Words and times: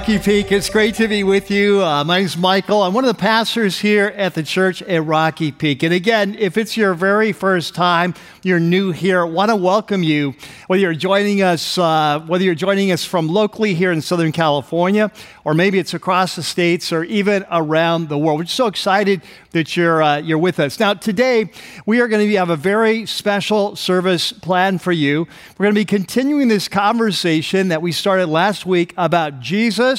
Rocky 0.00 0.18
Peak. 0.18 0.50
It's 0.50 0.70
great 0.70 0.94
to 0.94 1.06
be 1.08 1.24
with 1.24 1.50
you. 1.50 1.84
Uh, 1.84 2.02
my 2.04 2.20
name's 2.20 2.34
Michael. 2.34 2.82
I'm 2.82 2.94
one 2.94 3.04
of 3.04 3.14
the 3.14 3.20
pastors 3.20 3.80
here 3.80 4.06
at 4.16 4.34
the 4.34 4.42
church 4.42 4.80
at 4.80 5.04
Rocky 5.04 5.52
Peak. 5.52 5.82
And 5.82 5.92
again, 5.92 6.34
if 6.38 6.56
it's 6.56 6.74
your 6.74 6.94
very 6.94 7.32
first 7.32 7.74
time, 7.74 8.14
you're 8.42 8.58
new 8.58 8.92
here, 8.92 9.20
I 9.20 9.24
want 9.24 9.50
to 9.50 9.56
welcome 9.56 10.02
you. 10.02 10.34
Whether 10.68 10.80
you're 10.80 10.94
joining 10.94 11.42
us, 11.42 11.76
uh, 11.76 12.20
whether 12.20 12.42
you're 12.42 12.54
joining 12.54 12.90
us 12.90 13.04
from 13.04 13.28
locally 13.28 13.74
here 13.74 13.92
in 13.92 14.00
Southern 14.00 14.32
California, 14.32 15.12
or 15.44 15.52
maybe 15.52 15.78
it's 15.78 15.92
across 15.92 16.36
the 16.36 16.42
states, 16.42 16.90
or 16.90 17.04
even 17.04 17.44
around 17.50 18.08
the 18.08 18.16
world. 18.16 18.38
We're 18.38 18.46
so 18.46 18.68
excited 18.68 19.20
that 19.50 19.76
you're 19.76 20.02
uh, 20.02 20.18
you're 20.18 20.38
with 20.38 20.60
us. 20.60 20.80
Now, 20.80 20.94
today 20.94 21.50
we 21.84 22.00
are 22.00 22.08
going 22.08 22.26
to 22.26 22.36
have 22.36 22.50
a 22.50 22.56
very 22.56 23.04
special 23.04 23.76
service 23.76 24.32
planned 24.32 24.80
for 24.80 24.92
you. 24.92 25.26
We're 25.58 25.64
going 25.64 25.74
to 25.74 25.80
be 25.80 25.84
continuing 25.84 26.48
this 26.48 26.68
conversation 26.68 27.68
that 27.68 27.82
we 27.82 27.92
started 27.92 28.28
last 28.28 28.64
week 28.64 28.94
about 28.96 29.40
Jesus, 29.40 29.89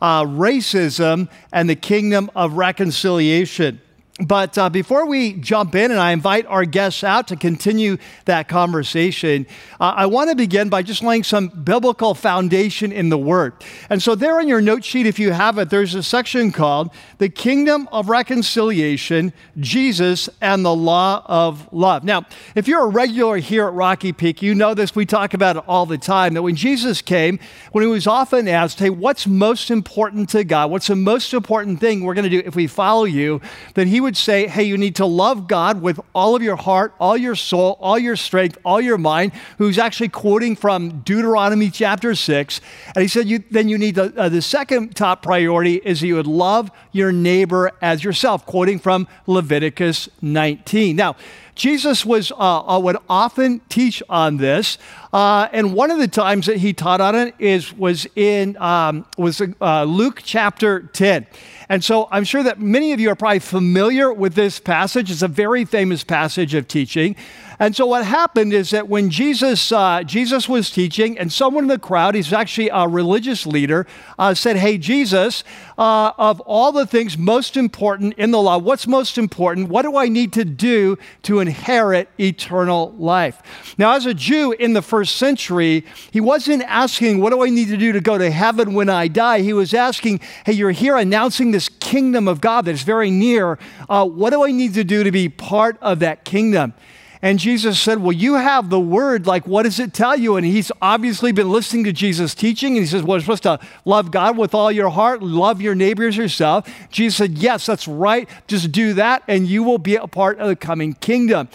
uh, 0.00 0.24
racism, 0.24 1.28
and 1.52 1.68
the 1.68 1.76
kingdom 1.76 2.30
of 2.34 2.54
reconciliation. 2.54 3.80
But 4.18 4.56
uh, 4.56 4.70
before 4.70 5.04
we 5.04 5.34
jump 5.34 5.74
in 5.74 5.90
and 5.90 6.00
I 6.00 6.12
invite 6.12 6.46
our 6.46 6.64
guests 6.64 7.04
out 7.04 7.28
to 7.28 7.36
continue 7.36 7.98
that 8.24 8.48
conversation, 8.48 9.46
uh, 9.78 9.92
I 9.94 10.06
want 10.06 10.30
to 10.30 10.36
begin 10.36 10.70
by 10.70 10.82
just 10.82 11.02
laying 11.02 11.22
some 11.22 11.48
biblical 11.48 12.14
foundation 12.14 12.92
in 12.92 13.10
the 13.10 13.18
Word. 13.18 13.52
And 13.90 14.02
so, 14.02 14.14
there 14.14 14.38
on 14.38 14.48
your 14.48 14.62
note 14.62 14.86
sheet, 14.86 15.04
if 15.04 15.18
you 15.18 15.32
have 15.32 15.58
it, 15.58 15.68
there's 15.68 15.94
a 15.94 16.02
section 16.02 16.50
called 16.50 16.92
The 17.18 17.28
Kingdom 17.28 17.90
of 17.92 18.08
Reconciliation, 18.08 19.34
Jesus 19.58 20.30
and 20.40 20.64
the 20.64 20.74
Law 20.74 21.22
of 21.26 21.70
Love. 21.70 22.02
Now, 22.02 22.24
if 22.54 22.66
you're 22.68 22.84
a 22.84 22.88
regular 22.88 23.36
here 23.36 23.66
at 23.66 23.74
Rocky 23.74 24.14
Peak, 24.14 24.40
you 24.40 24.54
know 24.54 24.72
this. 24.72 24.94
We 24.94 25.04
talk 25.04 25.34
about 25.34 25.56
it 25.56 25.64
all 25.68 25.84
the 25.84 25.98
time 25.98 26.32
that 26.34 26.42
when 26.42 26.56
Jesus 26.56 27.02
came, 27.02 27.38
when 27.72 27.84
he 27.84 27.90
was 27.90 28.06
often 28.06 28.48
asked, 28.48 28.78
Hey, 28.78 28.88
what's 28.88 29.26
most 29.26 29.70
important 29.70 30.30
to 30.30 30.42
God? 30.42 30.70
What's 30.70 30.86
the 30.86 30.96
most 30.96 31.34
important 31.34 31.80
thing 31.80 32.02
we're 32.02 32.14
going 32.14 32.24
to 32.24 32.30
do 32.30 32.42
if 32.46 32.56
we 32.56 32.66
follow 32.66 33.04
you? 33.04 33.42
That 33.74 33.86
he 33.86 34.05
would 34.06 34.16
say, 34.16 34.46
hey, 34.46 34.62
you 34.62 34.78
need 34.78 34.94
to 34.96 35.04
love 35.04 35.48
God 35.48 35.82
with 35.82 35.98
all 36.14 36.36
of 36.36 36.42
your 36.42 36.54
heart, 36.54 36.94
all 37.00 37.16
your 37.16 37.34
soul, 37.34 37.76
all 37.80 37.98
your 37.98 38.14
strength, 38.14 38.56
all 38.64 38.80
your 38.80 38.98
mind, 38.98 39.32
who's 39.58 39.78
actually 39.78 40.10
quoting 40.10 40.54
from 40.54 41.00
Deuteronomy 41.00 41.70
chapter 41.70 42.14
6. 42.14 42.60
And 42.94 43.02
he 43.02 43.08
said, 43.08 43.26
you, 43.26 43.42
then 43.50 43.68
you 43.68 43.76
need 43.78 43.96
to, 43.96 44.16
uh, 44.16 44.28
the 44.28 44.42
second 44.42 44.94
top 44.94 45.22
priority 45.22 45.74
is 45.84 46.02
that 46.02 46.06
you 46.06 46.14
would 46.14 46.28
love 46.28 46.70
your 46.92 47.10
neighbor 47.10 47.72
as 47.82 48.04
yourself, 48.04 48.46
quoting 48.46 48.78
from 48.78 49.08
Leviticus 49.26 50.08
19. 50.22 50.94
Now, 50.94 51.16
Jesus 51.56 52.04
was 52.04 52.30
uh, 52.30 52.36
uh, 52.36 52.78
would 52.78 52.98
often 53.08 53.60
teach 53.70 54.02
on 54.08 54.36
this, 54.36 54.76
uh, 55.16 55.48
and 55.54 55.72
one 55.72 55.90
of 55.90 55.98
the 55.98 56.08
times 56.08 56.44
that 56.44 56.58
he 56.58 56.74
taught 56.74 57.00
on 57.00 57.14
it 57.14 57.34
is 57.38 57.72
was 57.72 58.06
in 58.16 58.54
um, 58.58 59.06
was 59.16 59.40
uh, 59.62 59.84
Luke 59.84 60.20
chapter 60.22 60.82
ten. 60.92 61.26
And 61.70 61.82
so 61.82 62.06
I'm 62.10 62.24
sure 62.24 62.42
that 62.42 62.60
many 62.60 62.92
of 62.92 63.00
you 63.00 63.08
are 63.08 63.16
probably 63.16 63.38
familiar 63.38 64.12
with 64.12 64.34
this 64.34 64.60
passage. 64.60 65.10
It's 65.10 65.22
a 65.22 65.28
very 65.28 65.64
famous 65.64 66.04
passage 66.04 66.52
of 66.52 66.68
teaching. 66.68 67.16
And 67.58 67.74
so 67.74 67.86
what 67.86 68.04
happened 68.04 68.52
is 68.52 68.70
that 68.70 68.88
when 68.88 69.08
Jesus, 69.08 69.72
uh, 69.72 70.02
Jesus 70.02 70.48
was 70.48 70.70
teaching, 70.70 71.18
and 71.18 71.32
someone 71.32 71.64
in 71.64 71.68
the 71.68 71.78
crowd, 71.78 72.14
he's 72.14 72.32
actually 72.32 72.68
a 72.68 72.86
religious 72.86 73.46
leader, 73.46 73.86
uh, 74.18 74.34
said, 74.34 74.56
Hey, 74.56 74.76
Jesus, 74.76 75.42
uh, 75.78 76.12
of 76.18 76.40
all 76.40 76.70
the 76.70 76.86
things 76.86 77.16
most 77.16 77.56
important 77.56 78.12
in 78.14 78.30
the 78.30 78.40
law, 78.40 78.58
what's 78.58 78.86
most 78.86 79.16
important? 79.16 79.70
What 79.70 79.82
do 79.82 79.96
I 79.96 80.08
need 80.08 80.34
to 80.34 80.44
do 80.44 80.98
to 81.22 81.40
inherit 81.40 82.10
eternal 82.20 82.92
life? 82.98 83.42
Now, 83.78 83.94
as 83.94 84.04
a 84.04 84.14
Jew 84.14 84.52
in 84.52 84.74
the 84.74 84.82
first 84.82 85.05
century, 85.06 85.84
he 86.10 86.20
wasn't 86.20 86.62
asking, 86.64 87.20
What 87.20 87.30
do 87.30 87.44
I 87.44 87.48
need 87.48 87.68
to 87.68 87.76
do 87.76 87.92
to 87.92 88.00
go 88.00 88.18
to 88.18 88.30
heaven 88.30 88.74
when 88.74 88.88
I 88.88 89.08
die? 89.08 89.40
He 89.40 89.52
was 89.52 89.72
asking, 89.74 90.20
Hey, 90.44 90.52
you're 90.52 90.70
here 90.70 90.96
announcing 90.96 91.50
this 91.50 91.68
kingdom 91.68 92.28
of 92.28 92.40
God 92.40 92.66
that's 92.66 92.82
very 92.82 93.10
near. 93.10 93.58
Uh, 93.88 94.06
what 94.06 94.30
do 94.30 94.44
I 94.44 94.50
need 94.50 94.74
to 94.74 94.84
do 94.84 95.04
to 95.04 95.10
be 95.10 95.28
part 95.28 95.78
of 95.80 96.00
that 96.00 96.24
kingdom? 96.24 96.74
And 97.22 97.38
Jesus 97.38 97.80
said, 97.80 98.02
Well, 98.02 98.12
you 98.12 98.34
have 98.34 98.70
the 98.70 98.80
word. 98.80 99.26
Like, 99.26 99.46
what 99.46 99.62
does 99.62 99.80
it 99.80 99.94
tell 99.94 100.16
you? 100.16 100.36
And 100.36 100.46
he's 100.46 100.70
obviously 100.82 101.32
been 101.32 101.50
listening 101.50 101.84
to 101.84 101.92
Jesus' 101.92 102.34
teaching. 102.34 102.76
And 102.76 102.84
he 102.84 102.86
says, 102.86 103.02
Well, 103.02 103.16
you're 103.16 103.22
supposed 103.22 103.42
to 103.44 103.58
love 103.84 104.10
God 104.10 104.36
with 104.36 104.54
all 104.54 104.70
your 104.70 104.90
heart, 104.90 105.22
love 105.22 105.60
your 105.60 105.74
neighbors 105.74 106.16
yourself. 106.16 106.68
Jesus 106.90 107.16
said, 107.16 107.38
Yes, 107.38 107.66
that's 107.66 107.88
right. 107.88 108.28
Just 108.46 108.70
do 108.70 108.92
that, 108.94 109.22
and 109.28 109.46
you 109.46 109.62
will 109.62 109.78
be 109.78 109.96
a 109.96 110.06
part 110.06 110.38
of 110.38 110.48
the 110.48 110.56
coming 110.56 110.94
kingdom. 110.94 111.48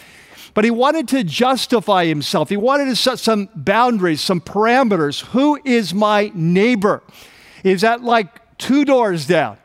But 0.54 0.66
he 0.66 0.72
wanted 0.72 1.08
to 1.10 1.24
justify 1.24 2.06
himself. 2.06 2.50
He 2.50 2.58
wanted 2.58 2.86
to 2.86 2.96
set 2.96 3.20
some 3.20 3.50
boundaries, 3.56 4.22
some 4.22 4.42
parameters. 4.42 5.26
Who 5.28 5.60
is 5.64 5.94
my 5.94 6.32
neighbor? 6.34 7.04
Is 7.64 7.82
that 7.82 8.02
like 8.02 8.58
two 8.58 8.84
doors 8.84 9.26
down? 9.26 9.58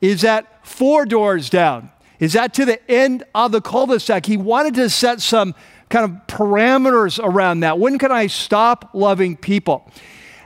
Is 0.00 0.20
that 0.22 0.66
four 0.66 1.06
doors 1.06 1.50
down? 1.50 1.90
Is 2.20 2.34
that 2.34 2.54
to 2.54 2.64
the 2.64 2.90
end 2.90 3.24
of 3.34 3.52
the 3.52 3.60
cul 3.60 3.86
de 3.86 4.00
sac? 4.00 4.26
He 4.26 4.36
wanted 4.36 4.74
to 4.74 4.90
set 4.90 5.20
some 5.20 5.54
kind 5.88 6.04
of 6.04 6.26
parameters 6.26 7.18
around 7.22 7.60
that. 7.60 7.78
When 7.78 7.98
can 7.98 8.12
I 8.12 8.26
stop 8.26 8.90
loving 8.92 9.36
people? 9.36 9.90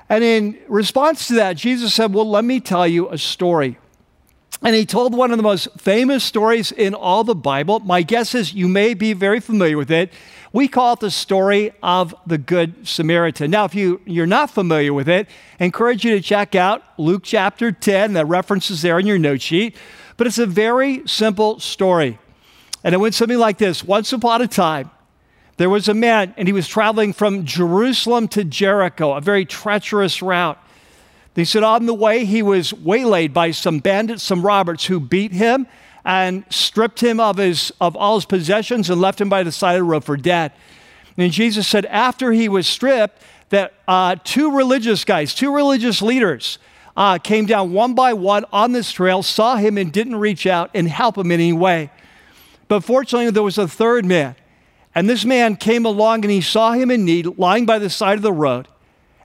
And 0.08 0.22
in 0.22 0.58
response 0.69 1.28
to 1.28 1.34
that, 1.34 1.56
Jesus 1.56 1.94
said, 1.94 2.12
Well, 2.12 2.28
let 2.28 2.44
me 2.44 2.60
tell 2.60 2.86
you 2.86 3.08
a 3.08 3.19
story. 3.19 3.78
And 4.64 4.76
he 4.76 4.86
told 4.86 5.12
one 5.12 5.32
of 5.32 5.38
the 5.38 5.42
most 5.42 5.68
famous 5.76 6.22
stories 6.22 6.70
in 6.70 6.94
all 6.94 7.24
the 7.24 7.34
Bible. 7.34 7.80
My 7.80 8.02
guess 8.02 8.32
is 8.32 8.54
you 8.54 8.68
may 8.68 8.94
be 8.94 9.12
very 9.12 9.40
familiar 9.40 9.76
with 9.76 9.90
it. 9.90 10.12
We 10.52 10.68
call 10.68 10.92
it 10.92 11.00
the 11.00 11.10
story 11.10 11.72
of 11.82 12.14
the 12.26 12.38
Good 12.38 12.86
Samaritan. 12.86 13.50
Now, 13.50 13.64
if 13.64 13.74
you, 13.74 14.00
you're 14.04 14.26
not 14.26 14.50
familiar 14.50 14.92
with 14.92 15.08
it, 15.08 15.26
I 15.58 15.64
encourage 15.64 16.04
you 16.04 16.12
to 16.12 16.20
check 16.20 16.54
out 16.54 16.84
Luke 16.96 17.22
chapter 17.24 17.72
10. 17.72 18.12
The 18.12 18.24
references 18.24 18.82
there 18.82 19.00
in 19.00 19.06
your 19.06 19.18
note 19.18 19.42
sheet. 19.42 19.74
But 20.16 20.28
it's 20.28 20.38
a 20.38 20.46
very 20.46 21.02
simple 21.08 21.58
story. 21.58 22.20
And 22.84 22.94
it 22.94 22.98
went 22.98 23.14
something 23.14 23.38
like 23.38 23.58
this 23.58 23.82
Once 23.82 24.12
upon 24.12 24.42
a 24.42 24.46
time, 24.46 24.90
there 25.56 25.70
was 25.70 25.88
a 25.88 25.94
man, 25.94 26.34
and 26.36 26.46
he 26.46 26.52
was 26.52 26.68
traveling 26.68 27.12
from 27.12 27.44
Jerusalem 27.44 28.28
to 28.28 28.44
Jericho, 28.44 29.12
a 29.12 29.20
very 29.20 29.44
treacherous 29.44 30.22
route. 30.22 30.58
They 31.34 31.44
said 31.44 31.62
on 31.62 31.87
the 31.87 31.94
way, 31.94 32.25
he 32.25 32.43
was 32.43 32.75
waylaid 32.75 33.32
by 33.32 33.53
some 33.53 33.78
bandits, 33.78 34.22
some 34.22 34.44
robbers, 34.44 34.84
who 34.87 35.00
beat 35.00 35.32
him 35.32 35.66
and 36.04 36.44
stripped 36.50 37.00
him 37.00 37.20
of, 37.20 37.38
his, 37.38 37.72
of 37.81 37.97
all 37.97 38.16
his 38.16 38.25
possessions 38.25 38.91
and 38.91 39.00
left 39.00 39.20
him 39.20 39.28
by 39.28 39.43
the 39.43 39.53
side 39.53 39.75
of 39.75 39.81
the 39.81 39.84
road 39.84 40.04
for 40.04 40.16
dead. 40.16 40.53
And 41.16 41.32
Jesus 41.32 41.69
said, 41.69 41.87
after 41.87 42.32
he 42.32 42.48
was 42.48 42.66
stripped, 42.66 43.22
that 43.50 43.75
uh, 43.87 44.16
two 44.25 44.56
religious 44.56 45.04
guys, 45.04 45.34
two 45.34 45.54
religious 45.54 46.03
leaders, 46.03 46.59
uh, 46.97 47.19
came 47.19 47.47
down 47.47 47.72
one 47.72 47.94
by 47.94 48.12
one 48.12 48.44
on 48.53 48.72
this 48.72 48.91
trail, 48.93 49.22
saw 49.22 49.56
him, 49.56 49.78
and 49.78 49.93
didn't 49.93 50.16
reach 50.16 50.47
out 50.47 50.70
and 50.75 50.88
help 50.88 51.16
him 51.16 51.31
in 51.31 51.41
any 51.41 51.53
way. 51.53 51.91
But 52.69 52.84
fortunately, 52.84 53.31
there 53.31 53.43
was 53.43 53.59
a 53.59 53.69
third 53.69 54.04
man. 54.04 54.37
And 54.94 55.08
this 55.08 55.25
man 55.25 55.56
came 55.56 55.87
along 55.87 56.25
and 56.25 56.31
he 56.31 56.43
saw 56.43 56.73
him 56.73 56.90
in 56.90 57.05
need, 57.05 57.38
lying 57.38 57.64
by 57.64 57.78
the 57.78 57.88
side 57.88 58.17
of 58.17 58.23
the 58.23 58.32
road. 58.32 58.69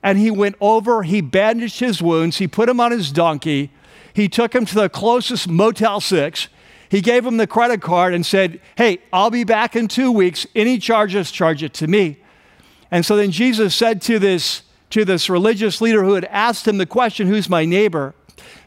And 0.04 0.18
he 0.18 0.32
went 0.32 0.56
over, 0.62 1.04
he 1.04 1.22
bandaged 1.22 1.80
his 1.80 2.02
wounds, 2.02 2.38
he 2.38 2.48
put 2.48 2.70
him 2.70 2.80
on 2.80 2.92
his 2.92 3.12
donkey, 3.12 3.72
he 4.14 4.28
took 4.28 4.54
him 4.54 4.66
to 4.66 4.76
the 4.76 4.90
closest 4.90 5.48
Motel 5.48 6.02
6. 6.02 6.48
He 6.90 7.02
gave 7.02 7.26
him 7.26 7.38
the 7.38 7.46
credit 7.46 7.82
card 7.82 8.14
and 8.14 8.26
said, 8.26 8.60
Hey, 8.76 9.00
I'll 9.12 9.30
be 9.30 9.44
back 9.44 9.76
in 9.76 9.88
two 9.88 10.12
weeks. 10.12 10.48
Any 10.56 10.80
charges, 10.80 11.32
charge 11.32 11.62
it 11.62 11.74
to 11.76 11.88
me. 11.88 12.18
And 12.90 13.06
so 13.06 13.16
then 13.16 13.32
Jesus 13.32 13.76
said 13.76 14.02
to 14.04 14.18
this 14.18 14.64
to 14.90 15.04
this 15.04 15.30
religious 15.30 15.82
leader 15.82 16.04
who 16.04 16.14
had 16.14 16.26
asked 16.26 16.68
him 16.68 16.78
the 16.78 16.86
question, 16.86 17.28
Who's 17.28 17.50
my 17.50 17.66
neighbor? 17.66 18.16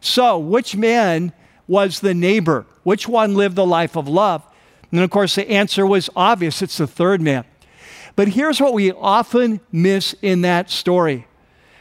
So, 0.01 0.39
which 0.39 0.77
man 0.77 1.33
was 1.67 2.01
the 2.01 2.15
neighbor? 2.15 2.67
Which 2.83 3.09
one 3.09 3.35
lived 3.35 3.57
the 3.57 3.67
life 3.67 3.97
of 3.97 4.07
love? 4.07 4.45
And 4.93 5.01
of 5.01 5.11
course, 5.11 5.35
the 5.35 5.49
answer 5.51 5.87
was 5.87 6.11
obvious 6.15 6.63
it's 6.63 6.79
the 6.79 6.87
third 6.87 7.21
man. 7.21 7.45
But 8.21 8.29
here's 8.29 8.61
what 8.61 8.75
we 8.75 8.93
often 8.93 9.61
miss 9.73 10.15
in 10.21 10.43
that 10.43 10.69
story 10.69 11.27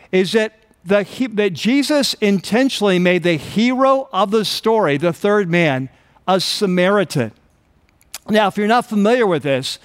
is 0.10 0.32
that, 0.32 0.54
the, 0.86 1.06
that 1.34 1.52
Jesus 1.52 2.14
intentionally 2.22 2.98
made 2.98 3.24
the 3.24 3.34
hero 3.34 4.08
of 4.14 4.32
the 4.32 4.46
story, 4.46 4.96
the 4.96 5.12
third 5.12 5.50
man, 5.50 5.90
a 6.30 6.40
Samaritan. 6.40 7.34
Now, 8.30 8.48
if 8.48 8.56
you're 8.56 8.68
not 8.68 8.86
familiar 8.86 9.28
with 9.28 9.44
this, 9.44 9.80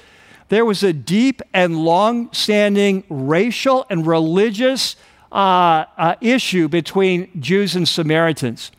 there 0.49 0.65
was 0.65 0.85
a 0.85 0.93
deep 0.93 1.43
and 1.53 1.85
long 1.85 2.33
standing 2.33 3.03
racial 3.09 3.85
and 3.91 4.07
religious 4.07 4.95
uh, 5.33 5.87
uh, 5.99 6.15
issue 6.21 6.69
between 6.69 7.31
Jews 7.41 7.75
and 7.75 7.89
Samaritans. 7.89 8.71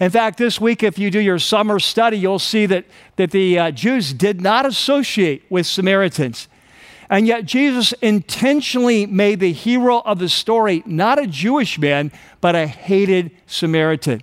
In 0.00 0.10
fact, 0.10 0.36
this 0.36 0.60
week, 0.60 0.82
if 0.82 0.98
you 0.98 1.10
do 1.10 1.18
your 1.18 1.38
summer 1.38 1.78
study, 1.78 2.18
you'll 2.18 2.38
see 2.38 2.66
that, 2.66 2.84
that 3.16 3.30
the 3.30 3.58
uh, 3.58 3.70
Jews 3.70 4.12
did 4.12 4.42
not 4.42 4.66
associate 4.66 5.44
with 5.48 5.66
Samaritans. 5.66 6.48
And 7.12 7.26
yet, 7.26 7.44
Jesus 7.44 7.92
intentionally 8.00 9.04
made 9.04 9.38
the 9.38 9.52
hero 9.52 10.00
of 10.00 10.18
the 10.18 10.30
story 10.30 10.82
not 10.86 11.18
a 11.18 11.26
Jewish 11.26 11.78
man, 11.78 12.10
but 12.40 12.54
a 12.54 12.66
hated 12.66 13.32
Samaritan. 13.46 14.22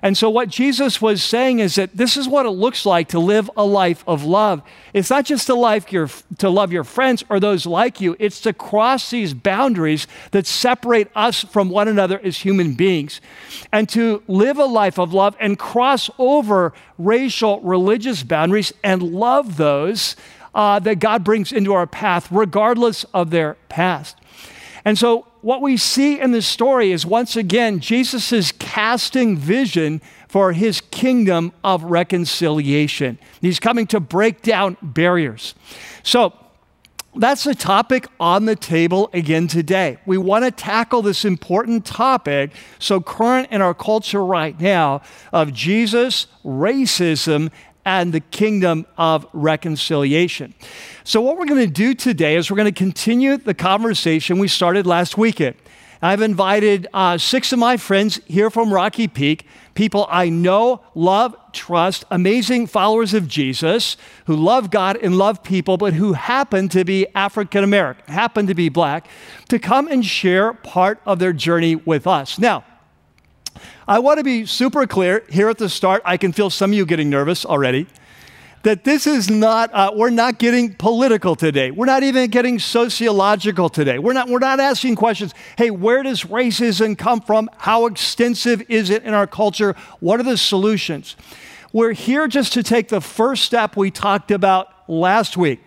And 0.00 0.16
so, 0.16 0.30
what 0.30 0.48
Jesus 0.48 1.02
was 1.02 1.24
saying 1.24 1.58
is 1.58 1.74
that 1.74 1.96
this 1.96 2.16
is 2.16 2.28
what 2.28 2.46
it 2.46 2.50
looks 2.50 2.86
like 2.86 3.08
to 3.08 3.18
live 3.18 3.50
a 3.56 3.64
life 3.64 4.04
of 4.06 4.22
love. 4.22 4.62
It's 4.94 5.10
not 5.10 5.24
just 5.24 5.48
to, 5.48 5.54
life 5.54 5.90
your, 5.90 6.08
to 6.38 6.48
love 6.48 6.70
your 6.70 6.84
friends 6.84 7.24
or 7.28 7.40
those 7.40 7.66
like 7.66 8.00
you, 8.00 8.14
it's 8.20 8.40
to 8.42 8.52
cross 8.52 9.10
these 9.10 9.34
boundaries 9.34 10.06
that 10.30 10.46
separate 10.46 11.10
us 11.16 11.42
from 11.42 11.68
one 11.68 11.88
another 11.88 12.20
as 12.22 12.38
human 12.38 12.74
beings. 12.74 13.20
And 13.72 13.88
to 13.88 14.22
live 14.28 14.58
a 14.58 14.66
life 14.66 15.00
of 15.00 15.12
love 15.12 15.36
and 15.40 15.58
cross 15.58 16.08
over 16.16 16.74
racial, 16.96 17.60
religious 17.62 18.22
boundaries 18.22 18.72
and 18.84 19.02
love 19.02 19.56
those 19.56 20.14
uh, 20.54 20.78
that 20.80 20.98
God 20.98 21.24
brings 21.24 21.52
into 21.52 21.72
our 21.72 21.86
path, 21.86 22.30
regardless 22.30 23.04
of 23.14 23.30
their 23.30 23.54
past. 23.68 24.16
And 24.84 24.98
so, 24.98 25.26
what 25.42 25.62
we 25.62 25.76
see 25.76 26.20
in 26.20 26.32
this 26.32 26.46
story 26.46 26.92
is 26.92 27.06
once 27.06 27.34
again, 27.36 27.80
Jesus 27.80 28.52
casting 28.52 29.36
vision 29.36 30.02
for 30.28 30.52
his 30.52 30.80
kingdom 30.80 31.52
of 31.64 31.82
reconciliation. 31.84 33.18
He's 33.40 33.58
coming 33.58 33.86
to 33.88 34.00
break 34.00 34.42
down 34.42 34.76
barriers. 34.82 35.54
So, 36.02 36.34
that's 37.16 37.42
the 37.42 37.56
topic 37.56 38.06
on 38.20 38.44
the 38.44 38.54
table 38.54 39.10
again 39.12 39.48
today. 39.48 39.98
We 40.06 40.16
want 40.16 40.44
to 40.44 40.52
tackle 40.52 41.02
this 41.02 41.24
important 41.24 41.84
topic, 41.84 42.52
so 42.78 43.00
current 43.00 43.48
in 43.50 43.60
our 43.60 43.74
culture 43.74 44.24
right 44.24 44.58
now, 44.60 45.02
of 45.32 45.52
Jesus, 45.52 46.28
racism, 46.44 47.50
and 47.84 48.12
the 48.12 48.20
kingdom 48.20 48.86
of 48.98 49.26
reconciliation. 49.32 50.54
So, 51.04 51.20
what 51.20 51.38
we're 51.38 51.46
going 51.46 51.66
to 51.66 51.72
do 51.72 51.94
today 51.94 52.36
is 52.36 52.50
we're 52.50 52.56
going 52.56 52.72
to 52.72 52.78
continue 52.78 53.36
the 53.36 53.54
conversation 53.54 54.38
we 54.38 54.48
started 54.48 54.86
last 54.86 55.16
weekend. 55.16 55.56
I've 56.02 56.22
invited 56.22 56.86
uh, 56.94 57.18
six 57.18 57.52
of 57.52 57.58
my 57.58 57.76
friends 57.76 58.20
here 58.26 58.48
from 58.48 58.72
Rocky 58.72 59.06
Peak, 59.06 59.46
people 59.74 60.06
I 60.08 60.30
know, 60.30 60.80
love, 60.94 61.36
trust, 61.52 62.04
amazing 62.10 62.68
followers 62.68 63.12
of 63.12 63.28
Jesus 63.28 63.98
who 64.24 64.34
love 64.34 64.70
God 64.70 64.96
and 64.96 65.18
love 65.18 65.42
people, 65.42 65.76
but 65.76 65.92
who 65.92 66.14
happen 66.14 66.70
to 66.70 66.86
be 66.86 67.06
African 67.14 67.64
American, 67.64 68.10
happen 68.12 68.46
to 68.46 68.54
be 68.54 68.70
black, 68.70 69.08
to 69.50 69.58
come 69.58 69.88
and 69.88 70.04
share 70.04 70.54
part 70.54 71.02
of 71.04 71.18
their 71.18 71.34
journey 71.34 71.76
with 71.76 72.06
us. 72.06 72.38
Now, 72.38 72.64
I 73.88 73.98
want 73.98 74.18
to 74.18 74.24
be 74.24 74.46
super 74.46 74.86
clear 74.86 75.24
here 75.28 75.48
at 75.48 75.58
the 75.58 75.68
start. 75.68 76.02
I 76.04 76.16
can 76.16 76.32
feel 76.32 76.50
some 76.50 76.70
of 76.70 76.76
you 76.76 76.86
getting 76.86 77.10
nervous 77.10 77.44
already. 77.44 77.86
That 78.62 78.84
this 78.84 79.06
is 79.06 79.30
not, 79.30 79.72
uh, 79.72 79.92
we're 79.94 80.10
not 80.10 80.38
getting 80.38 80.74
political 80.74 81.34
today. 81.34 81.70
We're 81.70 81.86
not 81.86 82.02
even 82.02 82.28
getting 82.28 82.58
sociological 82.58 83.70
today. 83.70 83.98
We're 83.98 84.12
not, 84.12 84.28
we're 84.28 84.38
not 84.38 84.60
asking 84.60 84.96
questions 84.96 85.32
hey, 85.56 85.70
where 85.70 86.02
does 86.02 86.24
racism 86.24 86.96
come 86.96 87.22
from? 87.22 87.48
How 87.56 87.86
extensive 87.86 88.62
is 88.68 88.90
it 88.90 89.04
in 89.04 89.14
our 89.14 89.26
culture? 89.26 89.74
What 90.00 90.20
are 90.20 90.24
the 90.24 90.36
solutions? 90.36 91.16
We're 91.72 91.92
here 91.92 92.28
just 92.28 92.52
to 92.54 92.62
take 92.62 92.88
the 92.88 93.00
first 93.00 93.44
step 93.44 93.76
we 93.76 93.90
talked 93.90 94.30
about 94.30 94.68
last 94.88 95.38
week. 95.38 95.60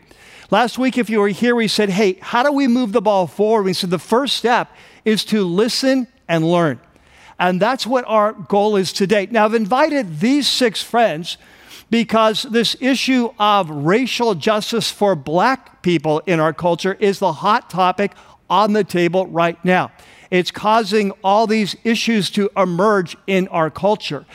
Last 0.52 0.78
week, 0.78 1.00
if 1.00 1.10
you 1.10 1.20
were 1.20 1.30
here, 1.30 1.56
we 1.56 1.68
said, 1.68 1.90
hey, 1.90 2.20
how 2.22 2.44
do 2.44 2.52
we 2.52 2.68
move 2.68 2.92
the 2.92 3.02
ball 3.02 3.26
forward? 3.26 3.64
We 3.64 3.74
said 3.74 3.90
the 3.90 3.98
first 3.98 4.36
step 4.36 4.70
is 5.04 5.26
to 5.26 5.44
listen 5.44 6.08
and 6.28 6.46
learn. 6.46 6.80
And 7.44 7.60
that's 7.60 7.86
what 7.86 8.06
our 8.08 8.32
goal 8.32 8.78
is 8.78 8.94
today. 8.94 9.28
Now, 9.30 9.44
I've 9.44 9.54
invited 9.54 10.22
these 10.22 10.48
six 10.48 10.82
friends 10.82 11.38
because 11.90 12.44
this 12.44 12.78
issue 12.80 13.32
of 13.38 13.70
racial 13.70 14.34
justice 14.34 14.90
for 14.90 15.14
black 15.14 15.82
people 15.82 16.20
in 16.26 16.40
our 16.40 16.54
culture 16.54 16.94
is 17.02 17.20
the 17.20 17.34
hot 17.34 17.70
topic 17.70 18.14
on 18.50 18.72
the 18.72 18.86
table 18.86 19.28
right 19.28 19.64
now. 19.66 19.92
It's 20.32 20.52
causing 20.52 21.12
all 21.22 21.46
these 21.46 21.76
issues 21.84 22.30
to 22.32 22.50
emerge 22.56 23.18
in 23.28 23.50
our 23.50 23.70
culture. 23.70 24.26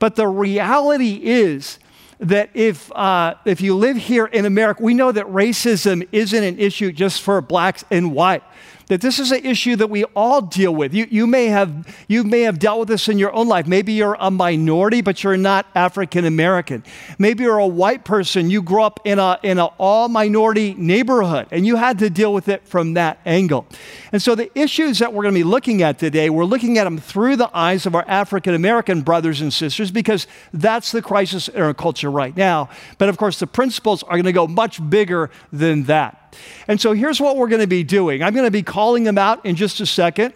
But 0.00 0.16
the 0.16 0.26
reality 0.26 1.20
is 1.22 1.78
that 2.18 2.50
if, 2.52 2.90
uh, 2.96 3.34
if 3.44 3.60
you 3.60 3.76
live 3.76 3.96
here 3.96 4.26
in 4.26 4.44
America, 4.44 4.82
we 4.82 4.92
know 4.92 5.12
that 5.12 5.26
racism 5.26 6.04
isn't 6.10 6.42
an 6.42 6.58
issue 6.58 6.90
just 6.90 7.22
for 7.22 7.40
blacks 7.40 7.84
and 7.92 8.12
white 8.12 8.42
that 8.88 9.00
this 9.00 9.18
is 9.18 9.32
an 9.32 9.44
issue 9.44 9.76
that 9.76 9.88
we 9.88 10.04
all 10.04 10.40
deal 10.40 10.74
with. 10.74 10.94
You, 10.94 11.06
you, 11.10 11.26
may 11.26 11.46
have, 11.46 11.94
you 12.08 12.22
may 12.22 12.42
have 12.42 12.58
dealt 12.58 12.80
with 12.80 12.88
this 12.88 13.08
in 13.08 13.18
your 13.18 13.32
own 13.32 13.48
life. 13.48 13.66
Maybe 13.66 13.92
you're 13.92 14.16
a 14.20 14.30
minority, 14.30 15.00
but 15.00 15.24
you're 15.24 15.36
not 15.36 15.66
African 15.74 16.24
American. 16.24 16.84
Maybe 17.18 17.44
you're 17.44 17.58
a 17.58 17.66
white 17.66 18.04
person. 18.04 18.48
You 18.50 18.62
grew 18.62 18.82
up 18.82 19.00
in 19.04 19.18
an 19.18 19.38
in 19.42 19.58
a 19.58 19.66
all 19.78 20.08
minority 20.08 20.74
neighborhood, 20.74 21.48
and 21.50 21.66
you 21.66 21.76
had 21.76 21.98
to 21.98 22.10
deal 22.10 22.32
with 22.32 22.48
it 22.48 22.66
from 22.66 22.94
that 22.94 23.18
angle. 23.26 23.66
And 24.12 24.22
so, 24.22 24.34
the 24.34 24.56
issues 24.58 25.00
that 25.00 25.12
we're 25.12 25.22
going 25.22 25.34
to 25.34 25.40
be 25.40 25.44
looking 25.44 25.82
at 25.82 25.98
today, 25.98 26.30
we're 26.30 26.44
looking 26.44 26.78
at 26.78 26.84
them 26.84 26.98
through 26.98 27.36
the 27.36 27.50
eyes 27.56 27.86
of 27.86 27.94
our 27.94 28.04
African 28.06 28.54
American 28.54 29.02
brothers 29.02 29.40
and 29.40 29.52
sisters 29.52 29.90
because 29.90 30.26
that's 30.52 30.92
the 30.92 31.02
crisis 31.02 31.48
in 31.48 31.60
our 31.60 31.74
culture 31.74 32.10
right 32.10 32.36
now. 32.36 32.68
But 32.98 33.08
of 33.08 33.16
course, 33.16 33.38
the 33.38 33.46
principles 33.46 34.02
are 34.04 34.12
going 34.12 34.24
to 34.24 34.32
go 34.32 34.46
much 34.46 34.88
bigger 34.88 35.30
than 35.52 35.84
that. 35.84 36.25
And 36.68 36.80
so 36.80 36.92
here's 36.92 37.20
what 37.20 37.36
we're 37.36 37.48
going 37.48 37.60
to 37.60 37.66
be 37.66 37.84
doing 37.84 38.22
I'm 38.22 38.34
going 38.34 38.46
to 38.46 38.50
be 38.50 38.62
calling 38.62 39.04
them 39.04 39.18
out 39.18 39.44
in 39.44 39.56
just 39.56 39.80
a 39.80 39.86
second. 39.86 40.34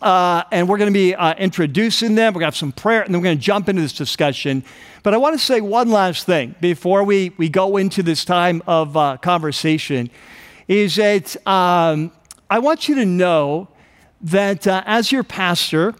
Uh, 0.00 0.44
and 0.52 0.68
we're 0.68 0.78
going 0.78 0.92
to 0.92 0.96
be 0.96 1.12
uh, 1.12 1.34
introducing 1.34 2.14
them. 2.14 2.32
We're 2.32 2.40
going 2.40 2.52
to 2.52 2.54
have 2.54 2.56
some 2.56 2.70
prayer, 2.70 3.02
and 3.02 3.12
then 3.12 3.20
we're 3.20 3.24
going 3.24 3.38
to 3.38 3.42
jump 3.42 3.68
into 3.68 3.82
this 3.82 3.92
discussion. 3.92 4.62
But 5.02 5.12
I 5.12 5.16
want 5.16 5.36
to 5.36 5.44
say 5.44 5.60
one 5.60 5.90
last 5.90 6.24
thing 6.24 6.54
before 6.60 7.02
we, 7.02 7.30
we 7.36 7.48
go 7.48 7.76
into 7.78 8.04
this 8.04 8.24
time 8.24 8.62
of 8.68 8.96
uh, 8.96 9.16
conversation 9.16 10.08
is 10.68 10.96
that 10.96 11.34
um, 11.48 12.12
I 12.48 12.60
want 12.60 12.88
you 12.88 12.94
to 12.96 13.06
know 13.06 13.68
that 14.20 14.66
uh, 14.66 14.82
as 14.86 15.10
your 15.10 15.24
pastor, 15.24 15.94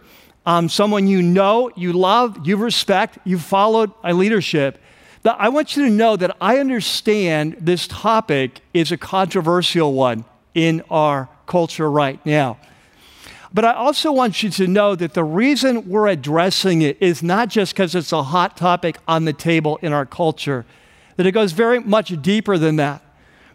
um, 0.45 0.69
someone 0.69 1.07
you 1.07 1.21
know, 1.21 1.69
you 1.75 1.91
love, 1.91 2.47
you 2.47 2.57
respect, 2.57 3.17
you've 3.25 3.43
followed 3.43 3.91
my 4.01 4.13
leadership, 4.13 4.79
I 5.25 5.49
want 5.49 5.75
you 5.75 5.85
to 5.85 5.91
know 5.91 6.15
that 6.15 6.35
I 6.39 6.59
understand 6.59 7.57
this 7.59 7.87
topic 7.87 8.61
is 8.73 8.91
a 8.91 8.97
controversial 8.97 9.93
one 9.93 10.25
in 10.53 10.81
our 10.89 11.29
culture 11.45 11.89
right 11.91 12.23
now. 12.25 12.57
But 13.53 13.65
I 13.65 13.73
also 13.73 14.11
want 14.11 14.43
you 14.43 14.49
to 14.51 14.67
know 14.67 14.95
that 14.95 15.13
the 15.13 15.23
reason 15.23 15.89
we're 15.89 16.07
addressing 16.07 16.83
it 16.83 16.97
is 17.01 17.23
not 17.23 17.49
just 17.49 17.73
because 17.73 17.95
it's 17.95 18.11
a 18.11 18.23
hot 18.23 18.55
topic 18.55 18.97
on 19.07 19.25
the 19.25 19.33
table 19.33 19.79
in 19.81 19.91
our 19.91 20.05
culture, 20.05 20.65
that 21.15 21.25
it 21.25 21.31
goes 21.31 21.51
very 21.51 21.79
much 21.79 22.21
deeper 22.21 22.57
than 22.57 22.75
that. 22.75 23.01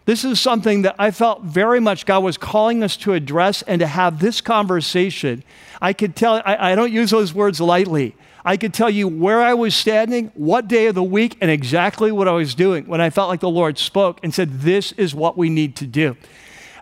This 0.05 0.23
is 0.23 0.39
something 0.39 0.83
that 0.83 0.95
I 0.99 1.09
felt 1.11 1.41
very 1.43 1.79
much 1.79 2.05
God 2.05 2.19
was 2.19 2.37
calling 2.37 2.83
us 2.83 2.95
to 2.97 3.13
address 3.13 3.63
and 3.63 3.79
to 3.79 3.87
have 3.87 4.19
this 4.19 4.39
conversation. 4.39 5.43
I 5.81 5.93
could 5.93 6.15
tell, 6.15 6.41
I, 6.45 6.73
I 6.73 6.75
don't 6.75 6.91
use 6.91 7.09
those 7.09 7.33
words 7.33 7.59
lightly. 7.59 8.15
I 8.47 8.57
could 8.57 8.75
tell 8.75 8.91
you 8.91 9.07
where 9.07 9.41
I 9.41 9.55
was 9.55 9.75
standing, 9.75 10.31
what 10.35 10.67
day 10.67 10.85
of 10.85 10.93
the 10.93 11.03
week, 11.03 11.35
and 11.41 11.49
exactly 11.49 12.11
what 12.11 12.27
I 12.27 12.33
was 12.33 12.53
doing 12.53 12.85
when 12.85 13.01
I 13.01 13.09
felt 13.09 13.27
like 13.27 13.39
the 13.39 13.49
Lord 13.49 13.79
spoke 13.79 14.19
and 14.21 14.31
said, 14.31 14.61
This 14.61 14.91
is 14.93 15.15
what 15.15 15.35
we 15.35 15.49
need 15.49 15.75
to 15.77 15.87
do. 15.87 16.15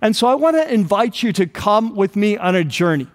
And 0.02 0.14
so 0.14 0.28
I 0.28 0.36
want 0.36 0.58
to 0.58 0.72
invite 0.72 1.24
you 1.24 1.32
to 1.32 1.48
come 1.48 1.96
with 1.96 2.18
me 2.18 2.38
on 2.38 2.54
a 2.54 2.66
journey. 2.66 3.08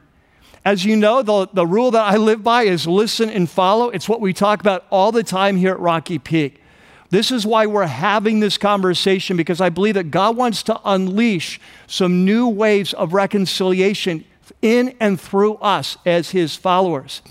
As 0.64 0.86
you 0.86 0.96
know, 0.96 1.22
the, 1.22 1.46
the 1.52 1.66
rule 1.66 1.90
that 1.90 2.02
I 2.02 2.16
live 2.16 2.42
by 2.42 2.62
is 2.62 2.86
listen 2.86 3.28
and 3.28 3.48
follow. 3.48 3.90
It's 3.90 4.08
what 4.08 4.22
we 4.22 4.32
talk 4.32 4.60
about 4.60 4.86
all 4.90 5.12
the 5.12 5.22
time 5.22 5.56
here 5.56 5.72
at 5.72 5.80
Rocky 5.80 6.18
Peak. 6.18 6.62
This 7.10 7.30
is 7.30 7.46
why 7.46 7.66
we're 7.66 7.86
having 7.86 8.40
this 8.40 8.56
conversation 8.56 9.36
because 9.36 9.60
I 9.60 9.68
believe 9.68 9.94
that 9.94 10.10
God 10.10 10.36
wants 10.36 10.62
to 10.64 10.80
unleash 10.84 11.60
some 11.86 12.24
new 12.24 12.48
waves 12.48 12.94
of 12.94 13.12
reconciliation 13.12 14.24
in 14.62 14.94
and 15.00 15.20
through 15.20 15.54
us 15.56 15.96
as 16.04 16.30
His 16.30 16.56
followers. 16.56 17.22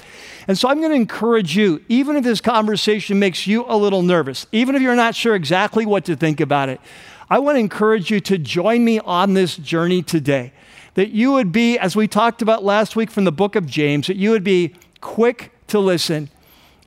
And 0.47 0.57
so 0.57 0.69
I'm 0.69 0.79
going 0.79 0.91
to 0.91 0.95
encourage 0.95 1.57
you, 1.57 1.83
even 1.89 2.15
if 2.15 2.23
this 2.23 2.41
conversation 2.41 3.19
makes 3.19 3.47
you 3.47 3.65
a 3.67 3.75
little 3.75 4.01
nervous, 4.01 4.47
even 4.51 4.75
if 4.75 4.81
you're 4.81 4.95
not 4.95 5.15
sure 5.15 5.35
exactly 5.35 5.85
what 5.85 6.05
to 6.05 6.15
think 6.15 6.39
about 6.39 6.69
it, 6.69 6.79
I 7.29 7.39
want 7.39 7.55
to 7.55 7.59
encourage 7.59 8.09
you 8.09 8.21
to 8.21 8.37
join 8.37 8.85
me 8.85 8.99
on 8.99 9.33
this 9.33 9.57
journey 9.57 10.01
today. 10.01 10.53
That 10.93 11.09
you 11.09 11.33
would 11.33 11.51
be, 11.51 11.77
as 11.77 11.95
we 11.95 12.07
talked 12.07 12.41
about 12.41 12.63
last 12.63 12.95
week 12.95 13.11
from 13.11 13.25
the 13.25 13.31
book 13.31 13.55
of 13.55 13.65
James, 13.65 14.07
that 14.07 14.15
you 14.15 14.31
would 14.31 14.43
be 14.43 14.73
quick 15.01 15.51
to 15.67 15.79
listen, 15.79 16.29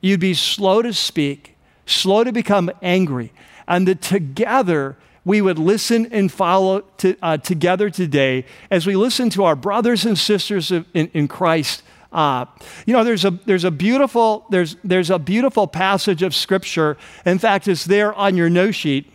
you'd 0.01 0.21
be 0.21 0.35
slow 0.35 0.83
to 0.83 0.93
speak, 0.95 1.57
slow 1.87 2.25
to 2.25 2.33
become 2.33 2.71
angry, 2.83 3.33
and 3.69 3.87
that 3.87 4.01
together 4.01 4.97
we 5.25 5.41
would 5.41 5.59
listen 5.59 6.07
and 6.07 6.33
follow 6.33 6.81
to, 6.99 7.17
uh, 7.23 7.37
together 7.37 7.91
today 7.91 8.45
as 8.71 8.87
we 8.87 8.97
listen 8.97 9.31
to 9.31 9.45
our 9.45 9.57
brothers 9.57 10.05
and 10.05 10.19
sisters 10.19 10.71
in, 10.71 10.85
in 10.95 11.29
Christ 11.29 11.83
uh, 12.13 12.45
you 12.87 12.93
know, 12.93 13.05
there's 13.05 13.25
a, 13.25 13.31
there's, 13.31 13.65
a 13.65 13.71
beautiful, 13.71 14.47
there's, 14.51 14.77
there's 14.83 15.11
a 15.11 15.19
beautiful 15.19 15.67
passage 15.67 16.23
of 16.23 16.35
Scripture. 16.35 16.97
In 17.25 17.39
fact, 17.39 17.69
it's 17.69 17.85
there 17.85 18.13
on 18.15 18.37
your 18.37 18.51
note 18.51 18.73
sheet 18.73 19.11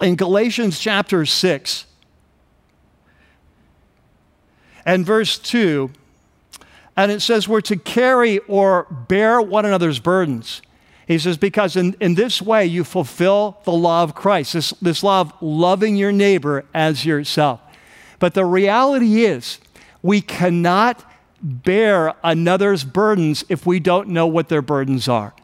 in 0.00 0.16
Galatians 0.16 0.78
chapter 0.78 1.24
6 1.24 1.86
and 4.84 5.06
verse 5.06 5.38
2. 5.38 5.90
And 6.96 7.10
it 7.10 7.20
says, 7.20 7.48
We're 7.48 7.62
to 7.62 7.76
carry 7.76 8.38
or 8.40 8.86
bear 9.08 9.40
one 9.40 9.64
another's 9.64 9.98
burdens. 9.98 10.60
He 11.10 11.18
says, 11.18 11.36
because 11.36 11.74
in, 11.74 11.96
in 11.98 12.14
this 12.14 12.40
way 12.40 12.66
you 12.66 12.84
fulfill 12.84 13.58
the 13.64 13.72
law 13.72 14.04
of 14.04 14.14
Christ, 14.14 14.52
this, 14.52 14.70
this 14.80 15.02
law 15.02 15.22
of 15.22 15.32
loving 15.40 15.96
your 15.96 16.12
neighbor 16.12 16.64
as 16.72 17.04
yourself. 17.04 17.60
But 18.20 18.34
the 18.34 18.44
reality 18.44 19.24
is, 19.24 19.58
we 20.02 20.20
cannot 20.20 21.04
bear 21.42 22.14
another's 22.22 22.84
burdens 22.84 23.44
if 23.48 23.66
we 23.66 23.80
don't 23.80 24.10
know 24.10 24.28
what 24.28 24.48
their 24.48 24.62
burdens 24.62 25.08
are. 25.08 25.34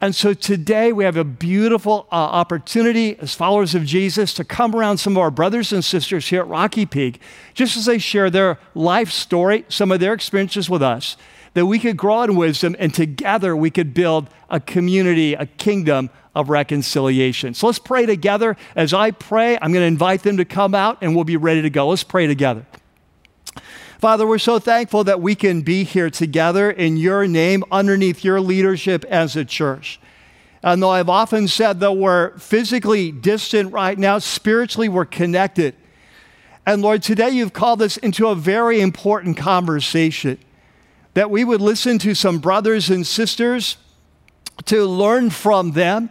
And 0.00 0.14
so 0.14 0.34
today 0.34 0.92
we 0.92 1.02
have 1.02 1.16
a 1.16 1.24
beautiful 1.24 2.06
uh, 2.12 2.14
opportunity 2.14 3.18
as 3.18 3.34
followers 3.34 3.74
of 3.74 3.84
Jesus 3.84 4.32
to 4.34 4.44
come 4.44 4.72
around 4.72 4.98
some 4.98 5.14
of 5.14 5.18
our 5.18 5.32
brothers 5.32 5.72
and 5.72 5.84
sisters 5.84 6.28
here 6.28 6.42
at 6.42 6.46
Rocky 6.46 6.86
Peak, 6.86 7.20
just 7.54 7.76
as 7.76 7.86
they 7.86 7.98
share 7.98 8.30
their 8.30 8.60
life 8.72 9.10
story, 9.10 9.64
some 9.68 9.90
of 9.90 9.98
their 9.98 10.12
experiences 10.12 10.70
with 10.70 10.80
us, 10.80 11.16
that 11.54 11.66
we 11.66 11.78
could 11.78 11.96
grow 11.96 12.22
in 12.22 12.36
wisdom 12.36 12.76
and 12.78 12.92
together 12.92 13.56
we 13.56 13.70
could 13.70 13.94
build 13.94 14.28
a 14.50 14.60
community, 14.60 15.34
a 15.34 15.46
kingdom 15.46 16.10
of 16.34 16.48
reconciliation. 16.48 17.54
So 17.54 17.66
let's 17.66 17.78
pray 17.78 18.06
together. 18.06 18.56
As 18.76 18.92
I 18.92 19.10
pray, 19.10 19.56
I'm 19.60 19.72
going 19.72 19.82
to 19.82 19.86
invite 19.86 20.22
them 20.22 20.36
to 20.36 20.44
come 20.44 20.74
out 20.74 20.98
and 21.00 21.14
we'll 21.14 21.24
be 21.24 21.36
ready 21.36 21.62
to 21.62 21.70
go. 21.70 21.88
Let's 21.88 22.04
pray 22.04 22.26
together. 22.26 22.64
Father, 23.98 24.26
we're 24.26 24.38
so 24.38 24.60
thankful 24.60 25.02
that 25.04 25.20
we 25.20 25.34
can 25.34 25.62
be 25.62 25.82
here 25.82 26.08
together 26.08 26.70
in 26.70 26.96
your 26.96 27.26
name, 27.26 27.64
underneath 27.72 28.22
your 28.22 28.40
leadership 28.40 29.04
as 29.06 29.34
a 29.34 29.44
church. 29.44 29.98
And 30.62 30.80
though 30.80 30.90
I've 30.90 31.08
often 31.08 31.48
said 31.48 31.80
that 31.80 31.92
we're 31.92 32.38
physically 32.38 33.10
distant 33.10 33.72
right 33.72 33.98
now, 33.98 34.18
spiritually 34.18 34.88
we're 34.88 35.04
connected. 35.04 35.74
And 36.64 36.82
Lord, 36.82 37.02
today 37.02 37.30
you've 37.30 37.52
called 37.52 37.82
us 37.82 37.96
into 37.96 38.28
a 38.28 38.36
very 38.36 38.80
important 38.80 39.36
conversation 39.36 40.38
that 41.18 41.32
we 41.32 41.42
would 41.42 41.60
listen 41.60 41.98
to 41.98 42.14
some 42.14 42.38
brothers 42.38 42.90
and 42.90 43.04
sisters 43.04 43.76
to 44.66 44.86
learn 44.86 45.30
from 45.30 45.72
them, 45.72 46.08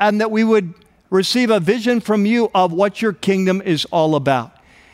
and 0.00 0.20
that 0.20 0.32
we 0.32 0.42
would 0.42 0.74
receive 1.10 1.48
a 1.48 1.60
vision 1.60 2.00
from 2.00 2.26
you 2.26 2.50
of 2.52 2.72
what 2.72 3.00
your 3.00 3.12
kingdom 3.12 3.62
is 3.62 3.84
all 3.92 4.16
about. 4.16 4.50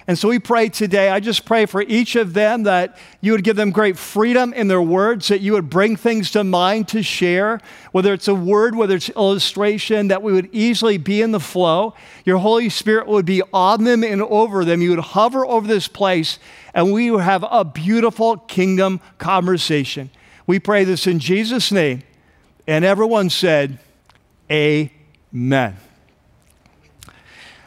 And 0.07 0.19
so 0.19 0.29
we 0.29 0.39
pray 0.39 0.69
today, 0.69 1.09
I 1.09 1.19
just 1.19 1.47
pray 1.47 1.65
for 1.65 1.81
each 1.81 2.15
of 2.15 2.35
them 2.35 2.65
that 2.65 2.99
you 3.23 3.33
would 3.33 3.43
give 3.43 3.57
them 3.57 3.71
great 3.71 3.97
freedom 3.97 4.53
in 4.53 4.69
their 4.69 4.83
words, 4.83 5.29
that 5.29 5.41
you 5.41 5.55
would 5.55 5.71
bring 5.71 5.97
things 5.97 6.31
to 6.33 6.45
mind 6.45 6.89
to 6.89 7.03
share, 7.03 7.59
whether 7.91 8.13
it's 8.13 8.29
a 8.29 8.35
word, 8.35 8.75
whether 8.75 8.97
it's 8.97 9.09
illustration, 9.09 10.09
that 10.09 10.23
we 10.23 10.35
would 10.35 10.51
easily 10.53 10.99
be 10.99 11.23
in 11.23 11.33
the 11.33 11.41
flow. 11.41 11.95
Your 12.27 12.37
Holy 12.37 12.69
Spirit 12.69 13.07
would 13.07 13.25
be 13.25 13.41
on 13.51 13.85
them 13.85 14.05
and 14.05 14.21
over 14.21 14.63
them. 14.63 14.83
You 14.83 14.91
would 14.91 14.99
hover 14.99 15.47
over 15.47 15.67
this 15.67 15.89
place, 15.89 16.39
and 16.75 16.93
we 16.93 17.07
have 17.07 17.45
a 17.49 17.65
beautiful 17.65 18.37
kingdom 18.37 19.01
conversation. 19.19 20.11
We 20.47 20.59
pray 20.59 20.85
this 20.85 21.07
in 21.07 21.21
Jesus' 21.21 21.73
name. 21.73 22.03
And 22.67 22.85
everyone 22.85 23.31
said, 23.31 23.79
Amen. 24.51 25.77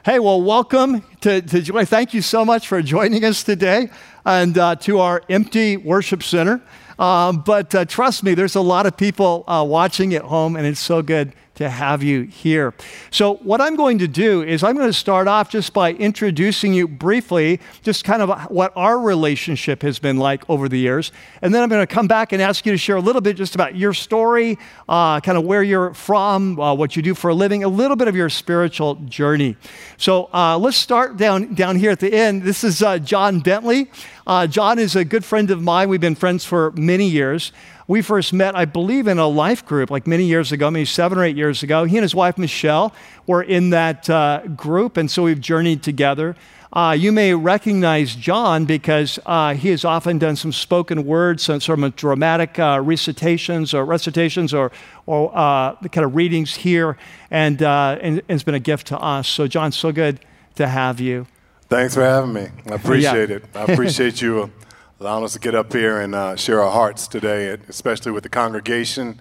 Hey, 0.05 0.19
well, 0.19 0.41
welcome 0.41 1.03
to, 1.21 1.41
to 1.41 1.61
Joy. 1.61 1.85
Thank 1.85 2.13
you 2.13 2.21
so 2.21 2.45
much 2.45 2.67
for 2.67 2.81
joining 2.81 3.25
us 3.25 3.43
today 3.43 3.89
and 4.25 4.57
uh, 4.57 4.75
to 4.75 4.99
our 4.99 5.23
empty 5.29 5.77
worship 5.77 6.23
center. 6.23 6.61
Um, 6.99 7.41
but 7.41 7.73
uh, 7.75 7.85
trust 7.85 8.23
me, 8.23 8.33
there's 8.33 8.55
a 8.55 8.61
lot 8.61 8.85
of 8.85 8.97
people 8.97 9.43
uh, 9.47 9.65
watching 9.67 10.13
at 10.13 10.23
home, 10.23 10.55
and 10.55 10.65
it's 10.65 10.79
so 10.79 11.01
good 11.01 11.33
to 11.57 11.69
have 11.69 12.03
you 12.03 12.21
here. 12.21 12.73
So, 13.11 13.35
what 13.37 13.61
I'm 13.61 13.75
going 13.75 13.97
to 13.99 14.07
do 14.07 14.43
is 14.43 14.63
I'm 14.63 14.75
going 14.75 14.87
to 14.87 14.93
start 14.93 15.27
off 15.27 15.49
just 15.49 15.73
by 15.73 15.93
introducing 15.93 16.73
you 16.73 16.87
briefly, 16.87 17.59
just 17.81 18.03
kind 18.03 18.21
of 18.21 18.51
what 18.51 18.71
our 18.75 18.99
relationship 18.99 19.81
has 19.81 19.99
been 19.99 20.17
like 20.17 20.47
over 20.49 20.69
the 20.69 20.77
years. 20.77 21.11
And 21.41 21.53
then 21.53 21.63
I'm 21.63 21.69
going 21.69 21.85
to 21.85 21.91
come 21.91 22.07
back 22.07 22.31
and 22.31 22.41
ask 22.41 22.65
you 22.65 22.71
to 22.71 22.77
share 22.77 22.95
a 22.95 23.01
little 23.01 23.21
bit 23.21 23.35
just 23.35 23.55
about 23.55 23.75
your 23.75 23.93
story, 23.93 24.57
uh, 24.87 25.19
kind 25.19 25.37
of 25.37 25.45
where 25.45 25.63
you're 25.63 25.93
from, 25.93 26.59
uh, 26.59 26.73
what 26.75 26.95
you 26.95 27.01
do 27.01 27.15
for 27.15 27.29
a 27.31 27.35
living, 27.35 27.63
a 27.63 27.67
little 27.67 27.97
bit 27.97 28.07
of 28.07 28.15
your 28.15 28.29
spiritual 28.29 28.95
journey. 29.05 29.57
So, 29.97 30.29
uh, 30.33 30.57
let's 30.59 30.77
start 30.77 31.17
down, 31.17 31.55
down 31.55 31.75
here 31.75 31.91
at 31.91 31.99
the 31.99 32.13
end. 32.13 32.43
This 32.43 32.63
is 32.63 32.83
uh, 32.83 32.99
John 32.99 33.39
Bentley. 33.39 33.89
Uh, 34.27 34.45
John 34.45 34.77
is 34.77 34.95
a 34.95 35.05
good 35.05 35.25
friend 35.25 35.49
of 35.49 35.61
mine. 35.61 35.89
We've 35.89 36.01
been 36.01 36.13
friends 36.13 36.45
for 36.45 36.71
many 36.71 37.07
years. 37.07 37.51
We 37.89 38.01
first 38.01 38.34
met, 38.34 38.53
I 38.53 38.65
believe, 38.65 39.08
in 39.08 39.17
a 39.17 39.27
life 39.27 39.65
group 39.65 39.89
like 39.89 40.06
many 40.06 40.25
years 40.25 40.51
ago, 40.51 40.70
maybe 40.70 40.84
seven 40.84 41.17
or 41.17 41.24
eight 41.24 41.38
years 41.38 41.63
ago. 41.63 41.86
He 41.86 41.96
and 41.96 42.03
his 42.03 42.13
wife, 42.13 42.38
Michelle, 42.38 42.94
were 43.25 43.41
in 43.41 43.70
that 43.70 44.10
uh, 44.10 44.41
group, 44.58 44.98
and 44.98 45.10
so 45.10 45.24
we've 45.24 45.39
journeyed 45.39 45.84
together. 45.84 46.36
Uh, 46.74 46.94
you 47.00 47.13
may 47.13 47.34
recognize 47.34 48.13
John 48.13 48.65
because 48.65 49.20
uh, 49.25 49.53
he 49.53 49.70
has 49.70 49.86
often 49.86 50.17
done 50.17 50.36
some 50.36 50.51
spoken 50.51 51.06
words, 51.06 51.44
some 51.44 51.62
sort 51.62 51.79
of 51.79 51.96
dramatic 51.96 52.60
uh, 52.60 52.82
recitations 52.84 53.74
or 53.74 53.86
recitations 53.86 54.53
or, 54.53 54.70
or 55.06 55.36
uh, 55.36 55.77
the 55.82 55.88
kind 55.88 56.03
of 56.03 56.13
readings 56.13 56.56
here, 56.56 56.98
and, 57.32 57.63
uh, 57.63 57.98
and, 58.01 58.17
and 58.17 58.24
it's 58.27 58.44
been 58.44 58.53
a 58.53 58.60
gift 58.60 58.88
to 58.88 59.00
us. 59.00 59.29
So, 59.29 59.48
John, 59.48 59.72
so 59.72 59.94
good 59.94 60.20
to 60.56 60.67
have 60.67 61.00
you. 61.00 61.25
Thanks 61.70 61.96
for 61.96 62.01
having 62.01 62.34
me. 62.34 62.48
I 62.70 62.75
appreciate 62.75 63.29
yeah. 63.29 63.38
it. 63.38 63.46
I 63.56 63.63
appreciate 63.63 64.22
you 64.22 64.51
allowing 64.99 65.23
us 65.23 65.33
to 65.33 65.39
get 65.39 65.53
up 65.53 65.71
here 65.71 66.01
and 66.01 66.15
uh, 66.15 66.35
share 66.35 66.59
our 66.59 66.71
hearts 66.71 67.07
today, 67.07 67.49
especially 67.69 68.11
with 68.11 68.23
the 68.23 68.29
congregation. 68.29 69.19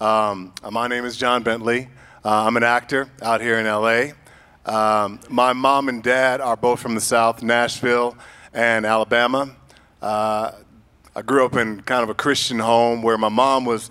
Um, 0.00 0.52
my 0.70 0.86
name 0.86 1.04
is 1.04 1.16
John 1.16 1.42
Bentley. 1.42 1.88
Uh, 2.24 2.44
I'm 2.44 2.56
an 2.56 2.62
actor 2.62 3.10
out 3.20 3.40
here 3.40 3.58
in 3.58 3.66
LA. 3.66 4.12
Um, 4.66 5.18
my 5.28 5.52
mom 5.52 5.88
and 5.88 6.00
dad 6.00 6.40
are 6.40 6.56
both 6.56 6.78
from 6.78 6.94
the 6.94 7.00
South, 7.00 7.42
Nashville 7.42 8.16
and 8.54 8.86
Alabama. 8.86 9.50
Uh, 10.00 10.52
I 11.16 11.22
grew 11.22 11.44
up 11.44 11.56
in 11.56 11.80
kind 11.80 12.04
of 12.04 12.08
a 12.08 12.14
Christian 12.14 12.60
home 12.60 13.02
where 13.02 13.18
my 13.18 13.28
mom 13.28 13.64
was, 13.64 13.90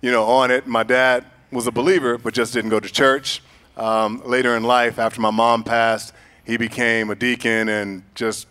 you 0.00 0.10
know, 0.10 0.24
on 0.24 0.50
it. 0.50 0.66
My 0.66 0.84
dad 0.84 1.26
was 1.50 1.66
a 1.66 1.72
believer, 1.72 2.16
but 2.16 2.32
just 2.32 2.54
didn't 2.54 2.70
go 2.70 2.80
to 2.80 2.88
church. 2.88 3.42
Um, 3.76 4.22
later 4.24 4.56
in 4.56 4.62
life, 4.62 4.98
after 4.98 5.20
my 5.20 5.30
mom 5.30 5.64
passed, 5.64 6.14
he 6.44 6.56
became 6.56 7.10
a 7.10 7.14
deacon 7.14 7.68
and 7.68 8.04
just 8.14 8.46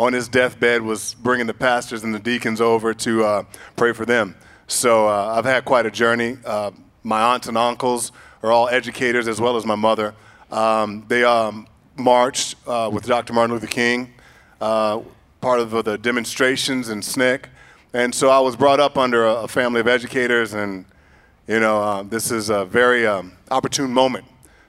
on 0.00 0.14
his 0.14 0.28
deathbed 0.28 0.80
was 0.80 1.12
bringing 1.12 1.46
the 1.46 1.52
pastors 1.52 2.02
and 2.04 2.14
the 2.14 2.18
deacons 2.18 2.58
over 2.58 2.94
to 2.94 3.22
uh, 3.22 3.44
pray 3.76 3.92
for 3.92 4.06
them. 4.06 4.34
So 4.66 5.06
uh, 5.06 5.34
I've 5.36 5.44
had 5.44 5.66
quite 5.66 5.84
a 5.84 5.90
journey. 5.90 6.38
Uh, 6.42 6.70
my 7.02 7.20
aunts 7.20 7.48
and 7.48 7.58
uncles 7.58 8.10
are 8.42 8.50
all 8.50 8.70
educators 8.70 9.28
as 9.28 9.42
well 9.42 9.58
as 9.58 9.66
my 9.66 9.74
mother. 9.74 10.14
Um, 10.50 11.04
they 11.08 11.22
um, 11.22 11.66
marched 11.98 12.56
uh, 12.66 12.88
with 12.90 13.04
Dr. 13.04 13.34
Martin 13.34 13.52
Luther 13.52 13.66
King, 13.66 14.14
uh, 14.62 15.00
part 15.42 15.60
of 15.60 15.70
the 15.84 15.98
demonstrations 15.98 16.88
in 16.88 17.00
SNCC. 17.00 17.44
And 17.92 18.14
so 18.14 18.30
I 18.30 18.38
was 18.38 18.56
brought 18.56 18.80
up 18.80 18.96
under 18.96 19.26
a, 19.26 19.48
family 19.48 19.80
of 19.80 19.88
educators, 19.88 20.54
and 20.54 20.86
you 21.46 21.60
know, 21.60 21.82
uh, 21.82 22.02
this 22.04 22.30
is 22.30 22.48
a 22.48 22.64
very 22.64 23.06
um, 23.06 23.32
opportune 23.50 23.92
moment 23.92 24.24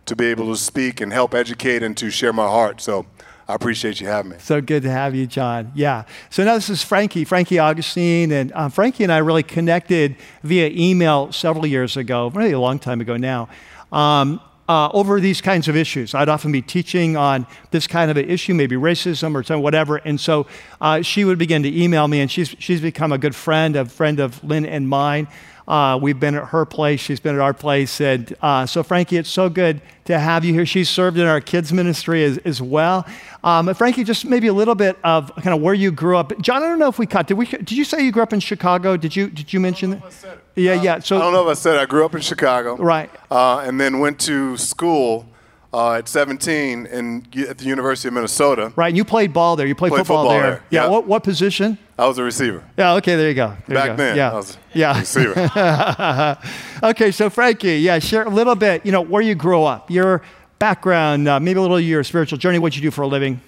to 0.08 0.16
be 0.16 0.26
able 0.26 0.52
to 0.52 0.58
speak 0.58 1.00
and 1.00 1.14
help 1.14 1.34
educate 1.34 1.84
and 1.84 1.96
to 1.96 2.10
share 2.10 2.34
my 2.34 2.48
heart. 2.48 2.82
So 2.82 3.06
I 3.52 3.56
appreciate 3.56 4.00
you 4.00 4.08
having 4.08 4.32
me. 4.32 4.38
So 4.40 4.62
good 4.62 4.84
to 4.84 4.90
have 4.90 5.14
you, 5.14 5.28
John. 5.28 5.74
Yeah. 5.76 6.06
So 6.30 6.46
now 6.46 6.56
this 6.56 6.70
is 6.70 6.82
Frankie, 6.86 7.26
Frankie 7.26 7.60
Augustine. 7.60 8.32
And 8.32 8.54
uh, 8.54 8.70
Frankie 8.70 9.04
and 9.04 9.12
I 9.12 9.18
really 9.18 9.44
connected 9.44 10.16
via 10.42 10.70
email 10.70 11.34
several 11.34 11.66
years 11.66 11.98
ago, 11.98 12.30
really 12.30 12.54
a 12.54 12.60
long 12.62 12.80
time 12.80 13.02
ago 13.02 13.18
now, 13.18 13.50
um, 13.92 14.40
uh, 14.70 14.88
over 14.94 15.20
these 15.20 15.42
kinds 15.42 15.68
of 15.68 15.76
issues. 15.76 16.16
I'd 16.16 16.30
often 16.30 16.54
be 16.54 16.62
teaching 16.62 17.18
on 17.18 17.46
this 17.72 17.88
kind 17.88 18.10
of 18.10 18.16
an 18.16 18.30
issue, 18.30 18.54
maybe 18.54 18.78
racism 18.78 19.36
or 19.36 19.44
something, 19.44 19.62
whatever. 19.62 19.98
And 19.98 20.18
so 20.18 20.48
uh, 20.80 21.02
she 21.02 21.26
would 21.26 21.38
begin 21.38 21.62
to 21.64 21.84
email 21.84 22.08
me, 22.08 22.22
and 22.22 22.32
she's, 22.32 22.56
she's 22.58 22.80
become 22.80 23.12
a 23.12 23.18
good 23.18 23.36
friend, 23.36 23.76
a 23.76 23.84
friend 23.84 24.22
of 24.22 24.42
Lynn 24.46 24.66
and 24.66 24.88
mine. 24.88 25.28
Uh, 25.72 25.98
we've 25.98 26.20
been 26.20 26.36
at 26.36 26.50
her 26.50 26.66
place, 26.66 27.00
she's 27.00 27.22
been 27.22 27.36
at 27.36 27.40
our 27.40 27.54
place. 27.54 28.02
And 28.02 28.36
uh, 28.42 28.66
so, 28.66 28.84
Frankie, 28.84 29.16
it's 29.16 29.30
so 29.30 29.48
good 29.48 29.80
to 30.04 30.20
have 30.20 30.44
you 30.44 30.54
here. 30.54 30.66
She's 30.66 30.90
served 30.90 31.18
in 31.18 31.26
our 31.26 31.40
kids' 31.40 31.72
ministry 31.72 32.26
as, 32.26 32.38
as 32.40 32.62
well. 32.62 33.08
Um, 33.42 33.74
Frankie, 33.74 34.04
just 34.04 34.26
maybe 34.26 34.48
a 34.48 34.54
little 34.54 34.76
bit 34.76 34.98
of 35.06 35.34
kind 35.36 35.56
of 35.56 35.62
where 35.62 35.74
you 35.74 35.90
grew 35.94 36.18
up. 36.18 36.38
John, 36.42 36.62
I 36.62 36.68
don't 36.68 36.78
know 36.78 36.90
if 36.90 37.00
we 37.00 37.06
cut. 37.06 37.28
Did 37.28 37.36
we? 37.36 37.46
Did 37.46 37.72
you 37.72 37.86
say 37.86 38.04
you 38.04 38.12
grew 38.12 38.22
up 38.22 38.34
in 38.34 38.42
Chicago? 38.42 38.98
Did 38.98 39.16
you? 39.16 39.30
Did 39.30 39.54
you 39.54 39.62
mention 39.62 39.92
that? 39.92 40.40
Yeah, 40.56 40.74
yeah. 40.74 41.00
So 41.00 41.16
I 41.16 41.20
don't 41.20 41.32
know 41.32 41.50
if 41.50 41.58
I 41.58 41.60
said 41.60 41.78
it. 41.78 41.80
I 41.80 41.86
grew 41.86 42.04
up 42.04 42.16
in 42.16 42.22
Chicago. 42.22 42.76
Right. 42.76 43.10
Uh, 43.32 43.60
and 43.60 43.80
then 43.80 44.00
went 44.00 44.20
to 44.22 44.58
school 44.58 45.26
uh, 45.74 45.94
at 45.94 46.08
17 46.08 46.86
in, 46.86 47.26
at 47.48 47.58
the 47.58 47.66
University 47.66 48.10
of 48.10 48.14
Minnesota. 48.14 48.74
Right, 48.76 48.90
and 48.90 48.98
you 48.98 49.06
played 49.06 49.32
ball 49.32 49.56
there. 49.56 49.68
You 49.68 49.76
played, 49.76 49.92
played 49.92 50.00
football, 50.00 50.26
football, 50.26 50.42
there. 50.42 50.52
there. 50.52 50.64
Yeah. 50.70 50.88
What, 50.88 51.08
what 51.08 51.24
position? 51.24 51.78
I 52.02 52.08
was 52.08 52.18
a 52.18 52.24
receiver. 52.24 52.64
Yeah. 52.80 52.96
Okay. 52.96 53.16
There 53.16 53.30
you 53.30 53.36
go. 53.36 53.56
There 53.68 53.76
Back 53.76 53.86
you 53.86 53.92
go. 53.92 53.96
then, 53.98 54.18
yeah. 54.18 54.32
I 54.32 54.34
was 54.34 54.58
yeah. 54.74 55.00
receiver. 55.00 56.38
okay. 56.90 57.12
So 57.12 57.30
Frankie, 57.30 57.78
yeah, 57.78 58.00
share 58.00 58.24
a 58.24 58.30
little 58.30 58.56
bit. 58.56 58.84
You 58.84 58.92
know 58.92 59.02
where 59.02 59.22
you 59.22 59.36
grew 59.36 59.64
up, 59.64 59.92
your 59.92 60.24
background, 60.58 61.28
uh, 61.28 61.40
maybe 61.40 61.60
a 61.60 61.62
little 61.62 61.78
of 61.78 61.84
your 61.84 62.04
spiritual 62.04 62.40
journey, 62.40 62.58
what 62.58 62.76
you 62.76 62.82
do 62.82 62.90
for 62.90 63.04
a 63.04 63.08
living. 63.08 63.40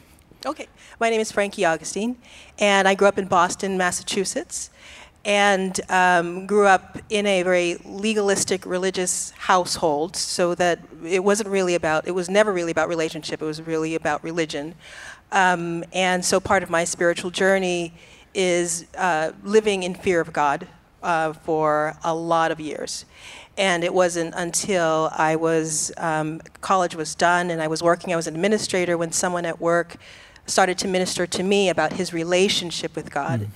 Okay. 0.46 0.68
My 1.00 1.10
name 1.10 1.20
is 1.20 1.32
Frankie 1.32 1.66
Augustine, 1.66 2.16
and 2.60 2.88
I 2.88 2.94
grew 2.94 3.08
up 3.08 3.18
in 3.18 3.26
Boston, 3.26 3.76
Massachusetts 3.76 4.70
and 5.26 5.80
um, 5.90 6.46
grew 6.46 6.68
up 6.68 6.98
in 7.10 7.26
a 7.26 7.44
very 7.44 7.78
legalistic 7.86 8.66
religious 8.66 9.32
household 9.32 10.18
so 10.18 10.54
that 10.54 10.80
it 11.06 11.24
wasn't 11.24 11.48
really 11.48 11.76
about 11.76 12.06
it 12.06 12.12
was 12.12 12.30
never 12.30 12.52
really 12.52 12.72
about 12.72 12.90
relationship 12.90 13.42
it 13.42 13.46
was 13.46 13.62
really 13.62 13.96
about 13.96 14.22
religion 14.22 14.76
um, 15.32 15.82
and 15.94 16.26
so 16.26 16.42
part 16.42 16.62
of 16.62 16.70
my 16.70 16.84
spiritual 16.84 17.32
journey 17.32 17.94
is 18.34 18.86
uh, 18.98 19.32
living 19.44 19.84
in 19.84 19.94
fear 19.94 20.20
of 20.20 20.34
god 20.34 20.68
uh, 21.02 21.34
for 21.34 21.98
a 22.04 22.14
lot 22.14 22.52
of 22.52 22.60
years 22.60 23.06
and 23.58 23.84
it 23.84 23.94
wasn't 23.94 24.34
until 24.36 25.10
i 25.14 25.36
was 25.36 25.92
um, 25.98 26.40
college 26.62 26.96
was 26.96 27.16
done 27.16 27.50
and 27.50 27.62
i 27.62 27.68
was 27.68 27.82
working 27.84 28.14
i 28.14 28.16
was 28.16 28.28
an 28.28 28.36
administrator 28.36 28.98
when 28.98 29.12
someone 29.12 29.46
at 29.46 29.60
work 29.60 29.96
started 30.46 30.78
to 30.78 30.88
minister 30.88 31.26
to 31.26 31.44
me 31.44 31.70
about 31.70 31.94
his 31.94 32.14
relationship 32.14 32.96
with 32.96 33.12
god 33.12 33.42
mm. 33.42 33.48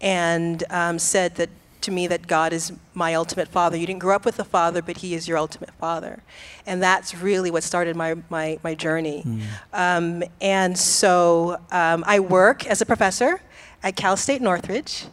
and 0.00 0.64
um, 0.70 0.98
said 0.98 1.34
that 1.36 1.50
to 1.82 1.90
me 1.90 2.06
that 2.06 2.26
God 2.26 2.52
is 2.52 2.72
my 2.94 3.14
ultimate 3.14 3.48
father. 3.48 3.76
You 3.76 3.86
didn't 3.86 4.00
grow 4.00 4.16
up 4.16 4.24
with 4.24 4.38
a 4.38 4.44
father, 4.44 4.80
but 4.80 4.98
he 4.98 5.14
is 5.14 5.28
your 5.28 5.36
ultimate 5.36 5.72
father. 5.72 6.22
And 6.66 6.82
that's 6.82 7.14
really 7.14 7.50
what 7.50 7.62
started 7.62 7.96
my, 7.96 8.16
my, 8.30 8.58
my 8.62 8.74
journey. 8.74 9.22
Mm. 9.24 9.42
Um, 9.72 10.24
and 10.40 10.78
so 10.78 11.60
um, 11.70 12.04
I 12.06 12.20
work 12.20 12.66
as 12.66 12.80
a 12.80 12.86
professor 12.86 13.40
at 13.82 13.96
Cal 13.96 14.16
State 14.16 14.42
Northridge. 14.42 15.06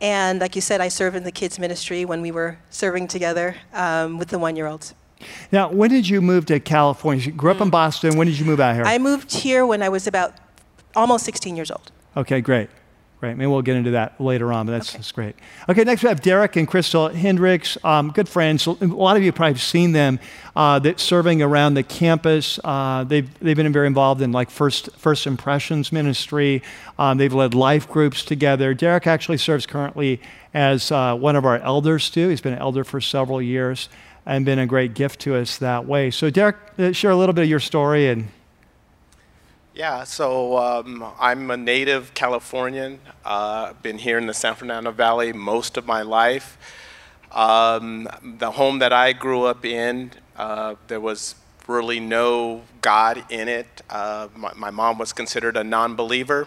And 0.00 0.40
like 0.40 0.54
you 0.54 0.60
said, 0.60 0.80
I 0.80 0.88
serve 0.88 1.14
in 1.14 1.24
the 1.24 1.32
kids' 1.32 1.58
ministry 1.58 2.04
when 2.04 2.20
we 2.20 2.30
were 2.30 2.58
serving 2.70 3.08
together 3.08 3.56
um, 3.72 4.18
with 4.18 4.28
the 4.28 4.38
one 4.38 4.56
year 4.56 4.66
olds. 4.66 4.94
Now, 5.50 5.70
when 5.70 5.90
did 5.90 6.08
you 6.08 6.20
move 6.20 6.46
to 6.46 6.60
California? 6.60 7.24
You 7.24 7.32
grew 7.32 7.50
up 7.50 7.60
in 7.60 7.68
mm. 7.68 7.72
Boston. 7.72 8.16
When 8.16 8.26
did 8.26 8.38
you 8.38 8.44
move 8.44 8.60
out 8.60 8.74
here? 8.74 8.84
I 8.84 8.98
moved 8.98 9.32
here 9.32 9.64
when 9.64 9.82
I 9.82 9.88
was 9.88 10.06
about 10.06 10.34
almost 10.94 11.24
16 11.24 11.56
years 11.56 11.70
old. 11.70 11.90
Okay, 12.16 12.40
great. 12.40 12.68
Great. 13.24 13.38
Maybe 13.38 13.46
we'll 13.46 13.62
get 13.62 13.76
into 13.76 13.92
that 13.92 14.20
later 14.20 14.52
on, 14.52 14.66
but 14.66 14.72
that's, 14.72 14.90
okay. 14.90 14.98
that's 14.98 15.12
great. 15.12 15.34
Okay, 15.66 15.82
next 15.82 16.02
we 16.02 16.10
have 16.10 16.20
Derek 16.20 16.56
and 16.56 16.68
Crystal 16.68 17.08
Hendricks, 17.08 17.78
um, 17.82 18.10
good 18.10 18.28
friends. 18.28 18.66
A 18.66 18.72
lot 18.72 19.16
of 19.16 19.22
you 19.22 19.32
probably 19.32 19.54
have 19.54 19.62
seen 19.62 19.92
them 19.92 20.20
uh, 20.54 20.78
that 20.80 21.00
serving 21.00 21.40
around 21.40 21.72
the 21.72 21.82
campus. 21.82 22.60
Uh, 22.62 23.02
they've, 23.04 23.26
they've 23.38 23.56
been 23.56 23.72
very 23.72 23.86
involved 23.86 24.20
in 24.20 24.30
like 24.30 24.50
first, 24.50 24.94
first 24.98 25.26
impressions 25.26 25.90
ministry. 25.90 26.62
Um, 26.98 27.16
they've 27.16 27.32
led 27.32 27.54
life 27.54 27.88
groups 27.88 28.26
together. 28.26 28.74
Derek 28.74 29.06
actually 29.06 29.38
serves 29.38 29.64
currently 29.64 30.20
as 30.52 30.92
uh, 30.92 31.16
one 31.16 31.34
of 31.34 31.46
our 31.46 31.56
elders 31.60 32.10
too. 32.10 32.28
He's 32.28 32.42
been 32.42 32.52
an 32.52 32.58
elder 32.58 32.84
for 32.84 33.00
several 33.00 33.40
years 33.40 33.88
and 34.26 34.44
been 34.44 34.58
a 34.58 34.66
great 34.66 34.92
gift 34.92 35.20
to 35.20 35.34
us 35.34 35.56
that 35.56 35.86
way. 35.86 36.10
So 36.10 36.28
Derek, 36.28 36.56
uh, 36.78 36.92
share 36.92 37.12
a 37.12 37.16
little 37.16 37.32
bit 37.32 37.44
of 37.44 37.48
your 37.48 37.58
story 37.58 38.06
and 38.10 38.28
yeah, 39.74 40.04
so 40.04 40.56
um, 40.56 41.04
I'm 41.18 41.50
a 41.50 41.56
native 41.56 42.14
Californian. 42.14 43.00
Uh, 43.24 43.72
been 43.82 43.98
here 43.98 44.18
in 44.18 44.26
the 44.26 44.34
San 44.34 44.54
Fernando 44.54 44.92
Valley 44.92 45.32
most 45.32 45.76
of 45.76 45.84
my 45.84 46.02
life. 46.02 46.56
Um, 47.32 48.08
the 48.22 48.52
home 48.52 48.78
that 48.78 48.92
I 48.92 49.12
grew 49.12 49.44
up 49.44 49.64
in, 49.64 50.12
uh, 50.36 50.76
there 50.86 51.00
was 51.00 51.34
really 51.66 51.98
no 51.98 52.62
God 52.82 53.24
in 53.30 53.48
it. 53.48 53.82
Uh, 53.90 54.28
my, 54.36 54.52
my, 54.54 54.70
mom 54.70 54.98
was 54.98 55.12
considered 55.12 55.56
a 55.56 55.64
non 55.64 55.96
believer. 55.96 56.46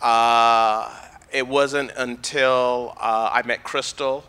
Uh, 0.00 0.94
it 1.32 1.48
wasn't 1.48 1.90
until 1.96 2.94
uh, 3.00 3.30
I 3.32 3.42
met 3.44 3.64
Crystal 3.64 4.22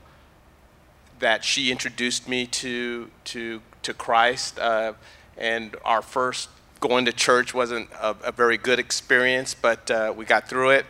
that 1.19 1.45
she 1.45 1.71
introduced 1.71 2.27
me 2.27 2.47
to, 2.47 3.11
to, 3.25 3.61
to 3.83 3.93
Christ. 3.93 4.57
Uh, 4.57 4.93
and 5.37 5.75
our 5.85 6.01
first 6.01 6.49
going 6.79 7.05
to 7.05 7.11
church 7.11 7.53
wasn't 7.53 7.89
a, 8.01 8.15
a 8.23 8.31
very 8.31 8.57
good 8.57 8.79
experience, 8.79 9.53
but 9.53 9.89
uh, 9.91 10.13
we 10.15 10.25
got 10.25 10.47
through 10.47 10.71
it. 10.71 10.85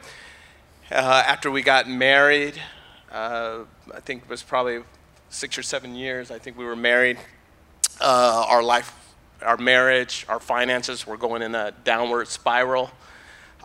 Uh, 0.92 1.24
after 1.28 1.52
we 1.52 1.62
got 1.62 1.88
married, 1.88 2.60
uh, 3.12 3.60
I 3.94 4.00
think 4.00 4.24
it 4.24 4.30
was 4.30 4.44
probably 4.44 4.82
six 5.30 5.58
or 5.58 5.64
seven 5.64 5.96
years, 5.96 6.32
I 6.32 6.40
think 6.40 6.58
we 6.58 6.66
were 6.66 6.76
married. 6.76 7.18
Uh, 8.02 8.46
our 8.48 8.64
life, 8.64 8.94
our 9.42 9.58
marriage, 9.58 10.26
our 10.30 10.40
finances 10.40 11.06
were 11.06 11.18
going 11.18 11.42
in 11.42 11.56
a 11.56 11.72
downward 11.84 12.28
spiral. 12.28 12.92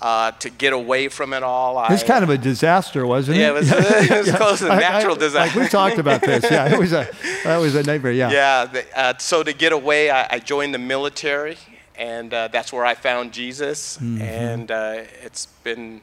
Uh, 0.02 0.32
to 0.32 0.50
get 0.50 0.72
away 0.72 1.06
from 1.06 1.32
it 1.32 1.44
all. 1.44 1.82
It's 1.88 2.02
kind 2.02 2.24
of 2.24 2.28
a 2.28 2.36
disaster, 2.36 3.06
wasn't 3.06 3.38
it? 3.38 3.42
Yeah, 3.42 3.50
it 3.50 3.54
was, 3.54 3.70
it 3.72 4.26
was 4.26 4.32
close 4.36 4.58
to 4.58 4.66
a 4.66 4.76
natural 4.76 5.12
I, 5.12 5.16
I, 5.16 5.18
disaster. 5.20 5.58
Like 5.60 5.66
we 5.66 5.70
talked 5.70 5.98
about 5.98 6.20
this. 6.20 6.42
Yeah, 6.50 6.74
it 6.74 6.78
was 6.80 6.92
a 6.92 7.08
that 7.44 7.58
was 7.58 7.76
a 7.76 7.84
nightmare. 7.84 8.10
Yeah. 8.10 8.30
Yeah. 8.32 8.64
The, 8.64 8.98
uh, 8.98 9.18
so 9.18 9.44
to 9.44 9.52
get 9.52 9.72
away, 9.72 10.10
I, 10.10 10.26
I, 10.32 10.38
joined 10.40 10.74
the 10.74 10.78
military, 10.78 11.56
and 11.96 12.32
uh, 12.32 12.48
that's 12.48 12.72
where 12.72 12.84
I 12.84 12.94
found 12.94 13.32
Jesus, 13.32 13.98
mm-hmm. 13.98 14.22
and 14.22 14.70
uh, 14.70 15.02
it's 15.22 15.46
been 15.62 16.00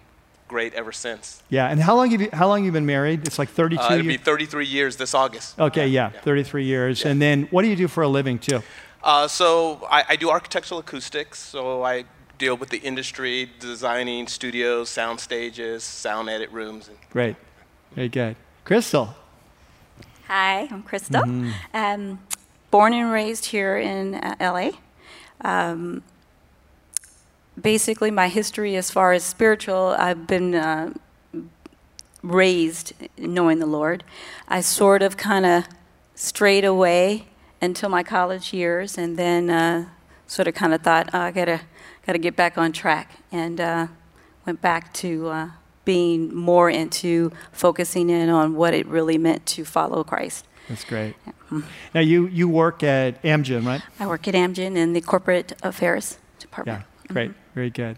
great 0.47 0.73
ever 0.73 0.91
since. 0.91 1.41
Yeah, 1.49 1.67
and 1.67 1.79
how 1.81 1.95
long 1.95 2.11
have 2.11 2.21
you 2.21 2.29
how 2.33 2.47
long 2.47 2.59
have 2.59 2.65
you 2.65 2.71
been 2.71 2.85
married? 2.85 3.25
It's 3.27 3.39
like 3.39 3.49
32 3.49 3.81
uh, 3.81 3.85
it'll 3.85 4.05
years? 4.05 4.17
be 4.17 4.23
33 4.23 4.65
years 4.65 4.97
this 4.97 5.13
August. 5.13 5.59
Okay, 5.59 5.87
yeah, 5.87 6.11
yeah. 6.13 6.21
33 6.21 6.65
years. 6.65 7.01
Yeah. 7.01 7.11
And 7.11 7.21
then 7.21 7.47
what 7.51 7.63
do 7.63 7.69
you 7.69 7.75
do 7.75 7.87
for 7.87 8.03
a 8.03 8.07
living 8.07 8.37
too? 8.37 8.61
Uh, 9.03 9.27
so 9.27 9.87
I, 9.89 10.03
I, 10.09 10.15
do 10.15 10.29
architectural 10.29 10.79
acoustics. 10.79 11.39
So 11.39 11.83
I 11.83 12.05
deal 12.37 12.55
with 12.55 12.69
the 12.69 12.77
industry, 12.77 13.49
designing 13.59 14.27
studios, 14.27 14.89
sound 14.89 15.19
stages, 15.19 15.83
sound 15.83 16.29
edit 16.29 16.51
rooms. 16.51 16.87
And 16.87 16.97
Great, 17.09 17.35
very 17.95 18.09
good. 18.09 18.35
Crystal. 18.63 19.15
Hi, 20.27 20.67
I'm 20.69 20.83
Crystal. 20.83 21.23
Mm-hmm. 21.23 21.51
Um, 21.73 22.19
born 22.69 22.93
and 22.93 23.11
raised 23.11 23.45
here 23.45 23.77
in 23.77 24.15
uh, 24.15 24.35
LA. 24.39 24.71
Um, 25.43 26.03
basically, 27.59 28.11
my 28.11 28.27
history 28.27 28.75
as 28.75 28.91
far 28.91 29.13
as 29.13 29.23
spiritual, 29.23 29.95
I've 29.97 30.27
been 30.27 30.55
uh, 30.55 30.93
raised 32.21 32.93
knowing 33.17 33.59
the 33.59 33.65
Lord. 33.65 34.03
I 34.47 34.61
sort 34.61 35.01
of 35.01 35.17
kind 35.17 35.45
of 35.45 35.65
strayed 36.15 36.65
away 36.65 37.27
until 37.61 37.89
my 37.89 38.03
college 38.03 38.53
years, 38.53 38.97
and 38.97 39.17
then 39.17 39.49
uh, 39.49 39.85
sort 40.27 40.47
of 40.47 40.53
kind 40.53 40.73
of 40.73 40.81
thought, 40.81 41.09
oh, 41.13 41.19
I 41.19 41.31
gotta 41.31 41.61
gotta 42.05 42.19
get 42.19 42.35
back 42.35 42.57
on 42.57 42.71
track, 42.71 43.11
and 43.31 43.59
uh, 43.59 43.87
went 44.45 44.61
back 44.61 44.93
to 44.95 45.27
uh, 45.27 45.49
being 45.85 46.33
more 46.33 46.69
into 46.69 47.31
focusing 47.51 48.09
in 48.09 48.29
on 48.29 48.55
what 48.55 48.73
it 48.73 48.85
really 48.87 49.17
meant 49.17 49.45
to 49.45 49.65
follow 49.65 50.03
Christ. 50.03 50.45
That's 50.69 50.83
great. 50.83 51.15
Yeah. 51.25 51.33
Mm-hmm. 51.51 51.67
Now, 51.93 52.01
you, 52.01 52.27
you 52.27 52.47
work 52.47 52.81
at 52.81 53.21
Amgen, 53.23 53.65
right? 53.65 53.81
I 53.99 54.07
work 54.07 54.27
at 54.27 54.33
Amgen 54.33 54.77
in 54.77 54.93
the 54.93 55.01
corporate 55.01 55.53
affairs 55.63 56.17
department. 56.39 56.83
Yeah, 57.07 57.13
great. 57.13 57.29
Mm-hmm. 57.31 57.53
Very 57.53 57.69
good. 57.69 57.97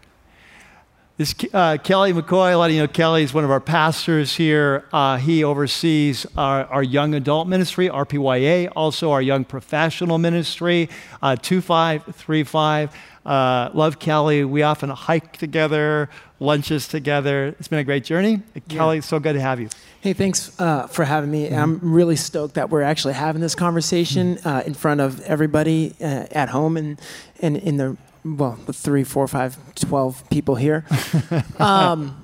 This 1.16 1.32
uh, 1.52 1.76
Kelly 1.76 2.12
McCoy, 2.12 2.54
a 2.54 2.56
lot 2.56 2.70
of 2.70 2.74
you 2.74 2.82
know 2.82 2.88
Kelly 2.88 3.22
is 3.22 3.32
one 3.32 3.44
of 3.44 3.50
our 3.52 3.60
pastors 3.60 4.34
here. 4.34 4.84
Uh, 4.92 5.16
he 5.16 5.44
oversees 5.44 6.26
our, 6.36 6.64
our, 6.64 6.82
young 6.82 7.14
adult 7.14 7.46
ministry, 7.46 7.88
RPYA, 7.88 8.72
also 8.74 9.12
our 9.12 9.22
young 9.22 9.44
professional 9.44 10.18
ministry, 10.18 10.88
uh, 11.22 11.36
2535. 11.36 12.92
Uh, 13.24 13.70
love 13.74 14.00
Kelly. 14.00 14.42
We 14.42 14.64
often 14.64 14.90
hike 14.90 15.36
together, 15.36 16.10
lunches 16.40 16.88
together. 16.88 17.54
It's 17.60 17.68
been 17.68 17.78
a 17.78 17.84
great 17.84 18.02
journey. 18.02 18.42
Yeah. 18.52 18.60
Kelly, 18.68 19.00
so 19.00 19.20
good 19.20 19.34
to 19.34 19.40
have 19.40 19.60
you. 19.60 19.68
Hey, 20.04 20.12
thanks 20.12 20.52
uh, 20.60 20.86
for 20.86 21.02
having 21.02 21.30
me. 21.30 21.46
Mm-hmm. 21.46 21.54
I'm 21.54 21.80
really 21.80 22.16
stoked 22.16 22.56
that 22.56 22.68
we're 22.68 22.82
actually 22.82 23.14
having 23.14 23.40
this 23.40 23.54
conversation 23.54 24.36
mm-hmm. 24.36 24.46
uh, 24.46 24.60
in 24.60 24.74
front 24.74 25.00
of 25.00 25.18
everybody 25.22 25.94
uh, 25.98 26.26
at 26.30 26.50
home 26.50 26.76
and, 26.76 27.00
and 27.40 27.56
in 27.56 27.78
the, 27.78 27.96
well, 28.22 28.58
the 28.66 28.74
three, 28.74 29.02
four, 29.02 29.26
five, 29.26 29.56
twelve 29.74 30.22
people 30.28 30.56
here. 30.56 30.84
um, 31.58 32.22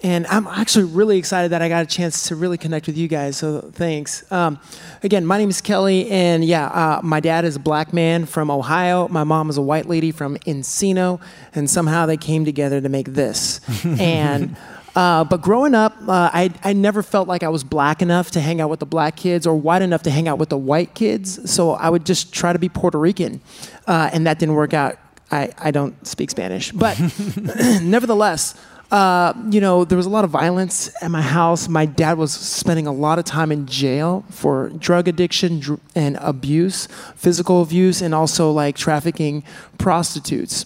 and 0.00 0.28
I'm 0.28 0.46
actually 0.46 0.84
really 0.84 1.18
excited 1.18 1.50
that 1.50 1.60
I 1.60 1.68
got 1.68 1.82
a 1.82 1.88
chance 1.88 2.28
to 2.28 2.36
really 2.36 2.56
connect 2.56 2.86
with 2.86 2.96
you 2.96 3.08
guys. 3.08 3.36
So 3.36 3.62
thanks. 3.62 4.30
Um, 4.30 4.60
again, 5.02 5.26
my 5.26 5.38
name 5.38 5.50
is 5.50 5.60
Kelly, 5.60 6.08
and 6.10 6.44
yeah, 6.44 6.66
uh, 6.66 7.00
my 7.02 7.18
dad 7.18 7.44
is 7.44 7.56
a 7.56 7.58
black 7.58 7.92
man 7.92 8.26
from 8.26 8.48
Ohio. 8.48 9.08
My 9.08 9.24
mom 9.24 9.50
is 9.50 9.56
a 9.56 9.62
white 9.62 9.86
lady 9.86 10.12
from 10.12 10.36
Encino, 10.46 11.20
and 11.52 11.68
somehow 11.68 12.06
they 12.06 12.16
came 12.16 12.44
together 12.44 12.80
to 12.80 12.88
make 12.88 13.08
this. 13.08 13.60
and 13.84 14.56
uh, 14.98 15.22
but 15.22 15.40
growing 15.40 15.76
up, 15.76 15.94
uh, 16.08 16.28
I, 16.32 16.52
I 16.64 16.72
never 16.72 17.04
felt 17.04 17.28
like 17.28 17.44
I 17.44 17.48
was 17.50 17.62
black 17.62 18.02
enough 18.02 18.32
to 18.32 18.40
hang 18.40 18.60
out 18.60 18.68
with 18.68 18.80
the 18.80 18.86
black 18.86 19.14
kids 19.14 19.46
or 19.46 19.54
white 19.54 19.80
enough 19.80 20.02
to 20.02 20.10
hang 20.10 20.26
out 20.26 20.38
with 20.38 20.48
the 20.48 20.58
white 20.58 20.94
kids. 20.94 21.48
So 21.48 21.70
I 21.70 21.88
would 21.88 22.04
just 22.04 22.32
try 22.32 22.52
to 22.52 22.58
be 22.58 22.68
Puerto 22.68 22.98
Rican, 22.98 23.40
uh, 23.86 24.10
and 24.12 24.26
that 24.26 24.40
didn't 24.40 24.56
work 24.56 24.74
out. 24.74 24.98
I, 25.30 25.50
I 25.56 25.70
don't 25.70 26.04
speak 26.04 26.30
Spanish, 26.30 26.72
but 26.72 26.98
nevertheless. 27.80 28.60
Uh, 28.90 29.34
you 29.50 29.60
know, 29.60 29.84
there 29.84 29.98
was 29.98 30.06
a 30.06 30.10
lot 30.10 30.24
of 30.24 30.30
violence 30.30 30.90
at 31.00 31.10
my 31.10 31.20
house. 31.20 31.68
My 31.68 31.84
dad 31.84 32.16
was 32.16 32.32
spending 32.32 32.86
a 32.86 32.92
lot 32.92 33.18
of 33.18 33.26
time 33.26 33.52
in 33.52 33.66
jail 33.66 34.24
for 34.30 34.70
drug 34.70 35.06
addiction 35.06 35.60
dr- 35.60 35.78
and 35.94 36.16
abuse, 36.22 36.88
physical 37.14 37.62
abuse, 37.62 38.00
and 38.00 38.14
also 38.14 38.50
like 38.50 38.76
trafficking 38.76 39.44
prostitutes. 39.76 40.64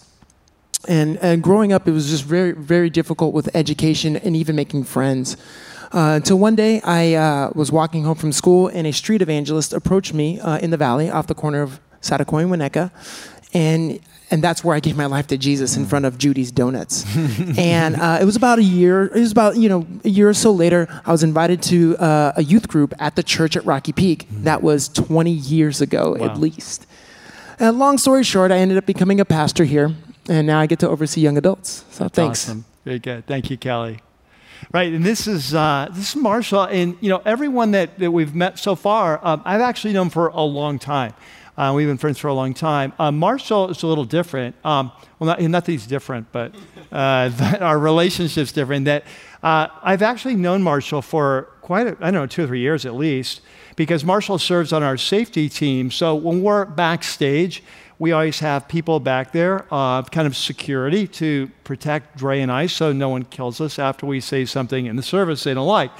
And, 0.88 1.16
and 1.18 1.42
growing 1.42 1.72
up, 1.72 1.86
it 1.86 1.92
was 1.92 2.10
just 2.10 2.24
very, 2.24 2.52
very 2.52 2.90
difficult 2.90 3.34
with 3.34 3.54
education 3.54 4.16
and 4.16 4.34
even 4.34 4.56
making 4.56 4.84
friends. 4.84 5.36
Uh, 5.92 6.14
until 6.16 6.38
one 6.38 6.56
day, 6.56 6.80
I 6.82 7.14
uh, 7.14 7.52
was 7.54 7.70
walking 7.70 8.04
home 8.04 8.16
from 8.16 8.32
school, 8.32 8.68
and 8.68 8.86
a 8.86 8.92
street 8.92 9.22
evangelist 9.22 9.72
approached 9.72 10.14
me 10.14 10.40
uh, 10.40 10.58
in 10.58 10.70
the 10.70 10.76
valley 10.76 11.10
off 11.10 11.26
the 11.26 11.34
corner 11.34 11.62
of 11.62 11.80
Saticoy 12.00 12.42
and 12.42 12.50
Winnetka. 12.50 12.90
And 13.54 14.00
and 14.32 14.42
that's 14.42 14.64
where 14.64 14.74
I 14.74 14.80
gave 14.80 14.96
my 14.96 15.04
life 15.04 15.26
to 15.26 15.36
Jesus 15.36 15.76
in 15.76 15.84
front 15.84 16.06
of 16.06 16.16
Judy's 16.16 16.50
Donuts. 16.50 17.04
and 17.58 17.96
uh, 17.96 18.18
it 18.18 18.24
was 18.24 18.34
about 18.34 18.58
a 18.58 18.62
year. 18.62 19.04
It 19.04 19.20
was 19.20 19.30
about 19.30 19.58
you 19.58 19.68
know 19.68 19.86
a 20.04 20.08
year 20.08 20.30
or 20.30 20.34
so 20.34 20.52
later. 20.52 20.88
I 21.04 21.12
was 21.12 21.22
invited 21.22 21.62
to 21.64 21.98
uh, 21.98 22.32
a 22.36 22.42
youth 22.42 22.66
group 22.66 22.94
at 22.98 23.14
the 23.14 23.22
church 23.22 23.58
at 23.58 23.66
Rocky 23.66 23.92
Peak. 23.92 24.26
Mm-hmm. 24.26 24.44
That 24.44 24.62
was 24.62 24.88
20 24.88 25.30
years 25.30 25.82
ago 25.82 26.16
wow. 26.18 26.24
at 26.24 26.38
least. 26.38 26.86
And 27.58 27.78
long 27.78 27.98
story 27.98 28.24
short, 28.24 28.50
I 28.50 28.56
ended 28.56 28.78
up 28.78 28.86
becoming 28.86 29.20
a 29.20 29.26
pastor 29.26 29.64
here, 29.64 29.94
and 30.28 30.46
now 30.46 30.60
I 30.60 30.66
get 30.66 30.78
to 30.80 30.88
oversee 30.88 31.20
young 31.20 31.36
adults. 31.36 31.84
So 31.90 32.04
that's 32.04 32.14
thanks. 32.14 32.48
Awesome. 32.48 32.64
Very 32.84 32.98
good. 32.98 33.26
Thank 33.26 33.50
you, 33.50 33.56
Kelly. 33.56 34.00
Right, 34.72 34.92
and 34.92 35.04
this 35.04 35.26
is 35.26 35.54
uh, 35.54 35.88
this 35.90 36.10
is 36.10 36.16
Marshall, 36.16 36.64
and 36.64 36.96
you 37.00 37.08
know 37.08 37.20
everyone 37.24 37.72
that, 37.72 37.98
that 37.98 38.10
we've 38.10 38.34
met 38.34 38.58
so 38.58 38.76
far, 38.76 39.20
um, 39.22 39.42
I've 39.44 39.60
actually 39.60 39.92
known 39.92 40.08
for 40.08 40.28
a 40.28 40.42
long 40.42 40.78
time. 40.78 41.14
Uh, 41.56 41.72
we've 41.74 41.86
been 41.86 41.98
friends 41.98 42.18
for 42.18 42.28
a 42.28 42.34
long 42.34 42.54
time. 42.54 42.94
Uh, 42.98 43.12
Marshall 43.12 43.68
is 43.68 43.82
a 43.82 43.86
little 43.86 44.06
different. 44.06 44.56
Um, 44.64 44.90
well, 45.18 45.26
not, 45.26 45.42
not 45.42 45.66
that 45.66 45.72
he's 45.72 45.86
different, 45.86 46.32
but 46.32 46.54
uh, 46.90 47.28
that 47.28 47.60
our 47.60 47.78
relationship's 47.78 48.52
different. 48.52 48.86
That 48.86 49.04
uh, 49.42 49.66
I've 49.82 50.02
actually 50.02 50.36
known 50.36 50.62
Marshall 50.62 51.02
for 51.02 51.48
quite, 51.60 51.86
a, 51.86 51.90
I 52.00 52.10
don't 52.10 52.14
know, 52.14 52.26
two 52.26 52.44
or 52.44 52.46
three 52.46 52.60
years 52.60 52.86
at 52.86 52.94
least, 52.94 53.42
because 53.76 54.04
Marshall 54.04 54.38
serves 54.38 54.72
on 54.72 54.82
our 54.82 54.96
safety 54.96 55.48
team. 55.48 55.90
So 55.90 56.14
when 56.14 56.42
we're 56.42 56.64
backstage, 56.64 57.62
we 58.02 58.10
always 58.10 58.40
have 58.40 58.66
people 58.66 58.98
back 58.98 59.30
there, 59.30 59.64
uh, 59.70 60.02
kind 60.02 60.26
of 60.26 60.36
security 60.36 61.06
to 61.06 61.48
protect 61.62 62.16
Dre 62.16 62.40
and 62.40 62.50
I 62.50 62.66
so 62.66 62.92
no 62.92 63.08
one 63.08 63.22
kills 63.22 63.60
us 63.60 63.78
after 63.78 64.06
we 64.06 64.18
say 64.18 64.44
something 64.44 64.86
in 64.86 64.96
the 64.96 65.04
service 65.04 65.44
they 65.44 65.54
don't 65.54 65.68
like. 65.68 65.92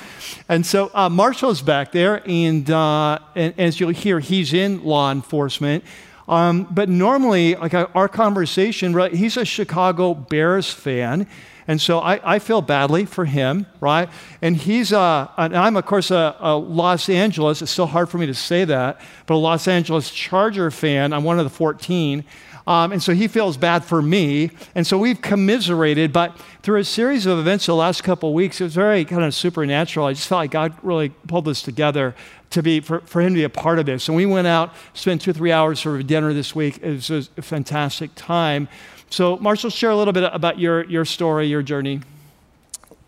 And 0.49 0.67
so 0.67 0.91
uh, 0.95 1.09
Marshall's 1.09 1.63
back 1.63 1.93
there, 1.93 2.21
and, 2.29 2.69
uh, 2.69 3.21
and, 3.37 3.55
as 3.57 3.79
you'll 3.79 3.91
hear, 3.91 4.19
he's 4.19 4.53
in 4.53 4.83
law 4.83 5.13
enforcement. 5.13 5.85
Um, 6.27 6.67
but 6.73 6.89
normally, 6.89 7.55
like 7.55 7.73
our 7.73 8.09
conversation, 8.09 8.99
he's 9.15 9.37
a 9.37 9.45
Chicago 9.45 10.13
Bears 10.13 10.73
fan. 10.73 11.29
And 11.69 11.81
so 11.81 12.01
I, 12.01 12.35
I 12.35 12.39
feel 12.39 12.63
badly 12.63 13.05
for 13.05 13.25
him, 13.25 13.67
right? 13.81 14.09
And 14.41 14.57
he's, 14.57 14.93
uh, 14.93 15.29
and 15.37 15.57
I'm 15.57 15.77
of 15.77 15.87
course 15.87 16.11
a, 16.11 16.37
a, 16.41 16.57
Los 16.57 17.09
Angeles, 17.09 17.63
it's 17.63 17.71
still 17.71 17.87
hard 17.87 18.09
for 18.09 18.19
me 18.19 18.27
to 18.27 18.35
say 18.35 18.65
that, 18.65 19.01
but 19.27 19.35
a 19.35 19.37
Los 19.37 19.69
Angeles 19.69 20.11
Charger 20.11 20.71
fan. 20.71 21.13
I'm 21.13 21.25
one 21.25 21.39
of 21.39 21.45
the 21.45 21.51
14. 21.51 22.25
Um, 22.67 22.93
and 22.93 23.03
so 23.03 23.13
he 23.13 23.27
feels 23.27 23.57
bad 23.57 23.85
for 23.85 24.01
me. 24.01 24.51
And 24.75 24.87
so 24.87 24.97
we've 24.97 25.21
commiserated, 25.21 26.13
but 26.13 26.37
through 26.63 26.79
a 26.79 26.85
series 26.85 27.27
of 27.27 27.39
events 27.39 27.67
the 27.67 27.75
last 27.75 28.05
couple 28.05 28.29
of 28.29 28.35
weeks, 28.35 28.61
it 28.61 28.65
was 28.65 28.75
very 28.75 29.05
kind 29.05 29.25
of 29.25 29.35
supernatural. 29.35 30.07
I 30.07 30.13
just 30.13 30.29
felt 30.29 30.41
like 30.41 30.51
God 30.53 30.75
really 30.83 31.09
pulled 31.09 31.45
this 31.45 31.63
together 31.63 32.15
to 32.51 32.63
be, 32.63 32.81
for, 32.81 33.01
for 33.01 33.21
him 33.21 33.33
to 33.33 33.39
be 33.39 33.45
a 33.45 33.49
part 33.49 33.79
of 33.79 33.87
this. 33.87 34.09
And 34.09 34.17
we 34.17 34.27
went 34.27 34.47
out, 34.47 34.75
spent 34.95 35.23
two 35.23 35.33
three 35.33 35.53
hours 35.53 35.81
for 35.81 36.03
dinner 36.03 36.33
this 36.33 36.55
week. 36.55 36.79
It 36.83 37.11
was 37.11 37.31
a 37.37 37.43
fantastic 37.43 38.11
time. 38.15 38.69
So, 39.13 39.37
Marshall, 39.37 39.69
share 39.69 39.91
a 39.91 39.97
little 39.97 40.15
bit 40.15 40.25
about 40.33 40.59
your, 40.59 40.85
your 40.85 41.05
story, 41.05 41.47
your 41.47 41.61
journey. 41.61 42.01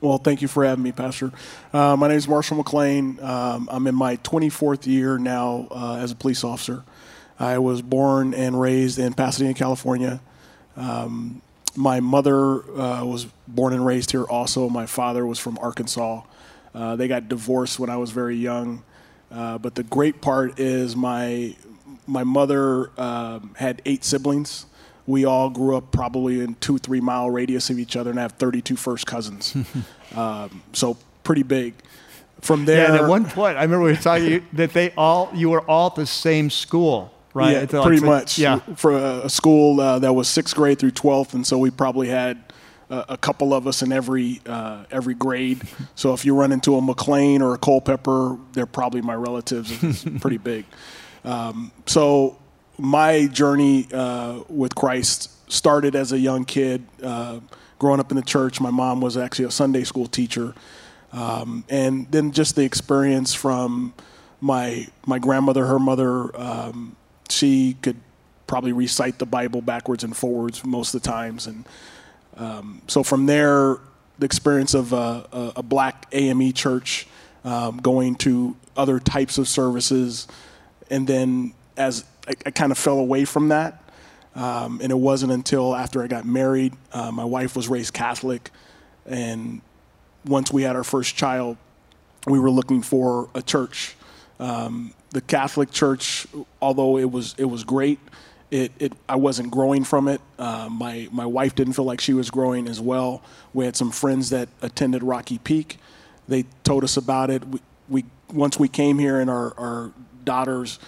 Well, 0.02 0.18
thank 0.18 0.42
you 0.42 0.48
for 0.48 0.62
having 0.62 0.84
me, 0.84 0.92
Pastor. 0.92 1.32
Uh, 1.72 1.96
my 1.96 2.08
name 2.08 2.18
is 2.18 2.28
Marshall 2.28 2.58
McLean. 2.58 3.18
Um, 3.22 3.70
I'm 3.72 3.86
in 3.86 3.94
my 3.94 4.18
24th 4.18 4.86
year 4.86 5.16
now 5.16 5.66
uh, 5.70 5.94
as 5.94 6.12
a 6.12 6.14
police 6.14 6.44
officer. 6.44 6.84
I 7.40 7.56
was 7.56 7.80
born 7.80 8.34
and 8.34 8.60
raised 8.60 8.98
in 8.98 9.14
Pasadena, 9.14 9.54
California. 9.54 10.20
Um, 10.76 11.40
my 11.74 12.00
mother 12.00 12.56
uh, 12.78 13.02
was 13.02 13.26
born 13.48 13.72
and 13.72 13.86
raised 13.86 14.10
here 14.10 14.24
also. 14.24 14.68
My 14.68 14.84
father 14.84 15.24
was 15.24 15.38
from 15.38 15.56
Arkansas. 15.56 16.20
Uh, 16.74 16.96
they 16.96 17.08
got 17.08 17.30
divorced 17.30 17.78
when 17.78 17.88
I 17.88 17.96
was 17.96 18.10
very 18.10 18.36
young. 18.36 18.84
Uh, 19.30 19.56
but 19.56 19.74
the 19.74 19.84
great 19.84 20.20
part 20.20 20.60
is 20.60 20.94
my, 20.94 21.56
my 22.06 22.24
mother 22.24 22.90
um, 23.00 23.54
had 23.56 23.80
eight 23.86 24.04
siblings 24.04 24.66
we 25.06 25.24
all 25.24 25.50
grew 25.50 25.76
up 25.76 25.92
probably 25.92 26.40
in 26.40 26.54
two, 26.56 26.78
three 26.78 27.00
mile 27.00 27.30
radius 27.30 27.70
of 27.70 27.78
each 27.78 27.96
other 27.96 28.10
and 28.10 28.18
have 28.18 28.32
32 28.32 28.76
first 28.76 29.06
cousins. 29.06 29.54
um, 30.14 30.62
so 30.72 30.96
pretty 31.22 31.42
big. 31.42 31.74
From 32.40 32.66
there, 32.66 32.88
yeah, 32.88 33.02
at 33.02 33.08
one 33.08 33.24
point, 33.24 33.56
I 33.56 33.62
remember 33.62 33.86
we 33.86 33.92
were 33.92 33.96
talking 33.96 34.46
that 34.52 34.74
they 34.74 34.90
all 34.98 35.30
you 35.32 35.48
were 35.48 35.62
all 35.62 35.86
at 35.86 35.94
the 35.94 36.04
same 36.04 36.50
school, 36.50 37.10
right? 37.32 37.52
Yeah, 37.52 37.82
pretty 37.82 38.00
like, 38.00 38.02
much. 38.02 38.38
Yeah, 38.38 38.58
for 38.76 38.92
a, 38.92 39.30
school 39.30 39.80
uh, 39.80 39.98
that 40.00 40.12
was 40.12 40.28
sixth 40.28 40.54
grade 40.54 40.78
through 40.78 40.90
12th, 40.90 41.32
and 41.32 41.46
so 41.46 41.56
we 41.56 41.70
probably 41.70 42.08
had 42.08 42.52
a, 42.90 43.04
a 43.10 43.16
couple 43.16 43.54
of 43.54 43.66
us 43.66 43.80
in 43.80 43.92
every 43.92 44.42
uh, 44.44 44.84
every 44.90 45.14
grade. 45.14 45.62
so 45.94 46.12
if 46.12 46.26
you 46.26 46.34
run 46.34 46.52
into 46.52 46.76
a 46.76 46.82
McLean 46.82 47.40
or 47.40 47.54
a 47.54 47.58
Culpepper, 47.58 48.36
they're 48.52 48.66
probably 48.66 49.00
my 49.00 49.14
relatives. 49.14 49.72
It's 49.82 50.04
pretty 50.20 50.38
big. 50.38 50.66
Um, 51.26 51.72
so 51.86 52.36
my 52.78 53.26
journey 53.26 53.86
uh, 53.92 54.40
with 54.48 54.74
Christ 54.74 55.30
started 55.50 55.94
as 55.94 56.12
a 56.12 56.18
young 56.18 56.44
kid, 56.44 56.84
uh, 57.02 57.40
growing 57.78 58.00
up 58.00 58.10
in 58.10 58.16
the 58.16 58.22
church. 58.22 58.60
My 58.60 58.70
mom 58.70 59.00
was 59.00 59.16
actually 59.16 59.46
a 59.46 59.50
Sunday 59.50 59.84
school 59.84 60.06
teacher, 60.06 60.54
um, 61.12 61.64
and 61.68 62.10
then 62.10 62.32
just 62.32 62.56
the 62.56 62.64
experience 62.64 63.34
from 63.34 63.94
my 64.40 64.86
my 65.06 65.18
grandmother, 65.18 65.66
her 65.66 65.78
mother. 65.78 66.36
Um, 66.38 66.96
she 67.28 67.76
could 67.82 67.96
probably 68.46 68.72
recite 68.72 69.18
the 69.18 69.26
Bible 69.26 69.62
backwards 69.62 70.04
and 70.04 70.16
forwards 70.16 70.64
most 70.64 70.94
of 70.94 71.02
the 71.02 71.08
times, 71.08 71.46
and 71.46 71.64
um, 72.36 72.82
so 72.88 73.02
from 73.02 73.26
there, 73.26 73.76
the 74.18 74.26
experience 74.26 74.74
of 74.74 74.92
a, 74.92 75.26
a, 75.32 75.52
a 75.56 75.62
black 75.62 76.06
AME 76.12 76.52
church, 76.52 77.06
um, 77.44 77.78
going 77.78 78.16
to 78.16 78.56
other 78.76 78.98
types 78.98 79.38
of 79.38 79.48
services, 79.48 80.26
and 80.90 81.06
then 81.06 81.54
as 81.76 82.04
I, 82.28 82.32
I 82.46 82.50
kind 82.50 82.72
of 82.72 82.78
fell 82.78 82.98
away 82.98 83.24
from 83.24 83.48
that. 83.48 83.80
Um, 84.34 84.80
and 84.82 84.90
it 84.90 84.98
wasn't 84.98 85.32
until 85.32 85.76
after 85.76 86.02
I 86.02 86.08
got 86.08 86.26
married, 86.26 86.74
uh, 86.92 87.12
my 87.12 87.24
wife 87.24 87.54
was 87.54 87.68
raised 87.68 87.94
Catholic, 87.94 88.50
and 89.06 89.60
once 90.26 90.52
we 90.52 90.62
had 90.62 90.74
our 90.74 90.82
first 90.82 91.14
child, 91.14 91.56
we 92.26 92.40
were 92.40 92.50
looking 92.50 92.82
for 92.82 93.28
a 93.34 93.42
church. 93.42 93.94
Um, 94.40 94.92
the 95.10 95.20
Catholic 95.20 95.70
Church, 95.70 96.26
although 96.60 96.98
it 96.98 97.10
was 97.10 97.36
it 97.38 97.44
was 97.44 97.62
great, 97.62 98.00
it, 98.50 98.72
it 98.80 98.92
I 99.08 99.16
wasn't 99.16 99.52
growing 99.52 99.84
from 99.84 100.08
it. 100.08 100.20
Uh, 100.38 100.68
my 100.68 101.08
my 101.12 101.26
wife 101.26 101.54
didn't 101.54 101.74
feel 101.74 101.84
like 101.84 102.00
she 102.00 102.14
was 102.14 102.30
growing 102.30 102.66
as 102.66 102.80
well. 102.80 103.22
We 103.52 103.64
had 103.64 103.76
some 103.76 103.92
friends 103.92 104.30
that 104.30 104.48
attended 104.62 105.04
Rocky 105.04 105.38
Peak. 105.38 105.78
They 106.26 106.44
told 106.64 106.82
us 106.82 106.96
about 106.96 107.30
it. 107.30 107.46
We, 107.46 107.60
we 107.88 108.04
once 108.32 108.58
we 108.58 108.68
came 108.68 108.98
here 108.98 109.20
and 109.20 109.30
our, 109.30 109.54
our 109.58 109.92
daughters 110.24 110.80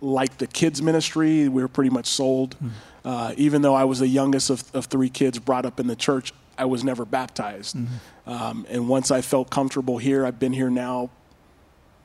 like 0.00 0.38
the 0.38 0.46
kids 0.46 0.80
ministry. 0.82 1.48
We 1.48 1.62
were 1.62 1.68
pretty 1.68 1.90
much 1.90 2.06
sold. 2.06 2.56
Mm. 2.62 2.70
Uh, 3.04 3.34
even 3.36 3.62
though 3.62 3.74
I 3.74 3.84
was 3.84 4.00
the 4.00 4.08
youngest 4.08 4.50
of, 4.50 4.64
of, 4.74 4.86
three 4.86 5.08
kids 5.08 5.38
brought 5.38 5.64
up 5.64 5.80
in 5.80 5.86
the 5.86 5.96
church, 5.96 6.32
I 6.58 6.66
was 6.66 6.84
never 6.84 7.04
baptized. 7.04 7.76
Mm-hmm. 7.76 8.30
Um, 8.30 8.66
and 8.68 8.88
once 8.88 9.10
I 9.10 9.22
felt 9.22 9.48
comfortable 9.50 9.96
here, 9.98 10.26
I've 10.26 10.38
been 10.38 10.52
here 10.52 10.68
now 10.68 11.08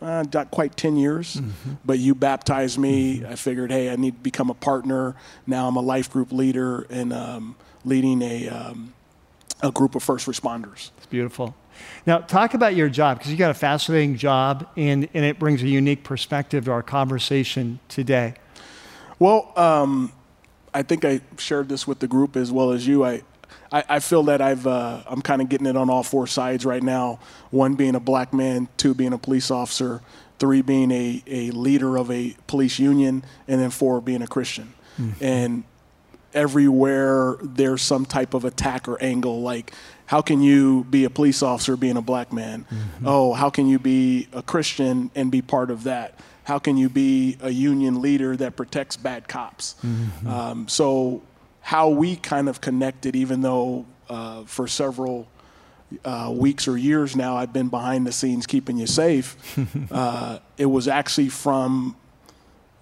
uh, 0.04 0.24
not 0.34 0.52
quite 0.52 0.76
10 0.78 0.98
years, 0.98 1.36
mm-hmm. 1.36 1.74
but 1.84 1.98
you 1.98 2.14
baptized 2.14 2.78
me. 2.78 3.20
Mm-hmm. 3.20 3.32
I 3.32 3.36
figured, 3.36 3.72
hey, 3.72 3.90
I 3.90 3.96
need 3.96 4.16
to 4.16 4.20
become 4.22 4.50
a 4.50 4.54
partner. 4.54 5.16
Now 5.48 5.68
I'm 5.68 5.76
a 5.76 5.82
life 5.82 6.12
group 6.12 6.32
leader 6.32 6.86
and 6.90 7.14
um, 7.14 7.56
leading 7.86 8.22
a, 8.22 8.50
um, 8.50 8.94
a 9.62 9.72
group 9.72 9.96
of 9.96 10.04
first 10.04 10.28
responders. 10.28 10.92
It's 10.98 11.06
beautiful. 11.08 11.56
Now, 12.06 12.20
talk 12.20 12.54
about 12.54 12.76
your 12.76 12.90
job 12.90 13.18
because 13.18 13.32
you 13.32 13.38
got 13.38 13.52
a 13.52 13.56
fascinating 13.56 14.18
job 14.18 14.68
and, 14.76 15.08
and 15.14 15.26
it 15.26 15.40
brings 15.40 15.64
a 15.64 15.68
unique 15.68 16.04
perspective 16.04 16.66
to 16.66 16.72
our 16.72 16.84
conversation 16.84 17.80
today. 17.88 18.36
Well, 19.20 19.54
um, 19.58 20.12
I 20.74 20.84
think 20.84 21.06
I 21.06 21.22
shared 21.38 21.70
this 21.70 21.88
with 21.88 22.00
the 22.00 22.08
group 22.08 22.36
as 22.36 22.52
well 22.52 22.72
as 22.72 22.88
you. 22.88 23.06
I, 23.06 23.22
I, 23.72 23.84
I 23.90 24.00
feel 24.00 24.24
that 24.24 24.42
I've, 24.42 24.68
uh, 24.68 25.04
I'm 25.08 25.22
kind 25.22 25.42
of 25.42 25.50
getting 25.50 25.68
it 25.68 25.78
on 25.78 25.90
all 25.90 26.04
four 26.04 26.28
sides 26.28 26.66
right 26.66 26.84
now. 26.84 27.20
One 27.52 27.76
being 27.76 27.96
a 27.96 28.00
black 28.00 28.34
man, 28.34 28.68
two 28.78 28.94
being 28.94 29.14
a 29.14 29.18
police 29.18 29.52
officer, 29.52 30.02
three 30.40 30.62
being 30.62 30.92
a, 30.92 31.24
a 31.28 31.52
leader 31.52 31.96
of 31.98 32.12
a 32.12 32.36
police 32.48 32.80
union, 32.80 33.24
and 33.48 33.62
then 33.62 33.70
four 33.70 34.02
being 34.02 34.22
a 34.22 34.28
Christian. 34.28 34.74
Mm-hmm. 35.00 35.24
And 35.24 35.64
everywhere 36.34 37.38
there's 37.42 37.82
some 37.82 38.06
type 38.06 38.34
of 38.34 38.44
attack 38.44 38.88
or 38.88 39.02
angle, 39.02 39.42
like 39.42 39.72
how 40.14 40.22
can 40.22 40.44
you 40.44 40.84
be 40.92 41.06
a 41.06 41.10
police 41.10 41.42
officer 41.42 41.76
being 41.76 41.98
a 41.98 42.02
black 42.02 42.32
man? 42.32 42.68
Mm-hmm. 42.70 43.08
Oh, 43.08 43.34
how 43.34 43.50
can 43.50 43.68
you 43.68 43.80
be 43.80 44.28
a 44.32 44.44
Christian 44.44 45.10
and 45.16 45.32
be 45.32 45.42
part 45.42 45.72
of 45.72 45.86
that? 45.86 46.20
How 46.44 46.60
can 46.60 46.78
you 46.78 46.88
be 46.88 47.36
a 47.42 47.50
union 47.50 48.00
leader 48.00 48.38
that 48.38 48.56
protects 48.56 48.96
bad 48.96 49.28
cops? 49.28 49.74
Mm-hmm. 49.84 50.28
Um, 50.28 50.68
so, 50.68 51.24
how 51.62 51.90
we 51.90 52.16
kind 52.16 52.48
of 52.48 52.62
connected, 52.62 53.16
even 53.16 53.42
though 53.42 53.88
uh, 54.08 54.44
for 54.44 54.68
several 54.68 55.28
uh, 56.06 56.32
weeks 56.32 56.68
or 56.68 56.78
years 56.78 57.16
now 57.16 57.36
I've 57.36 57.52
been 57.52 57.70
behind 57.70 58.06
the 58.06 58.12
scenes 58.12 58.46
keeping 58.46 58.78
you 58.78 58.86
safe, 58.86 59.58
uh, 59.92 60.38
it 60.60 60.68
was 60.68 60.88
actually 60.88 61.30
from 61.30 61.96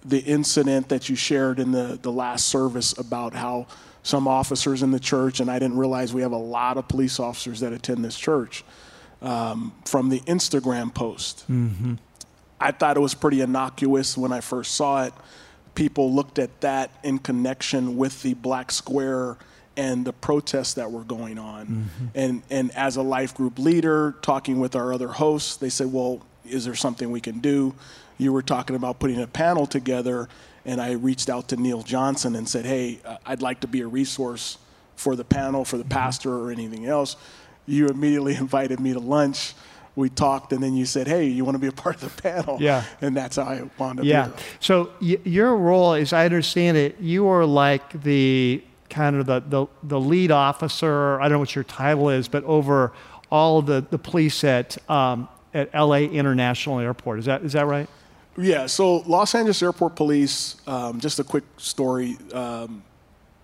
the 0.04 0.18
incident 0.18 0.90
that 0.90 1.08
you 1.08 1.16
shared 1.16 1.58
in 1.58 1.72
the, 1.72 1.98
the 2.02 2.12
last 2.12 2.48
service 2.48 2.92
about 2.98 3.32
how 3.32 3.68
some 4.02 4.26
officers 4.26 4.82
in 4.82 4.90
the 4.90 5.00
church, 5.00 5.40
and 5.40 5.50
I 5.50 5.58
didn't 5.58 5.76
realize 5.76 6.12
we 6.12 6.22
have 6.22 6.32
a 6.32 6.36
lot 6.36 6.76
of 6.76 6.88
police 6.88 7.20
officers 7.20 7.60
that 7.60 7.72
attend 7.72 8.04
this 8.04 8.18
church, 8.18 8.64
um, 9.20 9.72
from 9.84 10.08
the 10.08 10.20
Instagram 10.20 10.92
post. 10.92 11.44
Mm-hmm. 11.50 11.94
I 12.60 12.72
thought 12.72 12.96
it 12.96 13.00
was 13.00 13.14
pretty 13.14 13.40
innocuous 13.40 14.16
when 14.16 14.32
I 14.32 14.40
first 14.40 14.74
saw 14.74 15.04
it. 15.04 15.12
People 15.74 16.12
looked 16.12 16.38
at 16.38 16.60
that 16.60 16.90
in 17.02 17.18
connection 17.18 17.96
with 17.96 18.22
the 18.22 18.34
Black 18.34 18.70
Square 18.70 19.38
and 19.76 20.04
the 20.04 20.12
protests 20.12 20.74
that 20.74 20.90
were 20.90 21.04
going 21.04 21.38
on. 21.38 21.66
Mm-hmm. 21.66 22.06
And, 22.14 22.42
and 22.50 22.70
as 22.72 22.96
a 22.96 23.02
life 23.02 23.34
group 23.34 23.58
leader, 23.58 24.16
talking 24.22 24.60
with 24.60 24.76
our 24.76 24.92
other 24.92 25.08
hosts, 25.08 25.56
they 25.56 25.70
said, 25.70 25.92
Well, 25.92 26.20
is 26.44 26.64
there 26.64 26.74
something 26.74 27.10
we 27.10 27.20
can 27.20 27.38
do? 27.38 27.74
You 28.18 28.32
were 28.32 28.42
talking 28.42 28.76
about 28.76 28.98
putting 28.98 29.20
a 29.20 29.26
panel 29.26 29.66
together 29.66 30.28
and 30.64 30.80
I 30.80 30.92
reached 30.92 31.28
out 31.28 31.48
to 31.48 31.56
Neil 31.56 31.82
Johnson 31.82 32.36
and 32.36 32.48
said, 32.48 32.64
"Hey, 32.64 33.00
uh, 33.04 33.16
I'd 33.26 33.42
like 33.42 33.60
to 33.60 33.68
be 33.68 33.80
a 33.80 33.86
resource 33.86 34.58
for 34.96 35.16
the 35.16 35.24
panel, 35.24 35.64
for 35.64 35.76
the 35.76 35.84
mm-hmm. 35.84 35.90
pastor, 35.92 36.32
or 36.34 36.50
anything 36.50 36.86
else." 36.86 37.16
You 37.66 37.88
immediately 37.88 38.34
invited 38.46 38.80
me 38.80 38.92
to 38.92 39.00
lunch. 39.00 39.54
We 39.94 40.08
talked, 40.08 40.52
and 40.52 40.62
then 40.62 40.74
you 40.74 40.86
said, 40.86 41.06
"Hey, 41.06 41.26
you 41.26 41.44
want 41.44 41.56
to 41.56 41.60
be 41.60 41.66
a 41.66 41.72
part 41.72 42.02
of 42.02 42.14
the 42.14 42.22
panel?" 42.28 42.58
Yeah, 42.60 42.84
and 43.00 43.16
that's 43.16 43.36
how 43.36 43.44
I 43.44 43.68
wound 43.78 44.00
up. 44.00 44.06
Yeah. 44.06 44.26
Here. 44.26 44.34
So 44.60 44.90
y- 45.00 45.18
your 45.24 45.56
role, 45.56 45.92
as 45.92 46.12
I 46.12 46.24
understand 46.24 46.76
it, 46.76 47.00
you 47.00 47.28
are 47.28 47.44
like 47.44 48.02
the 48.02 48.62
kind 48.92 49.16
of 49.16 49.26
the, 49.26 49.40
the, 49.40 49.66
the 49.82 49.98
lead 49.98 50.30
officer, 50.30 51.18
I 51.18 51.24
don't 51.24 51.32
know 51.32 51.38
what 51.40 51.54
your 51.54 51.64
title 51.64 52.10
is, 52.10 52.28
but 52.28 52.44
over 52.44 52.92
all 53.30 53.62
the, 53.62 53.84
the 53.90 53.98
police 53.98 54.44
at, 54.44 54.78
um, 54.90 55.28
at 55.54 55.74
LA 55.74 56.00
International 56.00 56.78
Airport. 56.78 57.18
Is 57.18 57.24
that, 57.24 57.42
is 57.42 57.54
that 57.54 57.66
right? 57.66 57.88
Yeah, 58.36 58.66
so 58.66 58.98
Los 58.98 59.34
Angeles 59.34 59.62
Airport 59.62 59.94
Police, 59.94 60.56
um, 60.66 61.00
just 61.00 61.18
a 61.18 61.24
quick 61.24 61.44
story. 61.58 62.16
Um, 62.32 62.82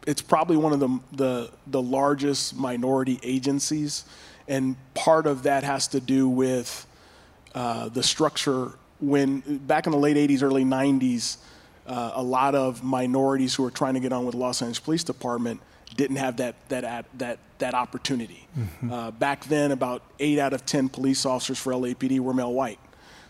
it's 0.07 0.22
probably 0.22 0.57
one 0.57 0.72
of 0.72 0.81
the, 0.81 0.98
the, 1.12 1.51
the 1.66 1.83
largest 1.83 2.57
minority 2.57 3.20
agencies, 3.22 4.05
and 4.46 4.77
part 4.94 5.27
of 5.27 5.42
that 5.42 5.62
has 5.62 5.88
to 5.88 6.01
do 6.01 6.29
with 6.29 6.87
uh, 7.55 7.90
the 7.90 8.03
structure. 8.03 8.72
When 9.01 9.40
back 9.66 9.87
in 9.87 9.92
the 9.92 9.98
late 9.98 10.16
80s, 10.16 10.42
early 10.42 10.64
90s, 10.64 11.37
uh, 11.87 12.12
a 12.14 12.22
lot 12.22 12.55
of 12.55 12.83
minorities 12.83 13.55
who 13.55 13.62
were 13.64 13.70
trying 13.70 13.94
to 13.94 14.01
get 14.01 14.12
on 14.12 14.24
with 14.24 14.33
the 14.33 14.40
Los 14.40 14.62
Angeles 14.62 14.81
Police 14.81 15.05
Department 15.05 15.61
didn't 15.96 16.16
have 16.16 16.37
that 16.37 16.55
that 16.68 17.07
that 17.18 17.38
that 17.59 17.74
opportunity. 17.74 18.46
Mm-hmm. 18.57 18.92
Uh, 18.92 19.11
back 19.12 19.44
then, 19.46 19.72
about 19.72 20.03
eight 20.18 20.38
out 20.38 20.53
of 20.53 20.66
ten 20.66 20.88
police 20.88 21.24
officers 21.24 21.59
for 21.59 21.72
LAPD 21.72 22.20
were 22.20 22.35
male 22.35 22.53
white. 22.53 22.79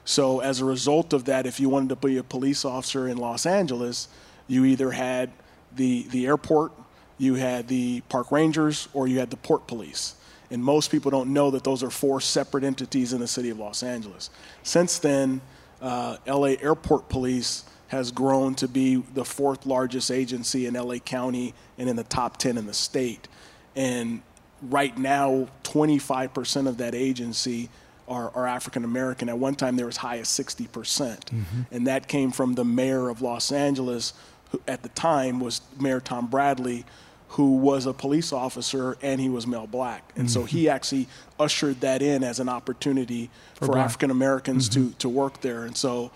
So 0.09 0.41
as 0.41 0.63
a 0.63 0.65
result 0.65 1.13
of 1.13 1.27
that, 1.27 1.45
if 1.45 1.61
you 1.61 1.69
wanted 1.69 1.91
to 1.91 1.97
be 1.97 2.17
a 2.17 2.23
police 2.23 2.65
officer 2.65 3.09
in 3.09 3.19
Los 3.19 3.45
Angeles, 3.45 4.09
you 4.47 4.65
either 4.65 4.91
had 4.91 5.31
the 5.77 6.05
the 6.05 6.25
airport, 6.25 6.73
you 7.19 7.35
had 7.35 7.69
the 7.69 8.01
park 8.09 8.33
rangers, 8.33 8.89
or 8.95 9.07
you 9.07 9.19
had 9.19 9.29
the 9.29 9.37
port 9.37 9.67
police. 9.67 10.15
And 10.51 10.65
most 10.65 10.91
people 10.91 11.11
don't 11.11 11.35
know 11.35 11.51
that 11.51 11.63
those 11.63 11.83
are 11.83 11.91
four 11.91 12.23
separate 12.23 12.65
entities 12.65 13.13
in 13.13 13.21
the 13.21 13.29
city 13.29 13.51
of 13.51 13.59
Los 13.59 13.83
Angeles. 13.83 14.31
Since 14.63 14.99
then, 14.99 15.43
uh, 15.83 16.17
LA 16.27 16.55
Airport 16.63 17.11
Police 17.11 17.65
has 17.89 18.11
grown 18.11 18.55
to 18.55 18.67
be 18.67 19.05
the 19.13 19.27
fourth 19.27 19.67
largest 19.67 20.11
agency 20.11 20.65
in 20.65 20.73
LA 20.73 21.01
County 21.01 21.53
and 21.77 21.87
in 21.87 21.97
the 21.97 22.05
top 22.05 22.39
10 22.39 22.57
in 22.57 22.65
the 22.65 22.73
state. 22.73 23.29
And 23.77 24.23
right 24.63 24.97
now, 24.97 25.49
25% 25.65 26.67
of 26.67 26.79
that 26.79 26.95
agency 26.95 27.69
are, 28.09 28.31
are 28.35 28.47
African 28.47 28.85
American. 28.85 29.29
At 29.29 29.39
one 29.39 29.55
time, 29.55 29.77
they 29.77 29.83
were 29.83 29.89
as 29.89 29.99
high 29.99 30.19
as 30.19 30.29
60%. 30.29 30.73
percent 30.73 31.27
mm 31.27 31.45
hmm 31.45 31.61
And 31.71 31.87
that 31.87 32.09
came 32.09 32.31
from 32.31 32.55
the 32.55 32.65
mayor 32.65 33.09
of 33.09 33.23
Los 33.23 33.53
Angeles, 33.53 34.15
who 34.51 34.61
at 34.67 34.83
the 34.83 34.89
time 34.91 35.41
was 35.41 35.61
Mayor 35.79 36.01
Tom 36.01 36.27
Bradley, 36.27 36.85
who 37.31 37.57
was 37.57 37.87
a 37.87 37.93
police 37.93 38.33
officer 38.33 38.97
and 39.03 39.21
he 39.21 39.29
was 39.29 39.47
male 39.47 39.67
black. 39.67 40.13
And 40.17 40.29
mm-hmm. 40.29 40.41
so 40.41 40.45
he 40.45 40.69
actually 40.69 41.07
ushered 41.39 41.81
that 41.83 42.01
in 42.01 42.25
as 42.25 42.41
an 42.41 42.49
opportunity 42.49 43.31
for, 43.55 43.67
for 43.67 43.79
African 43.79 44.11
Americans 44.11 44.69
mm-hmm. 44.69 44.89
to, 44.91 44.95
to 44.97 45.09
work 45.09 45.41
there. 45.43 45.65
And 45.65 45.77
so 45.77 46.11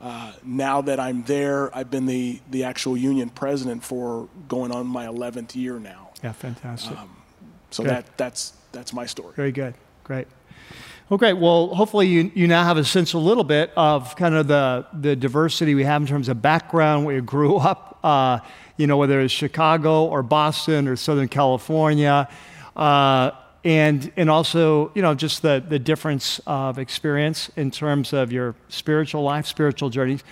uh, 0.00 0.32
now 0.44 0.82
that 0.82 1.00
I'm 1.00 1.22
there, 1.24 1.74
I've 1.76 1.90
been 1.90 2.06
the, 2.06 2.40
the 2.50 2.64
actual 2.64 2.96
union 2.96 3.30
president 3.30 3.82
for 3.82 4.28
going 4.46 4.70
on 4.70 4.86
my 4.86 5.06
11th 5.06 5.56
year 5.56 5.78
now. 5.78 6.10
Yeah, 6.22 6.32
fantastic. 6.32 6.98
Um, 6.98 7.16
so 7.70 7.82
that, 7.84 8.16
that's, 8.18 8.52
that's 8.72 8.92
my 8.92 9.06
story. 9.06 9.32
Very 9.36 9.52
good. 9.52 9.74
Great. 10.04 10.26
Well, 11.08 11.16
great. 11.16 11.38
Well, 11.38 11.68
hopefully 11.68 12.06
you, 12.06 12.30
you 12.34 12.46
now 12.46 12.64
have 12.64 12.76
a 12.76 12.84
sense 12.84 13.14
a 13.14 13.18
little 13.18 13.42
bit 13.42 13.72
of 13.78 14.14
kind 14.16 14.34
of 14.34 14.46
the, 14.46 14.86
the 14.92 15.16
diversity 15.16 15.74
we 15.74 15.84
have 15.84 16.02
in 16.02 16.06
terms 16.06 16.28
of 16.28 16.42
background, 16.42 17.06
where 17.06 17.14
you 17.14 17.22
grew 17.22 17.56
up, 17.70 17.98
uh, 18.04 18.40
you 18.76 18.86
know, 18.86 18.98
whether 18.98 19.18
it's 19.22 19.32
Chicago 19.32 20.04
or 20.04 20.22
Boston 20.22 20.86
or 20.86 20.96
Southern 20.96 21.28
California. 21.28 22.28
Uh, 22.76 23.30
and 23.64 24.12
and 24.16 24.30
also 24.30 24.92
you 24.94 25.02
know 25.02 25.14
just 25.14 25.42
the 25.42 25.64
the 25.68 25.78
difference 25.80 26.40
of 26.46 26.78
experience 26.78 27.50
in 27.56 27.70
terms 27.70 28.12
of 28.12 28.30
your 28.30 28.54
spiritual 28.68 29.22
life, 29.22 29.46
spiritual 29.46 29.88
journeys. 29.88 30.22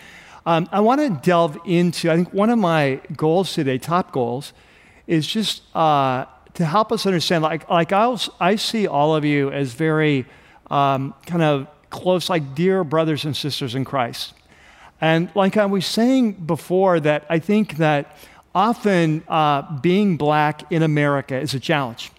Um, 0.44 0.68
I 0.70 0.80
want 0.80 1.00
to 1.00 1.08
delve 1.26 1.58
into. 1.64 2.10
I 2.10 2.16
think 2.16 2.32
one 2.34 2.50
of 2.50 2.58
my 2.58 3.00
goals 3.16 3.52
today, 3.54 3.78
top 3.78 4.12
goals, 4.12 4.52
is 5.06 5.26
just 5.26 5.62
uh, 5.74 6.26
to 6.54 6.64
help 6.64 6.92
us 6.92 7.06
understand. 7.06 7.42
Like 7.42 7.68
like 7.68 7.92
I 7.92 8.16
I 8.38 8.56
see 8.56 8.86
all 8.86 9.16
of 9.16 9.24
you 9.24 9.50
as 9.50 9.72
very 9.72 10.26
um, 10.70 11.14
kind 11.26 11.42
of 11.42 11.66
close, 11.90 12.28
like 12.28 12.54
dear 12.54 12.84
brothers 12.84 13.24
and 13.24 13.36
sisters 13.36 13.74
in 13.74 13.84
Christ. 13.84 14.34
And 15.00 15.30
like 15.34 15.56
I 15.56 15.66
was 15.66 15.86
saying 15.86 16.32
before, 16.32 17.00
that 17.00 17.26
I 17.28 17.38
think 17.38 17.76
that 17.76 18.16
often 18.54 19.22
uh, 19.28 19.78
being 19.80 20.16
black 20.16 20.70
in 20.72 20.82
America 20.82 21.38
is 21.38 21.54
a 21.54 21.60
challenge. 21.60 22.10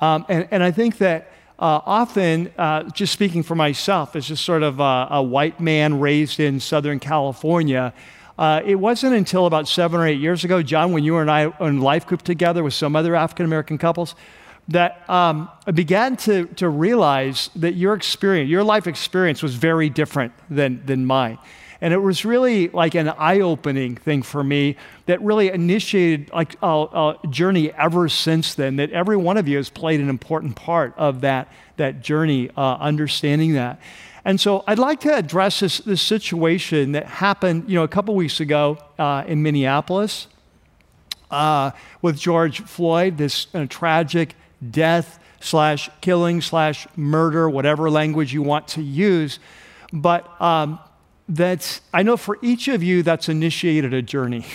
Um, 0.00 0.24
and, 0.28 0.48
and, 0.50 0.62
I 0.62 0.70
think 0.72 0.98
that 0.98 1.30
uh, 1.58 1.80
often, 1.86 2.52
uh, 2.58 2.84
just 2.90 3.12
speaking 3.12 3.44
for 3.44 3.54
myself, 3.54 4.16
as 4.16 4.26
just 4.26 4.44
sort 4.44 4.64
of 4.64 4.80
a, 4.80 5.08
a 5.10 5.22
white 5.22 5.60
man 5.60 6.00
raised 6.00 6.40
in 6.40 6.58
Southern 6.58 6.98
California, 6.98 7.92
uh, 8.38 8.62
it 8.64 8.76
wasn't 8.76 9.14
until 9.14 9.46
about 9.46 9.68
seven 9.68 10.00
or 10.00 10.06
eight 10.06 10.18
years 10.18 10.42
ago, 10.42 10.62
John, 10.62 10.92
when 10.92 11.04
you 11.04 11.18
and 11.18 11.30
I 11.30 11.52
in 11.60 11.80
life 11.80 12.06
group 12.06 12.22
together 12.22 12.64
with 12.64 12.74
some 12.74 12.96
other 12.96 13.14
African 13.14 13.44
American 13.44 13.78
couples, 13.78 14.16
that 14.68 15.08
um, 15.10 15.50
I 15.66 15.72
began 15.72 16.16
to, 16.18 16.46
to 16.46 16.68
realize 16.68 17.50
that 17.56 17.74
your 17.74 17.94
experience, 17.94 18.48
your 18.48 18.64
life 18.64 18.86
experience 18.86 19.42
was 19.42 19.54
very 19.54 19.88
different 19.88 20.32
than, 20.48 20.84
than 20.86 21.04
mine. 21.04 21.38
And 21.80 21.92
it 21.92 21.98
was 21.98 22.24
really 22.24 22.68
like 22.68 22.94
an 22.94 23.08
eye 23.08 23.40
opening 23.40 23.96
thing 23.96 24.22
for 24.22 24.44
me 24.44 24.76
that 25.06 25.20
really 25.20 25.50
initiated 25.50 26.30
like 26.32 26.56
a, 26.62 26.66
a, 27.24 27.28
journey 27.28 27.72
ever 27.72 28.08
since 28.08 28.54
then, 28.54 28.76
that 28.76 28.90
every 28.92 29.16
one 29.16 29.36
of 29.36 29.48
you 29.48 29.56
has 29.56 29.68
played 29.68 29.98
an 29.98 30.08
important 30.08 30.54
part 30.54 30.94
of 30.96 31.22
that, 31.22 31.48
that 31.78 32.00
journey, 32.00 32.50
uh, 32.56 32.76
understanding 32.76 33.54
that. 33.54 33.80
And 34.24 34.40
so 34.40 34.62
I'd 34.68 34.78
like 34.78 35.00
to 35.00 35.12
address 35.12 35.58
this, 35.58 35.78
this 35.78 36.00
situation 36.00 36.92
that 36.92 37.06
happened, 37.06 37.68
you 37.68 37.74
know, 37.74 37.82
a 37.82 37.88
couple 37.88 38.14
weeks 38.14 38.38
ago 38.38 38.78
uh, 38.96 39.24
in 39.26 39.42
Minneapolis 39.42 40.28
uh, 41.32 41.72
with 42.00 42.16
George 42.16 42.60
Floyd, 42.60 43.16
this 43.18 43.48
uh, 43.54 43.66
tragic 43.68 44.36
death 44.70 45.18
slash 45.40 45.90
killing 46.00 46.40
slash 46.40 46.86
murder, 46.96 47.48
whatever 47.50 47.90
language 47.90 48.32
you 48.32 48.42
want 48.42 48.68
to 48.68 48.82
use. 48.82 49.38
But 49.92 50.40
um, 50.40 50.78
that's, 51.28 51.80
I 51.92 52.02
know 52.02 52.16
for 52.16 52.38
each 52.42 52.68
of 52.68 52.82
you, 52.82 53.02
that's 53.02 53.28
initiated 53.28 53.92
a 53.92 54.02
journey. 54.02 54.46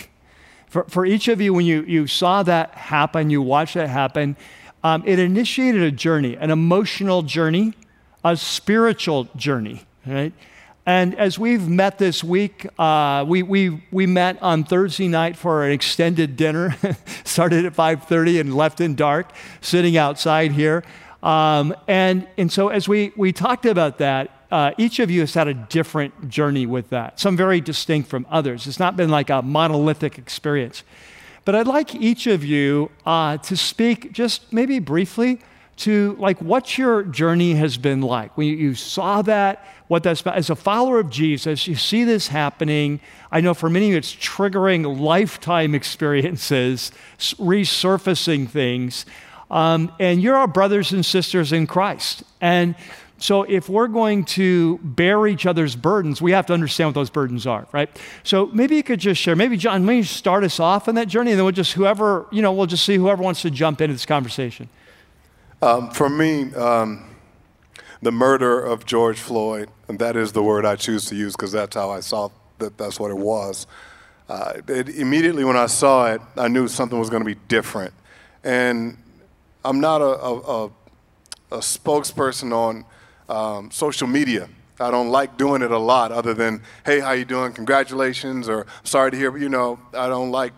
For, 0.68 0.84
for 0.84 1.06
each 1.06 1.28
of 1.28 1.40
you, 1.40 1.54
when 1.54 1.64
you, 1.64 1.82
you 1.84 2.06
saw 2.06 2.42
that 2.42 2.72
happen, 2.72 3.30
you 3.30 3.40
watched 3.40 3.72
that 3.72 3.88
happen, 3.88 4.36
um, 4.84 5.02
it 5.06 5.18
initiated 5.18 5.80
a 5.80 5.90
journey, 5.90 6.36
an 6.36 6.50
emotional 6.50 7.22
journey, 7.22 7.72
a 8.22 8.36
spiritual 8.36 9.28
journey, 9.34 9.86
right? 10.06 10.34
And 10.88 11.14
as 11.16 11.38
we've 11.38 11.68
met 11.68 11.98
this 11.98 12.24
week, 12.24 12.66
uh, 12.78 13.22
we, 13.28 13.42
we, 13.42 13.82
we 13.90 14.06
met 14.06 14.42
on 14.42 14.64
Thursday 14.64 15.06
night 15.06 15.36
for 15.36 15.66
an 15.66 15.70
extended 15.70 16.34
dinner, 16.34 16.74
started 17.24 17.66
at 17.66 17.74
5.30 17.74 18.40
and 18.40 18.56
left 18.56 18.80
in 18.80 18.94
dark, 18.94 19.30
sitting 19.60 19.98
outside 19.98 20.50
here. 20.50 20.82
Um, 21.22 21.74
and, 21.88 22.26
and 22.38 22.50
so 22.50 22.68
as 22.68 22.88
we, 22.88 23.12
we 23.18 23.34
talked 23.34 23.66
about 23.66 23.98
that, 23.98 24.30
uh, 24.50 24.70
each 24.78 24.98
of 24.98 25.10
you 25.10 25.20
has 25.20 25.34
had 25.34 25.46
a 25.46 25.52
different 25.52 26.30
journey 26.30 26.64
with 26.64 26.88
that, 26.88 27.20
some 27.20 27.36
very 27.36 27.60
distinct 27.60 28.08
from 28.08 28.26
others. 28.30 28.66
It's 28.66 28.78
not 28.78 28.96
been 28.96 29.10
like 29.10 29.28
a 29.28 29.42
monolithic 29.42 30.16
experience. 30.16 30.84
But 31.44 31.54
I'd 31.54 31.66
like 31.66 31.94
each 31.94 32.26
of 32.26 32.46
you 32.46 32.90
uh, 33.04 33.36
to 33.36 33.58
speak 33.58 34.12
just 34.12 34.54
maybe 34.54 34.78
briefly 34.78 35.40
to 35.78 36.16
like 36.18 36.40
what 36.42 36.76
your 36.76 37.02
journey 37.04 37.54
has 37.54 37.76
been 37.76 38.00
like. 38.00 38.36
When 38.36 38.48
you 38.48 38.74
saw 38.74 39.22
that, 39.22 39.64
what 39.88 40.02
that's 40.02 40.22
as 40.26 40.50
a 40.50 40.56
follower 40.56 41.00
of 41.00 41.10
Jesus, 41.10 41.66
you 41.66 41.74
see 41.74 42.04
this 42.04 42.28
happening. 42.28 43.00
I 43.32 43.40
know 43.40 43.54
for 43.54 43.68
many 43.68 43.86
of 43.86 43.92
you 43.92 43.98
it's 43.98 44.14
triggering 44.14 45.00
lifetime 45.00 45.74
experiences, 45.74 46.92
resurfacing 47.18 48.48
things. 48.48 49.04
Um, 49.50 49.90
and 49.98 50.22
you're 50.22 50.36
our 50.36 50.46
brothers 50.46 50.92
and 50.92 51.04
sisters 51.04 51.52
in 51.52 51.66
Christ. 51.66 52.22
And 52.40 52.74
so, 53.20 53.42
if 53.42 53.68
we're 53.68 53.88
going 53.88 54.24
to 54.26 54.78
bear 54.78 55.26
each 55.26 55.44
other's 55.44 55.74
burdens, 55.74 56.22
we 56.22 56.30
have 56.30 56.46
to 56.46 56.52
understand 56.52 56.88
what 56.88 56.94
those 56.94 57.10
burdens 57.10 57.48
are, 57.48 57.66
right? 57.72 57.90
So, 58.22 58.46
maybe 58.52 58.76
you 58.76 58.84
could 58.84 59.00
just 59.00 59.20
share. 59.20 59.34
Maybe, 59.34 59.56
John, 59.56 59.84
maybe 59.84 60.04
start 60.04 60.44
us 60.44 60.60
off 60.60 60.86
on 60.86 60.94
that 60.94 61.08
journey, 61.08 61.32
and 61.32 61.38
then 61.38 61.44
we'll 61.44 61.52
just, 61.52 61.72
whoever, 61.72 62.26
you 62.30 62.42
know, 62.42 62.52
we'll 62.52 62.66
just 62.66 62.84
see 62.84 62.94
whoever 62.94 63.20
wants 63.20 63.42
to 63.42 63.50
jump 63.50 63.80
into 63.80 63.94
this 63.94 64.06
conversation. 64.06 64.68
Um, 65.60 65.90
for 65.90 66.08
me, 66.08 66.54
um, 66.54 67.08
the 68.02 68.12
murder 68.12 68.60
of 68.60 68.84
George 68.84 69.18
Floyd, 69.18 69.70
and 69.88 69.98
that 69.98 70.16
is 70.16 70.32
the 70.32 70.42
word 70.42 70.64
I 70.64 70.76
choose 70.76 71.06
to 71.06 71.16
use 71.16 71.34
because 71.34 71.52
that's 71.52 71.74
how 71.74 71.90
I 71.90 72.00
saw 72.00 72.30
that 72.58 72.78
that's 72.78 72.98
what 73.00 73.10
it 73.10 73.18
was. 73.18 73.66
Uh, 74.28 74.54
it, 74.68 74.90
immediately 74.90 75.44
when 75.44 75.56
I 75.56 75.66
saw 75.66 76.12
it, 76.12 76.20
I 76.36 76.48
knew 76.48 76.68
something 76.68 76.98
was 76.98 77.10
going 77.10 77.22
to 77.22 77.26
be 77.26 77.40
different. 77.48 77.94
And 78.44 78.98
I'm 79.64 79.80
not 79.80 80.00
a, 80.00 80.04
a, 80.04 80.38
a, 80.38 80.66
a 81.50 81.58
spokesperson 81.58 82.52
on 82.52 82.84
um, 83.28 83.70
social 83.70 84.06
media. 84.06 84.48
I 84.80 84.90
don't 84.90 85.08
like 85.08 85.36
doing 85.36 85.62
it 85.62 85.70
a 85.70 85.78
lot 85.78 86.12
other 86.12 86.34
than, 86.34 86.62
hey, 86.84 87.00
how 87.00 87.12
you 87.12 87.24
doing? 87.24 87.52
Congratulations, 87.52 88.48
or 88.48 88.66
sorry 88.84 89.10
to 89.10 89.16
hear, 89.16 89.30
But 89.32 89.40
you 89.40 89.48
know, 89.48 89.80
I 89.92 90.08
don't 90.08 90.30
like 90.30 90.52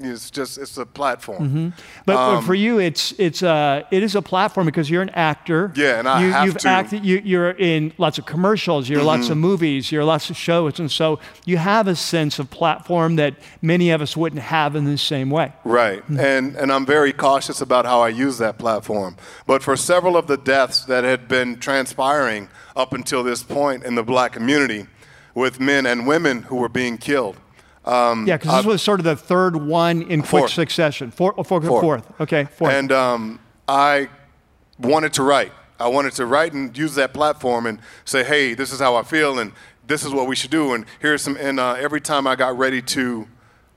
It's 0.00 0.28
just 0.28 0.58
it's 0.58 0.76
a 0.76 0.84
platform. 0.84 1.48
Mm-hmm. 1.48 1.68
But, 2.04 2.16
um, 2.16 2.34
but, 2.34 2.40
for 2.42 2.54
you, 2.54 2.80
it's 2.80 3.12
it's 3.12 3.44
uh, 3.44 3.84
it 3.92 4.02
is 4.02 4.16
a 4.16 4.22
platform 4.22 4.66
because 4.66 4.90
you're 4.90 5.02
an 5.02 5.10
actor. 5.10 5.72
Yeah, 5.76 6.00
and 6.00 6.08
I 6.08 6.24
you, 6.24 6.32
have 6.32 6.46
you've 6.46 6.58
to. 6.58 6.68
acted. 6.68 7.04
You, 7.04 7.40
are 7.40 7.52
in 7.52 7.92
lots 7.96 8.18
of 8.18 8.26
commercials. 8.26 8.88
You're 8.88 8.98
mm-hmm. 8.98 9.06
lots 9.06 9.28
of 9.28 9.36
movies. 9.36 9.92
You're 9.92 10.04
lots 10.04 10.30
of 10.30 10.36
shows, 10.36 10.80
and 10.80 10.90
so 10.90 11.20
you 11.44 11.58
have 11.58 11.86
a 11.86 11.94
sense 11.94 12.40
of 12.40 12.50
platform 12.50 13.16
that 13.16 13.34
many 13.62 13.90
of 13.90 14.02
us 14.02 14.16
wouldn't 14.16 14.42
have 14.42 14.74
in 14.74 14.84
the 14.84 14.98
same 14.98 15.30
way. 15.30 15.52
Right, 15.62 16.02
mm-hmm. 16.02 16.18
and 16.18 16.56
and 16.56 16.72
I'm 16.72 16.84
very 16.84 17.12
cautious 17.12 17.60
about 17.60 17.86
how 17.86 18.00
I 18.00 18.08
use 18.08 18.38
that 18.38 18.58
platform. 18.58 19.16
But 19.46 19.62
for 19.62 19.76
several 19.76 20.16
of 20.16 20.26
the 20.26 20.36
deaths 20.36 20.84
that 20.86 21.04
had 21.04 21.28
been 21.28 21.60
transpiring 21.60 22.48
up 22.74 22.92
until 22.92 23.22
this 23.22 23.44
point 23.44 23.84
in 23.84 23.94
the 23.94 24.02
black 24.02 24.32
community, 24.32 24.88
with 25.34 25.60
men 25.60 25.86
and 25.86 26.04
women 26.04 26.42
who 26.42 26.56
were 26.56 26.68
being 26.68 26.98
killed 26.98 27.36
um, 27.84 28.26
yeah, 28.26 28.36
because 28.36 28.56
this 28.56 28.66
was 28.66 28.82
sort 28.82 29.00
of 29.00 29.04
the 29.04 29.16
third 29.16 29.56
one 29.56 30.02
in 30.02 30.20
quick 30.20 30.30
fourth. 30.30 30.52
succession. 30.52 31.10
Four, 31.10 31.34
oh, 31.36 31.42
four, 31.42 31.60
fourth. 31.60 31.82
fourth. 31.82 32.20
Okay, 32.20 32.44
fourth. 32.44 32.72
And 32.72 32.90
um, 32.92 33.40
I 33.68 34.08
wanted 34.78 35.12
to 35.14 35.22
write. 35.22 35.52
I 35.78 35.88
wanted 35.88 36.12
to 36.14 36.26
write 36.26 36.52
and 36.52 36.76
use 36.76 36.94
that 36.94 37.12
platform 37.12 37.66
and 37.66 37.78
say, 38.04 38.24
hey, 38.24 38.54
this 38.54 38.72
is 38.72 38.80
how 38.80 38.94
I 38.96 39.02
feel 39.02 39.38
and 39.38 39.52
this 39.86 40.04
is 40.04 40.12
what 40.12 40.26
we 40.26 40.36
should 40.36 40.50
do. 40.50 40.72
And 40.72 40.86
here's 41.00 41.22
some, 41.22 41.36
and 41.36 41.60
uh, 41.60 41.74
every 41.74 42.00
time 42.00 42.26
I 42.26 42.36
got 42.36 42.56
ready 42.56 42.80
to 42.80 43.28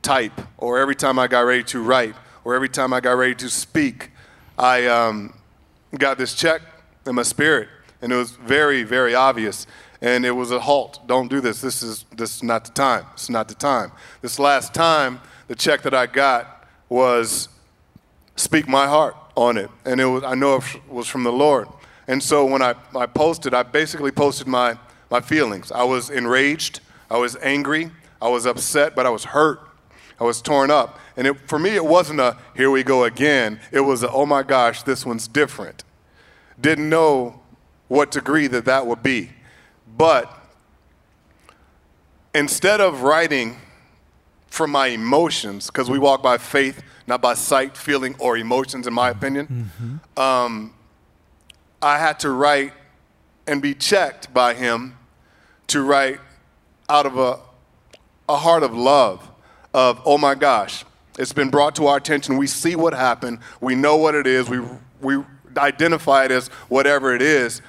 type 0.01 0.39
or 0.57 0.79
every 0.79 0.95
time 0.95 1.19
I 1.19 1.27
got 1.27 1.41
ready 1.41 1.63
to 1.65 1.81
write 1.81 2.15
or 2.43 2.55
every 2.55 2.69
time 2.69 2.93
I 2.93 2.99
got 2.99 3.13
ready 3.13 3.35
to 3.35 3.49
speak, 3.49 4.11
I 4.57 4.85
um, 4.85 5.33
got 5.97 6.17
this 6.17 6.33
check 6.33 6.61
in 7.05 7.15
my 7.15 7.23
spirit. 7.23 7.67
And 8.01 8.13
it 8.13 8.15
was 8.15 8.31
very, 8.31 8.83
very 8.83 9.15
obvious 9.15 9.65
and 10.01 10.25
it 10.25 10.31
was 10.31 10.51
a 10.51 10.60
halt. 10.60 10.99
Don't 11.07 11.27
do 11.27 11.41
this. 11.41 11.62
This 11.62 11.81
is 11.81 12.05
this 12.15 12.38
is 12.38 12.43
not 12.43 12.65
the 12.65 12.71
time. 12.71 13.05
It's 13.13 13.29
not 13.29 13.47
the 13.47 13.55
time. 13.55 13.91
This 14.21 14.39
last 14.39 14.73
time, 14.73 15.19
the 15.47 15.55
check 15.55 15.81
that 15.83 15.93
I 15.93 16.05
got 16.05 16.65
was 16.89 17.49
speak 18.36 18.67
my 18.67 18.88
heart 18.88 19.15
on 19.36 19.57
it, 19.57 19.69
and 19.86 19.99
it 19.99 20.05
was 20.05 20.23
I 20.23 20.36
know 20.36 20.57
it 20.57 20.89
was 20.89 21.07
from 21.07 21.23
the 21.23 21.31
Lord. 21.31 21.67
And 22.10 22.23
so 22.23 22.45
when 22.45 22.62
I, 22.62 22.73
I 22.95 23.05
posted, 23.05 23.53
I 23.53 23.63
basically 23.63 24.12
posted 24.12 24.47
my 24.47 24.77
my 25.10 25.21
feelings. 25.21 25.71
I 25.71 25.83
was 25.83 26.10
enraged. 26.10 26.79
I 27.10 27.17
was 27.17 27.36
angry. 27.38 27.91
I 28.21 28.29
was 28.29 28.45
upset, 28.45 28.95
but 28.95 29.05
I 29.05 29.10
was 29.10 29.25
hurt. 29.25 29.62
I 30.19 30.23
was 30.23 30.41
torn 30.41 30.71
up. 30.71 30.99
And 31.15 31.27
it, 31.27 31.47
for 31.47 31.60
me, 31.60 31.75
it 31.75 31.86
wasn't 31.86 32.19
a 32.19 32.38
here 32.55 32.71
we 32.71 32.83
go 32.83 33.03
again. 33.03 33.60
It 33.71 33.81
was 33.81 34.03
a 34.03 34.12
oh 34.12 34.25
my 34.25 34.43
gosh, 34.43 34.83
this 34.83 35.05
one's 35.05 35.27
different. 35.27 35.83
Didn't 36.60 36.89
know 36.89 37.41
what 37.88 38.12
degree 38.12 38.47
that 38.47 38.65
that 38.65 38.86
would 38.86 39.03
be. 39.03 39.31
But 39.97 40.31
instead 42.36 42.79
of 42.79 43.01
writing 43.01 43.57
from 44.47 44.71
my 44.71 44.88
emotions, 44.88 45.67
because 45.67 45.89
we 45.89 45.97
walk 45.99 46.21
by 46.21 46.38
faith, 46.38 46.83
not 47.07 47.21
by 47.21 47.33
sight, 47.33 47.75
feeling, 47.75 48.15
or 48.19 48.38
emotions, 48.38 48.86
in 48.86 48.93
my 48.93 49.10
opinion, 49.10 49.71
mm-hmm. 49.79 50.19
um, 50.19 50.73
I 51.81 51.97
had 51.97 52.19
to 52.21 52.31
write 52.31 52.73
and 53.47 53.62
be 53.62 53.73
checked 53.73 54.33
by 54.33 54.53
him 54.53 54.97
to 55.67 55.81
write 55.81 56.19
out 56.89 57.05
of 57.05 57.17
a, 57.17 57.39
a 58.29 58.38
heart 58.38 58.63
of 58.63 58.73
love, 58.73 59.29
of, 59.73 60.01
oh 60.05 60.17
my 60.17 60.36
gosh, 60.36 60.86
it's 61.17 61.33
been 61.33 61.49
brought 61.49 61.75
to 61.75 61.88
our 61.88 61.97
attention. 61.97 62.38
We 62.38 62.47
see 62.47 62.75
what 62.75 62.93
happened. 62.93 63.39
We 63.60 63.75
know 63.75 63.95
what 63.95 64.15
it 64.15 64.27
is. 64.27 64.49
We, 64.49 64.60
we 65.01 65.23
identify 65.57 66.25
it 66.25 66.31
as 66.31 66.49
whatever 66.69 67.15
it 67.15 67.21
is 67.21 67.62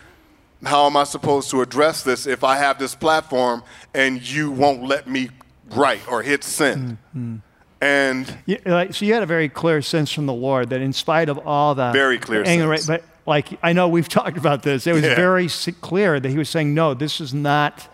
how 0.64 0.86
am 0.86 0.96
I 0.96 1.04
supposed 1.04 1.50
to 1.50 1.62
address 1.62 2.02
this 2.02 2.26
if 2.26 2.42
I 2.42 2.56
have 2.56 2.78
this 2.78 2.94
platform 2.94 3.62
and 3.94 4.20
you 4.20 4.50
won't 4.50 4.82
let 4.82 5.06
me 5.08 5.30
write 5.70 6.00
or 6.10 6.22
hit 6.22 6.42
send? 6.44 6.98
Mm-hmm. 7.14 7.36
And 7.80 8.38
yeah, 8.46 8.58
like, 8.66 8.94
so 8.94 9.04
you 9.04 9.14
had 9.14 9.22
a 9.22 9.26
very 9.26 9.48
clear 9.48 9.82
sense 9.82 10.12
from 10.12 10.26
the 10.26 10.32
Lord 10.32 10.70
that 10.70 10.80
in 10.80 10.92
spite 10.92 11.28
of 11.28 11.38
all 11.46 11.76
the 11.76 11.92
very 11.92 12.18
clear 12.18 12.42
anger, 12.44 12.76
sense. 12.76 12.86
but 12.86 13.04
like 13.24 13.56
I 13.62 13.72
know 13.72 13.88
we've 13.88 14.08
talked 14.20 14.36
about 14.36 14.62
this, 14.62 14.86
it 14.86 14.92
was 14.92 15.04
yeah. 15.04 15.14
very 15.14 15.48
clear 15.80 16.18
that 16.18 16.28
He 16.28 16.38
was 16.38 16.48
saying, 16.48 16.74
"No, 16.74 16.94
this 16.94 17.20
is 17.20 17.32
not, 17.32 17.88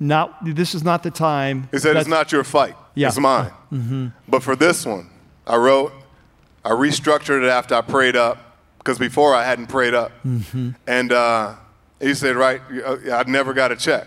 not 0.00 0.44
this 0.44 0.74
is 0.74 0.82
not 0.82 1.04
the 1.04 1.12
time." 1.12 1.68
He 1.70 1.78
said, 1.78 1.96
"It's 1.96 2.08
not 2.08 2.32
your 2.32 2.42
fight; 2.42 2.74
yeah. 2.96 3.06
it's 3.06 3.18
mine." 3.18 3.52
Mm-hmm. 3.72 4.08
But 4.26 4.42
for 4.42 4.56
this 4.56 4.84
one, 4.84 5.08
I 5.46 5.56
wrote, 5.56 5.92
I 6.64 6.70
restructured 6.70 7.44
it 7.44 7.48
after 7.48 7.76
I 7.76 7.82
prayed 7.82 8.16
up 8.16 8.58
because 8.78 8.98
before 8.98 9.32
I 9.32 9.44
hadn't 9.44 9.68
prayed 9.68 9.94
up, 9.94 10.10
mm-hmm. 10.24 10.70
and. 10.88 11.12
Uh, 11.12 11.54
he 12.00 12.14
said, 12.14 12.36
right, 12.36 12.60
uh, 12.84 12.96
I 13.12 13.24
never 13.24 13.52
got 13.52 13.72
a 13.72 13.76
check. 13.76 14.06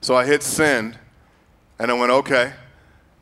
So 0.00 0.14
I 0.16 0.26
hit 0.26 0.42
send, 0.42 0.98
and 1.78 1.90
I 1.90 1.94
went, 1.94 2.10
okay. 2.10 2.52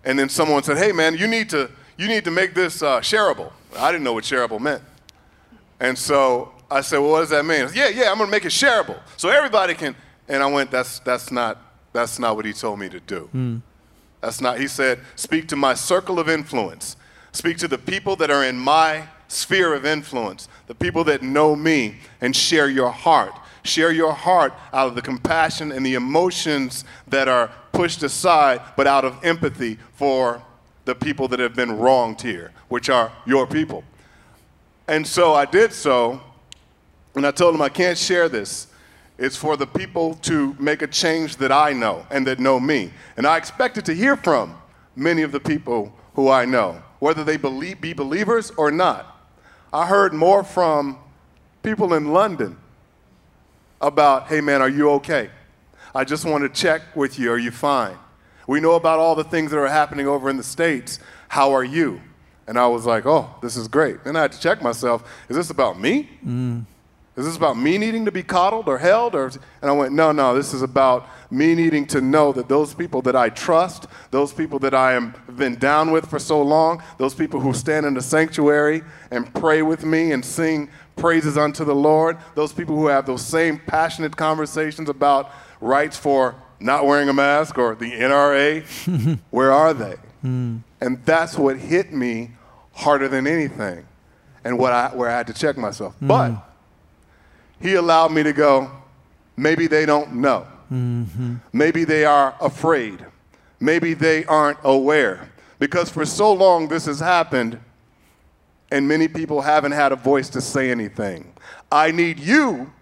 And 0.05 0.18
then 0.18 0.29
someone 0.29 0.62
said, 0.62 0.79
hey, 0.79 0.92
man, 0.92 1.16
you 1.16 1.26
need 1.26 1.50
to, 1.50 1.70
you 1.96 2.09
need 2.09 2.24
to 2.24 2.31
make 2.31 2.55
this 2.55 2.83
uh, 2.83 3.00
shareable. 3.00 3.52
I 3.76 3.90
didn't 3.92 4.05
know 4.05 4.12
what 4.12 4.24
shareable 4.24 4.61
meant. 4.61 4.83
And 5.81 5.98
so 5.98 6.52
I 6.70 6.81
said, 6.81 6.98
well, 6.98 7.11
what 7.12 7.20
does 7.20 7.31
that 7.31 7.44
mean? 7.44 7.68
Said, 7.68 7.76
yeah, 7.76 7.88
yeah, 7.88 8.11
I'm 8.11 8.18
going 8.18 8.29
to 8.29 8.31
make 8.31 8.44
it 8.44 8.52
shareable. 8.52 8.98
So 9.16 9.29
everybody 9.29 9.74
can. 9.74 9.94
And 10.29 10.42
I 10.42 10.46
went, 10.46 10.70
that's, 10.70 10.98
that's, 11.00 11.31
not, 11.31 11.59
that's 11.92 12.18
not 12.18 12.37
what 12.37 12.44
he 12.44 12.52
told 12.52 12.79
me 12.79 12.88
to 12.88 13.00
do. 13.00 13.29
Mm. 13.35 13.62
That's 14.20 14.40
not, 14.40 14.59
he 14.59 14.66
said, 14.66 15.00
speak 15.14 15.46
to 15.48 15.57
my 15.57 15.74
circle 15.74 16.18
of 16.18 16.29
influence. 16.29 16.96
Speak 17.33 17.59
to 17.59 17.68
the 17.68 17.79
people 17.79 18.16
that 18.16 18.31
are 18.31 18.44
in 18.44 18.59
my 18.59 19.09
sphere 19.29 19.74
of 19.74 19.85
influence, 19.85 20.48
the 20.66 20.74
people 20.74 21.05
that 21.05 21.22
know 21.22 21.55
me, 21.55 21.96
and 22.20 22.35
share 22.35 22.68
your 22.68 22.90
heart. 22.90 23.33
Share 23.66 23.92
your 23.92 24.12
heart 24.12 24.55
out 24.72 24.88
of 24.88 24.94
the 24.94 25.02
compassion 25.02 25.72
and 25.72 25.85
the 25.85 25.94
emotions 25.94 26.85
that 27.09 27.29
are 27.29 27.50
pushed 27.72 28.02
aside, 28.02 28.61
but 28.76 28.87
out 28.87 29.05
of 29.05 29.22
empathy 29.24 29.79
for 29.94 30.42
the 30.85 30.94
people 30.94 31.29
that 31.29 31.40
have 31.40 31.55
been 31.55 31.76
wronged 31.76 32.22
here, 32.22 32.52
which 32.68 32.88
are 32.88 33.12
your 33.26 33.46
people. 33.46 33.85
And 34.88 35.07
so 35.07 35.35
I 35.35 35.44
did 35.44 35.72
so, 35.72 36.20
and 37.14 37.26
I 37.26 37.33
told 37.33 37.55
them 37.55 37.62
I 37.62 37.68
can't 37.68 37.98
share 37.98 38.29
this. 38.29 38.68
It's 39.18 39.37
for 39.37 39.57
the 39.57 39.66
people 39.66 40.14
to 40.22 40.55
make 40.59 40.83
a 40.83 40.87
change 40.87 41.37
that 41.37 41.50
I 41.50 41.72
know 41.72 42.07
and 42.11 42.26
that 42.26 42.38
know 42.38 42.61
me. 42.61 42.92
And 43.16 43.26
I 43.26 43.37
expected 43.37 43.85
to 43.87 43.94
hear 43.94 44.16
from 44.16 44.55
many 44.94 45.22
of 45.22 45.33
the 45.33 45.40
people 45.40 45.92
who 46.14 46.29
I 46.29 46.44
know, 46.44 46.83
whether 46.98 47.24
they 47.24 47.37
believe, 47.37 47.81
be 47.81 47.92
believers 47.92 48.52
or 48.57 48.70
not. 48.70 49.12
I 49.72 49.87
heard 49.87 50.14
more 50.14 50.44
from 50.44 50.98
people 51.62 51.94
in 51.94 52.12
London 52.12 52.57
about, 53.80 54.28
hey 54.28 54.40
man, 54.40 54.62
are 54.62 54.68
you 54.68 54.90
okay? 54.92 55.30
I 55.94 56.04
just 56.04 56.24
want 56.24 56.42
to 56.42 56.48
check 56.48 56.82
with 56.94 57.18
you. 57.18 57.30
Are 57.32 57.38
you 57.38 57.50
fine? 57.50 57.96
We 58.46 58.60
know 58.60 58.74
about 58.74 58.98
all 58.98 59.14
the 59.14 59.24
things 59.24 59.50
that 59.50 59.58
are 59.58 59.66
happening 59.66 60.06
over 60.06 60.28
in 60.30 60.36
the 60.36 60.42
States. 60.42 60.98
How 61.28 61.52
are 61.52 61.64
you? 61.64 62.00
And 62.46 62.58
I 62.58 62.66
was 62.68 62.86
like, 62.86 63.06
oh, 63.06 63.34
this 63.42 63.56
is 63.56 63.66
great. 63.66 64.04
Then 64.04 64.14
I 64.14 64.22
had 64.22 64.32
to 64.32 64.40
check 64.40 64.62
myself. 64.62 65.02
Is 65.28 65.36
this 65.36 65.50
about 65.50 65.80
me? 65.80 66.08
Mm. 66.24 66.64
Is 67.16 67.24
this 67.24 67.37
about 67.37 67.57
me 67.57 67.79
needing 67.79 68.05
to 68.05 68.12
be 68.12 68.22
coddled 68.22 68.68
or 68.68 68.76
held? 68.76 69.14
Or, 69.14 69.26
and 69.26 69.70
I 69.70 69.72
went, 69.72 69.94
no, 69.94 70.12
no, 70.12 70.35
this 70.35 70.52
is 70.52 70.61
about 70.61 71.09
me 71.31 71.55
needing 71.55 71.87
to 71.87 72.02
know 72.02 72.31
that 72.33 72.46
those 72.48 72.74
people 72.74 73.00
that 73.02 73.16
I 73.16 73.31
trust, 73.31 73.87
those 74.11 74.35
people 74.35 74.59
that 74.59 74.74
I 74.74 74.92
am 74.92 75.14
been 75.35 75.55
down 75.55 75.92
with 75.92 76.11
for 76.11 76.18
so 76.18 76.42
long, 76.42 76.83
those 76.98 77.14
people 77.14 77.40
who 77.40 77.55
stand 77.55 77.87
in 77.87 77.94
the 77.94 78.02
sanctuary 78.02 78.83
and 79.11 79.33
pray 79.35 79.62
with 79.62 79.83
me 79.83 80.12
and 80.12 80.22
sing 80.22 80.68
praises 80.96 81.38
unto 81.38 81.64
the 81.64 81.74
Lord, 81.74 82.18
those 82.35 82.52
people 82.52 82.76
who 82.76 82.88
have 82.88 83.07
those 83.07 83.24
same 83.24 83.59
passionate 83.66 84.14
conversations 84.14 84.90
about 84.90 85.31
rights 85.62 85.96
for 85.96 86.35
not 86.61 86.87
wearing 86.87 87.09
a 87.09 87.14
mask 87.14 87.57
or 87.57 87.74
the 87.74 87.92
NRA, 87.92 89.18
where 89.31 89.52
are 89.52 89.72
they? 89.72 89.96
Mm. 90.22 90.62
And 90.83 91.05
that's 91.07 91.38
what 91.38 91.59
hit 91.59 91.92
me 91.92 92.33
harder 92.72 93.09
than 93.09 93.26
anything 93.26 93.87
and 94.44 94.59
what 94.59 94.74
I, 94.74 94.88
where 94.88 95.09
I 95.09 95.16
had 95.16 95.26
to 95.29 95.33
check 95.33 95.57
myself. 95.57 95.94
Mm. 96.00 96.09
But 96.09 96.46
he 97.60 97.74
allowed 97.74 98.12
me 98.12 98.22
to 98.22 98.32
go, 98.32 98.70
maybe 99.36 99.66
they 99.66 99.86
don't 99.86 100.14
know. 100.14 100.46
Mm-hmm. 100.72 101.36
Maybe 101.52 101.84
they 101.84 102.04
are 102.04 102.34
afraid. 102.40 103.04
Maybe 103.61 103.94
they 103.94 104.24
aren't 104.24 104.59
aware. 104.64 105.30
Because 105.59 105.90
for 105.90 106.04
so 106.04 106.32
long 106.32 106.68
this 106.68 106.86
has 106.86 107.00
happened, 107.00 107.59
and 108.70 108.86
many 108.86 109.09
people 109.09 109.42
haven't 109.42 109.72
had 109.72 109.92
a 109.92 109.96
voice 109.96 110.28
to 110.30 110.40
say 110.40 110.70
anything. 110.70 111.32
I 111.70 111.92
need 111.92 112.18
you 112.18 112.72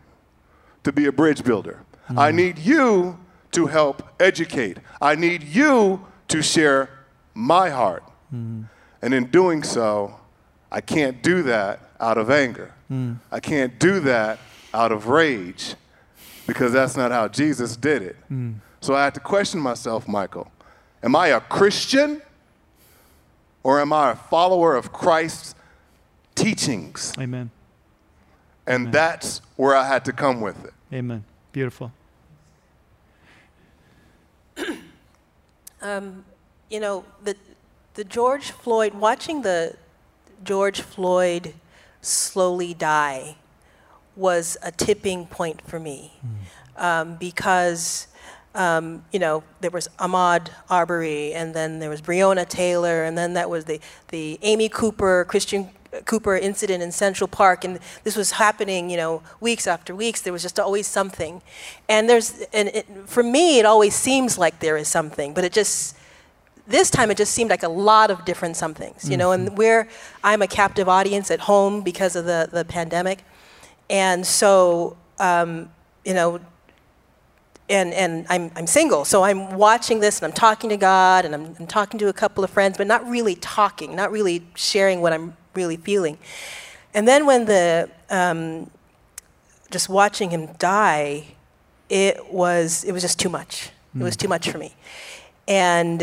to 0.82 0.92
be 0.92 1.06
a 1.06 1.12
bridge 1.12 1.44
builder. 1.44 1.80
Mm-hmm. 2.08 2.18
I 2.18 2.30
need 2.30 2.58
you 2.58 3.18
to 3.52 3.66
help 3.66 4.02
educate. 4.20 4.78
I 5.00 5.14
need 5.14 5.42
you 5.42 6.04
to 6.28 6.42
share 6.42 6.90
my 7.34 7.70
heart. 7.70 8.02
Mm-hmm. 8.34 8.62
And 9.02 9.14
in 9.14 9.26
doing 9.26 9.62
so, 9.62 10.18
I 10.72 10.80
can't 10.80 11.22
do 11.22 11.42
that 11.44 11.90
out 12.00 12.18
of 12.18 12.30
anger. 12.30 12.72
Mm. 12.90 13.18
I 13.30 13.40
can't 13.40 13.78
do 13.78 14.00
that 14.00 14.38
out 14.74 14.92
of 14.92 15.06
rage 15.08 15.76
because 16.46 16.72
that's 16.72 16.96
not 16.96 17.12
how 17.12 17.28
Jesus 17.28 17.76
did 17.76 18.02
it. 18.02 18.16
Mm. 18.30 18.56
So 18.80 18.94
I 18.94 19.04
had 19.04 19.14
to 19.14 19.20
question 19.20 19.60
myself, 19.60 20.06
Michael. 20.08 20.50
Am 21.02 21.16
I 21.16 21.28
a 21.28 21.40
Christian 21.40 22.20
or 23.62 23.80
am 23.80 23.92
I 23.92 24.10
a 24.10 24.16
follower 24.16 24.74
of 24.74 24.92
Christ's 24.92 25.54
teachings? 26.34 27.12
Amen. 27.18 27.50
And 28.66 28.82
Amen. 28.82 28.92
that's 28.92 29.40
where 29.56 29.76
I 29.76 29.86
had 29.86 30.04
to 30.06 30.12
come 30.12 30.40
with 30.40 30.62
it. 30.64 30.74
Amen. 30.92 31.24
Beautiful. 31.52 31.92
um, 35.82 36.24
you 36.68 36.80
know, 36.80 37.04
the, 37.22 37.36
the 37.94 38.04
George 38.04 38.50
Floyd, 38.50 38.94
watching 38.94 39.42
the 39.42 39.76
George 40.42 40.80
Floyd 40.80 41.54
slowly 42.00 42.74
die 42.74 43.36
was 44.16 44.56
a 44.62 44.70
tipping 44.70 45.26
point 45.26 45.62
for 45.62 45.78
me 45.78 46.12
mm. 46.24 46.82
um, 46.82 47.16
because. 47.16 48.08
Um, 48.56 49.04
you 49.10 49.18
know, 49.18 49.42
there 49.62 49.72
was 49.72 49.88
Ahmaud 49.98 50.48
Arbery, 50.70 51.34
and 51.34 51.52
then 51.54 51.80
there 51.80 51.90
was 51.90 52.00
Breonna 52.00 52.48
Taylor, 52.48 53.02
and 53.02 53.18
then 53.18 53.34
that 53.34 53.50
was 53.50 53.64
the, 53.64 53.80
the 54.10 54.38
Amy 54.42 54.68
Cooper, 54.68 55.24
Christian 55.24 55.70
Cooper 56.04 56.36
incident 56.36 56.80
in 56.80 56.92
Central 56.92 57.26
Park, 57.26 57.64
and 57.64 57.80
this 58.04 58.14
was 58.14 58.30
happening, 58.30 58.90
you 58.90 58.96
know, 58.96 59.22
weeks 59.40 59.66
after 59.66 59.92
weeks. 59.92 60.20
There 60.22 60.32
was 60.32 60.42
just 60.42 60.60
always 60.60 60.86
something, 60.86 61.42
and 61.88 62.08
there's, 62.08 62.42
and 62.52 62.68
it, 62.68 62.86
for 63.06 63.24
me, 63.24 63.58
it 63.58 63.66
always 63.66 63.96
seems 63.96 64.38
like 64.38 64.60
there 64.60 64.76
is 64.76 64.86
something, 64.86 65.34
but 65.34 65.42
it 65.42 65.52
just, 65.52 65.96
this 66.68 66.90
time 66.90 67.10
it 67.10 67.16
just 67.16 67.32
seemed 67.32 67.50
like 67.50 67.64
a 67.64 67.68
lot 67.68 68.08
of 68.12 68.24
different 68.24 68.56
somethings, 68.56 69.10
you 69.10 69.16
know, 69.16 69.32
and 69.32 69.48
mm-hmm. 69.48 69.56
where 69.56 69.88
I'm 70.22 70.42
a 70.42 70.46
captive 70.46 70.88
audience 70.88 71.28
at 71.32 71.40
home 71.40 71.82
because 71.82 72.14
of 72.14 72.24
the, 72.24 72.48
the 72.52 72.64
pandemic. 72.64 73.24
And 73.90 74.26
so, 74.26 74.96
um, 75.18 75.70
you 76.04 76.14
know, 76.14 76.40
and, 77.68 77.94
and 77.94 78.26
I'm, 78.28 78.50
I'm 78.56 78.66
single, 78.66 79.04
so 79.04 79.22
I'm 79.22 79.56
watching 79.56 80.00
this 80.00 80.18
and 80.18 80.26
I'm 80.26 80.32
talking 80.32 80.68
to 80.70 80.76
God 80.76 81.24
and 81.24 81.34
I'm, 81.34 81.56
I'm 81.58 81.66
talking 81.66 81.98
to 82.00 82.08
a 82.08 82.12
couple 82.12 82.44
of 82.44 82.50
friends, 82.50 82.76
but 82.76 82.86
not 82.86 83.06
really 83.08 83.36
talking, 83.36 83.96
not 83.96 84.10
really 84.10 84.46
sharing 84.54 85.00
what 85.00 85.12
I'm 85.12 85.36
really 85.54 85.78
feeling. 85.78 86.18
And 86.92 87.08
then 87.08 87.24
when 87.24 87.46
the, 87.46 87.90
um, 88.10 88.70
just 89.70 89.88
watching 89.88 90.30
him 90.30 90.52
die, 90.58 91.24
it 91.88 92.32
was, 92.32 92.84
it 92.84 92.92
was 92.92 93.02
just 93.02 93.18
too 93.18 93.30
much. 93.30 93.70
It 93.98 94.02
was 94.02 94.16
mm. 94.16 94.20
too 94.20 94.28
much 94.28 94.50
for 94.50 94.58
me. 94.58 94.74
And 95.46 96.02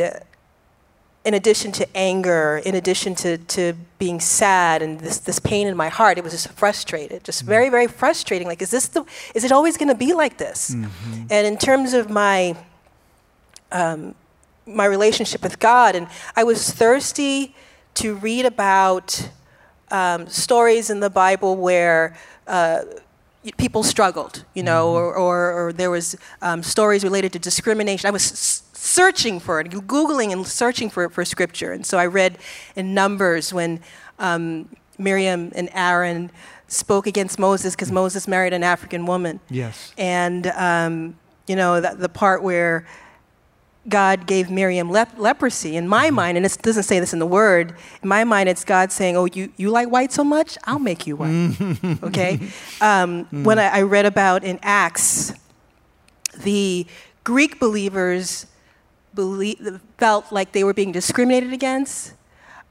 in 1.24 1.34
addition 1.36 1.72
to 1.72 1.88
anger, 1.96 2.62
in 2.66 2.74
addition 2.74 3.14
to, 3.14 3.38
to 3.38 3.74
being 4.00 4.20
sad 4.20 4.82
and 4.82 5.00
this, 5.00 5.20
this 5.20 5.40
pain 5.40 5.68
in 5.68 5.78
my 5.78 5.90
heart, 5.90 6.18
it 6.18 6.24
was 6.24 6.34
just 6.34 6.50
frustrated, 6.50 7.24
just 7.24 7.44
very, 7.44 7.70
very 7.70 7.88
frustrating. 7.88 8.48
Like, 8.48 8.62
is 8.62 8.72
this 8.72 8.88
the, 8.88 9.06
is 9.36 9.44
it 9.44 9.52
always 9.52 9.78
going 9.78 9.90
to 9.90 9.96
be 9.96 10.14
like 10.14 10.38
this? 10.38 10.72
Mm-hmm. 10.72 11.28
And 11.30 11.46
in 11.46 11.58
terms 11.58 11.94
of 11.94 12.10
my, 12.10 12.56
um, 13.72 14.16
my 14.66 14.86
relationship 14.86 15.44
with 15.44 15.60
God, 15.60 15.96
and 15.96 16.08
I 16.36 16.44
was 16.44 16.72
thirsty 16.72 17.56
to 17.96 18.16
read 18.16 18.46
about 18.46 19.30
um, 19.92 20.28
stories 20.28 20.90
in 20.90 21.02
the 21.02 21.10
Bible 21.10 21.56
where 21.56 22.18
uh, 22.48 22.82
people 23.58 23.84
struggled, 23.84 24.46
you 24.54 24.64
know, 24.64 24.88
mm-hmm. 24.88 24.98
or, 24.98 25.16
or, 25.16 25.68
or, 25.68 25.74
there 25.74 25.90
was 25.90 26.16
um, 26.42 26.62
stories 26.62 27.04
related 27.04 27.34
to 27.34 27.40
discrimination. 27.40 28.08
I 28.08 28.12
was 28.12 28.24
searching 28.74 29.40
for 29.40 29.60
it, 29.60 29.70
Googling 29.70 30.32
and 30.32 30.46
searching 30.46 30.90
for, 30.90 31.10
for 31.10 31.26
scripture. 31.26 31.72
And 31.72 31.86
so 31.86 31.98
I 31.98 32.06
read 32.06 32.38
in 32.76 32.94
Numbers 32.94 33.54
when 33.54 33.80
um, 34.20 34.70
Miriam 34.98 35.52
and 35.56 35.70
Aaron 35.74 36.32
spoke 36.68 37.08
against 37.08 37.40
Moses 37.40 37.76
because 37.76 37.92
Moses 37.92 38.28
married 38.28 38.54
an 38.54 38.64
African 38.64 39.06
woman. 39.06 39.40
Yes. 39.50 39.94
And, 39.98 40.48
um, 40.48 41.18
you 41.48 41.56
know, 41.56 41.82
the, 41.82 41.96
the, 41.96 42.10
part 42.10 42.44
where 42.44 42.88
God 43.90 44.28
gave 44.28 44.52
Miriam 44.52 44.92
lep- 44.92 45.18
leprosy, 45.18 45.76
in 45.76 45.88
my 45.88 46.08
mm-hmm. 46.08 46.16
mind, 46.16 46.38
and 46.38 46.46
it 46.46 46.58
doesn't 46.62 46.84
say 46.84 47.00
this 47.00 47.14
in 47.14 47.20
the 47.20 47.26
word, 47.26 47.76
in 48.04 48.10
my 48.10 48.24
mind, 48.24 48.48
it's 48.48 48.64
God 48.64 48.92
saying, 48.92 49.18
Oh, 49.18 49.26
you, 49.26 49.52
you 49.58 49.70
like 49.70 49.90
white 49.90 50.12
so 50.12 50.24
much? 50.24 50.58
I'll 50.66 50.80
make 50.80 51.08
you 51.08 51.16
white. 51.16 51.58
okay? 52.04 52.40
Um, 52.82 53.26
mm. 53.26 53.44
When 53.44 53.60
I, 53.60 53.68
I 53.68 53.82
read 53.84 54.06
about 54.06 54.44
in 54.44 54.58
Acts, 54.64 55.34
the 56.44 56.88
Greek 57.24 57.60
believers 57.60 58.48
believe, 59.14 59.80
felt 59.98 60.32
like 60.32 60.52
they 60.52 60.64
were 60.64 60.74
being 60.74 60.92
discriminated 60.92 61.54
against. 61.54 62.14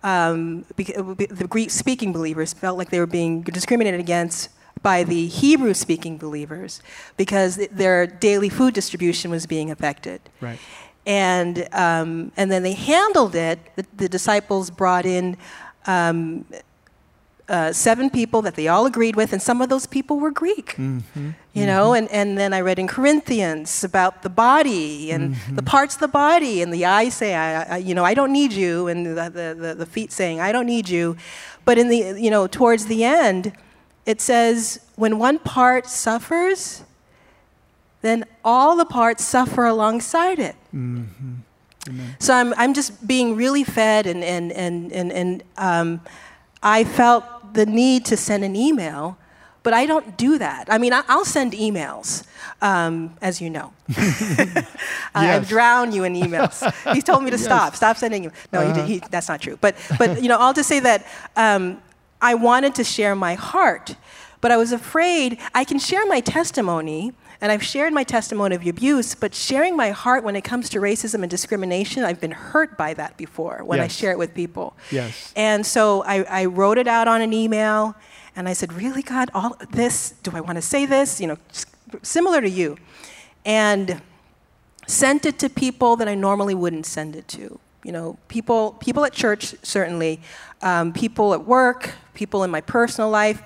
Um, 0.03 0.65
the 0.77 1.47
Greek 1.49 1.71
speaking 1.71 2.13
believers 2.13 2.53
felt 2.53 2.77
like 2.79 2.91
they 2.91 2.99
were 2.99 3.07
being 3.07 3.43
discriminated 3.43 4.01
against 4.01 4.49
by 4.83 5.05
the 5.05 5.27
Hebrew 5.27 5.75
speaking 5.75 6.17
believers 6.17 6.83
because 7.17 7.57
their 7.69 8.07
daily 8.07 8.49
food 8.49 8.75
distribution 8.75 9.31
was 9.31 9.47
being 9.47 9.71
affected. 9.71 10.21
Right. 10.41 10.59
And, 11.07 11.67
um, 11.73 12.31
and 12.37 12.53
then 12.53 12.63
they 12.63 12.75
handled 12.75 13.35
it. 13.35 13.59
The, 13.77 13.87
the 13.97 14.09
disciples 14.09 14.71
brought 14.71 15.07
in 15.07 15.37
um, 15.87 16.45
uh, 17.49 17.73
seven 17.73 18.11
people 18.11 18.43
that 18.43 18.55
they 18.55 18.69
all 18.69 18.87
agreed 18.87 19.17
with, 19.17 19.33
and 19.33 19.43
some 19.43 19.61
of 19.61 19.69
those 19.69 19.87
people 19.87 20.21
were 20.21 20.31
Greek. 20.31 20.77
Mm-hmm. 20.77 21.31
You 21.53 21.67
know, 21.67 21.89
mm-hmm. 21.89 22.05
and, 22.05 22.11
and 22.13 22.39
then 22.39 22.53
I 22.53 22.61
read 22.61 22.79
in 22.79 22.87
Corinthians 22.87 23.83
about 23.83 24.23
the 24.23 24.29
body 24.29 25.11
and 25.11 25.35
mm-hmm. 25.35 25.57
the 25.57 25.63
parts 25.63 25.95
of 25.95 26.01
the 26.01 26.09
body, 26.09 26.63
and 26.63 26.73
the 26.73 26.85
eyes 26.85 27.15
say, 27.15 27.35
I, 27.35 27.63
I, 27.63 27.77
you 27.79 27.95
know, 27.95 28.05
I 28.05 28.15
don't 28.15 28.33
need 28.33 28.53
you, 28.53 28.87
and 28.87 29.05
the, 29.05 29.31
the, 29.31 29.57
the, 29.59 29.75
the 29.75 29.87
feet 29.87 30.13
saying, 30.13 30.41
I 30.41 30.53
don't 30.53 30.67
need 30.67 30.89
you. 30.89 31.17
But 31.65 31.77
in 31.77 31.89
the, 31.89 32.21
you 32.21 32.31
know, 32.31 32.47
towards 32.47 32.87
the 32.87 33.03
end, 33.03 33.53
it 34.07 34.21
says, 34.21 34.81
when 34.95 35.19
one 35.19 35.39
part 35.41 35.87
suffers, 35.87 36.85
then 38.03 38.25
all 38.45 38.77
the 38.77 38.85
parts 38.85 39.25
suffer 39.25 39.65
alongside 39.67 40.39
it. 40.39 40.57
Mm-hmm. 40.75 41.35
So 42.19 42.35
I'm, 42.35 42.55
I'm 42.55 42.75
just 42.75 43.07
being 43.07 43.37
really 43.37 43.65
fed, 43.65 44.07
and, 44.07 44.23
and, 44.23 44.53
and, 44.53 44.93
and, 44.93 45.13
and 45.13 45.43
um, 45.57 46.01
I 46.63 46.85
felt 46.85 47.55
the 47.55 47.67
need 47.67 48.05
to 48.07 48.17
send 48.17 48.45
an 48.45 48.55
email, 48.55 49.19
but 49.63 49.75
I 49.75 49.87
don't 49.87 50.17
do 50.17 50.39
that. 50.39 50.67
I 50.71 50.79
mean, 50.79 50.93
I'll 50.95 51.25
send 51.25 51.53
emails, 51.53 52.25
um, 52.63 53.17
as 53.21 53.41
you 53.41 53.51
know. 53.51 53.73
yes. 53.89 54.67
I've 55.15 55.49
drowned 55.49 55.95
you 55.95 56.05
in 56.05 56.15
emails. 56.15 56.63
He's 56.95 57.05
told 57.05 57.25
me 57.25 57.31
to 57.31 57.37
yes. 57.37 57.45
stop, 57.45 57.77
stop 57.77 57.97
sending 57.97 58.25
you. 58.25 58.33
No, 58.53 58.61
uh-huh. 58.61 58.85
he, 58.85 58.95
he, 58.95 59.03
that's 59.11 59.29
not 59.29 59.41
true. 59.41 59.59
But, 59.61 59.77
but 59.99 60.23
you 60.23 60.29
know, 60.29 60.39
I'll 60.39 60.55
just 60.55 60.69
say 60.69 60.81
that 60.81 61.07
um, 61.37 61.83
I 62.21 62.35
wanted 62.35 62.75
to 62.77 62.85
share 62.85 63.15
my 63.15 63.35
heart, 63.35 63.97
but 64.41 64.51
I 64.51 64.57
was 64.57 64.73
afraid 64.73 65.39
I 65.55 65.65
can 65.65 65.79
share 65.79 66.07
my 66.07 66.21
testimony 66.21 67.13
and 67.41 67.51
I've 67.51 67.63
shared 67.63 67.93
my 67.93 68.05
testimony 68.05 68.55
of 68.55 68.67
abuse, 68.67 69.15
but 69.15 69.35
sharing 69.35 69.77
my 69.77 69.91
heart 69.91 70.25
when 70.25 70.37
it 70.37 70.43
comes 70.43 70.69
to 70.71 70.79
racism 70.79 71.23
and 71.23 71.31
discrimination, 71.31 72.05
I've 72.05 72.21
been 72.21 72.33
hurt 72.33 72.77
by 72.77 72.93
that 72.95 73.17
before 73.17 73.63
when 73.65 73.79
yes. 73.79 73.85
I 73.85 73.89
share 73.89 74.13
it 74.13 74.19
with 74.19 74.35
people. 74.35 74.77
Yes. 74.91 75.33
And 75.37 75.65
so 75.65 76.03
I, 76.05 76.25
I 76.25 76.45
wrote 76.45 76.77
it 76.77 76.87
out 76.87 77.09
on 77.09 77.23
an 77.23 77.33
email, 77.33 77.95
and 78.37 78.49
I 78.49 78.53
said, 78.53 78.73
"Really, 78.73 79.03
God, 79.03 79.31
all 79.33 79.57
this? 79.71 80.15
Do 80.23 80.33
I 80.35 80.41
want 80.41 80.57
to 80.57 80.63
say 80.63 80.85
this? 80.85 81.21
You 81.21 81.29
know, 81.29 81.39
similar 82.03 82.41
to 82.43 82.49
you," 82.49 82.77
and 83.45 84.03
sent 84.87 85.25
it 85.25 85.39
to 85.39 85.49
people 85.49 85.97
that 85.97 86.09
I 86.09 86.15
normally 86.15 86.55
wouldn't 86.55 86.85
send 86.85 87.17
it 87.17 87.27
to. 87.29 87.59
You 87.85 87.93
know, 87.93 88.19
people 88.29 88.73
people 88.81 89.07
at 89.07 89.15
church 89.15 89.55
certainly, 89.63 90.21
um, 90.61 90.93
people 90.93 91.33
at 91.33 91.47
work, 91.47 91.93
people 92.13 92.45
in 92.45 92.51
my 92.51 92.61
personal 92.61 93.09
life, 93.09 93.43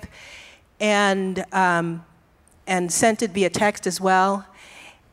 and 0.81 1.45
um, 1.53 2.03
and 2.67 2.91
sent 2.91 3.21
it 3.21 3.31
via 3.31 3.49
text 3.49 3.87
as 3.87 4.01
well. 4.01 4.45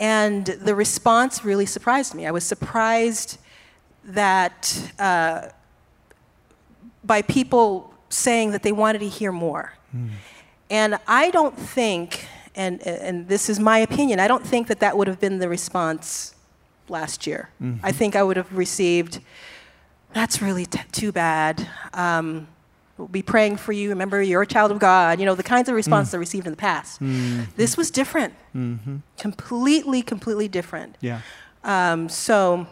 And 0.01 0.47
the 0.47 0.75
response 0.75 1.45
really 1.45 1.67
surprised 1.67 2.15
me. 2.15 2.27
I 2.27 2.31
was 2.31 2.45
surprised 2.45 3.39
that 4.05 4.93
uh, 4.99 5.49
by 7.05 7.23
people 7.23 7.95
saying 8.09 8.51
that 8.53 8.63
they 8.63 8.73
wanted 8.73 9.01
to 9.01 9.09
hear 9.09 9.33
more. 9.33 9.75
Mm. 9.95 10.11
And 10.71 10.99
I 11.07 11.31
don't 11.31 11.57
think, 11.57 12.27
and, 12.55 12.81
and 12.87 13.29
this 13.29 13.49
is 13.49 13.61
my 13.61 13.79
opinion, 13.79 14.21
I 14.21 14.29
don't 14.29 14.47
think 14.47 14.67
that 14.69 14.81
that 14.81 14.97
would 14.97 15.07
have 15.07 15.21
been 15.21 15.39
the 15.39 15.49
response 15.49 16.35
last 16.89 17.27
year. 17.27 17.51
Mm-hmm. 17.63 17.85
I 17.85 17.93
think 17.93 18.17
I 18.17 18.23
would 18.23 18.37
have 18.37 18.53
received, 18.57 19.21
that's 20.13 20.43
really 20.43 20.67
t- 20.67 20.81
too 20.91 21.13
bad. 21.13 21.69
Um, 21.95 22.49
We'll 22.99 23.09
be 23.09 23.23
praying 23.23 23.57
for 23.57 23.73
you. 23.73 23.89
Remember, 23.89 24.21
you're 24.21 24.43
a 24.43 24.47
child 24.47 24.71
of 24.71 24.79
God. 24.79 25.19
You 25.19 25.27
know, 25.27 25.35
the 25.35 25.43
kinds 25.43 25.69
of 25.69 25.75
responses 25.75 26.13
mm. 26.13 26.17
I 26.17 26.19
received 26.19 26.47
in 26.47 26.53
the 26.53 26.59
past. 26.59 27.01
Mm-hmm. 27.01 27.45
This 27.57 27.77
was 27.77 27.91
different. 27.91 28.35
Mm-hmm. 28.55 28.99
Completely, 29.19 30.03
completely 30.03 30.47
different. 30.47 30.97
Yeah. 31.01 31.21
Um, 31.65 32.09
so, 32.09 32.67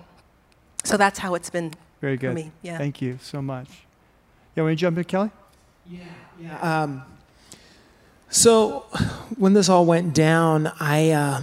so 0.85 0.97
that's 0.97 1.19
how 1.19 1.35
it's 1.35 1.49
been 1.49 1.73
Very 2.01 2.17
good. 2.17 2.29
for 2.29 2.35
me. 2.35 2.53
Yeah. 2.63 2.77
Thank 2.77 3.01
you 3.01 3.19
so 3.23 3.41
much. 3.41 3.69
Yeah, 4.55 4.65
want 4.65 4.73
to 4.73 4.77
jump 4.77 4.99
in, 4.99 5.05
Kelly? 5.05 5.31
Yeah. 5.87 6.01
Yeah. 6.39 6.83
Um, 6.83 7.03
so, 8.29 8.81
when 9.37 9.55
this 9.55 9.69
all 9.69 9.87
went 9.87 10.15
down, 10.15 10.71
I, 10.79 11.11
uh, 11.11 11.43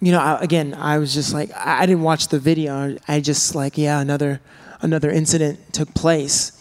you 0.00 0.12
know, 0.12 0.20
I, 0.20 0.38
again, 0.40 0.74
I 0.74 0.98
was 0.98 1.14
just 1.14 1.32
like, 1.32 1.50
I, 1.56 1.82
I 1.82 1.86
didn't 1.86 2.02
watch 2.02 2.28
the 2.28 2.38
video. 2.38 2.96
I 3.08 3.20
just 3.20 3.54
like, 3.54 3.78
yeah, 3.78 4.00
another, 4.00 4.40
another 4.82 5.10
incident 5.10 5.72
took 5.72 5.92
place 5.94 6.58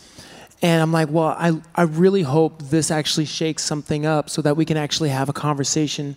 and 0.62 0.82
I'm 0.82 0.92
like, 0.92 1.10
well, 1.10 1.36
I, 1.38 1.60
I 1.76 1.84
really 1.84 2.22
hope 2.22 2.62
this 2.62 2.92
actually 2.92 3.26
shakes 3.26 3.64
something 3.64 4.06
up 4.06 4.30
so 4.30 4.42
that 4.44 4.56
we 4.56 4.66
can 4.66 4.78
actually 4.78 5.10
have 5.10 5.28
a 5.28 5.34
conversation 5.34 6.16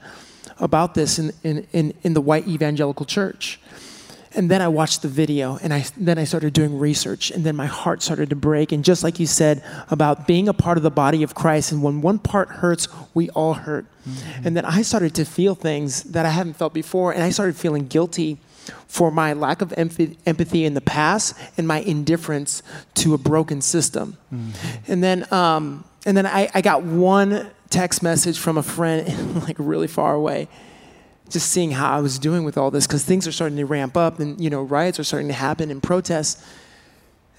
about 0.59 0.95
this 0.95 1.19
in, 1.19 1.33
in, 1.43 1.67
in, 1.73 1.95
in 2.03 2.15
the 2.15 2.21
white 2.21 2.47
evangelical 2.47 3.07
church. 3.07 3.59
And 4.37 4.51
then 4.51 4.61
I 4.61 4.69
watched 4.69 5.03
the 5.03 5.09
video 5.09 5.59
and 5.63 5.73
I, 5.73 5.85
then 5.97 6.19
I 6.19 6.25
started 6.25 6.53
doing 6.53 6.79
research 6.79 7.31
and 7.31 7.45
then 7.45 7.55
my 7.55 7.67
heart 7.67 8.03
started 8.03 8.31
to 8.31 8.37
break. 8.37 8.73
And 8.73 8.85
just 8.85 9.05
like 9.05 9.21
you 9.21 9.27
said 9.27 9.63
about 9.91 10.27
being 10.27 10.49
a 10.49 10.53
part 10.53 10.77
of 10.77 10.83
the 10.83 10.91
body 10.91 11.23
of 11.23 11.35
Christ, 11.35 11.71
and 11.71 11.83
when 11.83 12.01
one 12.01 12.19
part 12.19 12.49
hurts, 12.49 12.89
we 13.15 13.31
all 13.31 13.55
hurt. 13.55 13.87
Mm-hmm. 14.07 14.47
And 14.47 14.57
then 14.57 14.65
I 14.65 14.83
started 14.83 15.15
to 15.15 15.25
feel 15.25 15.55
things 15.55 16.03
that 16.05 16.27
I 16.27 16.31
haven't 16.31 16.55
felt 16.55 16.75
before 16.75 17.13
and 17.13 17.23
I 17.23 17.31
started 17.31 17.57
feeling 17.57 17.87
guilty 17.87 18.39
for 18.87 19.11
my 19.11 19.33
lack 19.33 19.63
of 19.63 19.73
empathy 19.77 20.65
in 20.65 20.75
the 20.75 20.81
past 20.81 21.37
and 21.57 21.67
my 21.67 21.81
indifference 21.81 22.63
to 22.95 23.15
a 23.15 23.19
broken 23.19 23.61
system. 23.61 24.17
Mm-hmm. 24.33 24.93
And 24.93 25.03
then, 25.03 25.33
um, 25.33 25.85
and 26.07 26.17
then 26.17 26.27
I, 26.27 26.49
I 26.55 26.61
got 26.61 26.83
one 26.83 27.51
text 27.71 28.03
message 28.03 28.39
from 28.39 28.57
a 28.57 28.63
friend, 28.63 29.43
like 29.47 29.57
really 29.59 29.89
far 29.89 30.15
away, 30.15 30.49
just 31.29 31.51
seeing 31.51 31.73
how 31.73 31.91
I 31.91 32.01
was 32.01 32.19
doing 32.19 32.45
with 32.45 32.57
all 32.57 32.71
this 32.71 32.87
because 32.87 33.05
things 33.05 33.27
are 33.27 33.33
starting 33.33 33.57
to 33.59 33.67
ramp 33.67 33.97
up 33.97 34.21
and 34.21 34.41
you 34.41 34.51
know 34.51 34.63
riots 34.63 35.01
are 35.01 35.05
starting 35.05 35.29
to 35.29 35.35
happen 35.35 35.71
and 35.71 35.83
protests. 35.83 36.45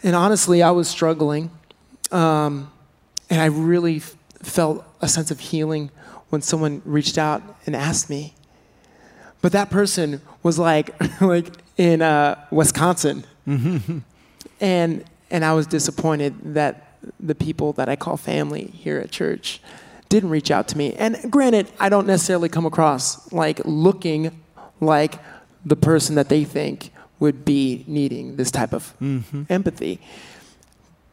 And 0.03 0.15
honestly, 0.15 0.61
I 0.61 0.71
was 0.71 0.87
struggling, 0.87 1.51
um, 2.11 2.71
and 3.29 3.41
I 3.41 3.45
really 3.45 3.97
f- 3.97 4.15
felt 4.43 4.85
a 5.01 5.07
sense 5.07 5.31
of 5.31 5.39
healing 5.39 5.89
when 6.29 6.41
someone 6.41 6.81
reached 6.85 7.17
out 7.17 7.41
and 7.65 7.75
asked 7.75 8.09
me. 8.09 8.35
But 9.45 9.51
that 9.51 9.69
person 9.69 10.21
was 10.41 10.57
like, 10.57 10.99
like 11.21 11.45
in 11.77 12.01
uh, 12.01 12.43
Wisconsin, 12.49 13.25
mm-hmm. 13.47 13.99
and 14.59 15.03
and 15.29 15.45
I 15.45 15.53
was 15.53 15.67
disappointed 15.67 16.55
that 16.55 16.97
the 17.19 17.35
people 17.35 17.71
that 17.73 17.87
I 17.87 17.95
call 17.95 18.17
family 18.17 18.63
here 18.73 18.97
at 18.97 19.11
church 19.11 19.61
didn't 20.09 20.31
reach 20.31 20.49
out 20.49 20.67
to 20.69 20.77
me. 20.79 20.93
And 20.93 21.31
granted, 21.31 21.71
I 21.79 21.89
don't 21.89 22.07
necessarily 22.07 22.49
come 22.49 22.65
across 22.65 23.31
like 23.31 23.61
looking 23.65 24.41
like 24.81 25.19
the 25.63 25.75
person 25.75 26.15
that 26.15 26.27
they 26.27 26.43
think 26.43 26.89
would 27.19 27.45
be 27.45 27.85
needing 27.85 28.37
this 28.37 28.49
type 28.49 28.73
of 28.73 28.95
mm-hmm. 28.99 29.43
empathy. 29.47 30.01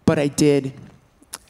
But 0.07 0.19
I 0.19 0.29
did, 0.29 0.73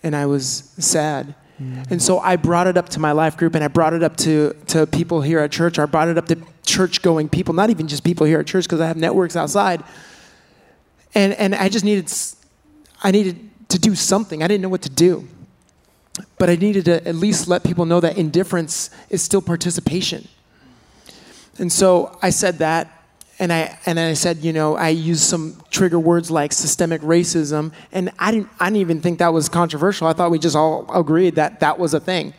and 0.03 0.17
I 0.17 0.27
was 0.27 0.75
sad. 0.79 1.37
Mm-hmm. 1.61 1.93
And 1.93 2.03
so 2.03 2.19
I 2.19 2.35
brought 2.35 2.67
it 2.67 2.77
up 2.77 2.89
to 2.89 2.99
my 2.99 3.13
life 3.13 3.37
group 3.37 3.55
and 3.55 3.63
I 3.63 3.69
brought 3.69 3.93
it 3.93 4.03
up 4.03 4.17
to, 4.17 4.57
to 4.69 4.85
people 4.87 5.21
here 5.21 5.39
at 5.39 5.53
church. 5.53 5.79
I 5.79 5.87
brought 5.87 6.09
it 6.09 6.19
up 6.19 6.27
to 6.27 6.39
church 6.65 7.03
going 7.03 7.29
people, 7.29 7.55
not 7.55 7.71
even 7.71 7.89
just 7.89 8.05
people 8.05 8.27
here 8.27 8.41
at 8.41 8.47
church 8.47 8.65
because 8.65 8.81
I 8.81 8.87
have 8.87 8.97
networks 8.97 9.37
outside. 9.37 9.83
And, 11.15 11.35
and 11.35 11.55
I 11.55 11.69
just 11.69 11.85
needed, 11.85 12.13
I 13.03 13.11
needed 13.11 13.51
to 13.69 13.79
do 13.79 13.95
something. 13.95 14.43
I 14.43 14.49
didn't 14.49 14.63
know 14.63 14.69
what 14.69 14.83
to 14.83 14.91
do. 14.91 15.29
But 16.39 16.51
I 16.51 16.57
needed 16.57 16.85
to 16.87 17.07
at 17.07 17.15
least 17.15 17.49
let 17.49 17.65
people 17.65 17.85
know 17.85 18.01
that 18.01 18.19
indifference 18.19 18.91
is 19.09 19.23
still 19.23 19.43
participation. 19.43 20.29
And 21.59 21.73
so 21.73 22.19
I 22.23 22.31
said 22.31 22.59
that, 22.59 23.03
and 23.39 23.53
I 23.53 23.79
and 23.87 23.99
I 23.99 24.13
said, 24.13 24.39
you 24.39 24.53
know, 24.53 24.77
I 24.77 24.91
used 24.91 25.23
some 25.23 25.61
trigger 25.71 25.99
words 25.99 26.31
like 26.31 26.53
systemic 26.53 27.01
racism, 27.03 27.73
and 27.91 28.11
I 28.19 28.31
didn't 28.31 28.49
I 28.61 28.67
didn't 28.67 28.81
even 28.81 29.01
think 29.01 29.19
that 29.19 29.33
was 29.33 29.49
controversial. 29.49 30.07
I 30.07 30.13
thought 30.13 30.31
we 30.31 30.39
just 30.39 30.55
all 30.55 30.87
agreed 30.95 31.37
that 31.37 31.61
that 31.61 31.79
was 31.79 31.95
a 31.95 32.01
thing. 32.01 32.35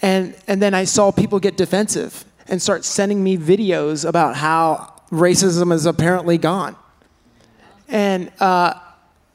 And 0.00 0.34
and 0.48 0.60
then 0.60 0.74
I 0.74 0.84
saw 0.84 1.12
people 1.12 1.38
get 1.38 1.56
defensive 1.56 2.24
and 2.48 2.60
start 2.60 2.84
sending 2.84 3.22
me 3.22 3.36
videos 3.36 4.08
about 4.08 4.36
how 4.36 4.94
racism 5.10 5.72
is 5.72 5.86
apparently 5.86 6.38
gone. 6.38 6.76
And 7.88 8.32
uh, 8.40 8.74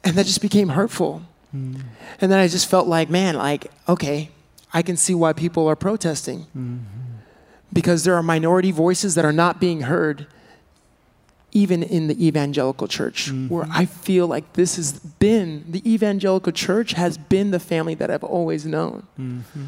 and 0.03 0.15
that 0.15 0.25
just 0.25 0.41
became 0.41 0.69
hurtful. 0.69 1.21
Mm. 1.55 1.81
And 2.19 2.31
then 2.31 2.39
I 2.39 2.47
just 2.47 2.69
felt 2.69 2.87
like, 2.87 3.09
man, 3.09 3.35
like, 3.35 3.71
okay, 3.87 4.29
I 4.73 4.81
can 4.81 4.97
see 4.97 5.13
why 5.13 5.33
people 5.33 5.67
are 5.67 5.75
protesting. 5.75 6.47
Mm-hmm. 6.55 6.77
Because 7.73 8.03
there 8.03 8.15
are 8.15 8.23
minority 8.23 8.71
voices 8.71 9.15
that 9.15 9.25
are 9.25 9.33
not 9.33 9.59
being 9.59 9.81
heard, 9.81 10.25
even 11.51 11.83
in 11.83 12.07
the 12.07 12.25
evangelical 12.25 12.87
church, 12.87 13.27
mm-hmm. 13.27 13.49
where 13.49 13.67
I 13.69 13.85
feel 13.85 14.25
like 14.25 14.53
this 14.53 14.77
has 14.77 14.93
been, 14.99 15.65
the 15.69 15.83
evangelical 15.91 16.51
church 16.53 16.93
has 16.93 17.17
been 17.17 17.51
the 17.51 17.59
family 17.59 17.93
that 17.95 18.09
I've 18.09 18.23
always 18.23 18.65
known. 18.65 19.05
Mm-hmm. 19.19 19.65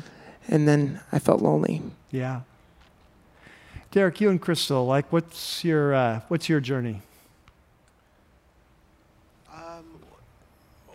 And 0.47 0.67
then 0.67 1.01
I 1.11 1.19
felt 1.19 1.41
lonely. 1.41 1.81
Yeah. 2.09 2.41
Derek, 3.91 4.21
you 4.21 4.29
and 4.29 4.39
Crystal, 4.39 4.85
like, 4.85 5.11
what's 5.11 5.63
your, 5.63 5.95
uh, 5.95 6.21
what's 6.27 6.47
your 6.47 6.59
journey? 6.59 7.01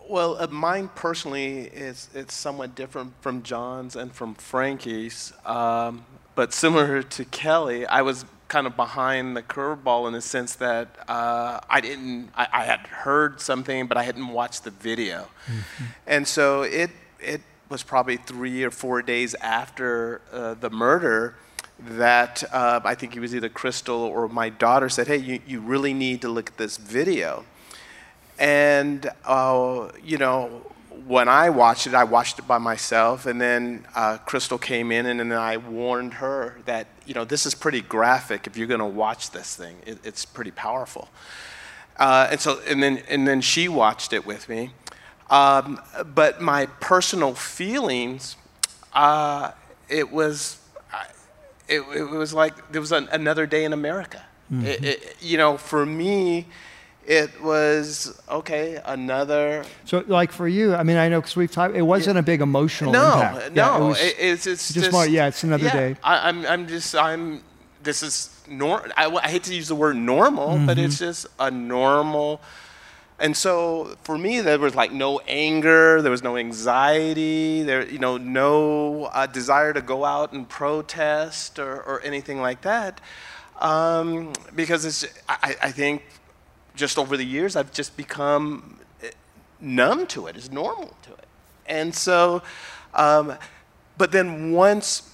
Well, 0.09 0.37
uh, 0.39 0.47
mine 0.49 0.91
personally 0.95 1.61
is 1.61 2.11
it's 2.15 2.35
somewhat 2.35 2.75
different 2.75 3.15
from 3.23 3.43
John's 3.43 3.97
and 3.97 4.13
from 4.13 4.35
Frankie's, 4.35 5.33
um, 5.47 6.05
but 6.35 6.53
similar 6.53 7.03
to 7.03 7.25
Kelly, 7.25 7.87
I 7.87 8.03
was 8.03 8.27
kind 8.49 8.67
of 8.67 8.77
behind 8.77 9.35
the 9.35 9.43
curveball 9.43 10.07
in 10.07 10.13
the 10.13 10.21
sense 10.21 10.57
that 10.57 10.89
uh, 11.09 11.59
I 11.71 11.81
didn't, 11.81 12.31
I, 12.37 12.47
I, 12.53 12.65
had 12.65 12.81
heard 12.81 13.41
something, 13.41 13.87
but 13.87 13.97
I 13.97 14.03
hadn't 14.03 14.29
watched 14.29 14.65
the 14.65 14.71
video, 14.71 15.29
mm-hmm. 15.47 15.85
and 16.07 16.29
so 16.29 16.63
it 16.63 16.91
it 17.19 17.41
was 17.71 17.83
probably 17.83 18.19
three 18.19 18.63
or 18.63 18.71
four 18.71 19.01
days 19.01 19.35
after 19.37 20.21
uh, 20.31 20.53
the 20.55 20.69
murder 20.69 21.35
that 21.81 22.45
uh, 22.53 22.81
I 22.85 22.95
think 22.95 23.17
it 23.17 23.21
was 23.21 23.35
either 23.35 23.49
Crystal 23.49 24.01
or 24.01 24.29
my 24.29 24.49
daughter 24.49 24.89
said, 24.89 25.07
"Hey, 25.07 25.19
you, 25.19 25.41
you 25.47 25.61
really 25.61 25.95
need 25.95 26.21
to 26.23 26.29
look 26.29 26.51
at 26.51 26.57
this 26.57 26.77
video." 26.77 27.45
And, 28.39 29.09
uh, 29.25 29.91
you 30.03 30.19
know, 30.19 30.63
when 31.07 31.29
I 31.29 31.51
watched 31.51 31.87
it, 31.87 31.95
I 31.95 32.05
watched 32.05 32.39
it 32.39 32.49
by 32.49 32.59
myself, 32.59 33.27
and 33.27 33.41
then 33.41 33.87
uh, 33.95 34.19
Crystal 34.19 34.59
came 34.59 34.91
in, 34.91 35.07
and 35.07 35.21
then 35.21 35.33
I 35.33 35.57
warned 35.57 36.15
her 36.15 36.61
that, 36.65 36.87
you 37.07 37.15
know, 37.15 37.25
this 37.25 37.47
is 37.47 37.55
pretty 37.55 37.81
graphic. 37.81 38.47
If 38.47 38.57
you're 38.57 38.67
going 38.67 38.81
to 38.81 38.87
watch 38.87 39.31
this 39.31 39.55
thing, 39.55 39.77
it, 39.87 39.99
it's 40.05 40.25
pretty 40.25 40.51
powerful. 40.51 41.09
Uh, 41.97 42.29
and 42.31 42.41
so, 42.41 42.61
and 42.67 42.83
then, 42.83 43.03
and 43.09 43.27
then 43.27 43.41
she 43.41 43.69
watched 43.69 44.13
it 44.13 44.27
with 44.27 44.49
me. 44.49 44.71
Um, 45.31 45.81
but 46.15 46.41
my 46.41 46.67
personal 46.67 47.35
feelings, 47.35 48.37
uh, 48.93 49.53
it 49.89 50.11
was, 50.11 50.59
it, 51.69 51.81
it, 51.81 52.11
was 52.11 52.35
like 52.35 52.73
there 52.73 52.81
was 52.81 52.93
an, 52.93 53.09
another 53.13 53.47
day 53.47 53.65
in 53.65 53.73
America. 53.73 54.23
Mm-hmm. 54.53 54.67
It, 54.67 54.85
it, 54.85 55.17
you 55.21 55.39
know, 55.39 55.57
for 55.57 55.87
me, 55.87 56.47
it 57.07 57.43
was 57.43 58.19
okay 58.31 58.81
another 58.87 59.65
so 59.85 60.03
like 60.07 60.33
for 60.33 60.49
you 60.49 60.75
i 60.75 60.83
mean 60.83 60.97
i 60.97 61.07
know 61.09 61.21
because 61.21 61.37
we've 61.37 61.51
talked 61.51 61.75
it 61.75 61.83
wasn't 61.83 62.17
a 62.17 62.23
big 62.23 62.41
emotional 62.41 62.93
no 62.93 63.13
impact. 63.13 63.53
no 63.53 63.89
yeah, 63.89 63.95
it 63.97 64.07
it, 64.07 64.17
it's, 64.19 64.47
it's 64.47 64.69
just, 64.69 64.87
just, 64.87 64.93
more 64.93 65.07
yeah 65.07 65.27
it's 65.27 65.45
another 65.45 65.65
yeah, 65.65 65.73
day 65.73 65.97
I, 66.03 66.29
am 66.29 66.39
I'm, 66.41 66.47
I'm 66.47 66.67
just 66.67 66.95
i'm 66.95 67.43
this 67.83 68.03
is 68.03 68.31
nor 68.49 68.87
I, 68.97 69.07
I 69.07 69.29
hate 69.29 69.45
to 69.45 69.55
use 69.55 69.69
the 69.69 69.75
word 69.75 69.97
normal 69.97 70.51
mm-hmm. 70.51 70.67
but 70.67 70.79
it's 70.79 70.99
just 70.99 71.27
a 71.39 71.51
normal 71.51 72.41
and 73.25 73.37
so 73.37 73.97
for 74.03 74.17
me 74.19 74.41
there 74.41 74.59
was 74.59 74.75
like 74.75 74.93
no 74.93 75.21
anger 75.27 76.03
there 76.03 76.11
was 76.11 76.23
no 76.23 76.37
anxiety 76.37 77.63
there 77.63 77.83
you 77.95 77.99
know 77.99 78.17
no 78.17 79.05
uh, 79.05 79.27
desire 79.27 79.73
to 79.73 79.83
go 79.83 80.05
out 80.05 80.33
and 80.33 80.49
protest 80.49 81.59
or, 81.59 81.75
or 81.89 82.01
anything 82.03 82.41
like 82.41 82.61
that 82.61 83.01
um, 83.61 84.33
because 84.55 84.85
it's 84.85 85.07
I, 85.29 85.57
I 85.63 85.71
think 85.71 86.03
just 86.75 86.99
over 86.99 87.17
the 87.17 87.25
years, 87.25 87.57
I've 87.57 87.73
just 87.73 87.97
become 87.97 88.79
eh, 89.03 89.11
numb 89.61 90.07
to 90.09 90.27
it, 90.27 90.37
it's 90.37 90.51
normal 90.51 90.95
to 91.03 91.13
it. 91.13 91.27
And 91.67 91.95
so, 91.95 92.43
um, 92.93 93.35
but 93.97 94.13
then 94.13 94.53
once, 94.53 95.11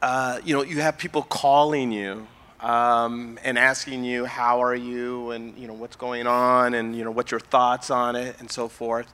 uh, 0.00 0.40
you 0.44 0.54
know, 0.54 0.62
you 0.62 0.80
have 0.80 0.98
people 0.98 1.22
calling 1.22 1.92
you 1.92 2.26
um, 2.62 3.38
and 3.42 3.58
asking 3.58 4.04
you, 4.04 4.24
how 4.24 4.62
are 4.62 4.74
you, 4.74 5.32
and, 5.32 5.58
you 5.58 5.66
know, 5.66 5.74
what's 5.74 5.96
going 5.96 6.26
on, 6.26 6.74
and, 6.74 6.96
you 6.96 7.04
know, 7.04 7.10
what's 7.10 7.30
your 7.30 7.40
thoughts 7.40 7.90
on 7.90 8.14
it, 8.14 8.36
and 8.38 8.50
so 8.50 8.68
forth. 8.68 9.12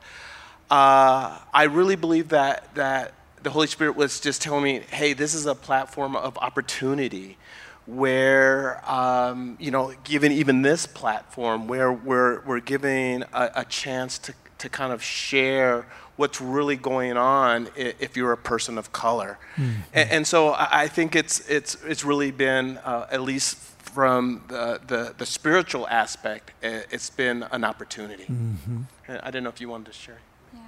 Uh, 0.71 1.39
I 1.53 1.65
really 1.65 1.97
believe 1.97 2.29
that, 2.29 2.75
that 2.75 3.15
the 3.43 3.51
Holy 3.51 3.67
Spirit 3.67 3.97
was 3.97 4.21
just 4.21 4.43
telling 4.43 4.63
me, 4.63 4.81
hey, 4.91 5.15
this 5.15 5.35
is 5.35 5.47
a 5.47 5.55
platform 5.55 6.15
of 6.15 6.37
opportunity 6.39 7.39
where, 7.87 8.83
um, 8.91 9.57
you 9.59 9.71
know, 9.71 9.95
given 10.05 10.31
even 10.31 10.61
this 10.61 10.85
platform, 10.85 11.67
where 11.69 11.91
we're, 11.91 12.43
we're 12.43 12.61
giving 12.61 13.23
a, 13.33 13.51
a, 13.57 13.65
chance 13.65 14.19
to, 14.19 14.35
to 14.59 14.69
kind 14.69 14.93
of 14.93 15.03
share 15.03 15.87
what's 16.19 16.41
really 16.41 16.77
going 16.77 17.16
on 17.16 17.69
if 17.77 18.16
you're 18.16 18.33
a 18.33 18.37
person 18.37 18.77
of 18.77 18.93
color. 18.93 19.39
Mm-hmm. 19.57 19.81
And, 19.95 20.11
and, 20.11 20.27
so 20.27 20.55
I 20.59 20.89
think 20.89 21.16
it's, 21.16 21.49
it's, 21.49 21.77
it's 21.85 22.05
really 22.05 22.31
been, 22.31 22.79
uh, 22.79 23.07
at 23.11 23.23
least 23.23 23.57
from 23.57 24.45
the, 24.49 24.81
the, 24.87 25.14
the, 25.16 25.25
spiritual 25.25 25.89
aspect, 25.89 26.51
it's 26.61 27.09
been 27.09 27.45
an 27.53 27.64
opportunity. 27.64 28.25
Mm-hmm. 28.25 28.83
I 29.23 29.31
don't 29.31 29.43
know 29.43 29.49
if 29.49 29.61
you 29.61 29.69
wanted 29.69 29.87
to 29.87 29.93
share. 29.93 30.19
Yeah, 30.53 30.61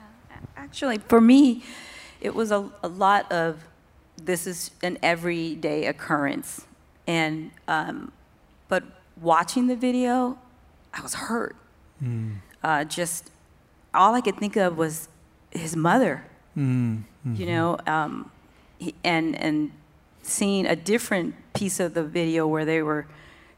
actually, 0.56 0.98
for 0.98 1.20
me, 1.20 1.64
it 2.20 2.34
was 2.34 2.50
a, 2.50 2.70
a 2.82 2.88
lot 2.88 3.30
of 3.30 3.64
this 4.16 4.46
is 4.46 4.70
an 4.82 4.98
everyday 5.02 5.86
occurrence 5.86 6.66
and 7.10 7.50
um, 7.66 8.12
but 8.68 8.84
watching 9.20 9.66
the 9.66 9.74
video, 9.74 10.38
I 10.94 11.00
was 11.00 11.14
hurt. 11.14 11.56
Mm. 12.02 12.36
Uh, 12.62 12.84
just 12.84 13.30
all 13.92 14.14
I 14.14 14.20
could 14.20 14.36
think 14.36 14.56
of 14.56 14.78
was 14.78 15.08
his 15.50 15.76
mother. 15.76 16.24
Mm. 16.56 17.04
Mm-hmm. 17.26 17.34
You 17.34 17.46
know, 17.46 17.78
um, 17.86 18.30
he, 18.78 18.94
and 19.04 19.36
and 19.36 19.72
seeing 20.22 20.66
a 20.66 20.76
different 20.76 21.34
piece 21.54 21.80
of 21.80 21.94
the 21.94 22.04
video 22.04 22.46
where 22.46 22.64
they 22.64 22.82
were 22.82 23.06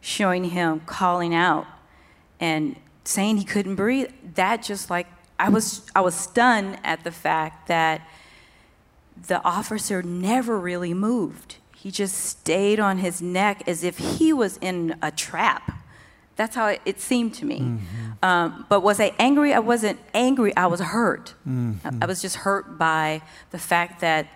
showing 0.00 0.44
him 0.44 0.80
calling 0.80 1.34
out 1.34 1.66
and 2.40 2.76
saying 3.04 3.36
he 3.36 3.44
couldn't 3.44 3.76
breathe. 3.76 4.10
That 4.34 4.62
just 4.62 4.90
like 4.90 5.06
I 5.38 5.48
was 5.48 5.82
I 5.94 6.00
was 6.00 6.14
stunned 6.14 6.78
at 6.84 7.04
the 7.04 7.12
fact 7.12 7.68
that 7.68 8.06
the 9.28 9.44
officer 9.44 10.02
never 10.02 10.58
really 10.58 10.94
moved 10.94 11.56
he 11.82 11.90
just 11.90 12.14
stayed 12.14 12.78
on 12.78 12.98
his 12.98 13.20
neck 13.20 13.64
as 13.66 13.82
if 13.82 13.98
he 13.98 14.32
was 14.32 14.56
in 14.58 14.94
a 15.02 15.10
trap. 15.10 15.81
That's 16.36 16.56
how 16.56 16.68
it, 16.68 16.80
it 16.84 17.00
seemed 17.00 17.34
to 17.34 17.44
me. 17.44 17.60
Mm-hmm. 17.60 18.24
Um, 18.24 18.66
but 18.68 18.80
was 18.80 19.00
I 19.00 19.12
angry? 19.18 19.52
I 19.52 19.58
wasn't 19.58 19.98
angry. 20.14 20.56
I 20.56 20.66
was 20.66 20.80
hurt. 20.80 21.34
Mm-hmm. 21.46 22.02
I, 22.02 22.06
was 22.06 22.22
just 22.22 22.36
hurt 22.36 22.78
by 22.78 23.22
the 23.50 23.58
fact 23.58 24.00
that 24.00 24.28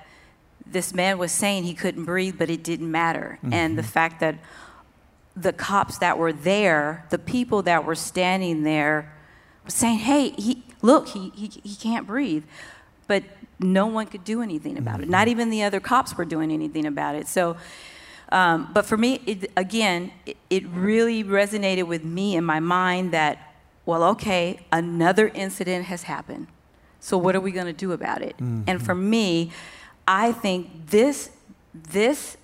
this 0.66 0.92
man 0.92 1.18
was 1.18 1.32
saying 1.32 1.64
he 1.64 1.74
couldn't 1.74 2.04
breathe, 2.04 2.36
but 2.38 2.50
it 2.50 2.62
didn't 2.62 2.90
matter. 2.90 3.38
Mm-hmm. 3.42 3.52
And 3.52 3.78
the 3.78 3.82
fact 3.82 4.20
that 4.20 4.36
the 5.34 5.52
cops 5.52 5.98
that 5.98 6.18
were 6.18 6.32
there, 6.32 7.06
the 7.10 7.18
people 7.18 7.62
that 7.62 7.84
were 7.84 7.94
standing 7.94 8.62
there, 8.62 9.12
were 9.64 9.70
saying, 9.70 9.98
hey, 9.98 10.30
he, 10.30 10.64
look, 10.82 11.08
he, 11.08 11.30
he, 11.30 11.50
he 11.62 11.76
can't 11.76 12.06
breathe. 12.06 12.44
But 13.06 13.22
no 13.60 13.86
one 13.86 14.06
could 14.06 14.24
do 14.24 14.42
anything 14.42 14.76
about 14.76 15.00
it. 15.00 15.08
Not 15.08 15.22
mm-hmm. 15.22 15.30
even 15.30 15.50
the 15.50 15.62
other 15.62 15.80
cops 15.80 16.16
were 16.16 16.24
doing 16.24 16.50
anything 16.50 16.84
about 16.84 17.14
it. 17.14 17.28
So, 17.28 17.56
um, 18.30 18.70
but 18.72 18.86
for 18.86 18.96
me, 18.96 19.20
it, 19.26 19.50
again, 19.56 20.12
it, 20.24 20.36
it 20.50 20.66
really 20.66 21.22
resonated 21.22 21.86
with 21.86 22.04
me 22.04 22.36
in 22.36 22.44
my 22.44 22.60
mind 22.60 23.12
that, 23.12 23.54
well, 23.84 24.02
okay, 24.04 24.60
another 24.72 25.28
incident 25.28 25.86
has 25.86 26.04
happened. 26.04 26.48
So 27.00 27.16
what 27.16 27.36
are 27.36 27.40
we 27.40 27.52
going 27.52 27.66
to 27.66 27.72
do 27.72 27.92
about 27.92 28.22
it? 28.22 28.36
Mm-hmm. 28.36 28.62
And 28.66 28.84
for 28.84 28.94
me, 28.94 29.52
I 30.08 30.32
think 30.32 30.88
this 30.90 31.30
this 31.72 32.36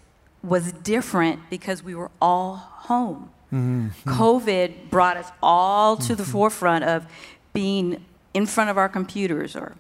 was 0.42 0.72
different 0.72 1.40
because 1.48 1.82
we 1.82 1.94
were 1.94 2.10
all 2.20 2.56
home. 2.56 3.30
Mm-hmm. 3.52 4.10
COVID 4.10 4.90
brought 4.90 5.16
us 5.16 5.30
all 5.42 5.96
to 5.96 6.14
the 6.14 6.22
mm-hmm. 6.22 6.32
forefront 6.32 6.84
of 6.84 7.06
being 7.52 8.04
in 8.34 8.46
front 8.46 8.70
of 8.70 8.78
our 8.78 8.88
computers 8.88 9.56
or 9.56 9.74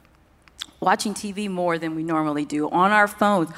watching 0.80 1.14
TV 1.14 1.48
more 1.48 1.78
than 1.78 1.94
we 1.94 2.02
normally 2.02 2.44
do 2.44 2.68
on 2.70 2.90
our 2.90 3.08
phones. 3.08 3.50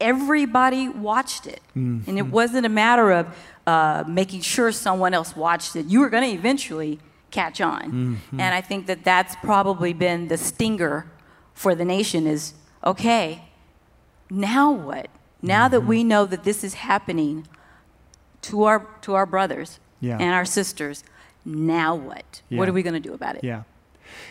Everybody 0.00 0.88
watched 0.88 1.46
it, 1.46 1.60
mm-hmm. 1.76 2.08
and 2.08 2.18
it 2.18 2.26
wasn't 2.26 2.66
a 2.66 2.68
matter 2.68 3.10
of 3.10 3.26
uh, 3.66 4.04
making 4.06 4.42
sure 4.42 4.70
someone 4.72 5.14
else 5.14 5.34
watched 5.36 5.76
it. 5.76 5.86
You 5.86 6.00
were 6.00 6.08
going 6.08 6.22
to 6.22 6.30
eventually 6.30 7.00
catch 7.30 7.60
on, 7.60 7.82
mm-hmm. 7.82 8.40
and 8.40 8.54
I 8.54 8.60
think 8.60 8.86
that 8.86 9.04
that's 9.04 9.34
probably 9.36 9.92
been 9.92 10.28
the 10.28 10.36
stinger 10.36 11.10
for 11.54 11.74
the 11.74 11.84
nation. 11.84 12.26
Is 12.26 12.54
okay 12.84 13.48
now 14.30 14.70
what? 14.70 15.08
Now 15.40 15.64
mm-hmm. 15.64 15.72
that 15.72 15.80
we 15.82 16.04
know 16.04 16.26
that 16.26 16.44
this 16.44 16.64
is 16.64 16.74
happening 16.74 17.46
to 18.42 18.64
our 18.64 18.86
to 19.02 19.14
our 19.14 19.26
brothers 19.26 19.80
yeah. 20.00 20.18
and 20.18 20.34
our 20.34 20.44
sisters, 20.44 21.04
now 21.44 21.94
what? 21.94 22.42
Yeah. 22.48 22.58
What 22.58 22.68
are 22.68 22.72
we 22.72 22.82
going 22.82 22.94
to 22.94 23.00
do 23.00 23.14
about 23.14 23.36
it? 23.36 23.44
Yeah. 23.44 23.62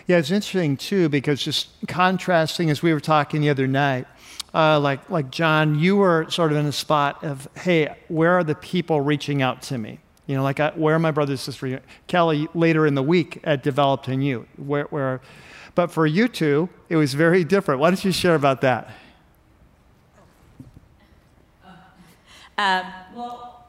Yeah, 0.08 0.18
it's 0.18 0.32
interesting 0.32 0.78
too 0.78 1.08
because 1.08 1.42
just 1.42 1.70
contrasting 1.88 2.70
as 2.70 2.82
we 2.82 2.94
were 2.94 3.00
talking 3.00 3.42
the 3.42 3.50
other 3.50 3.68
night, 3.68 4.08
uh, 4.58 4.80
like 4.80 5.08
like 5.12 5.30
John, 5.30 5.78
you 5.78 5.98
were 5.98 6.26
sort 6.30 6.52
of 6.52 6.58
in 6.58 6.66
a 6.66 6.72
spot 6.72 7.24
of, 7.24 7.48
hey, 7.56 7.96
where 8.08 8.32
are 8.32 8.44
the 8.44 8.56
people 8.56 9.02
reaching 9.02 9.44
out 9.44 9.62
to 9.64 9.78
me? 9.78 10.00
You 10.26 10.36
know, 10.36 10.42
like 10.42 10.60
I, 10.60 10.72
where 10.72 10.96
are 10.96 11.00
my 11.00 11.12
brothers 11.12 11.48
and 11.48 11.54
sisters? 11.54 11.80
Kelly 12.08 12.48
later 12.56 12.88
in 12.88 12.96
the 12.96 13.04
week 13.04 13.40
at 13.44 13.62
Developed 13.62 14.10
in 14.10 14.22
You, 14.22 14.48
where, 14.58 14.86
where, 14.86 15.22
but 15.76 15.92
for 15.92 16.08
you 16.08 16.28
two, 16.28 16.70
it 16.90 16.96
was 16.96 17.14
very 17.14 17.44
different. 17.44 17.80
Why 17.80 17.92
don't 17.92 18.04
you 18.04 18.12
share 18.12 18.34
about 18.34 18.62
that? 18.62 18.90
Um, 22.58 22.84
well, 23.14 23.68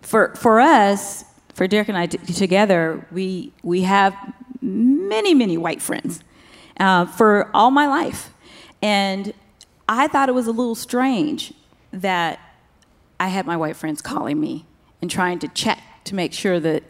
for 0.00 0.34
for 0.36 0.58
us, 0.58 1.26
for 1.52 1.68
Derek 1.68 1.90
and 1.90 1.98
I 1.98 2.06
t- 2.06 2.32
together, 2.32 3.06
we 3.12 3.52
we 3.62 3.82
have 3.82 4.16
many 4.62 5.34
many 5.34 5.58
white 5.58 5.82
friends 5.82 6.24
uh, 6.80 7.04
for 7.04 7.50
all 7.52 7.70
my 7.70 7.86
life, 7.86 8.30
and 8.80 9.34
I 9.88 10.08
thought 10.08 10.28
it 10.28 10.34
was 10.34 10.46
a 10.46 10.52
little 10.52 10.74
strange 10.74 11.52
that 11.92 12.40
I 13.20 13.28
had 13.28 13.46
my 13.46 13.56
white 13.56 13.76
friends 13.76 14.02
calling 14.02 14.40
me 14.40 14.66
and 15.00 15.10
trying 15.10 15.38
to 15.40 15.48
check 15.48 15.80
to 16.04 16.14
make 16.14 16.32
sure 16.32 16.60
that 16.60 16.82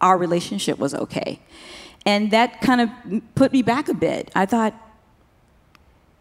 our 0.00 0.18
relationship 0.18 0.78
was 0.78 0.94
okay, 0.94 1.40
and 2.04 2.30
that 2.30 2.60
kind 2.60 2.80
of 2.80 2.90
put 3.34 3.52
me 3.52 3.62
back 3.62 3.88
a 3.88 3.94
bit. 3.94 4.30
I 4.34 4.46
thought. 4.46 4.74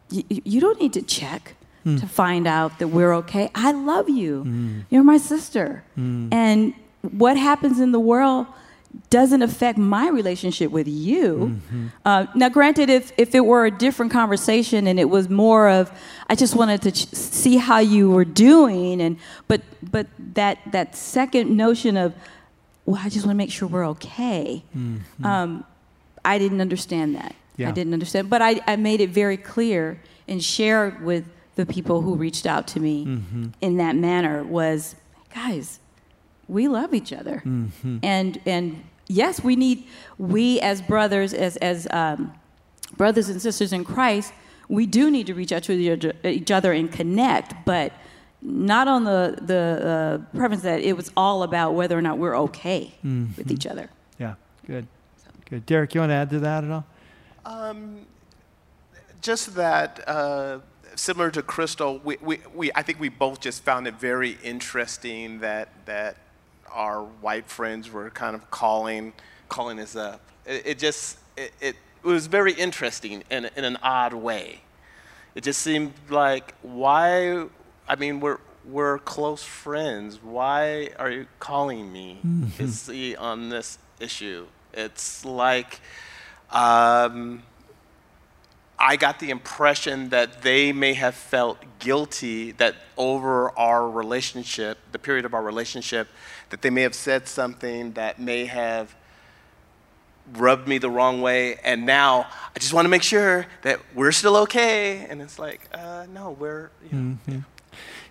You 0.09 0.61
don't 0.61 0.79
need 0.79 0.93
to 0.93 1.01
check 1.01 1.55
mm. 1.83 1.99
to 1.99 2.07
find 2.07 2.45
out 2.45 2.77
that 2.77 2.89
we're 2.89 3.13
okay. 3.15 3.49
I 3.55 3.71
love 3.71 4.09
you. 4.09 4.43
Mm. 4.43 4.85
You're 4.91 5.03
my 5.03 5.17
sister. 5.17 5.83
Mm. 5.97 6.31
And 6.31 6.73
what 7.01 7.35
happens 7.37 7.79
in 7.79 7.93
the 7.93 7.99
world 7.99 8.45
doesn't 9.09 9.41
affect 9.41 9.77
my 9.77 10.09
relationship 10.09 10.71
with 10.71 10.87
you. 10.87 11.59
Mm-hmm. 11.71 11.87
Uh, 12.05 12.25
now, 12.35 12.49
granted, 12.49 12.89
if, 12.89 13.11
if 13.17 13.33
it 13.35 13.45
were 13.45 13.65
a 13.65 13.71
different 13.71 14.11
conversation 14.11 14.87
and 14.87 14.99
it 14.99 15.09
was 15.09 15.29
more 15.29 15.69
of, 15.69 15.91
I 16.29 16.35
just 16.35 16.55
wanted 16.55 16.81
to 16.83 16.91
ch- 16.91 17.07
see 17.07 17.57
how 17.57 17.79
you 17.79 18.11
were 18.11 18.25
doing, 18.25 19.01
and 19.01 19.17
but 19.47 19.61
but 19.81 20.07
that 20.35 20.59
that 20.71 20.95
second 20.95 21.55
notion 21.55 21.97
of, 21.97 22.13
well, 22.85 23.01
I 23.03 23.09
just 23.09 23.25
want 23.25 23.35
to 23.35 23.37
make 23.37 23.51
sure 23.51 23.67
we're 23.67 23.87
okay. 23.89 24.63
Mm-hmm. 24.75 25.25
Um, 25.25 25.65
I 26.25 26.37
didn't 26.37 26.61
understand 26.61 27.15
that. 27.15 27.35
Yeah. 27.57 27.69
I 27.69 27.71
didn't 27.71 27.93
understand, 27.93 28.29
but 28.29 28.41
I, 28.41 28.61
I 28.65 28.77
made 28.77 28.99
it 28.99 29.11
very 29.11 29.37
clear 29.37 29.99
and 30.27 30.43
shared 30.43 31.03
with 31.03 31.25
the 31.55 31.65
people 31.65 32.01
who 32.01 32.15
reached 32.15 32.47
out 32.47 32.67
to 32.69 32.79
me 32.79 33.05
mm-hmm. 33.05 33.47
in 33.61 33.77
that 33.77 33.95
manner 33.95 34.43
was, 34.43 34.95
guys, 35.33 35.79
we 36.47 36.67
love 36.67 36.93
each 36.93 37.13
other, 37.13 37.41
mm-hmm. 37.45 37.97
and 38.03 38.39
and 38.45 38.83
yes, 39.07 39.43
we 39.43 39.55
need 39.55 39.85
we 40.17 40.59
as 40.61 40.81
brothers, 40.81 41.33
as 41.33 41.57
as 41.57 41.87
um, 41.91 42.33
brothers 42.97 43.29
and 43.29 43.41
sisters 43.41 43.73
in 43.73 43.83
Christ, 43.83 44.33
we 44.67 44.85
do 44.85 45.09
need 45.09 45.27
to 45.27 45.33
reach 45.33 45.51
out 45.51 45.63
to 45.63 46.11
each 46.23 46.51
other 46.51 46.73
and 46.73 46.91
connect, 46.91 47.65
but 47.65 47.93
not 48.41 48.87
on 48.87 49.03
the 49.03 49.37
the 49.41 50.21
uh, 50.33 50.37
premise 50.37 50.61
that 50.61 50.81
it 50.81 50.97
was 50.97 51.11
all 51.15 51.43
about 51.43 51.73
whether 51.73 51.97
or 51.97 52.01
not 52.01 52.17
we're 52.17 52.37
okay 52.37 52.93
mm-hmm. 53.05 53.27
with 53.37 53.51
each 53.51 53.65
other. 53.65 53.89
Yeah, 54.19 54.35
good, 54.67 54.87
good. 55.49 55.65
Derek, 55.65 55.95
you 55.95 56.01
want 56.01 56.11
to 56.11 56.15
add 56.15 56.29
to 56.31 56.39
that 56.39 56.63
at 56.63 56.71
all? 56.71 56.85
Um, 57.45 58.05
just 59.21 59.55
that. 59.55 60.03
Uh, 60.07 60.59
similar 60.95 61.31
to 61.31 61.41
Crystal, 61.41 61.99
we, 62.03 62.17
we, 62.21 62.39
we, 62.53 62.71
I 62.75 62.81
think 62.81 62.99
we 62.99 63.09
both 63.09 63.39
just 63.39 63.63
found 63.63 63.87
it 63.87 63.95
very 63.95 64.37
interesting 64.43 65.39
that, 65.39 65.69
that 65.85 66.17
our 66.73 67.03
white 67.03 67.45
friends 67.45 67.91
were 67.91 68.09
kind 68.09 68.35
of 68.35 68.49
calling, 68.51 69.13
calling 69.49 69.79
us 69.79 69.95
up. 69.95 70.21
It, 70.45 70.63
it 70.65 70.79
just, 70.79 71.19
it, 71.37 71.53
it, 71.61 71.75
was 72.03 72.27
very 72.27 72.51
interesting 72.51 73.23
in, 73.29 73.49
in 73.55 73.63
an 73.63 73.77
odd 73.81 74.13
way. 74.13 74.61
It 75.35 75.43
just 75.45 75.61
seemed 75.61 75.93
like, 76.09 76.53
why, 76.61 77.45
I 77.87 77.95
mean, 77.95 78.19
we're, 78.19 78.39
we're 78.65 78.99
close 78.99 79.41
friends. 79.43 80.21
Why 80.21 80.89
are 80.99 81.09
you 81.09 81.27
calling 81.39 81.91
me 81.91 82.19
mm-hmm. 82.25 82.49
to 82.57 82.67
see 82.67 83.15
on 83.15 83.49
this 83.49 83.77
issue? 84.01 84.47
It's 84.73 85.23
like, 85.23 85.79
um, 86.51 87.43
I 88.77 88.97
got 88.97 89.19
the 89.19 89.29
impression 89.29 90.09
that 90.09 90.41
they 90.41 90.73
may 90.73 90.93
have 90.93 91.15
felt 91.15 91.57
guilty 91.79 92.51
that 92.53 92.75
over 92.97 93.57
our 93.57 93.89
relationship, 93.89 94.77
the 94.91 94.99
period 94.99 95.23
of 95.23 95.33
our 95.33 95.41
relationship, 95.41 96.09
that 96.53 96.61
they 96.61 96.69
may 96.69 96.83
have 96.83 96.93
said 96.93 97.27
something 97.27 97.93
that 97.93 98.19
may 98.19 98.45
have 98.45 98.93
rubbed 100.33 100.67
me 100.67 100.77
the 100.77 100.87
wrong 100.87 101.19
way. 101.19 101.55
And 101.63 101.83
now 101.83 102.27
I 102.55 102.59
just 102.59 102.73
want 102.73 102.85
to 102.85 102.89
make 102.89 103.01
sure 103.01 103.47
that 103.63 103.79
we're 103.95 104.11
still 104.11 104.37
okay. 104.37 105.07
And 105.09 105.19
it's 105.19 105.39
like, 105.39 105.61
uh, 105.73 106.05
no, 106.13 106.29
we're, 106.29 106.69
you 106.83 106.95
know, 106.95 107.17
mm-hmm. 107.27 107.39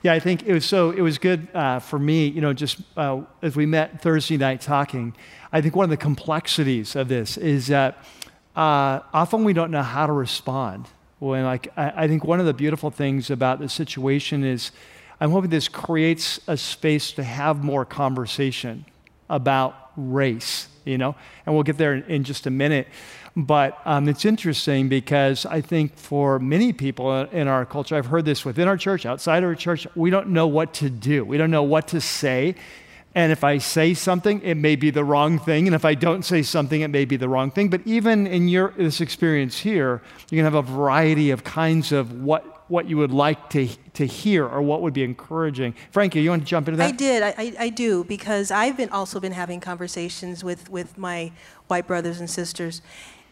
Yeah, 0.02 0.12
I 0.12 0.18
think 0.18 0.42
it 0.42 0.52
was 0.52 0.64
so. 0.64 0.90
It 0.90 1.02
was 1.02 1.18
good 1.18 1.46
uh, 1.54 1.78
for 1.78 2.00
me, 2.00 2.26
you 2.26 2.40
know, 2.40 2.52
just 2.52 2.80
uh, 2.96 3.20
as 3.42 3.54
we 3.54 3.64
met 3.64 4.02
Thursday 4.02 4.36
night 4.36 4.60
talking. 4.60 5.14
I 5.52 5.60
think 5.60 5.76
one 5.76 5.84
of 5.84 5.90
the 5.90 5.96
complexities 5.96 6.96
of 6.96 7.06
this 7.06 7.36
is 7.36 7.68
that 7.68 8.04
uh, 8.56 8.98
often 9.14 9.44
we 9.44 9.52
don't 9.52 9.70
know 9.70 9.84
how 9.84 10.08
to 10.08 10.12
respond. 10.12 10.88
When, 11.20 11.44
like, 11.44 11.68
I, 11.76 11.92
I 11.94 12.08
think 12.08 12.24
one 12.24 12.40
of 12.40 12.46
the 12.46 12.54
beautiful 12.54 12.90
things 12.90 13.30
about 13.30 13.60
the 13.60 13.68
situation 13.68 14.42
is 14.42 14.72
I'm 15.22 15.30
hoping 15.30 15.50
this 15.50 15.68
creates 15.68 16.40
a 16.48 16.56
space 16.56 17.12
to 17.12 17.22
have 17.22 17.62
more 17.62 17.84
conversation 17.84 18.84
about 19.30 19.92
race, 19.96 20.66
you 20.84 20.98
know, 20.98 21.14
and 21.46 21.54
we'll 21.54 21.62
get 21.62 21.78
there 21.78 21.94
in, 21.94 22.02
in 22.10 22.24
just 22.24 22.48
a 22.48 22.50
minute. 22.50 22.88
But 23.36 23.78
um, 23.84 24.08
it's 24.08 24.24
interesting 24.24 24.88
because 24.88 25.46
I 25.46 25.60
think 25.60 25.96
for 25.96 26.40
many 26.40 26.72
people 26.72 27.22
in 27.26 27.46
our 27.46 27.64
culture, 27.64 27.94
I've 27.94 28.06
heard 28.06 28.24
this 28.24 28.44
within 28.44 28.66
our 28.66 28.76
church, 28.76 29.06
outside 29.06 29.44
our 29.44 29.54
church, 29.54 29.86
we 29.94 30.10
don't 30.10 30.30
know 30.30 30.48
what 30.48 30.74
to 30.74 30.90
do. 30.90 31.24
We 31.24 31.38
don't 31.38 31.52
know 31.52 31.62
what 31.62 31.86
to 31.88 32.00
say. 32.00 32.56
And 33.14 33.30
if 33.30 33.44
I 33.44 33.58
say 33.58 33.94
something, 33.94 34.42
it 34.42 34.56
may 34.56 34.74
be 34.74 34.90
the 34.90 35.04
wrong 35.04 35.38
thing. 35.38 35.68
And 35.68 35.74
if 35.76 35.84
I 35.84 35.94
don't 35.94 36.24
say 36.24 36.42
something, 36.42 36.80
it 36.80 36.88
may 36.88 37.04
be 37.04 37.16
the 37.16 37.28
wrong 37.28 37.52
thing. 37.52 37.68
But 37.68 37.82
even 37.84 38.26
in 38.26 38.48
your, 38.48 38.72
this 38.76 39.00
experience 39.00 39.60
here, 39.60 40.02
you 40.30 40.38
can 40.38 40.44
have 40.44 40.54
a 40.54 40.62
variety 40.62 41.30
of 41.30 41.44
kinds 41.44 41.92
of 41.92 42.24
what, 42.24 42.51
what 42.72 42.88
you 42.88 42.96
would 42.96 43.10
like 43.12 43.50
to, 43.50 43.68
to 43.92 44.06
hear 44.06 44.48
or 44.48 44.62
what 44.62 44.80
would 44.80 44.94
be 44.94 45.04
encouraging. 45.04 45.74
Frankie, 45.90 46.22
you 46.22 46.30
want 46.30 46.40
to 46.40 46.48
jump 46.48 46.68
into 46.68 46.78
that? 46.78 46.88
I 46.88 46.90
did. 46.90 47.22
I, 47.22 47.52
I 47.66 47.68
do 47.68 48.02
because 48.04 48.50
I've 48.50 48.78
been 48.78 48.88
also 48.88 49.20
been 49.20 49.32
having 49.32 49.60
conversations 49.60 50.42
with, 50.42 50.70
with 50.70 50.96
my 50.96 51.32
white 51.66 51.86
brothers 51.86 52.18
and 52.18 52.30
sisters. 52.30 52.80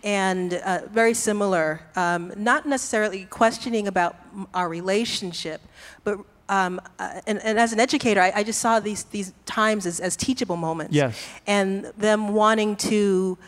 And 0.05 0.53
uh, 0.55 0.83
very 0.91 1.15
similar, 1.15 1.81
um, 1.97 2.35
not 2.37 2.67
necessarily 2.67 3.25
questioning 3.25 3.89
about 3.89 4.17
our 4.53 4.69
relationship, 4.69 5.63
but 6.05 6.19
um, 6.51 6.79
uh, 6.99 7.21
and, 7.27 7.43
and, 7.43 7.59
as 7.59 7.73
an 7.73 7.81
educator, 7.81 8.21
I, 8.21 8.33
I, 8.35 8.43
just 8.43 8.61
saw 8.61 8.81
these, 8.81 9.05
these 9.05 9.33
times 9.47 9.87
as, 9.87 10.01
as 10.01 10.17
teachable 10.17 10.57
moments. 10.57 10.93
Yes. 10.93 11.25
And 11.47 11.85
them 11.97 12.35
wanting 12.35 12.75
to, 12.77 13.39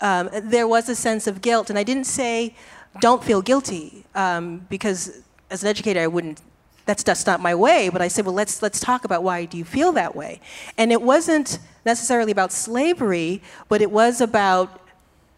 um, 0.00 0.28
there 0.42 0.66
was 0.66 0.88
a 0.88 0.96
sense 0.96 1.28
of 1.28 1.40
guilt. 1.40 1.70
And 1.70 1.78
I 1.78 1.84
didn't 1.84 2.08
say, 2.08 2.56
don't 3.00 3.22
feel 3.22 3.42
guilty, 3.42 4.04
um, 4.14 4.66
because 4.68 5.22
as 5.50 5.62
an 5.62 5.68
educator, 5.68 6.00
I 6.00 6.06
wouldn't, 6.06 6.40
that's, 6.86 7.02
that's 7.02 7.26
not 7.26 7.40
my 7.40 7.54
way. 7.54 7.88
But 7.88 8.02
I 8.02 8.08
said, 8.08 8.24
well, 8.24 8.34
let's, 8.34 8.62
let's 8.62 8.80
talk 8.80 9.04
about 9.04 9.22
why 9.22 9.44
do 9.44 9.56
you 9.56 9.64
feel 9.64 9.92
that 9.92 10.14
way. 10.14 10.40
And 10.78 10.92
it 10.92 11.02
wasn't 11.02 11.58
necessarily 11.84 12.32
about 12.32 12.52
slavery, 12.52 13.42
but 13.68 13.82
it 13.82 13.90
was 13.90 14.20
about 14.20 14.80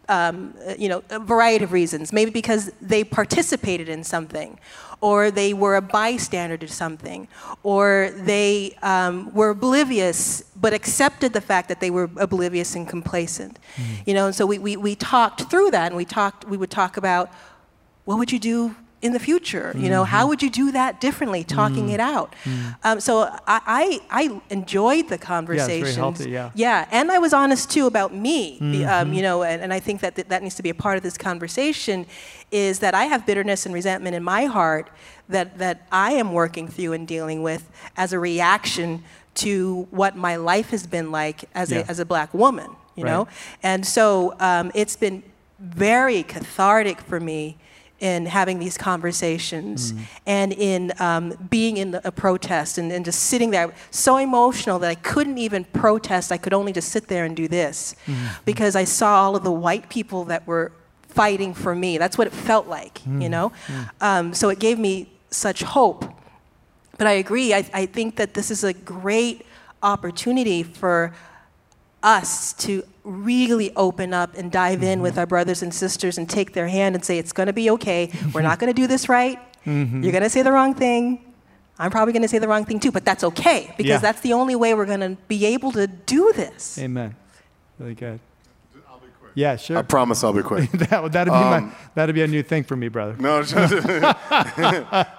um, 0.09 0.53
you 0.77 0.89
know, 0.89 1.03
a 1.09 1.19
variety 1.19 1.63
of 1.63 1.71
reasons. 1.71 2.13
Maybe 2.13 2.31
because 2.31 2.71
they 2.81 3.03
participated 3.03 3.89
in 3.89 4.03
something, 4.03 4.59
or 5.01 5.31
they 5.31 5.53
were 5.53 5.75
a 5.75 5.81
bystander 5.81 6.57
to 6.57 6.67
something, 6.67 7.27
or 7.63 8.11
they 8.15 8.77
um, 8.81 9.33
were 9.33 9.51
oblivious 9.51 10.43
but 10.59 10.73
accepted 10.73 11.33
the 11.33 11.41
fact 11.41 11.67
that 11.69 11.79
they 11.79 11.91
were 11.91 12.09
oblivious 12.17 12.75
and 12.75 12.87
complacent. 12.87 13.59
Mm. 13.75 14.07
You 14.07 14.13
know, 14.15 14.25
and 14.27 14.35
so 14.35 14.45
we, 14.45 14.57
we, 14.57 14.75
we 14.75 14.95
talked 14.95 15.49
through 15.49 15.71
that, 15.71 15.87
and 15.87 15.95
we 15.95 16.05
talked. 16.05 16.45
We 16.45 16.57
would 16.57 16.71
talk 16.71 16.97
about 16.97 17.31
what 18.05 18.17
would 18.17 18.31
you 18.31 18.39
do 18.39 18.75
in 19.01 19.13
the 19.13 19.19
future? 19.19 19.73
You 19.75 19.89
know, 19.89 20.03
mm-hmm. 20.03 20.11
how 20.11 20.27
would 20.27 20.41
you 20.41 20.49
do 20.49 20.71
that 20.71 20.99
differently? 20.99 21.43
Talking 21.43 21.87
mm. 21.87 21.93
it 21.93 21.99
out. 21.99 22.35
Mm. 22.43 22.75
Um, 22.83 22.99
so 22.99 23.23
I, 23.47 24.01
I, 24.09 24.23
I, 24.23 24.41
enjoyed 24.49 25.09
the 25.09 25.17
conversations. 25.17 25.69
Yeah, 25.77 25.83
very 25.83 25.95
healthy, 25.95 26.29
yeah. 26.31 26.51
Yeah, 26.55 26.87
and 26.91 27.11
I 27.11 27.19
was 27.19 27.33
honest 27.33 27.69
too 27.69 27.85
about 27.85 28.13
me. 28.13 28.57
Um, 28.59 28.73
mm-hmm. 28.73 28.89
Um, 28.89 29.13
you 29.13 29.21
know, 29.21 29.43
and, 29.43 29.61
and, 29.61 29.73
I 29.73 29.79
think 29.79 30.01
that 30.01 30.15
th- 30.15 30.27
that 30.29 30.41
needs 30.41 30.55
to 30.55 30.63
be 30.63 30.69
a 30.69 30.75
part 30.75 30.97
of 30.97 31.03
this 31.03 31.17
conversation. 31.17 32.05
Is 32.49 32.79
that 32.79 32.95
I 32.95 33.05
have 33.05 33.25
bitterness 33.25 33.65
and 33.65 33.75
resentment 33.75 34.15
in 34.15 34.23
my 34.23 34.45
heart 34.45 34.89
that 35.29 35.57
that 35.59 35.85
I 35.91 36.13
am 36.13 36.33
working 36.33 36.67
through 36.67 36.93
and 36.93 37.07
dealing 37.07 37.43
with 37.43 37.69
as 37.97 38.13
a 38.13 38.19
reaction 38.19 39.03
to 39.35 39.87
what 39.91 40.15
my 40.15 40.37
life 40.37 40.69
has 40.71 40.87
been 40.87 41.11
like 41.11 41.45
as 41.53 41.71
yeah. 41.71 41.79
a 41.79 41.85
as 41.85 41.99
a 41.99 42.05
black 42.05 42.33
woman. 42.33 42.71
You 42.95 43.03
right. 43.03 43.11
know, 43.11 43.27
and 43.61 43.85
so 43.85 44.33
um, 44.39 44.71
it's 44.73 44.95
been 44.95 45.21
very 45.59 46.23
cathartic 46.23 46.99
for 47.01 47.19
me 47.19 47.57
in 47.99 48.27
having 48.27 48.59
these 48.59 48.77
conversations 48.77 49.93
mm. 49.93 50.01
and 50.25 50.53
in 50.53 50.93
um, 50.99 51.33
being 51.49 51.77
in 51.77 51.91
the, 51.91 52.07
a 52.07 52.11
protest 52.11 52.77
and, 52.77 52.91
and, 52.91 53.03
just 53.03 53.23
sitting 53.23 53.49
there 53.49 53.73
so 53.89 54.17
emotional 54.17 54.77
that 54.77 54.89
I 54.89 54.95
couldn't 54.95 55.39
even 55.39 55.63
protest. 55.65 56.31
I 56.31 56.37
could 56.37 56.53
only 56.53 56.71
just 56.71 56.89
sit 56.89 57.07
there 57.07 57.25
and 57.25 57.35
do 57.35 57.47
this 57.47 57.95
mm. 58.05 58.15
because 58.45 58.75
I 58.75 58.83
saw 58.83 59.23
all 59.23 59.35
of 59.35 59.43
the 59.43 59.51
white 59.51 59.89
people 59.89 60.25
that 60.25 60.45
were 60.45 60.71
fighting 61.07 61.55
for 61.55 61.73
me. 61.73 61.97
That's 61.97 62.17
what 62.17 62.27
it 62.27 62.33
felt 62.33 62.67
like, 62.67 62.99
mm. 62.99 63.21
you 63.23 63.29
know? 63.29 63.51
Mm. 63.67 63.89
Um, 64.01 64.33
so 64.33 64.49
it 64.49 64.59
gave 64.59 64.77
me 64.77 65.09
such 65.31 65.63
hope. 65.63 66.05
But 66.99 67.07
I 67.07 67.13
agree, 67.13 67.53
I, 67.53 67.67
I 67.73 67.85
think 67.87 68.15
that 68.17 68.35
this 68.35 68.51
is 68.51 68.63
a 68.63 68.73
great 68.73 69.45
opportunity 69.81 70.61
for 70.63 71.13
us 72.03 72.53
to 72.53 72.83
really 73.07 73.73
open 73.75 74.13
up 74.13 74.35
and 74.35 74.51
dive 74.51 74.83
in 74.83 75.01
with 75.01 75.13
mm-hmm. 75.13 75.19
our 75.21 75.25
brothers 75.25 75.63
and 75.63 75.73
sisters 75.73 76.17
and 76.17 76.29
take 76.29 76.53
their 76.53 76.67
hand 76.67 76.95
and 76.95 77.03
say, 77.03 77.17
it's 77.17 77.31
going 77.31 77.47
to 77.47 77.53
be 77.53 77.69
okay. 77.71 78.11
We're 78.33 78.41
not 78.41 78.59
going 78.59 78.73
to 78.73 78.79
do 78.79 78.85
this 78.85 79.07
right. 79.07 79.39
Mm-hmm. 79.65 80.03
You're 80.03 80.11
going 80.11 80.23
to 80.23 80.29
say 80.29 80.41
the 80.41 80.51
wrong 80.51 80.73
thing. 80.73 81.23
I'm 81.79 81.91
probably 81.91 82.11
going 82.11 82.23
to 82.23 82.27
say 82.27 82.39
the 82.39 82.47
wrong 82.47 82.65
thing 82.65 82.79
too, 82.79 82.91
but 82.91 83.05
that's 83.05 83.23
okay 83.23 83.73
because 83.77 83.89
yeah. 83.89 83.97
that's 83.99 84.21
the 84.21 84.33
only 84.33 84.55
way 84.55 84.73
we're 84.73 84.85
going 84.85 84.99
to 84.99 85.17
be 85.27 85.45
able 85.45 85.71
to 85.73 85.87
do 85.87 86.33
this. 86.33 86.77
Amen. 86.79 87.15
Really 87.79 87.95
good. 87.95 88.19
Yeah, 89.37 89.55
sure. 89.55 89.77
I 89.77 89.83
promise 89.83 90.23
I'll 90.23 90.33
be 90.33 90.41
quick. 90.41 90.71
that, 90.89 91.03
would 91.03 91.11
be 91.11 91.19
um, 91.19 91.27
my, 91.29 91.71
that'd 91.93 92.15
be 92.15 92.23
a 92.23 92.27
new 92.27 92.41
thing 92.41 92.63
for 92.63 92.75
me, 92.75 92.87
brother. 92.87 93.15
No, 93.19 93.37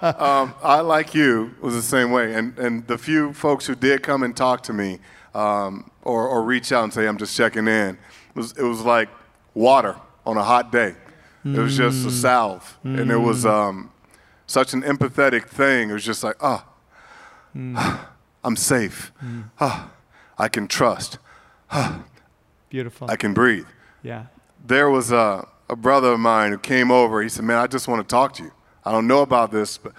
um, 0.03 0.55
I 0.61 0.81
like 0.81 1.15
you 1.15 1.55
was 1.61 1.75
the 1.75 1.83
same 1.83 2.11
way, 2.11 2.35
and 2.35 2.59
and 2.59 2.85
the 2.89 2.99
few 2.99 3.33
folks 3.33 3.65
who 3.69 3.77
did 3.77 4.03
come 4.03 4.25
and 4.25 4.37
talk 4.37 4.65
to 4.65 4.73
me, 4.73 4.99
um, 5.37 5.89
or, 6.09 6.27
or 6.27 6.43
reach 6.43 6.73
out 6.73 6.85
and 6.85 6.93
say, 6.93 7.07
I'm 7.07 7.19
just 7.19 7.37
checking 7.37 7.69
in. 7.69 7.99
It 8.31 8.35
was, 8.35 8.53
it 8.53 8.63
was 8.63 8.81
like 8.81 9.09
water 9.55 9.97
on 10.25 10.37
a 10.37 10.43
hot 10.43 10.73
day. 10.73 10.95
Mm. 11.45 11.57
It 11.57 11.61
was 11.61 11.77
just 11.77 12.05
a 12.05 12.09
mm. 12.09 12.13
salve. 12.13 12.79
Mm. 12.85 13.01
And 13.01 13.11
it 13.11 13.19
was 13.19 13.45
mm. 13.45 13.51
um, 13.51 13.93
such 14.47 14.73
an 14.73 14.83
empathetic 14.83 15.49
thing. 15.49 15.91
It 15.91 15.93
was 15.93 16.05
just 16.05 16.25
like, 16.25 16.37
ah, 16.41 16.67
oh, 17.55 17.59
mm. 17.59 18.01
I'm 18.45 18.57
safe. 18.57 19.13
Oh, 19.61 19.91
I 20.39 20.49
can 20.49 20.67
trust. 20.67 21.19
Ah, 21.71 22.03
Beautiful. 22.71 23.11
I 23.11 23.17
can 23.17 23.35
breathe. 23.35 23.67
Yeah. 24.03 24.27
There 24.65 24.89
was 24.89 25.13
a, 25.13 25.47
a 25.69 25.77
brother 25.77 26.13
of 26.13 26.21
mine 26.21 26.53
who 26.53 26.59
came 26.59 26.91
over. 26.91 27.23
He 27.23 27.29
said, 27.29 27.45
Man, 27.45 27.59
I 27.59 27.67
just 27.67 27.89
want 27.89 28.01
to 28.01 28.11
talk 28.11 28.33
to 28.35 28.45
you. 28.45 28.53
I 28.87 28.91
don't 28.91 29.07
know 29.07 29.21
about 29.21 29.51
this, 29.51 29.77
but 29.77 29.93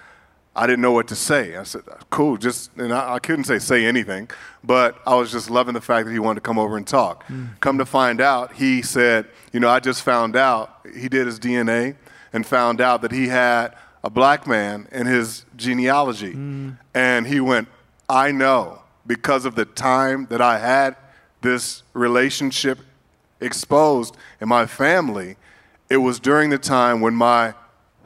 I 0.60 0.66
didn't 0.66 0.82
know 0.82 0.92
what 0.92 1.08
to 1.08 1.16
say. 1.16 1.56
I 1.56 1.62
said, 1.62 1.84
cool, 2.10 2.36
just, 2.36 2.70
and 2.76 2.92
I, 2.92 3.14
I, 3.14 3.18
couldn't 3.18 3.44
say 3.44 3.58
say 3.58 3.86
anything, 3.86 4.28
but 4.62 4.98
I 5.06 5.14
was 5.14 5.32
just 5.32 5.48
loving 5.48 5.72
the 5.72 5.80
fact 5.80 6.04
that 6.04 6.12
he 6.12 6.18
wanted 6.18 6.40
to 6.40 6.40
come 6.42 6.58
over 6.58 6.76
and 6.76 6.86
talk. 6.86 7.26
Mm. 7.28 7.58
Come 7.60 7.78
to 7.78 7.86
find 7.86 8.20
out, 8.20 8.52
he 8.52 8.82
said, 8.82 9.26
you 9.54 9.60
know, 9.60 9.70
I 9.70 9.80
just 9.80 10.02
found 10.02 10.36
out, 10.36 10.86
he 10.94 11.08
did 11.08 11.24
his 11.24 11.40
DNA 11.40 11.96
and 12.34 12.44
found 12.44 12.82
out 12.82 13.00
that 13.00 13.10
he 13.10 13.28
had 13.28 13.74
a 14.04 14.10
black 14.10 14.46
man 14.46 14.86
in 14.92 15.06
his 15.06 15.46
genealogy. 15.56 16.34
Mm. 16.34 16.76
And 16.92 17.26
he 17.26 17.40
went, 17.40 17.66
I 18.06 18.30
know 18.30 18.82
because 19.06 19.46
of 19.46 19.54
the 19.54 19.64
time 19.64 20.26
that 20.28 20.42
I 20.42 20.58
had 20.58 20.94
this 21.40 21.84
relationship 21.94 22.80
exposed 23.40 24.14
in 24.42 24.48
my 24.50 24.66
family, 24.66 25.36
it 25.88 25.96
was 25.96 26.20
during 26.20 26.50
the 26.50 26.58
time 26.58 27.00
when 27.00 27.14
my 27.14 27.54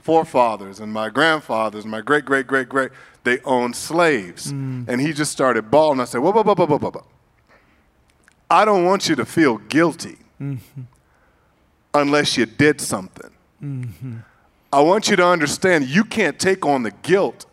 forefathers 0.05 0.81
and 0.81 0.93
my 0.93 1.09
grandfathers, 1.09 1.87
my 1.87 2.03
great, 2.03 2.27
great, 2.27 2.47
great, 2.47 2.69
great, 2.69 2.91
they 3.25 3.39
owned 3.41 3.75
slaves. 3.75 4.53
Mm. 4.53 4.87
And 4.87 5.01
he 5.01 5.15
just 5.15 5.33
started 5.33 5.71
bawling. 5.71 5.99
I 5.99 6.05
said, 6.05 6.21
whoa, 6.21 6.31
whoa, 6.31 6.43
whoa, 6.43 6.55
whoa, 6.55 6.67
whoa, 6.67 6.91
whoa. 6.91 7.05
I 8.51 8.67
don't 8.67 8.85
want 8.85 9.09
you 9.09 9.17
to 9.17 9.25
feel 9.25 9.57
guilty 9.57 10.19
mm-hmm. 10.39 10.83
unless 11.95 12.37
you 12.37 12.45
did 12.45 12.83
something. 12.83 13.31
Mm-hmm. 13.63 14.17
I 14.71 14.81
want 14.83 15.09
you 15.09 15.17
to 15.17 15.27
understand 15.27 15.87
you 15.87 16.05
can't 16.05 16.39
take 16.39 16.67
on 16.67 16.83
the 16.83 16.91
guilt 16.91 17.47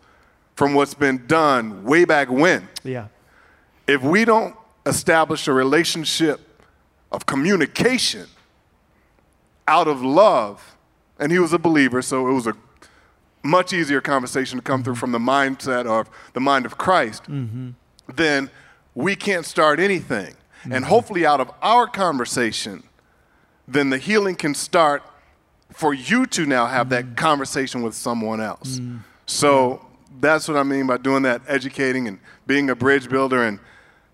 from 0.54 0.74
what's 0.74 0.92
been 0.92 1.26
done 1.26 1.84
way 1.84 2.04
back 2.04 2.28
when. 2.28 2.68
Yeah. 2.84 3.06
If 3.86 4.02
we 4.02 4.26
don't 4.26 4.54
establish 4.84 5.48
a 5.48 5.54
relationship 5.54 6.38
of 7.10 7.24
communication 7.24 8.26
out 9.66 9.88
of 9.88 10.02
love, 10.02 10.76
and 11.18 11.32
he 11.32 11.38
was 11.38 11.52
a 11.52 11.58
believer, 11.58 12.02
so 12.02 12.28
it 12.28 12.32
was 12.32 12.46
a 12.46 12.54
much 13.42 13.72
easier 13.72 14.00
conversation 14.00 14.58
to 14.58 14.62
come 14.62 14.82
through 14.82 14.94
from 14.94 15.12
the 15.12 15.18
mindset 15.18 15.86
of 15.86 16.08
the 16.32 16.40
mind 16.40 16.64
of 16.64 16.78
Christ, 16.78 17.24
mm-hmm. 17.24 17.70
then 18.14 18.50
we 18.94 19.16
can't 19.16 19.44
start 19.44 19.80
anything. 19.80 20.34
Mm-hmm. 20.60 20.72
And 20.72 20.84
hopefully, 20.84 21.26
out 21.26 21.40
of 21.40 21.50
our 21.60 21.86
conversation, 21.86 22.84
then 23.66 23.90
the 23.90 23.98
healing 23.98 24.36
can 24.36 24.54
start 24.54 25.02
for 25.72 25.94
you 25.94 26.26
to 26.26 26.46
now 26.46 26.66
have 26.66 26.88
mm-hmm. 26.88 27.08
that 27.10 27.16
conversation 27.16 27.82
with 27.82 27.94
someone 27.94 28.40
else. 28.40 28.78
Mm-hmm. 28.78 28.98
So 29.26 29.84
that's 30.20 30.46
what 30.46 30.56
I 30.56 30.62
mean 30.62 30.86
by 30.86 30.98
doing 30.98 31.22
that, 31.22 31.42
educating 31.48 32.06
and 32.06 32.18
being 32.46 32.70
a 32.70 32.76
bridge 32.76 33.08
builder 33.08 33.42
and 33.42 33.58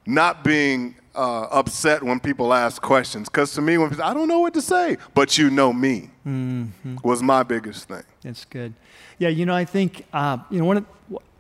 not 0.07 0.45
being 0.45 0.95
uh, 1.19 1.49
upset 1.51 2.03
when 2.03 2.21
people 2.21 2.55
ask 2.55 2.81
questions. 2.81 3.29
Because 3.29 3.53
to 3.55 3.61
me, 3.61 3.77
when 3.77 3.91
people, 3.91 4.05
I 4.05 4.15
don't 4.15 4.29
know 4.29 4.39
what 4.39 4.55
to 4.55 4.63
say, 4.63 4.97
but 5.15 5.37
you 5.37 5.51
know 5.51 5.73
me, 5.73 6.11
mm-hmm. 6.27 6.97
was 7.03 7.23
my 7.23 7.43
biggest 7.43 7.89
thing. 7.89 8.05
That's 8.23 8.45
good. 8.45 8.73
Yeah, 9.19 9.29
you 9.29 9.45
know, 9.45 9.55
I 9.55 9.65
think 9.65 10.05
uh, 10.13 10.39
you 10.49 10.61
know 10.61 10.65
one 10.65 10.77
of 10.79 10.87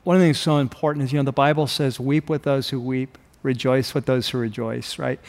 one 0.02 0.16
of 0.16 0.20
the 0.20 0.26
things 0.26 0.40
so 0.40 0.58
important 0.58 1.04
is 1.04 1.12
you 1.12 1.18
know 1.18 1.24
the 1.24 1.32
Bible 1.32 1.68
says, 1.68 2.00
"Weep 2.00 2.28
with 2.28 2.42
those 2.42 2.70
who 2.70 2.80
weep, 2.80 3.16
rejoice 3.44 3.94
with 3.94 4.06
those 4.06 4.28
who 4.28 4.38
rejoice." 4.38 4.98
Right. 4.98 5.20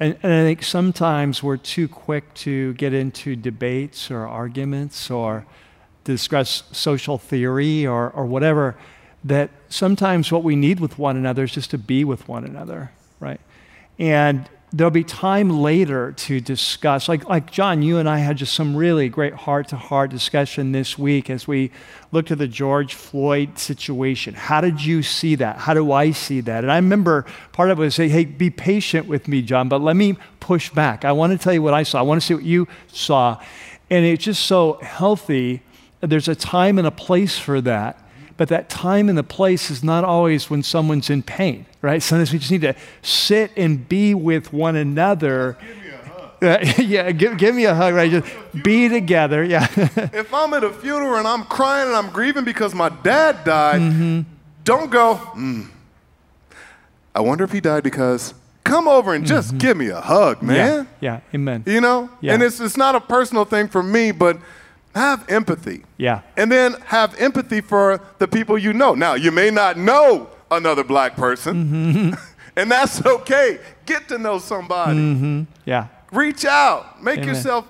And, 0.00 0.18
and 0.24 0.32
I 0.32 0.42
think 0.42 0.64
sometimes 0.64 1.40
we're 1.40 1.56
too 1.56 1.86
quick 1.86 2.34
to 2.34 2.74
get 2.74 2.92
into 2.92 3.36
debates 3.36 4.10
or 4.10 4.26
arguments 4.26 5.08
or 5.08 5.46
discuss 6.02 6.64
social 6.72 7.16
theory 7.16 7.86
or, 7.86 8.10
or 8.10 8.26
whatever, 8.26 8.76
that 9.22 9.50
sometimes 9.68 10.32
what 10.32 10.42
we 10.42 10.56
need 10.56 10.80
with 10.80 10.98
one 10.98 11.16
another 11.16 11.44
is 11.44 11.52
just 11.52 11.70
to 11.70 11.78
be 11.78 12.04
with 12.04 12.28
one 12.28 12.44
another, 12.44 12.90
right? 13.20 13.40
And 13.98 14.48
there'll 14.72 14.90
be 14.90 15.04
time 15.04 15.48
later 15.48 16.10
to 16.12 16.40
discuss. 16.40 17.08
Like, 17.08 17.28
like 17.28 17.50
John, 17.52 17.80
you 17.80 17.98
and 17.98 18.08
I 18.08 18.18
had 18.18 18.36
just 18.36 18.54
some 18.54 18.74
really 18.74 19.08
great 19.08 19.32
heart 19.32 19.68
to 19.68 19.76
heart 19.76 20.10
discussion 20.10 20.72
this 20.72 20.98
week 20.98 21.30
as 21.30 21.46
we 21.46 21.70
looked 22.10 22.32
at 22.32 22.38
the 22.38 22.48
George 22.48 22.94
Floyd 22.94 23.56
situation. 23.56 24.34
How 24.34 24.60
did 24.60 24.84
you 24.84 25.04
see 25.04 25.36
that? 25.36 25.58
How 25.58 25.74
do 25.74 25.92
I 25.92 26.10
see 26.10 26.40
that? 26.40 26.64
And 26.64 26.72
I 26.72 26.76
remember 26.76 27.24
part 27.52 27.70
of 27.70 27.78
it 27.78 27.82
was 27.82 27.94
say, 27.94 28.08
hey, 28.08 28.24
be 28.24 28.50
patient 28.50 29.06
with 29.06 29.28
me, 29.28 29.42
John, 29.42 29.68
but 29.68 29.80
let 29.80 29.94
me 29.94 30.18
push 30.40 30.70
back. 30.70 31.04
I 31.04 31.12
want 31.12 31.32
to 31.32 31.38
tell 31.38 31.52
you 31.52 31.62
what 31.62 31.74
I 31.74 31.84
saw. 31.84 32.00
I 32.00 32.02
want 32.02 32.20
to 32.20 32.26
see 32.26 32.34
what 32.34 32.42
you 32.42 32.66
saw. 32.88 33.40
And 33.90 34.04
it's 34.04 34.24
just 34.24 34.44
so 34.44 34.74
healthy. 34.82 35.62
There's 36.00 36.26
a 36.26 36.34
time 36.34 36.78
and 36.78 36.86
a 36.86 36.90
place 36.90 37.38
for 37.38 37.60
that. 37.60 38.03
But 38.36 38.48
that 38.48 38.68
time 38.68 39.08
and 39.08 39.16
the 39.16 39.22
place 39.22 39.70
is 39.70 39.84
not 39.84 40.02
always 40.04 40.50
when 40.50 40.62
someone's 40.62 41.08
in 41.08 41.22
pain, 41.22 41.66
right? 41.82 42.02
Sometimes 42.02 42.32
we 42.32 42.38
just 42.38 42.50
need 42.50 42.62
to 42.62 42.74
sit 43.02 43.52
and 43.56 43.88
be 43.88 44.12
with 44.12 44.52
one 44.52 44.74
another. 44.74 45.56
Uh, 46.42 46.58
yeah, 46.78 47.12
give, 47.12 47.38
give 47.38 47.54
me 47.54 47.64
a 47.64 47.74
hug, 47.74 47.94
right? 47.94 48.10
Just 48.10 48.26
be 48.64 48.88
together, 48.88 49.44
yeah. 49.44 49.68
if 49.76 50.34
I'm 50.34 50.52
at 50.54 50.64
a 50.64 50.72
funeral 50.72 51.14
and 51.14 51.28
I'm 51.28 51.44
crying 51.44 51.86
and 51.86 51.96
I'm 51.96 52.10
grieving 52.10 52.44
because 52.44 52.74
my 52.74 52.88
dad 52.88 53.44
died, 53.44 53.80
mm-hmm. 53.80 54.20
Don't 54.64 54.90
go, 54.90 55.16
mm, 55.36 55.68
I 57.14 57.20
wonder 57.20 57.44
if 57.44 57.52
he 57.52 57.60
died 57.60 57.84
because 57.84 58.32
come 58.64 58.88
over 58.88 59.12
and 59.12 59.26
just 59.26 59.48
mm-hmm. 59.48 59.58
give 59.58 59.76
me 59.76 59.88
a 59.88 60.00
hug, 60.00 60.42
man. 60.42 60.88
Yeah, 61.00 61.18
yeah. 61.18 61.20
amen. 61.34 61.64
You 61.66 61.82
know? 61.82 62.08
Yeah. 62.22 62.32
And 62.32 62.42
it's, 62.42 62.60
it's 62.60 62.78
not 62.78 62.94
a 62.94 63.00
personal 63.00 63.44
thing 63.44 63.68
for 63.68 63.82
me, 63.82 64.10
but 64.10 64.38
have 64.94 65.28
empathy. 65.28 65.84
Yeah. 65.96 66.22
And 66.36 66.50
then 66.50 66.74
have 66.86 67.14
empathy 67.20 67.60
for 67.60 68.00
the 68.18 68.28
people 68.28 68.56
you 68.58 68.72
know. 68.72 68.94
Now, 68.94 69.14
you 69.14 69.30
may 69.32 69.50
not 69.50 69.76
know 69.76 70.30
another 70.50 70.84
black 70.84 71.16
person, 71.16 71.64
mm-hmm. 71.64 72.14
and 72.56 72.70
that's 72.70 73.04
okay. 73.04 73.58
Get 73.86 74.08
to 74.08 74.18
know 74.18 74.38
somebody. 74.38 74.98
Mm-hmm. 74.98 75.42
Yeah. 75.64 75.88
Reach 76.12 76.44
out. 76.44 77.02
Make 77.02 77.18
Amen. 77.18 77.28
yourself 77.28 77.66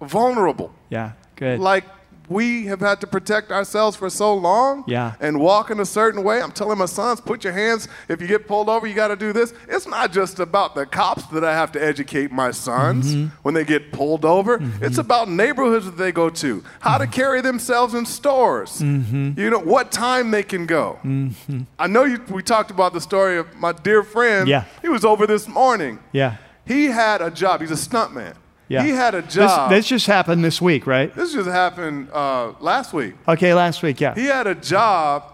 vulnerable. 0.00 0.72
Yeah, 0.90 1.12
good. 1.36 1.58
Like 1.58 1.84
we 2.28 2.66
have 2.66 2.80
had 2.80 3.00
to 3.00 3.06
protect 3.06 3.50
ourselves 3.50 3.96
for 3.96 4.10
so 4.10 4.34
long 4.34 4.84
yeah. 4.86 5.14
and 5.20 5.40
walk 5.40 5.70
in 5.70 5.80
a 5.80 5.84
certain 5.84 6.22
way. 6.22 6.40
I'm 6.40 6.52
telling 6.52 6.78
my 6.78 6.86
sons, 6.86 7.20
put 7.20 7.44
your 7.44 7.52
hands, 7.52 7.88
if 8.08 8.20
you 8.20 8.26
get 8.26 8.46
pulled 8.46 8.68
over, 8.68 8.86
you 8.86 8.94
got 8.94 9.08
to 9.08 9.16
do 9.16 9.32
this. 9.32 9.52
It's 9.68 9.86
not 9.86 10.12
just 10.12 10.38
about 10.38 10.74
the 10.74 10.86
cops 10.86 11.26
that 11.26 11.44
I 11.44 11.52
have 11.52 11.72
to 11.72 11.84
educate 11.84 12.32
my 12.32 12.50
sons 12.50 13.14
mm-hmm. 13.14 13.36
when 13.42 13.54
they 13.54 13.64
get 13.64 13.92
pulled 13.92 14.24
over. 14.24 14.58
Mm-hmm. 14.58 14.84
It's 14.84 14.98
about 14.98 15.28
neighborhoods 15.28 15.86
that 15.86 15.96
they 15.96 16.12
go 16.12 16.30
to, 16.30 16.64
how 16.80 16.98
to 16.98 17.04
mm-hmm. 17.04 17.12
carry 17.12 17.40
themselves 17.40 17.94
in 17.94 18.06
stores, 18.06 18.80
mm-hmm. 18.80 19.38
you 19.38 19.50
know, 19.50 19.58
what 19.58 19.92
time 19.92 20.30
they 20.30 20.42
can 20.42 20.66
go. 20.66 20.98
Mm-hmm. 21.04 21.62
I 21.78 21.86
know 21.86 22.04
you, 22.04 22.22
we 22.30 22.42
talked 22.42 22.70
about 22.70 22.92
the 22.92 23.00
story 23.00 23.38
of 23.38 23.54
my 23.56 23.72
dear 23.72 24.02
friend. 24.02 24.48
Yeah. 24.48 24.64
He 24.82 24.88
was 24.88 25.04
over 25.04 25.26
this 25.26 25.46
morning. 25.48 25.98
Yeah. 26.12 26.36
He 26.66 26.86
had 26.86 27.20
a 27.20 27.30
job. 27.30 27.60
He's 27.60 27.70
a 27.70 27.74
stuntman. 27.74 28.34
Yeah. 28.68 28.82
He 28.82 28.90
had 28.90 29.14
a 29.14 29.22
job. 29.22 29.70
This, 29.70 29.80
this 29.80 29.88
just 29.88 30.06
happened 30.06 30.44
this 30.44 30.60
week, 30.60 30.86
right? 30.86 31.14
This 31.14 31.32
just 31.34 31.48
happened 31.48 32.08
uh, 32.12 32.52
last 32.60 32.92
week. 32.92 33.14
Okay, 33.28 33.52
last 33.52 33.82
week, 33.82 34.00
yeah. 34.00 34.14
He 34.14 34.24
had 34.26 34.46
a 34.46 34.54
job, 34.54 35.24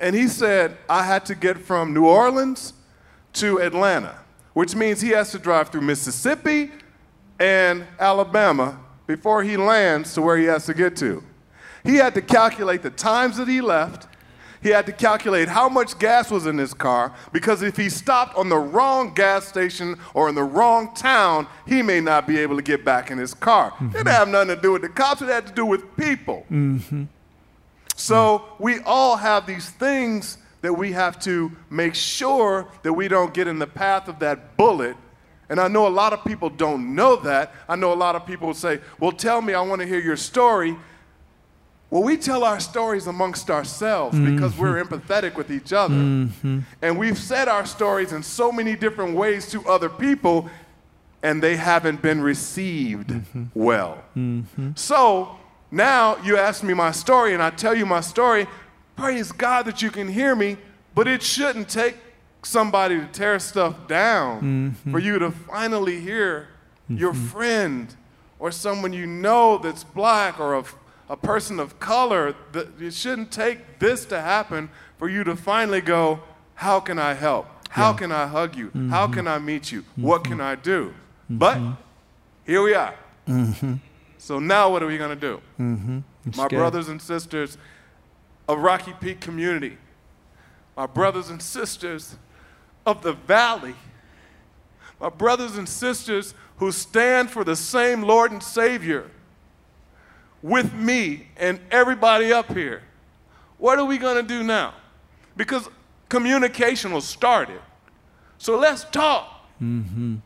and 0.00 0.16
he 0.16 0.26
said, 0.28 0.76
I 0.88 1.02
had 1.02 1.26
to 1.26 1.34
get 1.34 1.58
from 1.58 1.92
New 1.92 2.06
Orleans 2.06 2.72
to 3.34 3.60
Atlanta, 3.60 4.18
which 4.54 4.74
means 4.74 5.00
he 5.00 5.10
has 5.10 5.30
to 5.32 5.38
drive 5.38 5.68
through 5.68 5.82
Mississippi 5.82 6.70
and 7.38 7.86
Alabama 7.98 8.78
before 9.06 9.42
he 9.42 9.56
lands 9.56 10.14
to 10.14 10.22
where 10.22 10.36
he 10.36 10.44
has 10.44 10.64
to 10.66 10.74
get 10.74 10.96
to. 10.96 11.22
He 11.84 11.96
had 11.96 12.14
to 12.14 12.22
calculate 12.22 12.82
the 12.82 12.90
times 12.90 13.36
that 13.36 13.48
he 13.48 13.60
left, 13.60 14.06
he 14.62 14.68
had 14.68 14.86
to 14.86 14.92
calculate 14.92 15.48
how 15.48 15.68
much 15.68 15.98
gas 15.98 16.30
was 16.30 16.46
in 16.46 16.56
his 16.56 16.72
car 16.72 17.12
because 17.32 17.62
if 17.62 17.76
he 17.76 17.88
stopped 17.88 18.36
on 18.36 18.48
the 18.48 18.58
wrong 18.58 19.12
gas 19.14 19.46
station 19.46 19.98
or 20.14 20.28
in 20.28 20.34
the 20.34 20.44
wrong 20.44 20.94
town, 20.94 21.46
he 21.66 21.82
may 21.82 22.00
not 22.00 22.26
be 22.26 22.38
able 22.38 22.56
to 22.56 22.62
get 22.62 22.84
back 22.84 23.10
in 23.10 23.18
his 23.18 23.34
car. 23.34 23.72
Mm-hmm. 23.72 23.86
It 23.86 23.92
didn't 23.92 24.08
have 24.08 24.28
nothing 24.28 24.56
to 24.56 24.62
do 24.62 24.72
with 24.72 24.82
the 24.82 24.88
cops, 24.88 25.22
it 25.22 25.28
had 25.28 25.46
to 25.46 25.52
do 25.52 25.66
with 25.66 25.96
people. 25.96 26.46
Mm-hmm. 26.50 27.04
So 27.96 28.44
we 28.58 28.80
all 28.80 29.16
have 29.16 29.46
these 29.46 29.68
things 29.70 30.38
that 30.62 30.72
we 30.72 30.92
have 30.92 31.18
to 31.20 31.52
make 31.68 31.94
sure 31.94 32.68
that 32.82 32.92
we 32.92 33.08
don't 33.08 33.34
get 33.34 33.48
in 33.48 33.58
the 33.58 33.66
path 33.66 34.08
of 34.08 34.20
that 34.20 34.56
bullet. 34.56 34.96
And 35.48 35.60
I 35.60 35.68
know 35.68 35.86
a 35.86 35.90
lot 35.90 36.12
of 36.12 36.24
people 36.24 36.48
don't 36.48 36.94
know 36.94 37.16
that. 37.16 37.52
I 37.68 37.76
know 37.76 37.92
a 37.92 37.94
lot 37.94 38.16
of 38.16 38.24
people 38.24 38.54
say, 38.54 38.80
Well, 38.98 39.12
tell 39.12 39.42
me, 39.42 39.54
I 39.54 39.60
want 39.60 39.82
to 39.82 39.86
hear 39.86 40.00
your 40.00 40.16
story. 40.16 40.76
Well, 41.92 42.02
we 42.02 42.16
tell 42.16 42.42
our 42.42 42.58
stories 42.58 43.06
amongst 43.06 43.50
ourselves 43.50 44.16
mm-hmm. 44.16 44.34
because 44.34 44.56
we're 44.56 44.82
empathetic 44.82 45.34
with 45.34 45.50
each 45.50 45.74
other. 45.74 45.94
Mm-hmm. 45.94 46.60
And 46.80 46.98
we've 46.98 47.18
said 47.18 47.48
our 47.48 47.66
stories 47.66 48.14
in 48.14 48.22
so 48.22 48.50
many 48.50 48.74
different 48.76 49.14
ways 49.14 49.50
to 49.50 49.62
other 49.68 49.90
people, 49.90 50.48
and 51.22 51.42
they 51.42 51.54
haven't 51.54 52.00
been 52.00 52.22
received 52.22 53.10
mm-hmm. 53.10 53.44
well. 53.52 54.02
Mm-hmm. 54.16 54.70
So 54.74 55.36
now 55.70 56.16
you 56.24 56.38
ask 56.38 56.62
me 56.62 56.72
my 56.72 56.92
story, 56.92 57.34
and 57.34 57.42
I 57.42 57.50
tell 57.50 57.74
you 57.74 57.84
my 57.84 58.00
story. 58.00 58.46
Praise 58.96 59.30
God 59.30 59.66
that 59.66 59.82
you 59.82 59.90
can 59.90 60.08
hear 60.08 60.34
me, 60.34 60.56
but 60.94 61.06
it 61.06 61.22
shouldn't 61.22 61.68
take 61.68 61.98
somebody 62.42 63.00
to 63.00 63.06
tear 63.08 63.38
stuff 63.38 63.86
down 63.86 64.40
mm-hmm. 64.40 64.90
for 64.92 64.98
you 64.98 65.18
to 65.18 65.30
finally 65.30 66.00
hear 66.00 66.48
your 66.88 67.12
mm-hmm. 67.12 67.26
friend 67.26 67.96
or 68.38 68.50
someone 68.50 68.94
you 68.94 69.06
know 69.06 69.58
that's 69.58 69.84
black 69.84 70.40
or 70.40 70.54
of 70.54 70.74
a 71.08 71.16
person 71.16 71.60
of 71.60 71.78
color, 71.78 72.34
it 72.80 72.94
shouldn't 72.94 73.30
take 73.30 73.78
this 73.78 74.04
to 74.06 74.20
happen 74.20 74.70
for 74.98 75.08
you 75.08 75.24
to 75.24 75.36
finally 75.36 75.80
go, 75.80 76.20
How 76.54 76.80
can 76.80 76.98
I 76.98 77.14
help? 77.14 77.46
How 77.70 77.92
yeah. 77.92 77.96
can 77.96 78.12
I 78.12 78.26
hug 78.26 78.54
you? 78.56 78.66
Mm-hmm. 78.66 78.90
How 78.90 79.06
can 79.06 79.26
I 79.26 79.38
meet 79.38 79.72
you? 79.72 79.82
Mm-hmm. 79.82 80.02
What 80.02 80.24
can 80.24 80.40
I 80.40 80.54
do? 80.54 80.88
Mm-hmm. 80.88 81.38
But 81.38 81.58
here 82.44 82.62
we 82.62 82.74
are. 82.74 82.94
Mm-hmm. 83.26 83.74
So 84.18 84.38
now 84.38 84.70
what 84.70 84.82
are 84.82 84.86
we 84.86 84.98
going 84.98 85.18
to 85.18 85.20
do? 85.20 85.40
Mm-hmm. 85.58 85.98
My 86.36 86.48
good. 86.48 86.56
brothers 86.56 86.88
and 86.88 87.00
sisters 87.00 87.56
of 88.46 88.58
Rocky 88.58 88.92
Peak 89.00 89.20
community, 89.20 89.78
my 90.76 90.86
brothers 90.86 91.30
and 91.30 91.40
sisters 91.42 92.16
of 92.86 93.02
the 93.02 93.14
valley, 93.14 93.74
my 95.00 95.08
brothers 95.08 95.56
and 95.56 95.68
sisters 95.68 96.34
who 96.58 96.70
stand 96.70 97.30
for 97.30 97.42
the 97.42 97.56
same 97.56 98.02
Lord 98.02 98.32
and 98.32 98.42
Savior 98.42 99.10
with 100.42 100.72
me 100.74 101.28
and 101.36 101.60
everybody 101.70 102.32
up 102.32 102.52
here. 102.52 102.82
What 103.58 103.78
are 103.78 103.84
we 103.84 103.98
going 103.98 104.16
to 104.16 104.22
do 104.22 104.42
now? 104.42 104.74
Because 105.36 105.68
communication 106.08 106.92
was 106.92 107.04
started. 107.04 107.60
So 108.38 108.58
let's 108.58 108.84
talk 108.84 109.46
mm-hmm. 109.62 110.16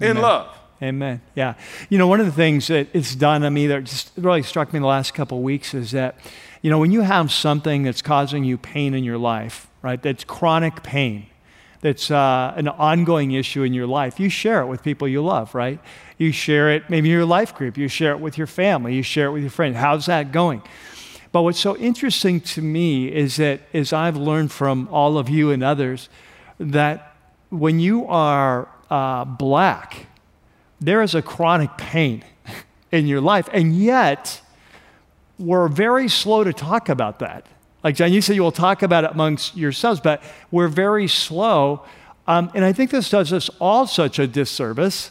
in 0.00 0.16
love. 0.16 0.56
Amen. 0.82 1.20
Yeah. 1.36 1.54
You 1.90 1.98
know, 1.98 2.08
one 2.08 2.18
of 2.18 2.26
the 2.26 2.32
things 2.32 2.66
that 2.66 2.88
it's 2.92 3.14
done 3.14 3.44
on 3.44 3.54
me 3.54 3.68
that 3.68 3.84
just 3.84 4.10
really 4.16 4.42
struck 4.42 4.72
me 4.72 4.80
the 4.80 4.86
last 4.86 5.14
couple 5.14 5.38
of 5.38 5.44
weeks 5.44 5.74
is 5.74 5.92
that, 5.92 6.18
you 6.60 6.70
know, 6.70 6.78
when 6.78 6.90
you 6.90 7.02
have 7.02 7.30
something 7.30 7.84
that's 7.84 8.02
causing 8.02 8.42
you 8.42 8.58
pain 8.58 8.94
in 8.94 9.04
your 9.04 9.18
life, 9.18 9.68
right, 9.82 10.02
that's 10.02 10.24
chronic 10.24 10.82
pain, 10.82 11.26
that's 11.82 12.10
uh, 12.12 12.54
an 12.56 12.68
ongoing 12.68 13.32
issue 13.32 13.64
in 13.64 13.74
your 13.74 13.88
life, 13.88 14.18
you 14.18 14.30
share 14.30 14.62
it 14.62 14.66
with 14.66 14.82
people 14.82 15.06
you 15.06 15.22
love, 15.22 15.54
right? 15.54 15.80
You 16.16 16.30
share 16.32 16.70
it, 16.70 16.88
maybe 16.88 17.08
your 17.08 17.26
life 17.26 17.54
group, 17.54 17.76
you 17.76 17.88
share 17.88 18.12
it 18.12 18.20
with 18.20 18.38
your 18.38 18.46
family, 18.46 18.94
you 18.94 19.02
share 19.02 19.26
it 19.26 19.32
with 19.32 19.42
your 19.42 19.50
friends. 19.50 19.76
How's 19.76 20.06
that 20.06 20.32
going? 20.32 20.62
But 21.32 21.42
what's 21.42 21.58
so 21.58 21.76
interesting 21.76 22.40
to 22.40 22.62
me 22.62 23.08
is 23.12 23.36
that 23.36 23.62
as 23.74 23.92
I've 23.92 24.16
learned 24.16 24.52
from 24.52 24.88
all 24.92 25.18
of 25.18 25.28
you 25.28 25.50
and 25.50 25.62
others, 25.64 26.08
that 26.58 27.16
when 27.50 27.80
you 27.80 28.06
are 28.06 28.68
uh, 28.88 29.24
black, 29.24 30.06
there 30.80 31.02
is 31.02 31.16
a 31.16 31.22
chronic 31.22 31.76
pain 31.76 32.22
in 32.92 33.08
your 33.08 33.20
life, 33.20 33.48
and 33.52 33.74
yet 33.74 34.40
we're 35.36 35.68
very 35.68 36.08
slow 36.08 36.44
to 36.44 36.52
talk 36.52 36.88
about 36.88 37.18
that. 37.18 37.46
Like 37.82 37.96
John, 37.96 38.12
you 38.12 38.20
said 38.20 38.36
you 38.36 38.42
will 38.42 38.52
talk 38.52 38.82
about 38.82 39.04
it 39.04 39.10
amongst 39.12 39.56
yourselves, 39.56 40.00
but 40.00 40.22
we're 40.50 40.68
very 40.68 41.08
slow. 41.08 41.84
Um, 42.26 42.50
and 42.54 42.64
I 42.64 42.72
think 42.72 42.90
this 42.90 43.10
does 43.10 43.32
us 43.32 43.50
all 43.60 43.86
such 43.86 44.18
a 44.18 44.26
disservice 44.26 45.10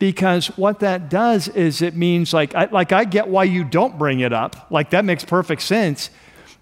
because 0.00 0.48
what 0.56 0.80
that 0.80 1.08
does 1.08 1.46
is 1.48 1.82
it 1.82 1.94
means 1.94 2.32
like 2.32 2.54
I, 2.54 2.64
like 2.64 2.90
I 2.90 3.04
get 3.04 3.28
why 3.28 3.44
you 3.44 3.62
don't 3.62 3.98
bring 3.98 4.20
it 4.20 4.32
up. 4.32 4.70
Like 4.70 4.90
that 4.90 5.04
makes 5.04 5.24
perfect 5.24 5.62
sense. 5.62 6.10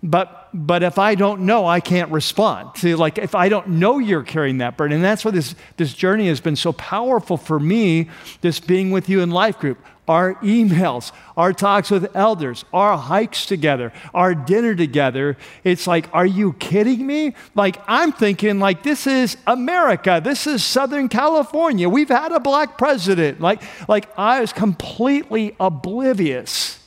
But 0.02 0.48
but 0.54 0.82
if 0.82 0.98
I 0.98 1.14
don't 1.14 1.42
know, 1.42 1.66
I 1.66 1.80
can't 1.80 2.10
respond. 2.10 2.76
See, 2.76 2.94
like 2.94 3.18
if 3.18 3.34
I 3.34 3.48
don't 3.48 3.68
know 3.68 3.98
you're 3.98 4.22
carrying 4.22 4.58
that 4.58 4.76
burden, 4.76 4.96
and 4.96 5.04
that's 5.04 5.24
why 5.24 5.32
this 5.32 5.54
this 5.76 5.92
journey 5.92 6.28
has 6.28 6.40
been 6.40 6.56
so 6.56 6.72
powerful 6.72 7.36
for 7.36 7.58
me, 7.58 8.08
this 8.40 8.60
being 8.60 8.90
with 8.90 9.08
you 9.08 9.20
in 9.20 9.30
life 9.30 9.58
group 9.58 9.78
our 10.08 10.36
emails, 10.36 11.12
our 11.36 11.52
talks 11.52 11.90
with 11.90 12.16
elders, 12.16 12.64
our 12.72 12.96
hikes 12.96 13.46
together, 13.46 13.92
our 14.14 14.34
dinner 14.34 14.74
together. 14.74 15.36
It's 15.62 15.86
like, 15.86 16.08
are 16.12 16.26
you 16.26 16.54
kidding 16.54 17.06
me? 17.06 17.34
Like, 17.54 17.78
I'm 17.86 18.12
thinking, 18.12 18.58
like, 18.58 18.82
this 18.82 19.06
is 19.06 19.36
America. 19.46 20.20
This 20.24 20.46
is 20.46 20.64
Southern 20.64 21.08
California. 21.08 21.88
We've 21.88 22.08
had 22.08 22.32
a 22.32 22.40
black 22.40 22.78
president. 22.78 23.40
Like, 23.40 23.62
like 23.86 24.08
I 24.18 24.40
was 24.40 24.52
completely 24.52 25.54
oblivious 25.60 26.82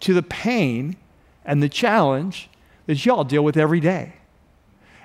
to 0.00 0.14
the 0.14 0.22
pain 0.22 0.96
and 1.44 1.62
the 1.62 1.68
challenge 1.68 2.48
that 2.86 3.04
y'all 3.04 3.24
deal 3.24 3.42
with 3.44 3.56
every 3.56 3.80
day. 3.80 4.14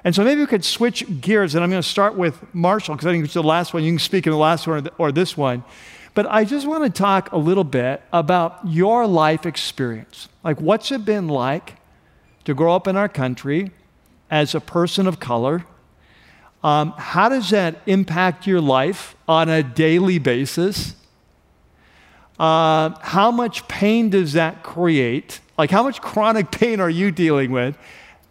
And 0.03 0.15
so 0.15 0.23
maybe 0.23 0.41
we 0.41 0.47
could 0.47 0.63
switch 0.63 1.05
gears, 1.21 1.55
and 1.55 1.63
I'm 1.63 1.69
going 1.69 1.81
to 1.81 1.87
start 1.87 2.15
with 2.15 2.53
Marshall 2.53 2.95
because 2.95 3.07
I 3.07 3.11
think 3.11 3.25
it's 3.25 3.33
the 3.33 3.43
last 3.43 3.73
one. 3.73 3.83
You 3.83 3.91
can 3.91 3.99
speak 3.99 4.25
in 4.25 4.31
the 4.31 4.37
last 4.37 4.67
one 4.67 4.87
or 4.97 5.11
this 5.11 5.35
one. 5.35 5.63
But 6.13 6.25
I 6.29 6.45
just 6.45 6.65
want 6.65 6.83
to 6.83 6.89
talk 6.89 7.31
a 7.31 7.37
little 7.37 7.63
bit 7.63 8.01
about 8.11 8.59
your 8.65 9.05
life 9.05 9.45
experience. 9.45 10.29
Like, 10.43 10.59
what's 10.61 10.91
it 10.91 11.05
been 11.05 11.27
like 11.27 11.75
to 12.45 12.53
grow 12.53 12.75
up 12.75 12.87
in 12.87 12.95
our 12.95 13.09
country 13.09 13.71
as 14.31 14.55
a 14.55 14.59
person 14.59 15.07
of 15.07 15.19
color? 15.19 15.65
Um, 16.63 16.93
how 16.97 17.29
does 17.29 17.49
that 17.51 17.81
impact 17.85 18.47
your 18.47 18.61
life 18.61 19.15
on 19.27 19.47
a 19.49 19.61
daily 19.61 20.17
basis? 20.17 20.95
Uh, 22.39 22.91
how 23.01 23.29
much 23.29 23.67
pain 23.67 24.09
does 24.09 24.33
that 24.33 24.63
create? 24.63 25.39
Like, 25.57 25.71
how 25.71 25.83
much 25.83 26.01
chronic 26.01 26.51
pain 26.51 26.79
are 26.79 26.89
you 26.89 27.11
dealing 27.11 27.51
with? 27.51 27.77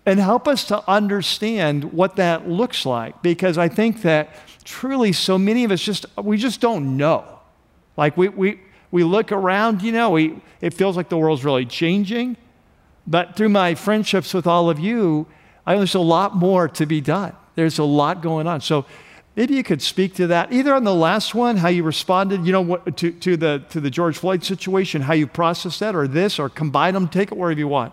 And 0.05 0.21
help 0.21 0.47
us 0.47 0.65
to 0.67 0.89
understand 0.89 1.93
what 1.93 2.17
that 2.17 2.49
looks 2.49 2.87
like 2.87 3.23
because 3.23 3.59
I 3.59 3.69
think 3.69 4.03
that 4.03 4.31
truly 4.63 5.13
so 5.13 5.37
many 5.37 5.65
of 5.65 5.73
us 5.73 5.81
just, 5.83 6.07
we 6.17 6.37
just 6.37 6.61
don't 6.61 6.97
know. 6.97 7.25
Like 7.97 8.17
we, 8.17 8.29
we, 8.29 8.61
we 8.93 9.03
look 9.03 9.33
around, 9.33 9.83
you 9.83 9.91
know, 9.91 10.11
we, 10.11 10.41
it 10.61 10.75
feels 10.75 10.97
like 10.97 11.09
the 11.09 11.19
world's 11.19 11.45
really 11.45 11.67
changing. 11.67 12.37
But 13.07 13.37
through 13.37 13.49
my 13.49 13.75
friendships 13.75 14.33
with 14.33 14.47
all 14.47 14.71
of 14.71 14.79
you, 14.79 15.27
I 15.67 15.77
there's 15.77 15.95
a 15.95 16.01
lot 16.01 16.37
more 16.37 16.69
to 16.69 16.87
be 16.87 17.01
done. 17.01 17.35
There's 17.57 17.79
a 17.79 17.85
lot 17.85 18.23
going 18.23 18.47
on. 18.47 18.61
So 18.61 18.87
maybe 19.37 19.55
you 19.55 19.63
could 19.63 19.83
speak 19.83 20.15
to 20.15 20.27
that, 20.29 20.53
either 20.53 20.75
on 20.75 20.85
the 20.85 20.95
last 20.95 21.35
one, 21.35 21.59
how 21.59 21.69
you 21.69 21.83
responded, 21.83 22.45
you 22.45 22.53
know, 22.53 22.63
what, 22.63 22.97
to, 22.97 23.13
to, 23.13 23.37
the, 23.37 23.63
to 23.69 23.81
the 23.81 23.91
George 23.91 24.17
Floyd 24.17 24.43
situation, 24.43 25.03
how 25.03 25.13
you 25.13 25.27
processed 25.27 25.79
that, 25.81 25.95
or 25.95 26.09
this, 26.09 26.39
or 26.39 26.49
combine 26.49 26.95
them, 26.95 27.07
take 27.07 27.31
it 27.31 27.39
wherever 27.39 27.59
you 27.59 27.69
want. 27.69 27.93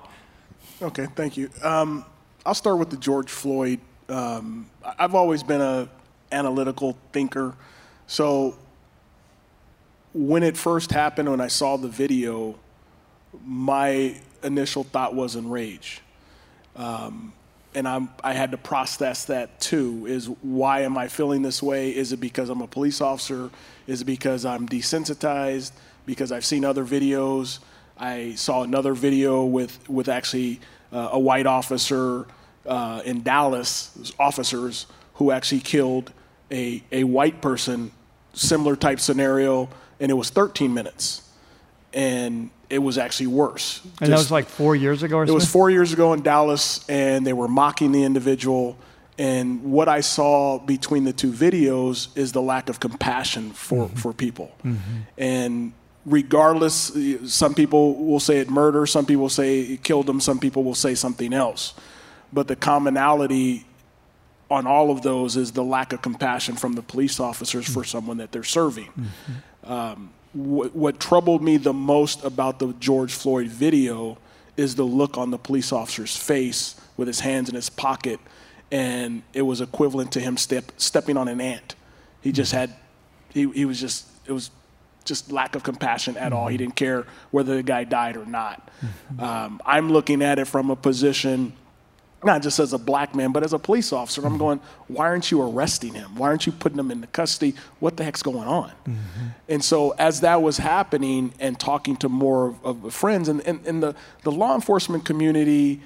Okay, 0.82 1.08
thank 1.16 1.38
you. 1.38 1.50
Um, 1.62 2.06
I'll 2.46 2.54
start 2.56 2.80
with 2.80 2.90
the 2.90 2.98
George 2.98 3.30
Floyd. 3.30 3.80
Um, 4.10 4.70
I've 4.98 5.16
always 5.16 5.44
been 5.44 5.62
a 5.62 5.90
analytical 6.32 6.98
thinker. 7.12 7.56
So 8.08 8.58
when 10.14 10.44
it 10.44 10.58
first 10.58 10.92
happened, 10.92 11.30
when 11.30 11.42
I 11.42 11.48
saw 11.48 11.78
the 11.78 11.88
video, 11.88 12.58
my 13.46 14.16
initial 14.44 14.84
thought 14.84 15.16
was 15.16 15.36
enrage. 15.36 16.02
Um, 16.76 17.34
and 17.76 17.88
I'm, 17.88 18.10
I 18.24 18.34
had 18.34 18.52
to 18.52 18.58
process 18.58 19.26
that 19.26 19.60
too. 19.60 20.06
Is 20.08 20.28
why 20.42 20.82
am 20.82 20.98
I 20.98 21.08
feeling 21.08 21.42
this 21.42 21.62
way? 21.62 21.96
Is 21.96 22.12
it 22.12 22.20
because 22.20 22.50
I'm 22.50 22.62
a 22.62 22.68
police 22.68 23.02
officer? 23.02 23.50
Is 23.88 24.02
it 24.02 24.06
because 24.06 24.46
I'm 24.46 24.68
desensitized? 24.68 25.72
Because 26.06 26.32
I've 26.32 26.46
seen 26.46 26.66
other 26.66 26.86
videos. 26.86 27.60
I 27.98 28.34
saw 28.36 28.64
another 28.64 28.94
video 28.94 29.44
with 29.44 29.88
with 29.90 30.10
actually 30.10 30.60
uh, 30.92 31.10
a 31.12 31.20
white 31.20 31.46
officer 31.46 32.26
uh, 32.66 33.02
in 33.06 33.24
Dallas, 33.24 34.14
officers 34.20 34.88
who 35.16 35.32
actually 35.32 35.62
killed 35.62 36.12
a 36.52 36.84
a 36.92 37.04
white 37.04 37.42
person, 37.42 37.92
similar 38.34 38.76
type 38.76 39.00
scenario, 39.00 39.70
and 40.00 40.12
it 40.12 40.16
was 40.16 40.30
13 40.30 40.74
minutes, 40.74 41.30
and 41.94 42.50
it 42.74 42.80
was 42.80 42.98
actually 42.98 43.28
worse. 43.28 43.82
And 43.84 43.92
Just, 43.92 44.10
that 44.10 44.18
was 44.18 44.32
like 44.32 44.48
four 44.48 44.76
years 44.76 45.04
ago 45.04 45.18
or 45.18 45.24
It 45.24 45.32
was 45.32 45.50
four 45.50 45.70
years 45.70 45.94
ago 45.94 46.14
in 46.14 46.24
Dallas, 46.24 46.84
and 46.90 47.26
they 47.26 47.34
were 47.34 47.48
mocking 47.48 47.92
the 47.92 48.04
individual. 48.04 48.78
And 49.18 49.64
what 49.64 49.88
I 49.88 50.02
saw 50.02 50.58
between 50.58 51.04
the 51.04 51.14
two 51.14 51.32
videos 51.32 52.16
is 52.18 52.32
the 52.32 52.42
lack 52.42 52.70
of 52.70 52.80
compassion 52.80 53.52
for, 53.52 53.86
mm-hmm. 53.86 53.96
for 53.96 54.12
people. 54.12 54.52
Mm-hmm. 54.66 55.00
And 55.20 55.74
regardless, 56.06 56.98
some 57.28 57.54
people 57.54 58.04
will 58.04 58.20
say 58.20 58.40
it 58.40 58.50
murder, 58.50 58.86
some 58.88 59.06
people 59.06 59.22
will 59.24 59.30
say 59.30 59.60
it 59.62 59.84
killed 59.84 60.08
them, 60.08 60.20
some 60.20 60.40
people 60.40 60.64
will 60.64 60.76
say 60.76 60.96
something 60.96 61.32
else. 61.32 61.76
But 62.32 62.48
the 62.48 62.56
commonality 62.56 63.66
on 64.50 64.66
all 64.66 64.90
of 64.90 65.04
those 65.04 65.38
is 65.38 65.52
the 65.52 65.64
lack 65.64 65.94
of 65.94 66.02
compassion 66.02 66.56
from 66.56 66.74
the 66.74 66.82
police 66.82 67.20
officers 67.20 67.72
for 67.72 67.84
someone 67.84 68.18
that 68.18 68.32
they're 68.32 68.44
serving. 68.44 68.88
Mm-hmm. 68.88 69.72
Um, 69.72 70.10
what, 70.34 70.76
what 70.76 71.00
troubled 71.00 71.42
me 71.42 71.58
the 71.58 71.74
most 71.74 72.24
about 72.24 72.60
the 72.60 72.74
George 72.74 73.14
Floyd 73.14 73.48
video 73.48 74.18
is 74.58 74.76
the 74.76 74.84
look 74.84 75.18
on 75.18 75.32
the 75.32 75.38
police 75.38 75.72
officer's 75.72 76.16
face 76.16 76.76
with 76.98 77.08
his 77.08 77.22
hands 77.22 77.50
in 77.50 77.56
his 77.56 77.70
pocket, 77.70 78.20
and 78.72 79.24
it 79.34 79.44
was 79.44 79.62
equivalent 79.62 80.12
to 80.12 80.20
him 80.20 80.38
step, 80.38 80.72
stepping 80.78 81.18
on 81.18 81.28
an 81.28 81.42
ant. 81.42 81.76
He 82.22 82.32
just 82.32 82.52
had, 82.52 82.74
he, 83.30 83.50
he 83.52 83.66
was 83.66 83.80
just, 83.80 84.08
it 84.26 84.32
was 84.32 84.52
just 85.06 85.32
lack 85.32 85.56
of 85.56 85.64
compassion 85.64 86.18
at 86.18 86.34
all. 86.34 86.48
He 86.48 86.58
didn't 86.58 86.76
care 86.76 87.06
whether 87.32 87.56
the 87.56 87.64
guy 87.64 87.84
died 87.84 88.16
or 88.16 88.26
not. 88.26 88.70
Mm-hmm. 88.82 89.24
Um, 89.24 89.62
I'm 89.66 89.92
looking 89.92 90.22
at 90.22 90.40
it 90.40 90.46
from 90.46 90.70
a 90.70 90.76
position 90.76 91.54
not 92.26 92.42
just 92.42 92.60
as 92.60 92.74
a 92.74 92.78
black 92.78 93.16
man, 93.16 93.32
but 93.32 93.44
as 93.44 93.54
a 93.54 93.60
police 93.60 93.92
officer. 93.94 94.22
I'm 94.22 94.30
mm-hmm. 94.30 94.38
going, 94.38 94.62
why 94.88 95.06
aren't 95.06 95.32
you 95.32 95.42
arresting 95.42 95.94
him? 95.94 96.16
Why 96.16 96.28
aren't 96.28 96.46
you 96.46 96.52
putting 96.52 96.80
him 96.80 96.92
into 96.92 97.08
custody? 97.08 97.56
What 97.80 97.98
the 97.98 98.04
heck's 98.04 98.24
going 98.24 98.48
on? 98.48 98.70
Mm-hmm. 98.70 99.28
And 99.50 99.64
so, 99.64 99.92
as 99.92 100.22
that 100.22 100.42
was 100.42 100.58
happening 100.58 101.34
and 101.40 101.60
talking 101.60 101.96
to 101.98 102.10
more 102.10 102.56
of, 102.64 102.86
of 102.86 102.94
friends, 102.94 103.28
and, 103.28 103.42
and, 103.48 103.66
and, 103.66 103.84
the, 103.84 103.96
the 104.24 104.32
law 104.32 104.56
enforcement 104.56 105.06
community 105.06 105.82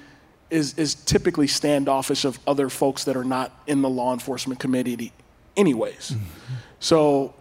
is, 0.50 0.74
is 0.78 0.94
typically 0.94 1.46
standoffish 1.46 2.24
of 2.24 2.38
other 2.46 2.68
folks 2.68 3.04
that 3.04 3.16
are 3.16 3.24
not 3.24 3.52
in 3.66 3.82
the 3.82 3.88
law 3.88 4.12
enforcement 4.12 4.60
community, 4.60 5.12
anyways. 5.56 6.10
Mm-hmm. 6.10 6.54
So, 6.80 7.34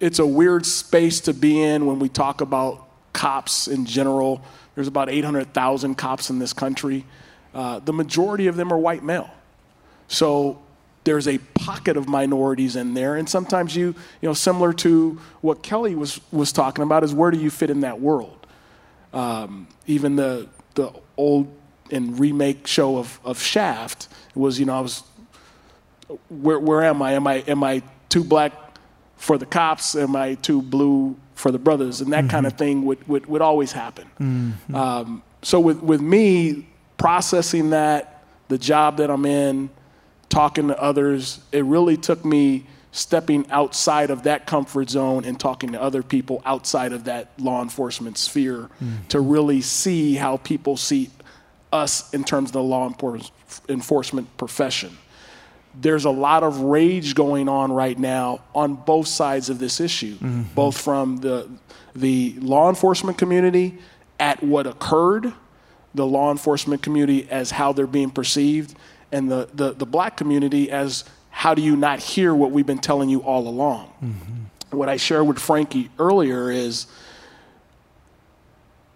it's 0.00 0.18
a 0.18 0.26
weird 0.26 0.66
space 0.66 1.20
to 1.20 1.32
be 1.32 1.62
in 1.62 1.86
when 1.86 1.98
we 1.98 2.08
talk 2.08 2.40
about 2.40 2.86
cops 3.12 3.68
in 3.68 3.86
general. 3.86 4.42
There's 4.74 4.88
about 4.88 5.08
800,000 5.08 5.94
cops 5.94 6.30
in 6.30 6.38
this 6.38 6.52
country. 6.52 7.04
Uh, 7.54 7.78
the 7.78 7.92
majority 7.92 8.48
of 8.48 8.56
them 8.56 8.72
are 8.72 8.78
white 8.78 9.04
male. 9.04 9.30
So 10.08 10.58
there's 11.04 11.28
a 11.28 11.38
pocket 11.54 11.96
of 11.96 12.08
minorities 12.08 12.76
in 12.76 12.94
there, 12.94 13.14
and 13.14 13.28
sometimes 13.28 13.76
you, 13.76 13.94
you 14.20 14.28
know, 14.28 14.34
similar 14.34 14.72
to 14.72 15.20
what 15.40 15.62
Kelly 15.62 15.94
was 15.94 16.20
was 16.32 16.52
talking 16.52 16.82
about, 16.82 17.04
is 17.04 17.14
where 17.14 17.30
do 17.30 17.38
you 17.38 17.50
fit 17.50 17.70
in 17.70 17.80
that 17.80 18.00
world? 18.00 18.46
Um, 19.12 19.68
even 19.86 20.16
the 20.16 20.48
the 20.74 20.92
old 21.16 21.46
and 21.90 22.18
remake 22.18 22.66
show 22.66 22.96
of 22.96 23.20
of 23.24 23.40
Shaft 23.40 24.08
was, 24.34 24.58
you 24.58 24.66
know, 24.66 24.76
I 24.76 24.80
was, 24.80 25.02
where 26.28 26.58
where 26.58 26.82
am 26.82 27.02
I? 27.02 27.12
Am 27.12 27.26
I 27.26 27.34
am 27.46 27.62
I 27.62 27.82
too 28.08 28.24
black 28.24 28.52
for 29.16 29.38
the 29.38 29.46
cops? 29.46 29.94
Am 29.94 30.16
I 30.16 30.34
too 30.34 30.60
blue 30.62 31.16
for 31.34 31.50
the 31.50 31.58
brothers? 31.58 32.00
And 32.00 32.12
that 32.12 32.20
mm-hmm. 32.20 32.30
kind 32.30 32.46
of 32.46 32.54
thing 32.54 32.84
would 32.86 33.06
would, 33.06 33.26
would 33.26 33.42
always 33.42 33.72
happen. 33.72 34.08
Mm-hmm. 34.18 34.74
Um, 34.74 35.22
so 35.42 35.60
with 35.60 35.82
with 35.82 36.00
me, 36.00 36.66
processing 36.96 37.70
that, 37.70 38.24
the 38.48 38.58
job 38.58 38.98
that 38.98 39.10
I'm 39.10 39.26
in, 39.26 39.70
talking 40.28 40.68
to 40.68 40.80
others, 40.80 41.40
it 41.52 41.64
really 41.64 41.96
took 41.96 42.24
me 42.24 42.66
stepping 42.94 43.50
outside 43.50 44.10
of 44.10 44.22
that 44.22 44.46
comfort 44.46 44.88
zone 44.88 45.24
and 45.24 45.38
talking 45.38 45.72
to 45.72 45.82
other 45.82 46.02
people 46.02 46.40
outside 46.46 46.92
of 46.92 47.04
that 47.04 47.28
law 47.38 47.60
enforcement 47.60 48.16
sphere 48.16 48.70
mm-hmm. 48.80 49.06
to 49.08 49.18
really 49.18 49.60
see 49.60 50.14
how 50.14 50.36
people 50.36 50.76
see 50.76 51.10
us 51.72 52.14
in 52.14 52.22
terms 52.22 52.50
of 52.50 52.52
the 52.52 52.62
law 52.62 52.88
enforcement 53.68 54.36
profession. 54.36 54.96
There's 55.74 56.04
a 56.04 56.10
lot 56.10 56.44
of 56.44 56.60
rage 56.60 57.16
going 57.16 57.48
on 57.48 57.72
right 57.72 57.98
now 57.98 58.42
on 58.54 58.74
both 58.74 59.08
sides 59.08 59.50
of 59.50 59.58
this 59.58 59.80
issue, 59.80 60.14
mm-hmm. 60.14 60.42
both 60.54 60.80
from 60.80 61.16
the, 61.16 61.50
the 61.96 62.36
law 62.38 62.68
enforcement 62.68 63.18
community 63.18 63.78
at 64.20 64.40
what 64.40 64.68
occurred 64.68 65.32
the 65.94 66.06
law 66.06 66.30
enforcement 66.30 66.82
community 66.82 67.28
as 67.30 67.52
how 67.52 67.72
they're 67.72 67.86
being 67.86 68.10
perceived, 68.10 68.74
and 69.12 69.30
the, 69.30 69.48
the, 69.54 69.72
the 69.72 69.86
black 69.86 70.16
community 70.16 70.70
as 70.70 71.04
how 71.30 71.54
do 71.54 71.62
you 71.62 71.76
not 71.76 72.00
hear 72.00 72.34
what 72.34 72.50
we've 72.50 72.66
been 72.66 72.78
telling 72.78 73.08
you 73.08 73.20
all 73.20 73.46
along. 73.48 73.92
Mm-hmm. 74.02 74.76
What 74.76 74.88
I 74.88 74.96
shared 74.96 75.26
with 75.26 75.38
Frankie 75.38 75.90
earlier 75.98 76.50
is 76.50 76.86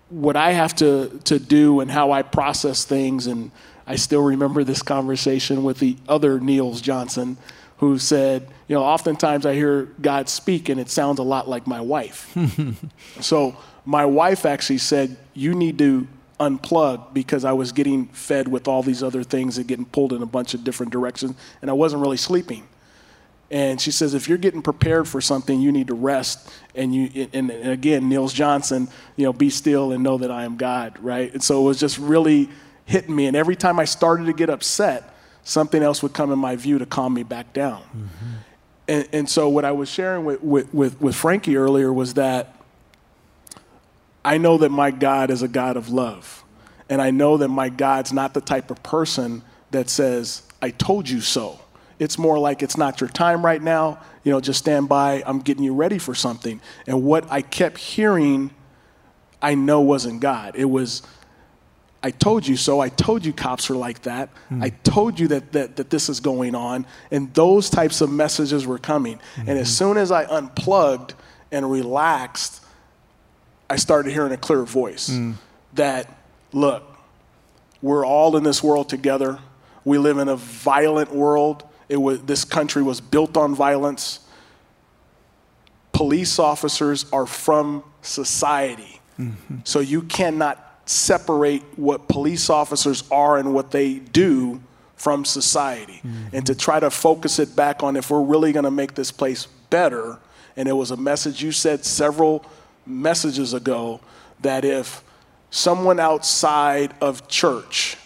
what 0.09 0.37
I 0.37 0.53
have 0.53 0.75
to, 0.77 1.21
to 1.25 1.39
do 1.39 1.81
and 1.81 1.91
how 1.91 2.13
I 2.13 2.23
process 2.23 2.85
things. 2.85 3.27
And 3.27 3.51
I 3.87 3.97
still 3.97 4.23
remember 4.23 4.65
this 4.65 4.83
conversation 4.83 5.63
with 5.65 5.79
the 5.79 5.97
other 6.09 6.41
Niels 6.41 6.81
Johnson, 6.81 7.37
who 7.79 7.99
said, 7.99 8.49
You 8.67 8.77
know, 8.77 8.83
oftentimes 8.83 9.47
I 9.47 9.55
hear 9.55 9.85
God 10.01 10.29
speak 10.29 10.69
and 10.69 10.81
it 10.81 10.91
sounds 10.91 11.19
a 11.19 11.25
lot 11.25 11.49
like 11.49 11.67
my 11.67 11.81
wife. 11.81 12.37
so 13.21 13.57
my 13.85 14.05
wife 14.05 14.47
actually 14.47 14.79
said, 14.79 15.17
You 15.35 15.55
need 15.55 15.79
to 15.79 16.07
unplug 16.39 17.13
because 17.13 17.45
I 17.45 17.53
was 17.53 17.73
getting 17.73 18.07
fed 18.07 18.49
with 18.49 18.69
all 18.69 18.83
these 18.83 19.03
other 19.03 19.23
things 19.23 19.59
and 19.59 19.67
getting 19.67 19.85
pulled 19.85 20.13
in 20.13 20.23
a 20.23 20.27
bunch 20.27 20.55
of 20.55 20.65
different 20.65 20.93
directions, 20.93 21.35
and 21.61 21.71
I 21.71 21.75
wasn't 21.75 22.03
really 22.03 22.17
sleeping. 22.17 22.67
And 23.51 23.81
she 23.81 23.91
says, 23.91 24.13
if 24.13 24.29
you're 24.29 24.39
getting 24.39 24.61
prepared 24.61 25.09
for 25.09 25.21
something, 25.23 25.59
you 25.59 25.73
need 25.73 25.87
to 25.87 25.95
rest. 25.95 26.51
And 26.75 26.95
you, 26.95 27.29
and, 27.33 27.51
and 27.51 27.71
again, 27.71 28.09
Niels 28.09 28.35
Johnson, 28.35 28.89
you 29.17 29.25
know, 29.25 29.33
be 29.33 29.49
still 29.49 29.93
and 29.93 30.05
know 30.05 30.19
that 30.19 30.31
I 30.31 30.45
am 30.45 30.59
God, 30.59 30.99
right? 31.01 31.33
And 31.33 31.43
so 31.43 31.63
it 31.63 31.65
was 31.65 31.81
just 31.81 31.99
really 31.99 32.51
hitting 32.85 33.17
me. 33.17 33.27
And 33.27 33.35
every 33.35 33.57
time 33.57 33.81
I 33.81 33.87
started 33.87 34.27
to 34.27 34.35
get 34.35 34.51
upset, 34.51 35.15
something 35.45 35.83
else 35.83 36.03
would 36.03 36.13
come 36.13 36.31
in 36.31 36.39
my 36.39 36.57
view 36.57 36.79
to 36.79 36.85
calm 36.85 37.15
me 37.15 37.23
back 37.23 37.55
down. 37.55 37.81
Mm-hmm. 37.81 38.27
And, 38.89 39.09
and 39.13 39.29
so 39.31 39.49
what 39.49 39.65
I 39.65 39.73
was 39.73 39.89
sharing 39.89 40.27
with, 40.27 40.43
with, 40.43 40.75
with, 40.75 41.01
with 41.01 41.15
Frankie 41.15 41.57
earlier 41.57 41.91
was 41.91 42.15
that 42.15 42.58
I 44.29 44.37
know 44.37 44.59
that 44.59 44.69
my 44.69 44.91
God 44.91 45.31
is 45.31 45.41
a 45.41 45.49
God 45.49 45.79
of 45.79 45.89
love. 45.89 46.45
And 46.91 47.01
I 47.01 47.11
know 47.11 47.39
that 47.39 47.49
my 47.49 47.71
God's 47.71 48.13
not 48.13 48.35
the 48.35 48.43
type 48.43 48.71
of 48.71 48.83
person 48.83 49.43
that 49.71 49.89
says, 49.89 50.43
I 50.61 50.69
told 50.69 51.09
you 51.09 51.23
so. 51.23 51.59
It's 51.99 52.19
more 52.19 52.39
like 52.39 52.63
it's 52.63 52.77
not 52.77 53.01
your 53.01 53.09
time 53.09 53.43
right 53.43 53.63
now. 53.63 54.01
You 54.25 54.33
know, 54.33 54.41
just 54.43 54.59
stand 54.59 54.87
by. 54.87 55.23
I'm 55.25 55.39
getting 55.39 55.65
you 55.65 55.73
ready 55.73 55.97
for 55.97 56.15
something. 56.15 56.61
And 56.87 57.05
what 57.05 57.25
I 57.33 57.41
kept 57.41 57.79
hearing, 57.79 58.51
I 59.41 59.55
know 59.55 59.81
wasn't 59.81 60.21
God. 60.21 60.57
It 60.57 60.67
was, 60.67 61.01
I 62.03 62.11
told 62.11 62.47
you 62.47 62.59
so. 62.59 62.81
I 62.81 62.91
told 62.91 63.25
you 63.25 63.33
cops 63.33 63.71
are 63.71 63.77
like 63.77 64.03
that. 64.03 64.29
Mm. 64.51 64.63
I 64.63 64.69
told 64.69 65.19
you 65.19 65.29
that, 65.29 65.53
that, 65.53 65.77
that 65.77 65.89
this 65.89 66.11
is 66.11 66.21
going 66.21 66.55
on. 66.55 66.85
And 67.11 67.33
those 67.33 67.71
types 67.71 68.03
of 68.03 68.13
messages 68.13 68.67
were 68.67 68.79
coming. 68.79 69.17
Mm-hmm. 69.17 69.49
And 69.49 69.59
as 69.59 69.69
mm-hmm. 69.69 69.85
soon 69.85 69.97
as 69.97 70.13
I 70.13 70.25
unplugged 70.25 71.15
and 71.51 71.71
relaxed, 71.71 72.58
I 73.71 73.77
started 73.77 74.13
hearing 74.13 74.33
a 74.33 74.37
clear 74.37 74.63
voice 74.63 75.11
mm. 75.11 75.35
that, 75.75 76.13
look, 76.53 76.85
we're 77.83 78.07
all 78.07 78.37
in 78.37 78.43
this 78.43 78.63
world 78.63 78.89
together. 78.89 79.39
We 79.85 79.99
live 79.99 80.19
in 80.19 80.29
a 80.29 80.37
violent 80.37 81.15
world. 81.15 81.65
It 81.89 81.97
was, 81.97 82.23
this 82.23 82.45
country 82.45 82.83
was 82.83 83.01
built 83.01 83.37
on 83.37 83.55
violence. 83.55 84.21
Police 85.93 86.39
officers 86.39 87.07
are 87.13 87.27
from 87.27 87.85
society. 88.03 89.01
Mm-hmm. 89.19 89.59
So 89.65 89.81
you 89.81 90.03
cannot 90.03 90.65
separate 90.87 91.63
what 91.77 92.09
police 92.09 92.49
officers 92.49 93.05
are 93.11 93.37
and 93.37 93.53
what 93.53 93.71
they 93.71 93.95
do 93.95 94.63
from 94.97 95.25
society 95.25 96.01
mm-hmm. 96.05 96.35
and 96.35 96.47
to 96.47 96.55
try 96.55 96.81
to 96.81 96.91
focus 96.91 97.39
it 97.39 97.55
back 97.55 97.83
on 97.83 97.97
if 97.97 98.11
we're 98.11 98.23
really 98.23 98.53
going 98.53 98.65
to 98.65 98.71
make 98.71 98.95
this 98.95 99.13
place 99.13 99.47
better. 99.71 100.19
And 100.57 100.69
it 100.69 100.73
was 100.73 100.91
a 100.91 100.97
message 100.97 101.43
you 101.43 101.53
said 101.53 101.85
several 101.85 102.45
messages 102.89 103.55
ago 103.55 104.01
that 104.41 104.65
if 104.65 105.03
someone 105.51 106.01
outside 106.01 106.95
of 107.01 107.29
church 107.29 107.97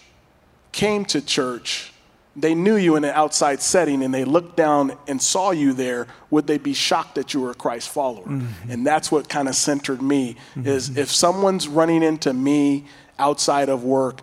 came 0.72 1.04
to 1.06 1.20
church, 1.20 1.92
they 2.34 2.54
knew 2.54 2.76
you 2.76 2.96
in 2.96 3.04
an 3.04 3.10
outside 3.10 3.60
setting 3.60 4.02
and 4.02 4.12
they 4.12 4.24
looked 4.24 4.56
down 4.56 4.96
and 5.06 5.20
saw 5.20 5.50
you 5.50 5.72
there, 5.72 6.06
would 6.30 6.46
they 6.46 6.58
be 6.58 6.72
shocked 6.72 7.16
that 7.16 7.34
you 7.34 7.40
were 7.40 7.50
a 7.50 7.54
Christ 7.54 7.90
follower? 7.90 8.24
Mm-hmm. 8.24 8.70
And 8.70 8.86
that's 8.86 9.12
what 9.12 9.28
kind 9.28 9.48
of 9.48 9.54
centered 9.54 10.00
me 10.00 10.36
mm-hmm. 10.54 10.66
is 10.66 10.96
if 10.96 11.10
someone's 11.10 11.68
running 11.68 12.02
into 12.02 12.32
me 12.32 12.86
outside 13.18 13.68
of 13.68 13.84
work 13.84 14.20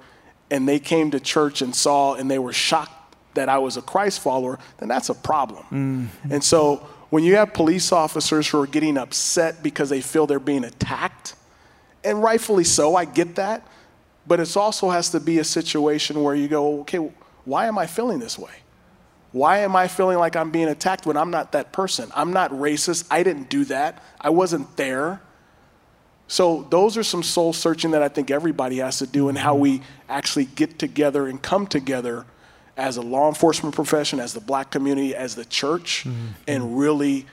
and 0.50 0.68
they 0.68 0.80
came 0.80 1.12
to 1.12 1.20
church 1.20 1.62
and 1.62 1.76
saw 1.76 2.16
and 2.16 2.32
they 2.32 2.40
were 2.40 2.54
shocked 2.54 2.94
that 3.36 3.48
I 3.48 3.60
was 3.60 3.78
a 3.78 3.82
Christ 3.82 4.22
follower, 4.22 4.58
then 4.80 4.90
that's 4.90 5.10
a 5.10 5.14
problem. 5.14 5.64
Mm-hmm. 5.66 6.34
And 6.34 6.44
so 6.44 6.88
when 7.10 7.24
you 7.24 7.36
have 7.36 7.54
police 7.54 7.92
officers 7.92 8.48
who 8.48 8.62
are 8.62 8.68
getting 8.68 8.98
upset 8.98 9.64
because 9.64 9.90
they 9.90 10.02
feel 10.02 10.28
they're 10.28 10.40
being 10.40 10.64
attacked, 10.64 11.36
and 12.04 12.22
rightfully 12.22 12.64
so, 12.64 12.96
I 12.96 13.06
get 13.06 13.36
that, 13.36 13.68
but 14.28 14.40
it 14.40 14.56
also 14.56 14.90
has 14.90 15.10
to 15.12 15.20
be 15.20 15.40
a 15.40 15.44
situation 15.44 16.22
where 16.22 16.36
you 16.36 16.48
go, 16.48 16.82
okay, 16.82 17.12
why 17.46 17.66
am 17.66 17.78
I 17.78 17.88
feeling 17.88 18.20
this 18.20 18.38
way? 18.38 18.52
Why 19.32 19.60
am 19.60 19.76
I 19.76 19.88
feeling 19.88 20.18
like 20.18 20.36
I'm 20.36 20.52
being 20.52 20.68
attacked 20.68 21.06
when 21.06 21.18
I'm 21.18 21.30
not 21.30 21.52
that 21.52 21.72
person? 21.72 22.12
I'm 22.16 22.34
not 22.34 22.52
racist. 22.52 23.08
I 23.12 23.24
didn't 23.24 23.50
do 23.50 23.66
that. 23.66 24.04
I 24.20 24.30
wasn't 24.30 24.76
there. 24.76 25.22
So, 26.28 26.68
those 26.70 26.96
are 26.96 27.04
some 27.04 27.24
soul 27.24 27.54
searching 27.54 27.92
that 27.92 28.04
I 28.04 28.08
think 28.08 28.30
everybody 28.30 28.78
has 28.78 29.00
to 29.00 29.08
do, 29.08 29.30
and 29.30 29.38
how 29.38 29.56
we 29.56 29.82
actually 30.08 30.46
get 30.46 30.78
together 30.78 31.26
and 31.26 31.42
come 31.42 31.66
together 31.66 32.26
as 32.80 32.98
a 32.98 33.02
law 33.02 33.28
enforcement 33.28 33.76
profession, 33.76 34.20
as 34.20 34.34
the 34.34 34.40
black 34.40 34.72
community, 34.72 35.14
as 35.14 35.36
the 35.36 35.46
church, 35.46 36.06
mm-hmm. 36.08 36.28
and 36.48 36.80
really 36.80 37.26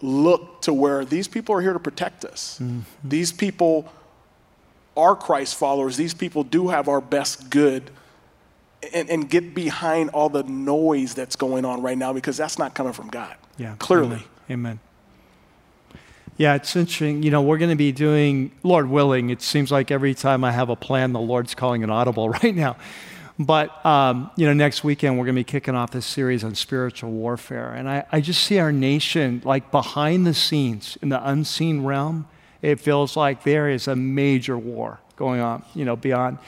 look 0.00 0.62
to 0.62 0.72
where 0.72 1.04
these 1.04 1.28
people 1.28 1.54
are 1.54 1.60
here 1.60 1.72
to 1.72 1.80
protect 1.80 2.24
us. 2.24 2.58
Mm-hmm. 2.60 2.80
These 3.04 3.32
people 3.32 3.92
are 4.96 5.16
Christ 5.16 5.56
followers. 5.56 5.96
These 5.96 6.14
people 6.14 6.44
do 6.44 6.68
have 6.68 6.88
our 6.88 7.00
best 7.00 7.50
good. 7.50 7.90
And, 8.92 9.08
and, 9.10 9.30
get 9.30 9.54
behind 9.54 10.10
all 10.10 10.28
the 10.28 10.42
noise 10.42 11.14
that's 11.14 11.36
going 11.36 11.64
on 11.64 11.82
right 11.82 11.96
now 11.96 12.12
because 12.12 12.36
that's 12.36 12.58
not 12.58 12.74
coming 12.74 12.92
from 12.92 13.10
God. 13.10 13.36
Yeah. 13.56 13.76
Clearly. 13.78 14.26
Amen. 14.50 14.80
Amen. 14.80 14.80
Yeah, 16.36 16.56
it's 16.56 16.74
interesting. 16.74 17.22
You 17.22 17.30
know, 17.30 17.42
we're 17.42 17.58
going 17.58 17.70
to 17.70 17.76
be 17.76 17.92
doing, 17.92 18.50
Lord 18.64 18.88
willing, 18.88 19.30
it 19.30 19.40
seems 19.40 19.70
like 19.70 19.92
every 19.92 20.14
time 20.14 20.42
I 20.42 20.50
have 20.50 20.68
a 20.68 20.74
plan, 20.74 21.12
the 21.12 21.20
Lord's 21.20 21.54
calling 21.54 21.84
an 21.84 21.90
audible 21.90 22.28
right 22.42 22.56
now. 22.56 22.76
But, 23.38 23.84
um, 23.84 24.30
you 24.36 24.46
know, 24.46 24.52
next 24.52 24.84
weekend 24.84 25.18
we're 25.18 25.24
going 25.24 25.34
to 25.34 25.40
be 25.40 25.44
kicking 25.44 25.74
off 25.74 25.90
this 25.90 26.06
series 26.06 26.44
on 26.44 26.54
spiritual 26.54 27.10
warfare. 27.10 27.72
And 27.72 27.88
I, 27.88 28.04
I 28.12 28.20
just 28.20 28.44
see 28.44 28.58
our 28.58 28.72
nation 28.72 29.40
like 29.44 29.70
behind 29.70 30.26
the 30.26 30.34
scenes 30.34 30.98
in 31.00 31.08
the 31.08 31.26
unseen 31.26 31.82
realm. 31.82 32.28
It 32.60 32.78
feels 32.78 33.16
like 33.16 33.42
there 33.42 33.68
is 33.68 33.88
a 33.88 33.96
major 33.96 34.56
war 34.56 35.00
going 35.16 35.40
on, 35.40 35.64
you 35.74 35.84
know, 35.84 35.96
beyond. 35.96 36.38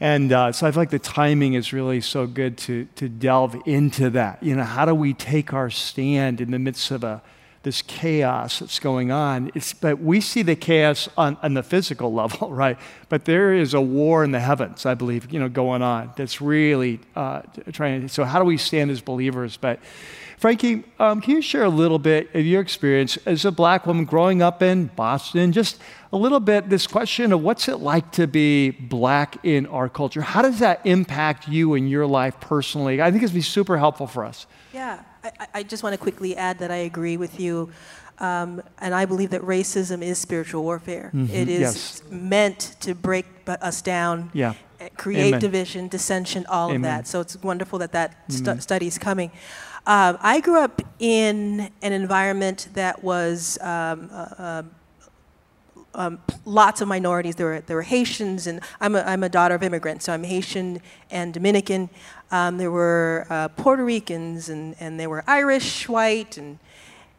And 0.00 0.32
uh, 0.32 0.52
so 0.52 0.66
I 0.66 0.72
feel 0.72 0.80
like 0.80 0.90
the 0.90 0.98
timing 0.98 1.54
is 1.54 1.72
really 1.72 2.00
so 2.00 2.26
good 2.26 2.58
to, 2.58 2.86
to 2.96 3.08
delve 3.08 3.56
into 3.66 4.10
that. 4.10 4.42
You 4.42 4.56
know, 4.56 4.64
how 4.64 4.84
do 4.84 4.94
we 4.94 5.14
take 5.14 5.52
our 5.52 5.70
stand 5.70 6.40
in 6.40 6.50
the 6.50 6.58
midst 6.58 6.90
of 6.90 7.04
a, 7.04 7.22
this 7.62 7.82
chaos 7.82 8.58
that's 8.58 8.78
going 8.78 9.10
on. 9.10 9.50
It's, 9.54 9.72
but 9.72 10.00
we 10.00 10.20
see 10.20 10.42
the 10.42 10.56
chaos 10.56 11.08
on, 11.16 11.36
on 11.42 11.54
the 11.54 11.62
physical 11.62 12.12
level, 12.22 12.50
right? 12.50 12.78
But 13.08 13.24
there 13.24 13.54
is 13.54 13.74
a 13.74 13.80
war 13.80 14.24
in 14.24 14.32
the 14.32 14.40
heavens, 14.40 14.84
I 14.86 14.94
believe, 14.94 15.32
you 15.32 15.40
know, 15.40 15.48
going 15.48 15.82
on 15.82 16.12
that's 16.16 16.40
really 16.40 17.00
uh, 17.14 17.42
trying. 17.72 18.08
So, 18.08 18.24
how 18.24 18.38
do 18.38 18.44
we 18.44 18.56
stand 18.56 18.90
as 18.90 19.00
believers? 19.00 19.56
But, 19.56 19.78
Frankie, 20.38 20.82
um, 20.98 21.20
can 21.20 21.36
you 21.36 21.42
share 21.42 21.62
a 21.62 21.68
little 21.68 22.00
bit 22.00 22.34
of 22.34 22.44
your 22.44 22.60
experience 22.60 23.16
as 23.26 23.44
a 23.44 23.52
black 23.52 23.86
woman 23.86 24.04
growing 24.04 24.42
up 24.42 24.60
in 24.60 24.86
Boston? 24.86 25.52
Just 25.52 25.78
a 26.12 26.16
little 26.16 26.40
bit 26.40 26.68
this 26.68 26.86
question 26.88 27.32
of 27.32 27.42
what's 27.42 27.68
it 27.68 27.76
like 27.76 28.10
to 28.12 28.26
be 28.26 28.70
black 28.70 29.36
in 29.44 29.66
our 29.66 29.88
culture? 29.88 30.20
How 30.20 30.42
does 30.42 30.58
that 30.58 30.80
impact 30.84 31.46
you 31.46 31.74
in 31.74 31.86
your 31.86 32.06
life 32.06 32.40
personally? 32.40 33.00
I 33.00 33.12
think 33.12 33.22
it's 33.22 33.32
be 33.32 33.40
super 33.40 33.78
helpful 33.78 34.08
for 34.08 34.24
us. 34.24 34.46
Yeah. 34.74 35.02
I, 35.24 35.46
I 35.54 35.62
just 35.62 35.82
want 35.82 35.94
to 35.94 35.98
quickly 35.98 36.36
add 36.36 36.58
that 36.58 36.70
I 36.70 36.76
agree 36.76 37.16
with 37.16 37.38
you. 37.38 37.70
Um, 38.18 38.62
and 38.78 38.94
I 38.94 39.04
believe 39.04 39.30
that 39.30 39.42
racism 39.42 40.02
is 40.02 40.18
spiritual 40.18 40.62
warfare. 40.62 41.10
Mm-hmm. 41.14 41.34
It 41.34 41.48
is 41.48 41.60
yes. 41.60 42.02
meant 42.10 42.76
to 42.80 42.94
break 42.94 43.26
us 43.46 43.82
down, 43.82 44.30
yeah. 44.32 44.54
Eh, 44.80 44.88
create 44.96 45.28
Amen. 45.28 45.40
division, 45.40 45.88
dissension, 45.88 46.46
all 46.46 46.68
Amen. 46.68 46.76
of 46.76 46.82
that. 46.82 47.06
So 47.08 47.20
it's 47.20 47.40
wonderful 47.42 47.78
that 47.80 47.92
that 47.92 48.16
stu- 48.28 48.60
study 48.60 48.86
is 48.86 48.98
coming. 48.98 49.30
Um, 49.86 50.18
I 50.20 50.40
grew 50.40 50.60
up 50.60 50.82
in 51.00 51.70
an 51.82 51.92
environment 51.92 52.68
that 52.74 53.02
was 53.02 53.58
um, 53.60 54.08
uh, 54.12 54.28
uh, 54.38 54.62
um, 55.94 56.20
lots 56.44 56.80
of 56.80 56.88
minorities. 56.88 57.34
There 57.34 57.46
were, 57.46 57.60
there 57.60 57.76
were 57.76 57.82
Haitians, 57.82 58.46
and 58.46 58.60
I'm 58.80 58.94
a, 58.94 59.00
I'm 59.00 59.22
a 59.24 59.28
daughter 59.28 59.54
of 59.54 59.62
immigrants, 59.62 60.04
so 60.04 60.12
I'm 60.12 60.24
Haitian 60.24 60.80
and 61.10 61.34
Dominican. 61.34 61.90
Um, 62.32 62.56
there 62.56 62.70
were 62.70 63.26
uh, 63.28 63.48
Puerto 63.48 63.84
Ricans, 63.84 64.48
and, 64.48 64.74
and 64.80 64.98
there 64.98 65.10
were 65.10 65.22
Irish, 65.26 65.86
white, 65.86 66.38
and, 66.38 66.58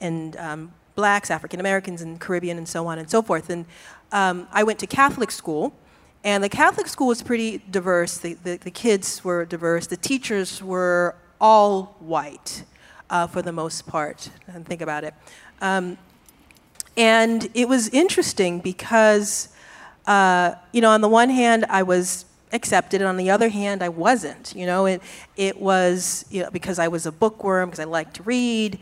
and 0.01 0.35
um, 0.37 0.73
blacks, 0.95 1.29
African 1.29 1.59
Americans, 1.59 2.01
and 2.01 2.19
Caribbean, 2.19 2.57
and 2.57 2.67
so 2.67 2.87
on 2.87 2.97
and 2.97 3.07
so 3.09 3.21
forth. 3.21 3.51
And 3.51 3.65
um, 4.11 4.47
I 4.51 4.63
went 4.63 4.79
to 4.79 4.87
Catholic 4.87 5.29
school, 5.29 5.71
and 6.23 6.43
the 6.43 6.49
Catholic 6.49 6.87
school 6.87 7.07
was 7.07 7.21
pretty 7.21 7.61
diverse. 7.69 8.17
The, 8.17 8.33
the, 8.33 8.57
the 8.57 8.71
kids 8.71 9.23
were 9.23 9.45
diverse. 9.45 9.85
The 9.85 9.97
teachers 9.97 10.63
were 10.63 11.15
all 11.39 11.95
white 11.99 12.63
uh, 13.09 13.27
for 13.27 13.43
the 13.43 13.51
most 13.51 13.85
part. 13.85 14.31
And 14.47 14.65
think 14.65 14.81
about 14.81 15.03
it. 15.03 15.13
Um, 15.61 15.97
and 16.97 17.49
it 17.53 17.69
was 17.69 17.89
interesting 17.89 18.59
because, 18.59 19.49
uh, 20.07 20.55
you 20.71 20.81
know, 20.81 20.89
on 20.89 21.01
the 21.01 21.09
one 21.09 21.29
hand, 21.29 21.65
I 21.69 21.83
was 21.83 22.25
accepted, 22.53 23.01
and 23.01 23.07
on 23.07 23.17
the 23.17 23.29
other 23.29 23.49
hand, 23.49 23.83
I 23.83 23.89
wasn't. 23.89 24.53
You 24.55 24.65
know, 24.65 24.85
it, 24.85 25.01
it 25.35 25.59
was 25.59 26.25
you 26.29 26.43
know, 26.43 26.51
because 26.51 26.79
I 26.79 26.87
was 26.87 27.05
a 27.05 27.11
bookworm, 27.11 27.69
because 27.69 27.79
I 27.81 27.85
liked 27.85 28.15
to 28.15 28.23
read. 28.23 28.79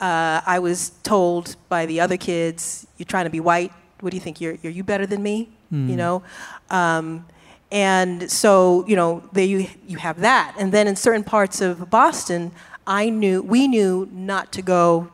Uh, 0.00 0.40
I 0.44 0.58
was 0.58 0.90
told 1.04 1.56
by 1.68 1.86
the 1.86 2.00
other 2.00 2.16
kids, 2.16 2.86
"You're 2.98 3.06
trying 3.06 3.24
to 3.24 3.30
be 3.30 3.40
white. 3.40 3.72
What 4.00 4.10
do 4.10 4.16
you 4.16 4.20
think? 4.20 4.40
You're, 4.40 4.58
are 4.64 4.68
you 4.68 4.84
better 4.84 5.06
than 5.06 5.22
me?" 5.22 5.48
Mm. 5.72 5.88
You 5.88 5.96
know, 5.96 6.22
um, 6.68 7.24
and 7.70 8.30
so 8.30 8.84
you 8.86 8.96
know, 8.96 9.22
there 9.32 9.46
you 9.46 9.68
you 9.86 9.96
have 9.98 10.20
that. 10.20 10.54
And 10.58 10.72
then 10.72 10.86
in 10.86 10.96
certain 10.96 11.24
parts 11.24 11.60
of 11.60 11.88
Boston, 11.88 12.52
I 12.86 13.08
knew 13.08 13.42
we 13.42 13.68
knew 13.68 14.08
not 14.12 14.52
to 14.52 14.62
go, 14.62 15.10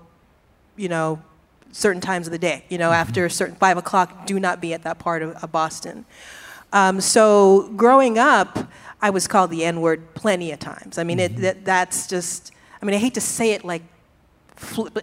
you 0.77 0.89
know, 0.89 1.23
certain 1.70 2.01
times 2.01 2.27
of 2.27 2.33
the 2.33 2.39
day. 2.39 2.65
You 2.69 2.78
know, 2.78 2.87
mm-hmm. 2.91 3.09
after 3.09 3.27
a 3.27 3.31
certain 3.31 3.57
five 3.57 3.77
o'clock, 3.77 4.27
do 4.27 4.41
not 4.41 4.61
be 4.61 4.73
at 4.73 4.83
that 4.85 4.99
part 4.99 5.23
of, 5.23 5.37
of 5.43 5.53
Boston. 5.53 6.07
Um, 6.73 7.01
so 7.01 7.73
growing 7.77 8.19
up, 8.19 8.70
I 9.01 9.11
was 9.11 9.27
called 9.27 9.51
the 9.51 9.65
N 9.65 9.81
word 9.81 10.15
plenty 10.15 10.53
of 10.53 10.59
times. 10.59 10.99
I 10.99 11.05
mean, 11.05 11.19
mm-hmm. 11.19 11.36
it, 11.36 11.40
that, 11.43 11.65
that's 11.65 12.07
just, 12.07 12.53
I 12.82 12.85
mean, 12.85 12.95
I 12.95 12.99
hate 12.99 13.15
to 13.15 13.20
say 13.20 13.53
it 13.53 13.65
like, 13.65 13.82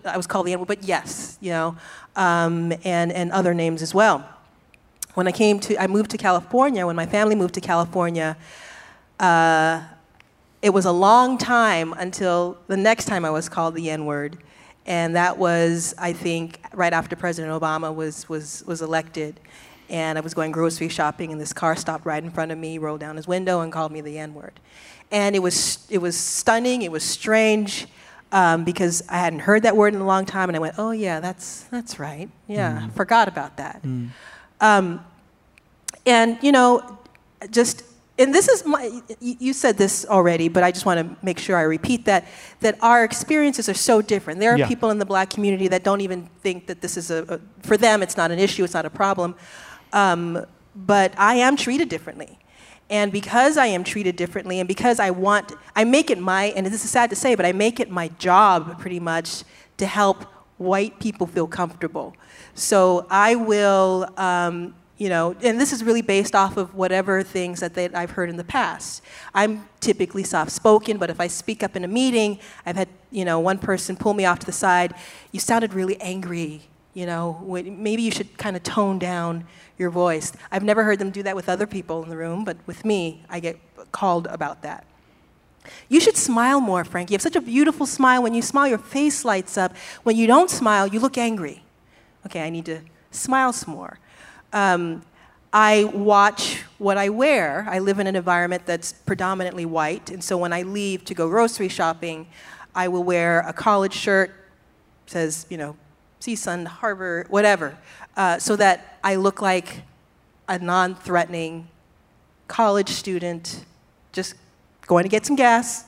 I 0.06 0.18
was 0.18 0.28
called 0.28 0.48
the 0.48 0.54
N 0.54 0.60
word, 0.60 0.68
but 0.68 0.84
yes, 0.84 1.38
you 1.42 1.52
know, 1.52 1.78
um, 2.16 2.74
and, 2.84 3.12
and 3.12 3.32
other 3.32 3.54
names 3.54 3.82
as 3.82 3.94
well. 3.94 4.28
When 5.14 5.28
I 5.28 5.32
came 5.32 5.60
to, 5.62 5.82
I 5.82 5.88
moved 5.88 6.12
to 6.12 6.18
California, 6.18 6.86
when 6.86 6.96
my 6.96 7.06
family 7.06 7.36
moved 7.36 7.54
to 7.54 7.62
California, 7.62 8.36
uh, 9.20 9.82
it 10.62 10.72
was 10.72 10.86
a 10.86 10.92
long 10.92 11.38
time 11.38 11.94
until 11.94 12.58
the 12.68 12.76
next 12.76 13.06
time 13.06 13.24
I 13.24 13.30
was 13.30 13.48
called 13.48 13.76
the 13.76 13.90
N 13.90 14.06
word. 14.06 14.38
And 14.86 15.16
that 15.16 15.38
was, 15.38 15.96
I 15.98 16.14
think, 16.14 16.60
right 16.74 16.94
after 16.94 17.16
President 17.16 17.52
Obama 17.60 17.96
was, 17.96 18.28
was, 18.30 18.64
was 18.68 18.82
elected. 18.82 19.40
And 19.90 20.18
I 20.18 20.22
was 20.22 20.34
going 20.34 20.52
grocery 20.52 20.90
shopping, 20.90 21.32
and 21.32 21.40
this 21.40 21.54
car 21.54 21.76
stopped 21.76 22.06
right 22.06 22.24
in 22.24 22.32
front 22.32 22.52
of 22.52 22.58
me, 22.58 22.78
rolled 22.78 23.00
down 23.00 23.16
his 23.16 23.28
window, 23.28 23.62
and 23.62 23.72
called 23.72 23.92
me 23.92 24.02
the 24.02 24.18
N 24.18 24.34
word. 24.34 24.60
And 25.12 25.36
it 25.36 25.40
was, 25.40 25.86
it 25.90 26.00
was 26.00 26.18
stunning, 26.18 26.82
it 26.82 26.92
was 26.92 27.04
strange, 27.04 27.88
um, 28.32 28.64
because 28.64 29.04
I 29.10 29.18
hadn't 29.18 29.40
heard 29.40 29.64
that 29.64 29.78
word 29.78 29.94
in 29.94 30.02
a 30.02 30.06
long 30.06 30.26
time, 30.26 30.50
and 30.50 30.56
I 30.56 30.60
went, 30.60 30.76
oh, 30.78 30.92
yeah, 30.92 31.20
that's, 31.20 31.64
that's 31.64 32.00
right. 32.00 32.30
Yeah, 32.48 32.88
mm. 32.88 32.94
forgot 32.94 33.28
about 33.28 33.58
that. 33.58 33.84
Mm. 33.84 34.10
Um, 34.60 35.06
and, 36.06 36.38
you 36.42 36.52
know, 36.52 36.98
just 37.52 37.84
and 38.18 38.34
this 38.34 38.48
is 38.48 38.66
my 38.66 39.02
you 39.20 39.54
said 39.54 39.78
this 39.78 40.06
already 40.06 40.48
but 40.48 40.64
i 40.64 40.72
just 40.72 40.86
want 40.86 41.00
to 41.00 41.26
make 41.26 41.40
sure 41.40 41.58
i 41.58 41.62
repeat 41.62 42.06
that 42.06 42.26
that 42.62 42.78
our 42.82 43.04
experiences 43.04 43.68
are 43.68 43.74
so 43.74 44.02
different 44.02 44.40
there 44.40 44.54
are 44.54 44.58
yeah. 44.58 44.68
people 44.68 44.90
in 44.90 45.00
the 45.00 45.06
black 45.06 45.30
community 45.30 45.68
that 45.68 45.84
don't 45.84 46.02
even 46.02 46.28
think 46.42 46.68
that 46.68 46.82
this 46.82 46.98
is 46.98 47.12
a, 47.12 47.24
a 47.28 47.40
for 47.66 47.78
them 47.78 48.02
it's 48.02 48.18
not 48.18 48.32
an 48.32 48.40
issue 48.40 48.64
it's 48.64 48.74
not 48.74 48.86
a 48.86 48.90
problem 48.90 49.36
um, 49.94 50.46
but 50.76 51.14
i 51.18 51.36
am 51.36 51.56
treated 51.56 51.90
differently 51.90 52.38
and 52.90 53.12
because 53.12 53.58
i 53.58 53.66
am 53.66 53.84
treated 53.84 54.16
differently 54.16 54.60
and 54.60 54.68
because 54.68 55.00
i 55.00 55.10
want 55.10 55.54
i 55.76 55.84
make 55.84 56.10
it 56.10 56.20
my 56.20 56.46
and 56.56 56.66
this 56.66 56.84
is 56.84 56.90
sad 56.90 57.10
to 57.10 57.16
say 57.16 57.36
but 57.36 57.46
i 57.46 57.52
make 57.52 57.80
it 57.80 57.90
my 57.90 58.08
job 58.20 58.80
pretty 58.80 59.00
much 59.00 59.44
to 59.78 59.86
help 59.86 60.24
white 60.58 61.00
people 61.00 61.28
feel 61.28 61.48
comfortable 61.48 62.16
so 62.54 63.06
i 63.10 63.36
will 63.36 64.08
um, 64.18 64.74
you 64.98 65.10
know, 65.10 65.36
and 65.42 65.60
this 65.60 65.74
is 65.74 65.84
really 65.84 66.02
based 66.02 66.36
off 66.36 66.56
of 66.56 66.74
whatever 66.74 67.22
things 67.22 67.60
that 67.60 67.74
they, 67.74 67.90
I've 67.90 68.12
heard 68.12 68.30
in 68.30 68.38
the 68.38 68.46
past. 68.46 69.04
I'm 69.34 69.68
typically 69.82 70.24
soft 70.24 70.52
spoken, 70.52 70.98
but 70.98 71.10
if 71.10 71.20
I 71.20 71.28
speak 71.28 71.64
up 71.64 71.76
in 71.76 71.84
a 71.84 71.88
meeting, 71.88 72.40
I've 72.66 72.78
had, 72.78 72.88
you 73.12 73.26
know, 73.26 73.40
one 73.40 73.58
person 73.58 73.98
pull 73.98 74.14
me 74.14 74.26
off 74.26 74.40
to 74.40 74.46
the 74.46 74.54
side. 74.54 74.94
You 75.34 75.42
sounded 75.42 75.74
really 75.74 76.00
angry, 76.00 76.62
you 76.96 77.06
know, 77.06 77.44
maybe 77.46 78.02
you 78.02 78.10
should 78.10 78.36
kind 78.38 78.56
of 78.56 78.64
tone 78.64 78.98
down 78.98 79.46
your 79.78 79.90
voice. 79.90 80.32
I've 80.50 80.64
never 80.64 80.84
heard 80.84 80.98
them 80.98 81.12
do 81.12 81.22
that 81.24 81.36
with 81.36 81.50
other 81.50 81.68
people 81.68 82.02
in 82.02 82.10
the 82.10 82.16
room, 82.18 82.46
but 82.46 82.58
with 82.66 82.86
me, 82.86 83.24
I 83.30 83.42
get 83.42 83.60
called 83.92 84.28
about 84.28 84.62
that. 84.64 84.86
You 85.90 86.00
should 86.00 86.16
smile 86.16 86.62
more, 86.62 86.86
Frank. 86.86 87.10
You 87.10 87.16
have 87.16 87.22
such 87.22 87.36
a 87.36 87.42
beautiful 87.42 87.86
smile. 87.86 88.24
When 88.24 88.34
you 88.34 88.42
smile, 88.42 88.68
your 88.68 88.78
face 88.78 89.26
lights 89.26 89.58
up. 89.58 89.76
When 90.04 90.16
you 90.16 90.26
don't 90.26 90.50
smile, 90.50 90.88
you 90.88 91.00
look 91.02 91.18
angry. 91.18 91.64
Okay, 92.26 92.42
I 92.42 92.50
need 92.50 92.66
to 92.66 92.80
smile 93.12 93.52
some 93.52 93.74
more. 93.74 94.00
Um, 94.54 95.04
I 95.52 95.86
watch 95.86 96.64
what 96.78 96.98
I 96.98 97.10
wear. 97.10 97.66
I 97.70 97.80
live 97.80 98.00
in 98.00 98.08
an 98.08 98.16
environment 98.16 98.66
that's 98.66 98.94
predominantly 98.94 99.66
white, 99.66 100.12
and 100.12 100.24
so 100.24 100.38
when 100.38 100.54
I 100.54 100.62
leave 100.62 101.04
to 101.06 101.14
go 101.14 101.28
grocery 101.28 101.68
shopping, 101.68 102.28
I 102.74 102.88
will 102.88 103.04
wear 103.04 103.40
a 103.42 103.54
college 103.54 103.94
shirt, 103.94 104.32
says, 105.08 105.46
you 105.50 105.58
know, 105.58 105.76
CSUN, 106.26 106.66
Harvard, 106.66 107.30
whatever, 107.30 107.78
uh, 108.18 108.40
so 108.40 108.56
that 108.56 108.98
I 109.04 109.16
look 109.16 109.44
like 109.44 109.84
a 110.48 110.58
non 110.58 110.96
threatening 110.96 111.68
college 112.48 112.90
student 112.90 113.64
just 114.12 114.34
going 114.88 115.04
to 115.04 115.10
get 115.10 115.24
some 115.24 115.36
gas. 115.36 115.86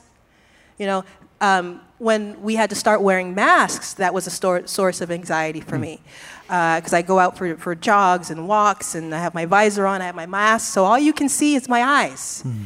You 0.78 0.86
know, 0.86 1.06
um, 1.42 1.82
when 1.98 2.40
we 2.44 2.54
had 2.54 2.70
to 2.70 2.76
start 2.76 3.02
wearing 3.02 3.34
masks, 3.34 3.96
that 3.96 4.14
was 4.14 4.28
a 4.28 4.30
stor- 4.30 4.68
source 4.68 5.02
of 5.02 5.10
anxiety 5.10 5.60
for 5.60 5.78
mm. 5.78 5.82
me. 5.82 6.02
Because 6.44 6.94
uh, 6.94 6.98
I 6.98 7.02
go 7.02 7.18
out 7.18 7.36
for, 7.36 7.58
for 7.58 7.74
jogs 7.74 8.30
and 8.30 8.48
walks, 8.48 8.94
and 8.94 9.16
I 9.16 9.20
have 9.20 9.34
my 9.34 9.46
visor 9.46 9.88
on, 9.88 10.04
I 10.04 10.06
have 10.06 10.16
my 10.16 10.28
mask, 10.28 10.72
so 10.72 10.86
all 10.86 11.00
you 11.00 11.14
can 11.14 11.30
see 11.30 11.56
is 11.56 11.68
my 11.68 11.82
eyes. 11.82 12.44
Mm. 12.46 12.66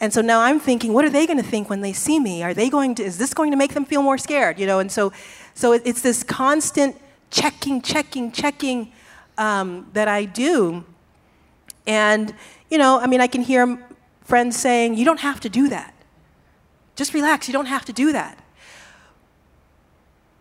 And 0.00 0.14
so 0.14 0.22
now 0.22 0.40
I'm 0.40 0.58
thinking, 0.58 0.94
what 0.94 1.04
are 1.04 1.10
they 1.10 1.26
going 1.26 1.36
to 1.36 1.44
think 1.44 1.68
when 1.68 1.82
they 1.82 1.92
see 1.92 2.18
me? 2.18 2.42
Are 2.42 2.54
they 2.54 2.70
going 2.70 2.94
to? 2.94 3.02
Is 3.02 3.18
this 3.18 3.34
going 3.34 3.50
to 3.50 3.58
make 3.58 3.74
them 3.74 3.84
feel 3.84 4.00
more 4.00 4.16
scared? 4.16 4.58
You 4.58 4.66
know, 4.66 4.78
and 4.78 4.90
so, 4.90 5.12
so 5.54 5.72
it, 5.72 5.82
it's 5.84 6.00
this 6.00 6.22
constant 6.22 6.96
checking, 7.30 7.80
checking, 7.82 8.32
checking 8.32 8.92
um, 9.38 9.88
that 9.92 10.08
I 10.08 10.24
do. 10.24 10.84
And 11.86 12.34
you 12.70 12.78
know, 12.78 13.00
I 13.00 13.06
mean, 13.06 13.20
I 13.20 13.26
can 13.26 13.42
hear 13.42 13.78
friends 14.22 14.56
saying, 14.56 14.96
You 14.96 15.04
don't 15.04 15.20
have 15.20 15.40
to 15.40 15.48
do 15.48 15.68
that. 15.68 15.94
Just 16.96 17.14
relax, 17.14 17.48
you 17.48 17.52
don't 17.52 17.66
have 17.66 17.84
to 17.86 17.92
do 17.92 18.12
that. 18.12 18.38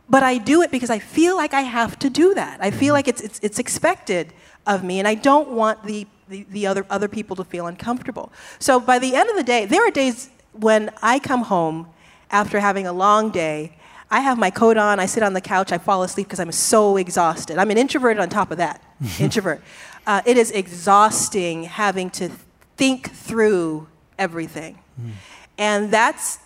But 0.09 0.23
I 0.23 0.39
do 0.39 0.61
it 0.61 0.71
because 0.71 0.89
I 0.89 0.99
feel 0.99 1.35
like 1.35 1.53
I 1.53 1.61
have 1.61 1.99
to 1.99 2.09
do 2.09 2.33
that. 2.33 2.59
I 2.61 2.71
feel 2.71 2.93
like 2.93 3.07
it's, 3.07 3.21
it's, 3.21 3.39
it's 3.43 3.59
expected 3.59 4.33
of 4.65 4.83
me, 4.83 4.99
and 4.99 5.07
I 5.07 5.15
don't 5.15 5.49
want 5.49 5.83
the, 5.83 6.07
the, 6.27 6.45
the 6.49 6.67
other, 6.67 6.85
other 6.89 7.07
people 7.07 7.35
to 7.35 7.43
feel 7.43 7.67
uncomfortable. 7.67 8.31
So 8.59 8.79
by 8.79 8.99
the 8.99 9.15
end 9.15 9.29
of 9.29 9.35
the 9.35 9.43
day, 9.43 9.65
there 9.65 9.87
are 9.87 9.91
days 9.91 10.29
when 10.53 10.91
I 11.01 11.19
come 11.19 11.43
home 11.43 11.87
after 12.31 12.59
having 12.59 12.87
a 12.87 12.93
long 12.93 13.29
day. 13.29 13.77
I 14.11 14.22
have 14.22 14.38
my 14.38 14.49
coat 14.49 14.77
on, 14.77 14.99
I 14.99 15.06
sit 15.06 15.22
on 15.22 15.34
the 15.34 15.41
couch, 15.41 15.72
I 15.72 15.77
fall 15.77 16.03
asleep 16.03 16.27
because 16.27 16.40
I'm 16.40 16.52
so 16.52 16.98
exhausted. 16.98 17.57
I'm 17.57 17.69
an 17.69 17.77
introvert 17.77 18.18
on 18.18 18.30
top 18.30 18.52
of 18.52 18.57
that. 18.57 18.84
introvert. 19.19 19.61
Uh, 20.07 20.22
it 20.26 20.38
is 20.38 20.52
exhausting 20.52 21.65
having 21.65 22.10
to 22.11 22.30
think 22.76 23.11
through 23.11 23.88
everything. 24.18 24.80
Mm. 24.99 25.11
And 25.57 25.91
that's 25.91 26.40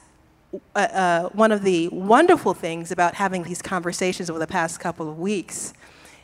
uh, 0.76 0.80
uh, 0.80 1.30
one 1.30 1.52
of 1.52 1.64
the 1.64 1.88
wonderful 1.90 2.53
things 2.53 2.91
about 2.91 3.15
having 3.15 3.44
these 3.44 3.61
conversations 3.61 4.30
over 4.30 4.40
the 4.40 4.48
past 4.48 4.80
couple 4.80 5.10
of 5.10 5.18
weeks 5.18 5.73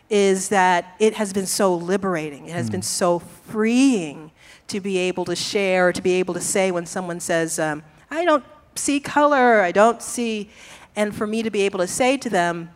is 0.10 0.49
that 0.49 0.95
it 0.99 1.14
has 1.14 1.32
been 1.34 1.45
so 1.45 1.74
liberating. 1.76 2.48
It 2.48 2.53
has 2.53 2.68
mm. 2.68 2.74
been 2.74 2.82
so 2.82 3.20
freeing 3.20 4.32
to 4.68 4.80
be 4.80 4.98
able 4.98 5.26
to 5.26 5.36
share, 5.36 5.94
to 5.94 6.02
be 6.02 6.14
able 6.14 6.34
to 6.34 6.41
say 6.41 6.72
when 6.72 6.86
someone 6.86 7.20
says, 7.20 7.60
um, 7.60 7.84
I 8.11 8.26
don't 8.26 8.44
see 8.76 8.99
color, 8.99 9.61
I 9.61 9.72
don't 9.72 10.02
see, 10.02 10.49
and 10.95 11.16
for 11.16 11.28
me 11.28 11.44
to 11.44 11.49
be 11.49 11.61
able 11.61 11.80
to 11.80 11.88
say 11.88 12.18
to 12.18 12.30
them, 12.30 12.70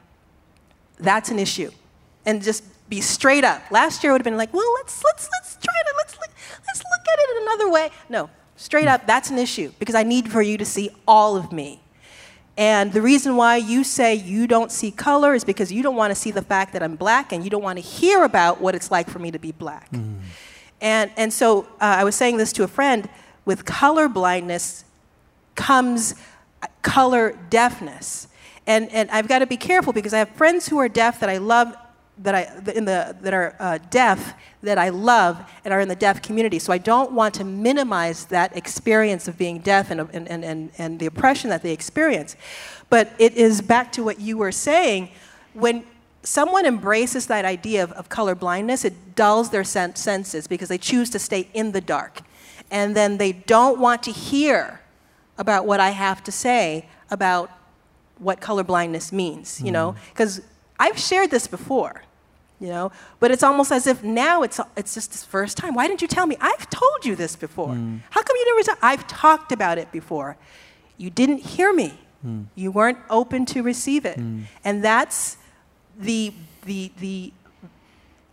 that's 0.99 1.29
an 1.29 1.39
issue. 1.39 1.71
And 2.25 2.41
just 2.41 2.63
be 2.89 3.01
straight 3.01 3.43
up. 3.43 3.61
Last 3.71 4.03
year 4.03 4.11
would 4.13 4.21
have 4.21 4.25
been 4.25 4.37
like, 4.37 4.53
well, 4.53 4.73
let's, 4.75 5.03
let's, 5.03 5.29
let's 5.31 5.55
try 5.55 5.73
to, 5.73 5.93
let's, 5.97 6.17
let's 6.67 6.79
look 6.79 7.07
at 7.11 7.19
it 7.19 7.37
in 7.37 7.43
another 7.43 7.71
way. 7.71 7.89
No, 8.09 8.29
straight 8.55 8.87
up, 8.87 9.05
that's 9.07 9.29
an 9.29 9.37
issue 9.37 9.71
because 9.79 9.95
I 9.95 10.03
need 10.03 10.31
for 10.31 10.41
you 10.41 10.57
to 10.57 10.65
see 10.65 10.89
all 11.07 11.35
of 11.35 11.51
me. 11.51 11.81
And 12.55 12.93
the 12.93 13.01
reason 13.01 13.35
why 13.35 13.57
you 13.57 13.83
say 13.83 14.13
you 14.13 14.45
don't 14.45 14.71
see 14.71 14.91
color 14.91 15.33
is 15.33 15.43
because 15.43 15.71
you 15.71 15.81
don't 15.81 15.95
want 15.95 16.11
to 16.11 16.15
see 16.15 16.29
the 16.29 16.43
fact 16.43 16.73
that 16.73 16.83
I'm 16.83 16.95
black 16.95 17.31
and 17.31 17.43
you 17.43 17.49
don't 17.49 17.63
want 17.63 17.77
to 17.77 17.83
hear 17.83 18.23
about 18.23 18.61
what 18.61 18.75
it's 18.75 18.91
like 18.91 19.09
for 19.09 19.17
me 19.17 19.31
to 19.31 19.39
be 19.39 19.51
black. 19.51 19.91
Mm. 19.91 20.19
And, 20.79 21.11
and 21.17 21.33
so 21.33 21.63
uh, 21.81 21.97
I 21.99 22.03
was 22.03 22.15
saying 22.15 22.37
this 22.37 22.53
to 22.53 22.63
a 22.63 22.67
friend 22.67 23.09
with 23.45 23.65
color 23.65 24.07
blindness 24.07 24.85
comes 25.55 26.15
color 26.83 27.37
deafness. 27.49 28.27
And, 28.67 28.89
and 28.91 29.09
I've 29.09 29.27
got 29.27 29.39
to 29.39 29.47
be 29.47 29.57
careful 29.57 29.91
because 29.91 30.13
I 30.13 30.19
have 30.19 30.29
friends 30.29 30.67
who 30.67 30.77
are 30.77 30.87
deaf 30.87 31.19
that 31.19 31.29
I 31.29 31.37
love 31.37 31.75
that 32.19 32.35
I 32.35 32.43
in 32.75 32.85
the 32.85 33.17
that 33.21 33.33
are 33.33 33.55
uh, 33.59 33.79
deaf 33.89 34.35
that 34.61 34.77
I 34.77 34.89
love 34.89 35.43
and 35.65 35.73
are 35.73 35.79
in 35.79 35.87
the 35.87 35.95
deaf 35.95 36.21
community. 36.21 36.59
So 36.59 36.71
I 36.71 36.77
don't 36.77 37.13
want 37.13 37.33
to 37.35 37.43
minimize 37.43 38.25
that 38.25 38.55
experience 38.55 39.27
of 39.27 39.35
being 39.35 39.59
deaf 39.59 39.89
and 39.89 40.01
and, 40.13 40.27
and, 40.29 40.71
and 40.77 40.99
the 40.99 41.07
oppression 41.07 41.49
that 41.49 41.63
they 41.63 41.71
experience. 41.71 42.35
But 42.91 43.11
it 43.17 43.33
is 43.33 43.61
back 43.61 43.91
to 43.93 44.03
what 44.03 44.19
you 44.19 44.37
were 44.37 44.51
saying 44.51 45.09
when 45.53 45.85
someone 46.23 46.65
embraces 46.65 47.27
that 47.27 47.45
idea 47.45 47.83
of, 47.83 47.91
of 47.93 48.09
color 48.09 48.35
blindness, 48.35 48.85
it 48.85 49.15
dulls 49.15 49.49
their 49.49 49.63
sen- 49.63 49.95
senses 49.95 50.47
because 50.47 50.69
they 50.69 50.77
choose 50.77 51.09
to 51.11 51.19
stay 51.19 51.49
in 51.53 51.71
the 51.71 51.81
dark. 51.81 52.21
And 52.71 52.95
then 52.95 53.17
they 53.17 53.33
don't 53.33 53.79
want 53.79 54.03
to 54.03 54.11
hear 54.11 54.79
about 55.37 55.65
what 55.65 55.79
I 55.79 55.89
have 55.89 56.23
to 56.23 56.31
say 56.31 56.87
about 57.09 57.49
what 58.19 58.39
colorblindness 58.39 59.11
means, 59.11 59.59
you 59.59 59.67
mm. 59.67 59.73
know? 59.73 59.95
Because 60.09 60.41
I've 60.79 60.97
shared 60.97 61.31
this 61.31 61.47
before, 61.47 62.03
you 62.59 62.67
know, 62.67 62.91
but 63.19 63.31
it's 63.31 63.43
almost 63.43 63.71
as 63.71 63.87
if 63.87 64.03
now 64.03 64.43
it's, 64.43 64.59
it's 64.77 64.93
just 64.93 65.11
the 65.11 65.17
first 65.17 65.57
time. 65.57 65.73
Why 65.73 65.87
didn't 65.87 66.01
you 66.01 66.07
tell 66.07 66.25
me? 66.25 66.37
I've 66.39 66.69
told 66.69 67.05
you 67.05 67.15
this 67.15 67.35
before. 67.35 67.73
Mm. 67.73 68.01
How 68.09 68.21
come 68.21 68.35
you 68.37 68.63
never? 68.63 68.79
I've 68.81 69.07
talked 69.07 69.51
about 69.51 69.77
it 69.77 69.91
before. 69.91 70.37
You 70.97 71.09
didn't 71.09 71.39
hear 71.39 71.73
me. 71.73 71.99
Mm. 72.25 72.45
You 72.55 72.71
weren't 72.71 72.99
open 73.09 73.45
to 73.47 73.63
receive 73.63 74.05
it, 74.05 74.17
mm. 74.17 74.43
and 74.63 74.83
that's 74.83 75.37
the 75.97 76.33
the 76.65 76.91
the 76.99 77.33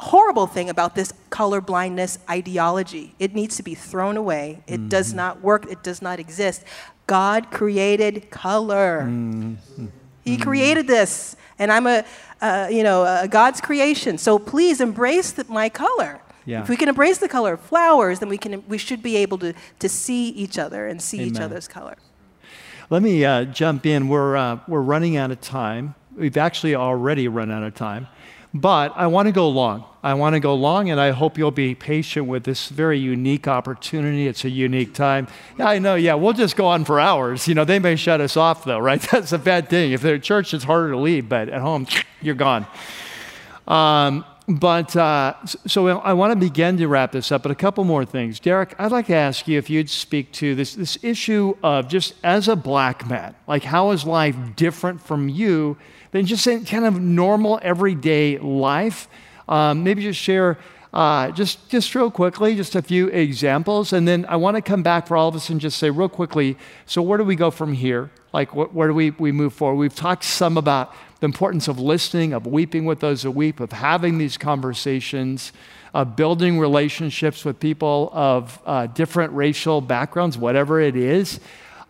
horrible 0.01 0.47
thing 0.47 0.69
about 0.71 0.95
this 0.95 1.13
color 1.31 1.61
blindness 1.61 2.19
ideology. 2.29 3.15
It 3.19 3.35
needs 3.35 3.57
to 3.57 3.63
be 3.63 3.75
thrown 3.75 4.17
away. 4.17 4.63
It 4.67 4.81
mm-hmm. 4.81 4.89
does 4.89 5.15
not 5.15 5.43
work. 5.43 5.71
It 5.71 5.83
does 5.83 6.03
not 6.03 6.19
exist. 6.19 6.65
God 7.07 7.51
created 7.51 8.31
color. 8.31 9.03
Mm-hmm. 9.03 9.87
He 10.25 10.37
created 10.37 10.87
this, 10.87 11.35
and 11.59 11.73
I'm 11.73 11.87
a 11.87 12.05
uh, 12.41 12.69
you 12.71 12.83
know, 12.83 13.03
uh, 13.03 13.27
God's 13.27 13.61
creation. 13.61 14.19
So 14.19 14.39
please 14.39 14.81
embrace 14.81 15.33
the, 15.33 15.45
my 15.45 15.69
color. 15.69 16.21
Yeah. 16.47 16.63
If 16.63 16.69
we 16.69 16.77
can 16.77 16.89
embrace 16.89 17.19
the 17.19 17.29
color 17.29 17.55
of 17.55 17.61
flowers, 17.61 18.19
then 18.19 18.29
we, 18.29 18.39
can, 18.39 18.67
we 18.67 18.79
should 18.79 19.03
be 19.03 19.17
able 19.17 19.39
to, 19.39 19.55
to 19.79 19.89
see 19.89 20.31
each 20.31 20.59
other 20.59 20.87
and 20.87 21.01
see 21.01 21.19
Amen. 21.19 21.29
each 21.29 21.41
other's 21.41 21.69
color. 21.69 21.97
Let 22.89 23.03
me 23.03 23.25
uh, 23.25 23.45
jump 23.45 23.87
in. 23.87 24.09
We're, 24.09 24.37
uh, 24.37 24.61
we're 24.67 24.81
running 24.81 25.17
out 25.17 25.31
of 25.31 25.41
time. 25.41 25.95
We've 26.17 26.37
actually 26.37 26.75
already 26.75 27.29
run 27.29 27.51
out 27.51 27.63
of 27.63 27.75
time. 27.75 28.09
But 28.53 28.93
I 28.97 29.07
want 29.07 29.27
to 29.27 29.33
go 29.33 29.49
long. 29.49 29.85
I 30.03 30.15
want 30.15 30.35
to 30.35 30.41
go 30.41 30.55
long, 30.55 30.91
and 30.91 31.01
I 31.01 31.11
hope 31.11 31.39
you'll 31.39 31.51
be 31.51 31.75
patient 31.75 32.27
with 32.27 32.45
this 32.45 32.69
very 32.69 32.99
unique 32.99 33.47
opportunity. 33.47 34.27
It's 34.27 34.45
a 34.45 34.51
unique 34.51 34.95
time. 34.95 35.29
I 35.59 35.79
know, 35.79 35.95
yeah, 35.95 36.15
we'll 36.15 36.33
just 36.33 36.57
go 36.57 36.67
on 36.67 36.85
for 36.85 36.99
hours. 36.99 37.47
You 37.47 37.55
know, 37.55 37.65
they 37.65 37.79
may 37.79 37.97
shut 37.97 38.21
us 38.21 38.37
off, 38.37 38.65
though, 38.65 38.79
right? 38.79 39.01
That's 39.13 39.33
a 39.33 39.39
bad 39.39 39.69
thing. 39.69 39.93
If 39.93 40.01
they're 40.01 40.17
at 40.17 40.23
church, 40.23 40.55
it's 40.55 40.65
harder 40.65 40.91
to 40.93 40.97
leave, 40.97 41.29
but 41.29 41.49
at 41.49 41.61
home, 41.61 41.87
you're 42.23 42.35
gone. 42.35 42.67
Um, 43.69 44.25
but 44.49 44.97
uh, 44.97 45.35
so 45.47 45.87
I 46.01 46.13
want 46.15 46.33
to 46.33 46.37
begin 46.37 46.77
to 46.79 46.89
wrap 46.89 47.13
this 47.13 47.31
up, 47.31 47.43
but 47.43 47.53
a 47.53 47.55
couple 47.55 47.85
more 47.85 48.05
things. 48.05 48.41
Derek, 48.41 48.75
I'd 48.79 48.91
like 48.91 49.07
to 49.07 49.15
ask 49.15 49.47
you 49.47 49.59
if 49.59 49.71
you'd 49.71 49.89
speak 49.89 50.33
to 50.33 50.57
this, 50.57 50.75
this 50.75 50.99
issue 51.03 51.57
of 51.63 51.87
just 51.89 52.15
as 52.25 52.49
a 52.49 52.57
black 52.57 53.09
man, 53.09 53.37
like 53.47 53.63
how 53.63 53.93
is 53.93 54.05
life 54.05 54.35
different 54.57 55.01
from 55.01 55.29
you 55.29 55.77
than 56.13 56.27
just 56.27 56.45
kind 56.67 56.85
of 56.85 57.01
normal 57.01 57.59
everyday 57.63 58.39
life? 58.39 59.09
Um, 59.49 59.83
maybe 59.83 60.03
just 60.03 60.21
share 60.21 60.59
uh, 60.93 61.31
just, 61.31 61.69
just 61.69 61.95
real 61.95 62.11
quickly, 62.11 62.57
just 62.57 62.75
a 62.75 62.83
few 62.83 63.09
examples. 63.09 63.93
And 63.93 64.09
then 64.09 64.27
I 64.29 64.37
want 64.37 64.57
to 64.57 64.63
come 64.63 64.83
back 64.83 65.07
for 65.07 65.17
all 65.17 65.29
of 65.29 65.37
us 65.37 65.49
and 65.49 65.61
just 65.61 65.79
say 65.79 65.91
real 65.91 66.09
quickly 66.09 66.57
so, 66.87 67.01
where 67.01 67.19
do 67.19 67.25
we 67.25 67.37
go 67.37 67.51
from 67.51 67.73
here? 67.73 68.11
Like, 68.33 68.51
wh- 68.51 68.75
where 68.75 68.89
do 68.89 68.95
we, 68.95 69.11
we 69.11 69.31
move 69.31 69.53
forward? 69.53 69.77
We've 69.77 69.95
talked 69.95 70.25
some 70.25 70.57
about 70.57 70.95
the 71.21 71.27
importance 71.27 71.69
of 71.69 71.79
listening, 71.79 72.33
of 72.33 72.47
weeping 72.47 72.87
with 72.87 73.01
those 73.01 73.23
who 73.23 73.31
weep, 73.31 73.61
of 73.61 73.73
having 73.73 74.19
these 74.19 74.37
conversations, 74.37 75.53
of 75.95 76.17
building 76.17 76.59
relationships 76.59 77.45
with 77.45 77.61
people 77.61 78.11
of 78.13 78.59
uh, 78.67 78.87
different 78.87 79.33
racial 79.33 79.81
backgrounds, 79.81 80.37
whatever 80.37 80.81
it 80.81 80.97
is. 80.97 81.39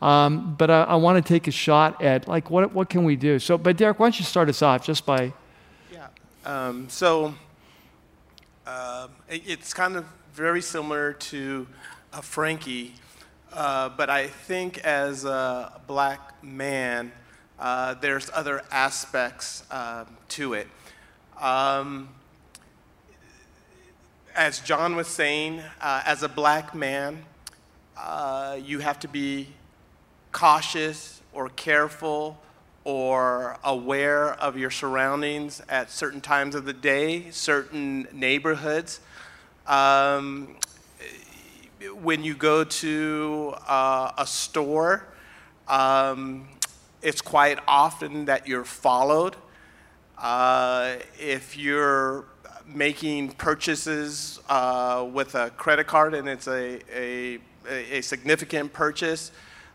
Um, 0.03 0.55
but 0.57 0.71
I, 0.71 0.83
I 0.85 0.95
want 0.97 1.25
to 1.25 1.33
take 1.33 1.47
a 1.47 1.51
shot 1.51 2.03
at 2.03 2.27
like 2.27 2.51
what 2.51 2.73
what 2.73 2.89
can 2.89 3.05
we 3.05 3.17
do? 3.17 3.39
So, 3.39 3.59
but 3.59 3.77
Derek, 3.77 3.99
why 3.99 4.07
don't 4.07 4.19
you 4.19 4.25
start 4.25 4.49
us 4.49 4.63
off 4.63 4.85
just 4.85 5.05
by? 5.05 5.33
Yeah. 5.93 6.09
Um, 6.47 6.89
so 6.89 7.35
uh, 8.67 9.09
it's 9.29 9.75
kind 9.75 9.97
of 9.97 10.07
very 10.33 10.63
similar 10.63 11.13
to 11.13 11.67
uh, 12.13 12.21
Frankie, 12.23 12.95
uh, 13.53 13.91
but 13.91 14.09
I 14.09 14.29
think 14.29 14.79
as 14.79 15.25
a 15.25 15.81
black 15.87 16.43
man, 16.43 17.13
uh, 17.59 17.95
there's 17.95 18.31
other 18.33 18.63
aspects 18.71 19.65
um, 19.71 20.07
to 20.29 20.55
it. 20.55 20.67
Um, 21.39 22.09
as 24.35 24.61
John 24.61 24.97
was 24.97 25.09
saying, 25.09 25.61
uh, 25.81 26.03
as 26.07 26.23
a 26.23 26.29
black 26.29 26.75
man, 26.75 27.25
uh, 27.99 28.59
you 28.63 28.79
have 28.79 28.99
to 29.01 29.09
be 29.09 29.49
cautious 30.33 31.21
or 31.33 31.49
careful 31.51 32.39
or 32.85 33.59
aware 33.63 34.33
of 34.35 34.57
your 34.57 34.71
surroundings 34.71 35.63
at 35.69 35.91
certain 35.91 36.21
times 36.21 36.55
of 36.55 36.65
the 36.65 36.73
day, 36.73 37.31
certain 37.31 38.09
neighborhoods. 38.13 39.01
Um, 39.67 40.57
when 42.03 42.25
you 42.25 42.35
go 42.35 42.65
to 42.65 43.55
uh, 43.67 44.13
a 44.19 44.27
store, 44.27 45.07
um, 45.69 46.49
it's 47.03 47.21
quite 47.21 47.59
often 47.69 48.27
that 48.27 48.49
you're 48.49 48.65
followed. 48.65 49.37
Uh, 50.19 50.97
if 51.19 51.57
you're 51.57 52.25
making 52.67 53.33
purchases 53.33 54.41
uh, 54.49 55.07
with 55.13 55.35
a 55.35 55.51
credit 55.51 55.87
card 55.87 56.15
and 56.15 56.29
it's 56.29 56.47
a, 56.47 56.81
a, 56.95 57.39
a 57.69 58.01
significant 58.01 58.73
purchase, 58.73 59.33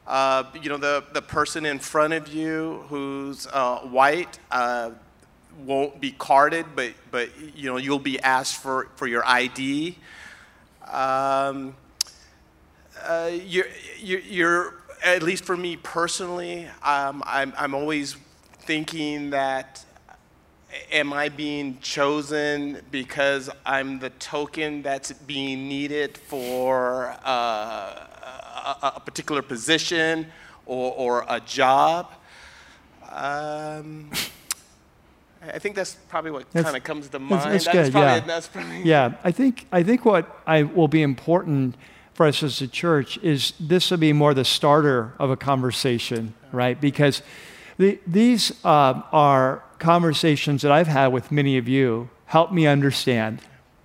uh, 0.07 0.43
you 0.61 0.69
know, 0.69 0.77
the, 0.77 1.03
the 1.13 1.21
person 1.21 1.65
in 1.65 1.79
front 1.79 2.13
of 2.13 2.27
you 2.27 2.85
who's 2.89 3.47
uh, 3.47 3.79
white 3.79 4.39
uh, 4.51 4.91
won't 5.65 5.99
be 5.99 6.11
carded, 6.11 6.65
but, 6.75 6.93
but, 7.11 7.29
you 7.55 7.69
know, 7.69 7.77
you'll 7.77 7.97
be 7.97 8.19
asked 8.19 8.61
for, 8.61 8.89
for 8.95 9.07
your 9.07 9.25
ID. 9.25 9.97
Um, 10.91 11.75
uh, 13.03 13.31
you're, 13.33 13.67
you're, 13.99 14.19
you're, 14.19 14.73
at 15.03 15.21
least 15.21 15.45
for 15.45 15.55
me 15.57 15.77
personally, 15.77 16.67
um, 16.81 17.21
I'm, 17.25 17.53
I'm 17.57 17.75
always 17.75 18.15
thinking 18.59 19.31
that 19.31 19.85
am 20.91 21.13
I 21.13 21.29
being 21.29 21.79
chosen 21.79 22.81
because 22.91 23.49
I'm 23.65 23.99
the 23.99 24.09
token 24.11 24.81
that's 24.81 25.11
being 25.13 25.67
needed 25.67 26.17
for 26.17 27.15
uh, 27.23 28.07
a, 28.27 28.93
a, 28.95 28.99
particular 28.99 29.41
position 29.41 30.27
or, 30.65 30.93
or 30.93 31.25
a 31.29 31.39
job? 31.39 32.11
Um, 33.11 34.09
I 35.41 35.59
think 35.59 35.75
that's 35.75 35.95
probably 36.09 36.31
what 36.31 36.51
kind 36.51 36.75
of 36.75 36.83
comes 36.83 37.07
to 37.09 37.19
mind. 37.19 37.53
That's, 37.53 37.65
that's 37.65 37.89
good. 37.89 37.91
Probably, 37.91 38.27
yeah. 38.27 38.41
Probably, 38.51 38.81
yeah. 38.83 39.13
I 39.23 39.31
think 39.31 39.67
I 39.71 39.83
think 39.83 40.05
what 40.05 40.41
I 40.47 40.63
will 40.63 40.87
be 40.87 41.01
important 41.01 41.75
for 42.15 42.25
us 42.25 42.41
as 42.41 42.61
a 42.61 42.67
church 42.67 43.17
is 43.17 43.53
this 43.59 43.91
will 43.91 43.97
be 43.97 44.13
more 44.13 44.33
the 44.33 44.45
starter 44.45 45.13
of 45.19 45.29
a 45.29 45.37
conversation, 45.37 46.33
right? 46.51 46.79
Because 46.79 47.21
the, 47.77 47.99
these 48.07 48.53
uh, 48.63 49.01
are 49.11 49.63
conversations 49.79 50.61
that 50.61 50.71
I've 50.71 50.87
had 50.87 51.07
with 51.07 51.31
many 51.31 51.57
of 51.57 51.67
you. 51.67 52.09
Help 52.27 52.51
me 52.51 52.65
understand, 52.65 53.41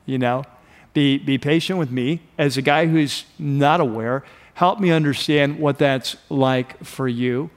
you 0.07 0.19
know? 0.19 0.45
Be, 0.93 1.19
be 1.19 1.39
patient 1.39 1.79
with 1.79 1.91
me 1.91 2.21
as 2.37 2.57
a 2.57 2.63
guy 2.63 2.87
who's 2.87 3.25
not 3.39 3.81
aware. 3.81 4.25
Help 4.55 4.81
me 4.81 4.91
understand 4.91 5.59
what 5.59 5.79
that's 5.79 6.17
like 6.29 6.83
for 6.85 7.07
you. 7.07 7.51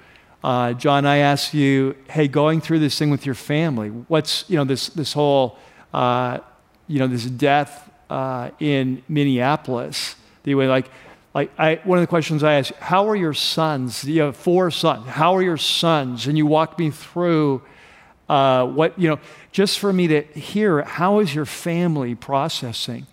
Uh, 0.43 0.73
John, 0.73 1.05
I 1.05 1.17
asked 1.17 1.53
you, 1.53 1.95
hey, 2.09 2.27
going 2.27 2.61
through 2.61 2.79
this 2.79 2.97
thing 2.99 3.09
with 3.09 3.25
your 3.25 3.35
family, 3.35 3.89
what's, 3.89 4.47
you 4.49 4.57
know, 4.57 4.65
this, 4.65 4.87
this 4.89 5.13
whole, 5.13 5.57
uh, 5.93 6.39
you 6.87 6.99
know, 6.99 7.07
this 7.07 7.25
death 7.25 7.89
uh, 8.09 8.51
in 8.59 9.01
Minneapolis, 9.07 10.15
the 10.43 10.53
way, 10.55 10.67
like, 10.67 10.89
like 11.33 11.51
I, 11.57 11.79
one 11.83 11.97
of 11.97 12.03
the 12.03 12.07
questions 12.07 12.43
I 12.43 12.53
asked, 12.55 12.73
how 12.73 13.07
are 13.09 13.15
your 13.15 13.33
sons? 13.33 14.03
You 14.03 14.23
have 14.23 14.35
four 14.35 14.69
sons. 14.69 15.07
How 15.07 15.35
are 15.35 15.41
your 15.41 15.57
sons? 15.57 16.27
And 16.27 16.37
you 16.37 16.45
walk 16.45 16.77
me 16.77 16.91
through 16.91 17.63
uh, 18.29 18.67
what, 18.67 18.99
you 18.99 19.09
know, 19.09 19.19
just 19.51 19.79
for 19.79 19.91
me 19.91 20.07
to 20.07 20.21
hear, 20.21 20.83
how 20.83 21.19
is 21.19 21.33
your 21.33 21.45
family 21.45 22.15
processing? 22.15 23.07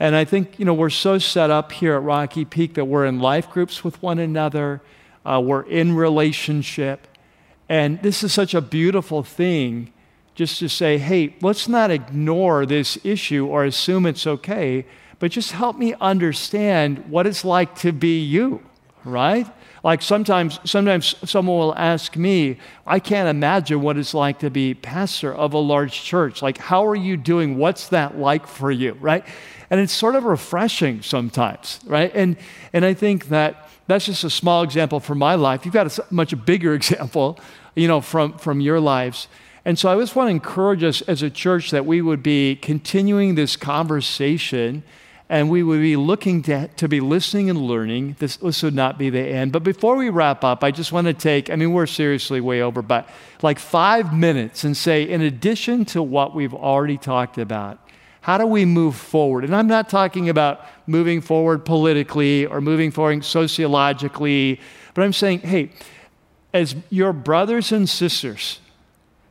And 0.00 0.14
I 0.14 0.24
think, 0.24 0.58
you 0.58 0.64
know, 0.64 0.74
we're 0.74 0.90
so 0.90 1.18
set 1.18 1.50
up 1.50 1.72
here 1.72 1.94
at 1.94 2.02
Rocky 2.02 2.44
Peak 2.44 2.74
that 2.74 2.84
we're 2.84 3.06
in 3.06 3.18
life 3.18 3.50
groups 3.50 3.82
with 3.82 4.00
one 4.02 4.18
another, 4.18 4.80
uh, 5.24 5.40
we're 5.44 5.62
in 5.62 5.96
relationship. 5.96 7.06
And 7.68 8.00
this 8.02 8.22
is 8.22 8.32
such 8.32 8.54
a 8.54 8.60
beautiful 8.60 9.22
thing 9.22 9.92
just 10.34 10.60
to 10.60 10.68
say, 10.68 10.98
hey, 10.98 11.34
let's 11.42 11.68
not 11.68 11.90
ignore 11.90 12.64
this 12.64 12.96
issue 13.02 13.46
or 13.46 13.64
assume 13.64 14.06
it's 14.06 14.24
okay, 14.24 14.86
but 15.18 15.32
just 15.32 15.50
help 15.50 15.76
me 15.76 15.94
understand 16.00 16.98
what 17.10 17.26
it's 17.26 17.44
like 17.44 17.74
to 17.74 17.90
be 17.90 18.20
you, 18.20 18.62
right? 19.04 19.48
Like 19.84 20.02
sometimes, 20.02 20.58
sometimes 20.64 21.14
someone 21.28 21.58
will 21.58 21.74
ask 21.76 22.16
me, 22.16 22.58
I 22.86 22.98
can't 22.98 23.28
imagine 23.28 23.80
what 23.80 23.96
it's 23.96 24.14
like 24.14 24.40
to 24.40 24.50
be 24.50 24.74
pastor 24.74 25.32
of 25.32 25.52
a 25.52 25.58
large 25.58 26.02
church. 26.02 26.42
Like, 26.42 26.58
how 26.58 26.86
are 26.86 26.96
you 26.96 27.16
doing? 27.16 27.58
What's 27.58 27.88
that 27.88 28.18
like 28.18 28.46
for 28.46 28.70
you, 28.70 28.94
right? 29.00 29.24
And 29.70 29.80
it's 29.80 29.92
sort 29.92 30.14
of 30.16 30.24
refreshing 30.24 31.02
sometimes, 31.02 31.80
right? 31.84 32.10
And, 32.14 32.36
and 32.72 32.84
I 32.84 32.94
think 32.94 33.28
that 33.28 33.68
that's 33.86 34.06
just 34.06 34.24
a 34.24 34.30
small 34.30 34.62
example 34.62 35.00
from 35.00 35.18
my 35.18 35.34
life. 35.34 35.64
You've 35.64 35.74
got 35.74 35.98
a 35.98 36.04
much 36.10 36.34
bigger 36.44 36.74
example, 36.74 37.38
you 37.74 37.88
know, 37.88 38.00
from, 38.00 38.36
from 38.38 38.60
your 38.60 38.80
lives. 38.80 39.28
And 39.64 39.78
so 39.78 39.90
I 39.90 40.00
just 40.00 40.16
want 40.16 40.28
to 40.28 40.30
encourage 40.30 40.82
us 40.82 41.02
as 41.02 41.22
a 41.22 41.30
church 41.30 41.70
that 41.70 41.84
we 41.84 42.00
would 42.00 42.22
be 42.22 42.56
continuing 42.56 43.34
this 43.34 43.56
conversation 43.56 44.82
and 45.30 45.50
we 45.50 45.62
would 45.62 45.80
be 45.80 45.96
looking 45.96 46.42
to, 46.42 46.68
to 46.68 46.88
be 46.88 47.00
listening 47.00 47.50
and 47.50 47.60
learning. 47.60 48.16
This, 48.18 48.36
this 48.36 48.62
would 48.62 48.74
not 48.74 48.98
be 48.98 49.10
the 49.10 49.20
end. 49.20 49.52
But 49.52 49.62
before 49.62 49.96
we 49.96 50.08
wrap 50.08 50.42
up, 50.42 50.64
I 50.64 50.70
just 50.70 50.90
want 50.90 51.06
to 51.06 51.12
take, 51.12 51.50
I 51.50 51.56
mean, 51.56 51.72
we're 51.72 51.86
seriously 51.86 52.40
way 52.40 52.62
over, 52.62 52.80
but 52.80 53.08
like 53.42 53.58
five 53.58 54.14
minutes 54.14 54.64
and 54.64 54.74
say, 54.74 55.02
in 55.02 55.20
addition 55.20 55.84
to 55.86 56.02
what 56.02 56.34
we've 56.34 56.54
already 56.54 56.96
talked 56.96 57.36
about, 57.36 57.78
how 58.22 58.38
do 58.38 58.46
we 58.46 58.64
move 58.64 58.96
forward? 58.96 59.44
And 59.44 59.54
I'm 59.54 59.66
not 59.66 59.88
talking 59.88 60.28
about 60.28 60.64
moving 60.86 61.20
forward 61.20 61.64
politically 61.64 62.46
or 62.46 62.60
moving 62.60 62.90
forward 62.90 63.24
sociologically, 63.24 64.60
but 64.94 65.04
I'm 65.04 65.12
saying, 65.12 65.40
hey, 65.40 65.70
as 66.54 66.74
your 66.88 67.12
brothers 67.12 67.70
and 67.70 67.88
sisters, 67.88 68.60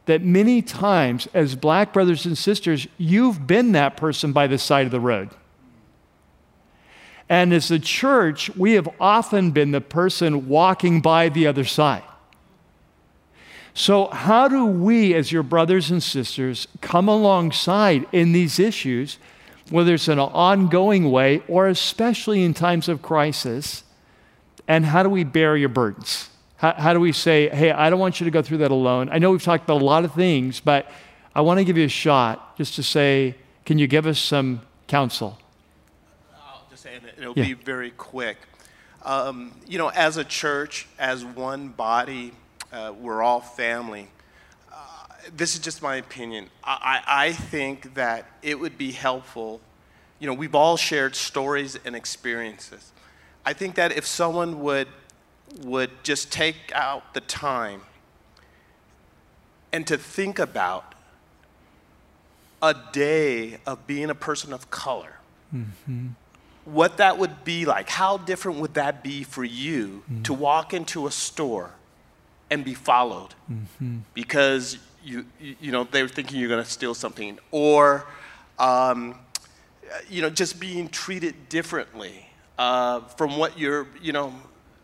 that 0.06 0.22
many 0.22 0.61
times 0.61 1.28
as 1.34 1.56
black 1.56 1.91
brothers 1.91 2.26
and 2.26 2.38
sisters, 2.38 2.88
you've 2.98 3.45
been 3.45 3.72
that 3.74 3.98
person 3.98 4.32
by 4.32 4.48
the 4.48 4.57
side 4.57 4.86
of 4.86 4.91
the 4.91 4.99
road. 4.99 5.30
And 7.30 7.54
as 7.54 7.72
a 7.72 7.80
church, 7.80 8.49
we 8.56 8.74
have 8.74 8.88
often 8.99 9.52
been 9.52 9.72
the 9.72 9.82
person 9.82 10.48
walking 10.48 11.02
by 11.02 11.30
the 11.30 11.48
other 11.48 11.66
side. 11.66 12.04
So, 13.74 14.08
how 14.08 14.48
do 14.48 14.66
we, 14.66 15.14
as 15.14 15.32
your 15.32 15.44
brothers 15.44 15.91
and 15.91 16.02
sisters, 16.02 16.68
come 16.82 17.08
alongside 17.08 18.08
in 18.12 18.32
these 18.32 18.60
issues, 18.60 19.20
whether 19.70 19.94
it's 19.94 20.08
in 20.08 20.14
an 20.14 20.30
ongoing 20.34 21.12
way 21.12 21.44
or 21.48 21.68
especially 21.68 22.44
in 22.44 22.54
times 22.54 22.90
of 22.90 23.02
crisis? 23.02 23.84
And 24.68 24.86
how 24.86 25.04
do 25.04 25.10
we 25.10 25.24
bear 25.24 25.56
your 25.56 25.70
burdens? 25.70 26.30
How, 26.56 26.74
how 26.74 26.94
do 26.94 26.99
we 26.99 27.12
say, 27.12 27.49
hey, 27.49 27.72
I 27.72 27.90
don't 27.90 27.99
want 27.99 28.20
you 28.20 28.26
to 28.26 28.32
go 28.32 28.41
through 28.41 28.58
that 28.60 28.72
alone? 28.72 29.10
I 29.12 29.20
know 29.20 29.32
we've 29.32 29.44
talked 29.44 29.64
about 29.64 29.82
a 29.82 29.86
lot 29.86 30.04
of 30.04 30.14
things, 30.14 30.60
but 30.60 30.90
I 31.36 31.41
want 31.41 31.60
to 31.60 31.64
give 31.64 31.78
you 31.78 31.86
a 31.86 31.90
shot 31.90 32.58
just 32.58 32.76
to 32.76 32.84
say, 32.84 33.36
can 33.66 33.78
you 33.78 33.86
give 33.86 34.08
us 34.08 34.18
some 34.18 34.62
counsel? 34.88 35.38
It'll 37.28 37.44
yeah. 37.44 37.54
be 37.54 37.62
very 37.62 37.91
quick. 37.91 38.38
Um, 39.04 39.54
you 39.68 39.78
know, 39.78 39.90
as 39.90 40.18
a 40.18 40.24
church, 40.24 40.88
as 40.98 41.24
one 41.26 41.70
body, 41.70 42.32
uh, 42.72 42.94
we're 42.98 43.22
all 43.22 43.41
family. 43.41 44.08
Uh, 44.72 44.76
this 45.36 45.54
is 45.54 45.60
just 45.60 45.82
my 45.82 45.98
opinion. 45.98 46.49
I, 46.64 47.02
I 47.06 47.32
think 47.34 47.95
that 47.95 48.26
it 48.41 48.60
would 48.60 48.78
be 48.78 48.91
helpful. 48.91 49.60
You 50.20 50.28
know, 50.28 50.34
we've 50.34 50.56
all 50.56 50.78
shared 50.78 51.16
stories 51.16 51.78
and 51.86 51.95
experiences. 51.95 52.91
I 53.45 53.54
think 53.54 53.76
that 53.76 53.91
if 53.91 54.06
someone 54.06 54.62
would 54.62 54.88
would 55.64 55.90
just 56.04 56.30
take 56.30 56.74
out 56.76 57.14
the 57.14 57.22
time 57.22 57.82
and 59.72 59.88
to 59.88 59.98
think 59.98 60.40
about 60.40 60.94
a 62.62 62.76
day 62.91 63.58
of 63.66 63.88
being 63.88 64.10
a 64.10 64.16
person 64.16 64.52
of 64.52 64.70
color. 64.70 65.20
Mm-hmm 65.56 66.08
what 66.68 66.98
that 66.98 67.18
would 67.18 67.44
be 67.45 67.65
like. 67.65 67.89
How 67.89 68.18
different 68.18 68.60
would 68.60 68.73
that 68.73 69.03
be 69.03 69.23
for 69.23 69.44
you 69.44 70.03
mm-hmm. 70.03 70.23
to 70.23 70.34
walk 70.34 70.73
into 70.73 71.07
a 71.07 71.11
store 71.11 71.72
and 72.49 72.64
be 72.64 72.73
followed 72.73 73.35
mm-hmm. 73.52 73.99
because 74.14 74.77
you, 75.03 75.26
you 75.39 75.72
know, 75.72 75.85
they 75.85 76.02
were 76.02 76.10
thinking 76.10 76.39
you're 76.39 76.49
going 76.49 76.64
to 76.64 76.69
steal 76.69 76.94
something, 76.94 77.39
or, 77.52 78.06
um, 78.60 79.15
you 80.10 80.22
know, 80.22 80.30
just 80.30 80.60
being 80.60 80.89
treated 80.89 81.48
differently 81.48 82.30
uh, 82.57 82.99
from 83.15 83.38
what 83.38 83.57
you're, 83.57 83.88
you 84.02 84.11
know, 84.11 84.34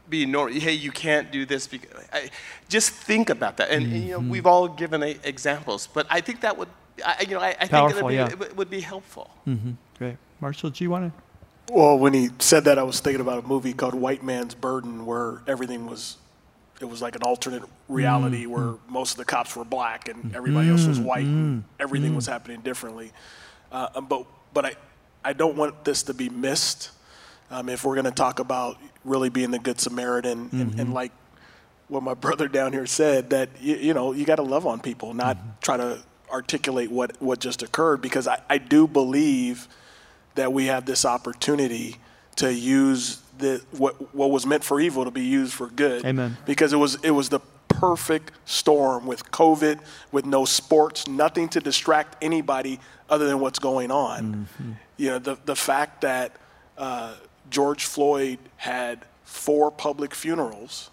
being 0.08 0.32
normal. 0.32 0.58
Hey, 0.58 0.72
you 0.74 0.92
can't 0.92 1.32
do 1.32 1.46
this. 1.46 1.68
Because, 1.68 2.06
I, 2.14 2.30
just 2.70 2.92
think 2.92 3.30
about 3.30 3.58
that. 3.58 3.70
And, 3.70 3.86
mm-hmm. 3.86 3.96
and, 3.96 4.04
you 4.06 4.12
know, 4.12 4.20
mm-hmm. 4.20 4.30
we've 4.30 4.46
all 4.46 4.70
given 4.70 5.04
a, 5.04 5.18
examples, 5.26 5.88
but 5.88 6.08
I 6.10 6.22
think 6.22 6.42
that 6.42 6.58
would 6.58 6.70
I, 7.06 7.26
you 7.28 7.36
know, 7.36 7.42
I, 7.42 7.56
I 7.60 7.68
Powerful, 7.68 8.10
think 8.10 8.12
yeah. 8.12 8.28
it, 8.28 8.42
it 8.42 8.58
would 8.58 8.70
be 8.70 8.82
helpful. 8.82 9.30
Mm-hmm. 9.48 9.72
Great. 9.98 10.18
Marshall, 10.40 10.70
do 10.70 10.84
you 10.84 10.90
want 10.90 11.14
to? 11.14 11.24
Well, 11.70 11.98
when 11.98 12.14
he 12.14 12.30
said 12.40 12.66
that, 12.66 12.78
I 12.78 12.84
was 12.84 13.00
thinking 13.00 13.22
about 13.22 13.44
a 13.44 13.48
movie 13.48 13.74
called 13.74 13.94
White 13.94 14.24
Man's 14.24 14.54
Burden, 14.54 15.06
where 15.06 15.42
everything 15.48 15.86
was, 15.86 16.18
it 16.82 16.86
was 16.86 17.02
like 17.02 17.16
an 17.16 17.24
alternate 17.24 17.64
reality 17.88 18.46
mm, 18.46 18.50
where 18.50 18.64
mm. 18.64 18.80
most 18.90 19.12
of 19.12 19.18
the 19.18 19.26
cops 19.26 19.56
were 19.56 19.64
black 19.64 20.10
and 20.10 20.36
everybody 20.36 20.70
else 20.70 20.86
was 20.86 21.00
mm, 21.00 21.06
white, 21.06 21.26
and 21.26 21.64
everything 21.80 22.16
was 22.16 22.28
happening 22.28 22.60
differently. 22.62 23.12
Uh, 23.72 23.88
um, 23.96 24.06
but 24.08 24.26
but 24.54 24.66
I, 24.66 24.76
I 25.24 25.34
don't 25.34 25.56
want 25.56 25.86
this 25.86 26.04
to 26.04 26.14
be 26.14 26.30
missed. 26.30 26.92
Um, 27.50 27.70
if 27.70 27.86
we're 27.86 27.96
going 27.96 28.06
to 28.06 28.12
talk 28.12 28.40
about 28.40 28.78
really 29.06 29.30
being 29.30 29.52
the 29.52 29.60
good 29.60 29.80
Samaritan, 29.80 30.50
and, 30.52 30.62
and 30.62 30.74
mm-hmm. 30.74 30.94
like 30.94 31.12
what 31.88 32.04
my 32.04 32.14
brother 32.26 32.48
down 32.50 32.74
here 32.74 32.86
said, 32.86 33.30
that 33.30 33.50
you, 33.62 33.76
you 33.78 33.94
know 33.94 34.12
you 34.12 34.26
got 34.26 34.36
to 34.36 34.44
love 34.44 34.68
on 34.68 34.82
people, 34.82 35.14
not 35.14 35.38
mm-hmm. 35.38 35.50
try 35.62 35.78
to 35.78 36.04
articulate 36.30 36.92
what 36.92 37.22
what 37.22 37.40
just 37.40 37.64
occurred, 37.64 38.02
because 38.02 38.28
I, 38.28 38.42
I 38.50 38.58
do 38.58 38.86
believe 38.86 39.70
that 40.36 40.54
we 40.54 40.66
have 40.66 40.86
this 40.86 41.06
opportunity 41.06 41.98
to 42.38 42.54
use 42.54 43.22
the 43.38 43.64
what 43.72 44.14
what 44.14 44.32
was 44.32 44.46
meant 44.46 44.64
for 44.64 44.80
evil 44.80 45.06
to 45.06 45.12
be 45.12 45.24
used 45.24 45.54
for 45.54 45.68
good. 45.68 46.06
Amen. 46.06 46.38
Because 46.46 46.74
it 46.74 46.78
was 46.78 46.96
it 47.04 47.12
was 47.12 47.30
the 47.30 47.40
perfect 47.68 48.32
storm 48.46 49.06
with 49.06 49.32
COVID, 49.32 49.80
with 50.12 50.26
no 50.26 50.46
sports, 50.46 51.08
nothing 51.08 51.50
to 51.50 51.60
distract 51.60 52.16
anybody 52.22 52.80
other 53.10 53.28
than 53.28 53.40
what's 53.40 53.60
going 53.60 53.92
on. 53.92 54.48
Mm-hmm. 54.60 54.72
You 54.98 55.10
know, 55.12 55.20
the 55.20 55.38
the 55.46 55.56
fact 55.56 56.02
that 56.02 56.36
uh, 56.78 57.16
George 57.50 57.86
Floyd 57.86 58.40
had 58.58 59.06
four 59.24 59.72
public 59.72 60.14
funerals, 60.16 60.90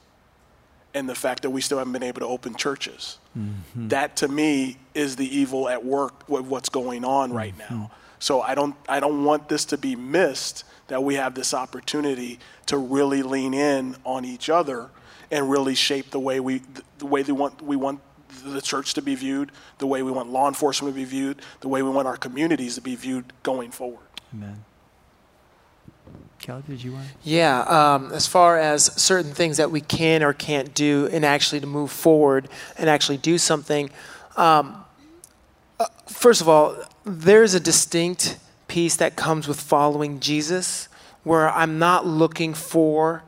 and 0.94 1.08
the 1.08 1.14
fact 1.14 1.42
that 1.42 1.50
we 1.50 1.60
still 1.60 1.78
haven't 1.78 1.92
been 1.92 2.02
able 2.02 2.20
to 2.20 2.26
open 2.26 2.54
churches. 2.54 3.18
Mm-hmm. 3.38 3.88
That 3.88 4.16
to 4.16 4.28
me 4.28 4.78
is 4.94 5.16
the 5.16 5.36
evil 5.36 5.68
at 5.68 5.84
work 5.84 6.28
with 6.28 6.46
what's 6.46 6.68
going 6.68 7.04
on 7.04 7.32
right 7.32 7.56
mm-hmm. 7.56 7.74
now. 7.74 7.90
So 8.20 8.40
I 8.42 8.54
don't 8.54 8.76
I 8.88 9.00
don't 9.00 9.24
want 9.24 9.48
this 9.48 9.64
to 9.66 9.78
be 9.78 9.96
missed 9.96 10.64
that 10.86 11.02
we 11.02 11.16
have 11.16 11.34
this 11.34 11.52
opportunity 11.52 12.38
to 12.66 12.76
really 12.76 13.22
lean 13.22 13.54
in 13.54 13.96
on 14.04 14.24
each 14.24 14.48
other 14.48 14.90
and 15.30 15.50
really 15.50 15.74
shape 15.74 16.10
the 16.10 16.20
way 16.20 16.38
we 16.38 16.62
the 16.98 17.06
way 17.06 17.22
we 17.22 17.32
want 17.32 17.60
we 17.62 17.76
want 17.76 18.00
the 18.44 18.60
church 18.60 18.94
to 18.94 19.02
be 19.02 19.14
viewed, 19.14 19.50
the 19.78 19.86
way 19.86 20.02
we 20.02 20.10
want 20.12 20.30
law 20.30 20.46
enforcement 20.46 20.94
to 20.94 21.00
be 21.00 21.04
viewed, 21.04 21.40
the 21.60 21.68
way 21.68 21.82
we 21.82 21.90
want 21.90 22.06
our 22.06 22.16
communities 22.16 22.76
to 22.76 22.80
be 22.80 22.94
viewed 22.94 23.32
going 23.42 23.70
forward. 23.70 24.06
Amen. 24.32 24.64
Kelly, 26.40 26.62
did 26.66 26.82
you 26.82 26.92
want? 26.92 27.06
to? 27.06 27.14
Yeah, 27.22 27.60
um, 27.62 28.12
as 28.12 28.26
far 28.26 28.58
as 28.58 28.84
certain 29.00 29.32
things 29.32 29.58
that 29.58 29.70
we 29.70 29.80
can 29.80 30.22
or 30.22 30.32
can't 30.32 30.74
do, 30.74 31.08
and 31.12 31.24
actually 31.24 31.60
to 31.60 31.66
move 31.66 31.90
forward 31.90 32.48
and 32.78 32.88
actually 32.88 33.18
do 33.18 33.36
something. 33.36 33.90
Um, 34.36 34.84
uh, 35.78 35.86
first 36.06 36.40
of 36.40 36.48
all, 36.48 36.76
there's 37.10 37.54
a 37.54 37.60
distinct 37.60 38.38
piece 38.68 38.96
that 38.96 39.16
comes 39.16 39.48
with 39.48 39.60
following 39.60 40.20
Jesus, 40.20 40.88
where 41.24 41.50
I'm 41.50 41.78
not 41.78 42.06
looking 42.06 42.54
for 42.54 43.22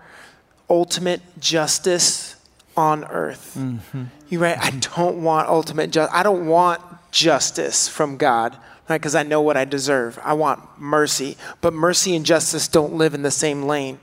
ultimate 0.70 1.20
justice 1.38 2.36
on 2.76 3.04
earth. 3.04 3.56
Mm-hmm. 3.58 4.04
You're 4.28 4.40
right. 4.40 4.58
I 4.58 4.70
mm-hmm. 4.70 4.96
don't 4.96 5.22
want 5.22 5.48
ultimate 5.48 5.90
justice. 5.90 6.14
I 6.14 6.22
don't 6.22 6.46
want 6.46 6.80
justice 7.10 7.88
from 7.88 8.16
God, 8.16 8.56
right? 8.88 8.98
Because 8.98 9.14
I 9.14 9.22
know 9.22 9.42
what 9.42 9.56
I 9.56 9.64
deserve. 9.64 10.18
I 10.22 10.32
want 10.32 10.60
mercy, 10.78 11.36
but 11.60 11.74
mercy 11.74 12.16
and 12.16 12.24
justice 12.24 12.68
don't 12.68 12.94
live 12.94 13.14
in 13.14 13.22
the 13.22 13.30
same 13.30 13.64
lane, 13.64 13.98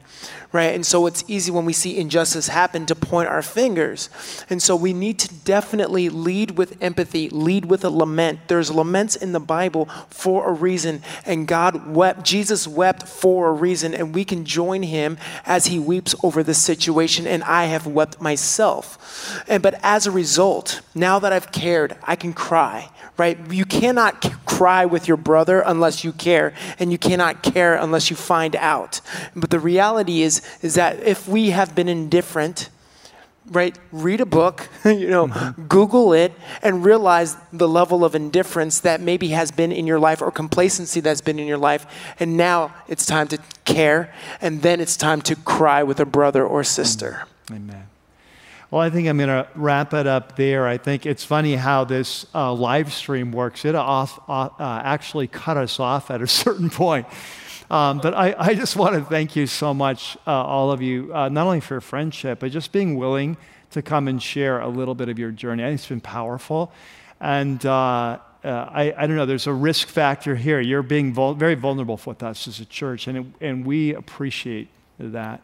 right? 0.52 0.74
And 0.74 0.86
so 0.86 1.06
it's 1.06 1.24
easy 1.28 1.52
when 1.52 1.66
we 1.66 1.74
see 1.74 1.98
injustice 1.98 2.48
happen 2.48 2.86
to 2.88 2.96
point 2.96 3.30
our 3.30 3.42
fingers. 3.42 4.10
And 4.50 4.62
so 4.62 4.76
we 4.76 4.94
need 4.94 5.20
to 5.20 5.34
definitely 5.44 6.10
lead 6.10 6.58
with 6.58 6.82
empathy, 6.82 7.30
lead 7.30 7.66
with 7.66 7.86
a 7.86 7.90
lament. 7.90 8.48
There's 8.48 8.72
laments 8.72 9.16
in 9.16 9.32
the 9.32 9.40
Bible 9.40 9.86
for 10.10 10.50
a 10.50 10.54
reason, 10.54 11.04
and 11.26 11.48
God 11.48 11.88
wept. 11.88 12.24
Jesus 12.24 12.68
wept 12.68 13.08
for 13.08 13.50
a 13.50 13.54
reason, 13.54 13.94
and 13.94 14.16
we 14.16 14.26
can 14.26 14.44
join 14.44 14.82
him 14.82 15.18
as 15.46 15.68
he 15.68 15.78
weeps 15.78 16.16
over 16.24 16.42
this 16.42 16.62
situation. 16.62 17.28
And 17.28 17.44
I 17.44 17.66
have 17.66 17.86
wept 17.86 18.20
myself. 18.20 19.44
And 19.48 19.62
but 19.62 19.80
as 19.84 20.08
a 20.08 20.12
result, 20.12 20.82
now 20.96 21.20
that 21.20 21.32
I've 21.32 21.52
cared, 21.52 21.96
I 22.04 22.16
can 22.16 22.34
cry. 22.34 22.90
Right? 23.20 23.38
You 23.52 23.66
cannot 23.66 24.24
c- 24.24 24.32
cry 24.46 24.86
with 24.86 25.08
your 25.08 25.18
brother 25.18 25.60
unless 25.60 26.04
you 26.04 26.14
care, 26.14 26.54
and 26.80 26.92
you 26.92 26.98
cannot 26.98 27.44
care 27.44 27.76
unless 27.76 28.10
you 28.10 28.16
find 28.16 28.56
out. 28.56 29.02
But 29.36 29.50
the 29.50 29.60
reality 29.60 30.22
is, 30.22 30.42
is 30.62 30.76
that 30.76 31.04
if 31.04 31.28
we 31.28 31.50
have 31.50 31.76
been 31.76 31.90
indifferent, 31.90 32.70
right 33.52 33.78
read 33.92 34.22
a 34.22 34.26
book 34.26 34.70
you 34.86 35.10
know 35.10 35.28
mm-hmm. 35.28 35.64
google 35.64 36.14
it 36.14 36.32
and 36.62 36.86
realize 36.86 37.36
the 37.52 37.68
level 37.68 38.06
of 38.06 38.14
indifference 38.14 38.80
that 38.82 39.02
maybe 39.02 39.30
has 39.30 39.50
been 39.50 39.72
in 39.72 39.88
your 39.88 40.00
life 40.00 40.22
or 40.22 40.30
complacency 40.30 41.00
that's 41.00 41.22
been 41.22 41.40
in 41.40 41.48
your 41.48 41.58
life 41.58 42.14
and 42.20 42.38
now 42.38 42.72
it's 42.88 43.06
time 43.06 43.28
to 43.28 43.40
care 43.66 44.14
and 44.40 44.62
then 44.62 44.80
it's 44.80 44.96
time 44.96 45.22
to 45.22 45.36
cry 45.36 45.82
with 45.82 46.00
a 46.00 46.06
brother 46.06 46.46
or 46.46 46.64
sister 46.64 47.26
mm. 47.48 47.56
Amen. 47.56 47.89
Well, 48.72 48.82
I 48.82 48.92
think 48.92 49.08
I'm 49.08 49.18
going 49.18 49.30
to 49.30 49.48
wrap 49.56 49.96
it 49.96 50.06
up 50.06 50.36
there. 50.36 50.68
I 50.68 50.78
think 50.78 51.08
it's 51.08 51.24
funny 51.24 51.56
how 51.56 51.86
this 51.86 52.28
uh, 52.36 52.54
live 52.54 52.94
stream 52.94 53.32
works. 53.32 53.66
It 53.66 53.74
off, 53.74 54.20
uh, 54.30 54.50
actually 54.60 55.28
cut 55.28 55.58
us 55.58 55.80
off 55.80 56.12
at 56.12 56.22
a 56.22 56.28
certain 56.44 56.70
point. 56.70 57.08
Um, 57.72 57.98
but 57.98 58.14
I, 58.14 58.36
I 58.38 58.54
just 58.54 58.76
want 58.76 58.94
to 58.94 59.02
thank 59.02 59.36
you 59.36 59.48
so 59.48 59.74
much, 59.74 60.18
uh, 60.28 60.32
all 60.32 60.72
of 60.72 60.84
you, 60.84 61.12
uh, 61.16 61.30
not 61.30 61.48
only 61.48 61.62
for 61.62 61.76
your 61.76 61.82
friendship, 61.82 62.42
but 62.42 62.52
just 62.52 62.72
being 62.72 62.96
willing 62.96 63.38
to 63.72 63.82
come 63.82 64.08
and 64.08 64.22
share 64.22 64.60
a 64.60 64.68
little 64.68 64.94
bit 64.94 65.10
of 65.10 65.18
your 65.18 65.32
journey. 65.32 65.64
I 65.64 65.68
think 65.70 65.80
it's 65.80 65.90
been 65.90 66.00
powerful. 66.00 66.72
And 67.20 67.64
uh, 67.66 68.20
uh, 68.44 68.48
I, 68.48 68.94
I 68.96 69.08
don't 69.08 69.16
know, 69.16 69.26
there's 69.26 69.48
a 69.48 69.54
risk 69.54 69.88
factor 69.88 70.36
here. 70.36 70.60
You're 70.60 70.84
being 70.84 71.12
vul- 71.12 71.34
very 71.34 71.56
vulnerable 71.56 72.00
with 72.06 72.22
us 72.22 72.48
as 72.48 72.60
a 72.60 72.66
church, 72.66 73.08
and, 73.08 73.18
it, 73.18 73.26
and 73.42 73.66
we 73.66 73.96
appreciate 73.96 74.68
that. 75.00 75.42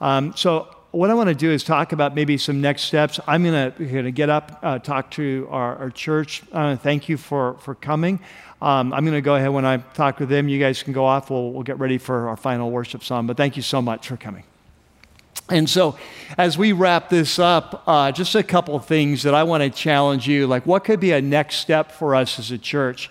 Um, 0.00 0.34
so, 0.36 0.74
what 0.92 1.08
I 1.08 1.14
want 1.14 1.28
to 1.28 1.34
do 1.34 1.50
is 1.50 1.62
talk 1.62 1.92
about 1.92 2.14
maybe 2.14 2.36
some 2.36 2.60
next 2.60 2.82
steps. 2.82 3.20
I'm 3.26 3.44
going 3.44 3.72
to 3.72 4.10
get 4.10 4.28
up, 4.28 4.58
uh, 4.62 4.78
talk 4.80 5.10
to 5.12 5.46
our, 5.50 5.76
our 5.76 5.90
church. 5.90 6.42
Uh, 6.50 6.76
thank 6.76 7.08
you 7.08 7.16
for, 7.16 7.54
for 7.58 7.76
coming. 7.76 8.18
Um, 8.60 8.92
I'm 8.92 9.04
going 9.04 9.16
to 9.16 9.20
go 9.20 9.36
ahead 9.36 9.50
when 9.50 9.64
I 9.64 9.78
talk 9.78 10.18
with 10.18 10.28
them. 10.28 10.48
You 10.48 10.58
guys 10.58 10.82
can 10.82 10.92
go 10.92 11.04
off. 11.04 11.30
We'll, 11.30 11.52
we'll 11.52 11.62
get 11.62 11.78
ready 11.78 11.96
for 11.96 12.28
our 12.28 12.36
final 12.36 12.70
worship 12.70 13.04
song. 13.04 13.26
But 13.26 13.36
thank 13.36 13.56
you 13.56 13.62
so 13.62 13.80
much 13.80 14.08
for 14.08 14.16
coming. 14.16 14.42
And 15.48 15.70
so, 15.70 15.96
as 16.36 16.58
we 16.58 16.72
wrap 16.72 17.08
this 17.08 17.38
up, 17.38 17.82
uh, 17.86 18.12
just 18.12 18.34
a 18.34 18.42
couple 18.42 18.74
of 18.74 18.86
things 18.86 19.22
that 19.22 19.34
I 19.34 19.44
want 19.44 19.62
to 19.62 19.70
challenge 19.70 20.28
you 20.28 20.46
like, 20.46 20.66
what 20.66 20.84
could 20.84 21.00
be 21.00 21.12
a 21.12 21.20
next 21.20 21.56
step 21.56 21.90
for 21.90 22.14
us 22.14 22.38
as 22.38 22.50
a 22.50 22.58
church? 22.58 23.10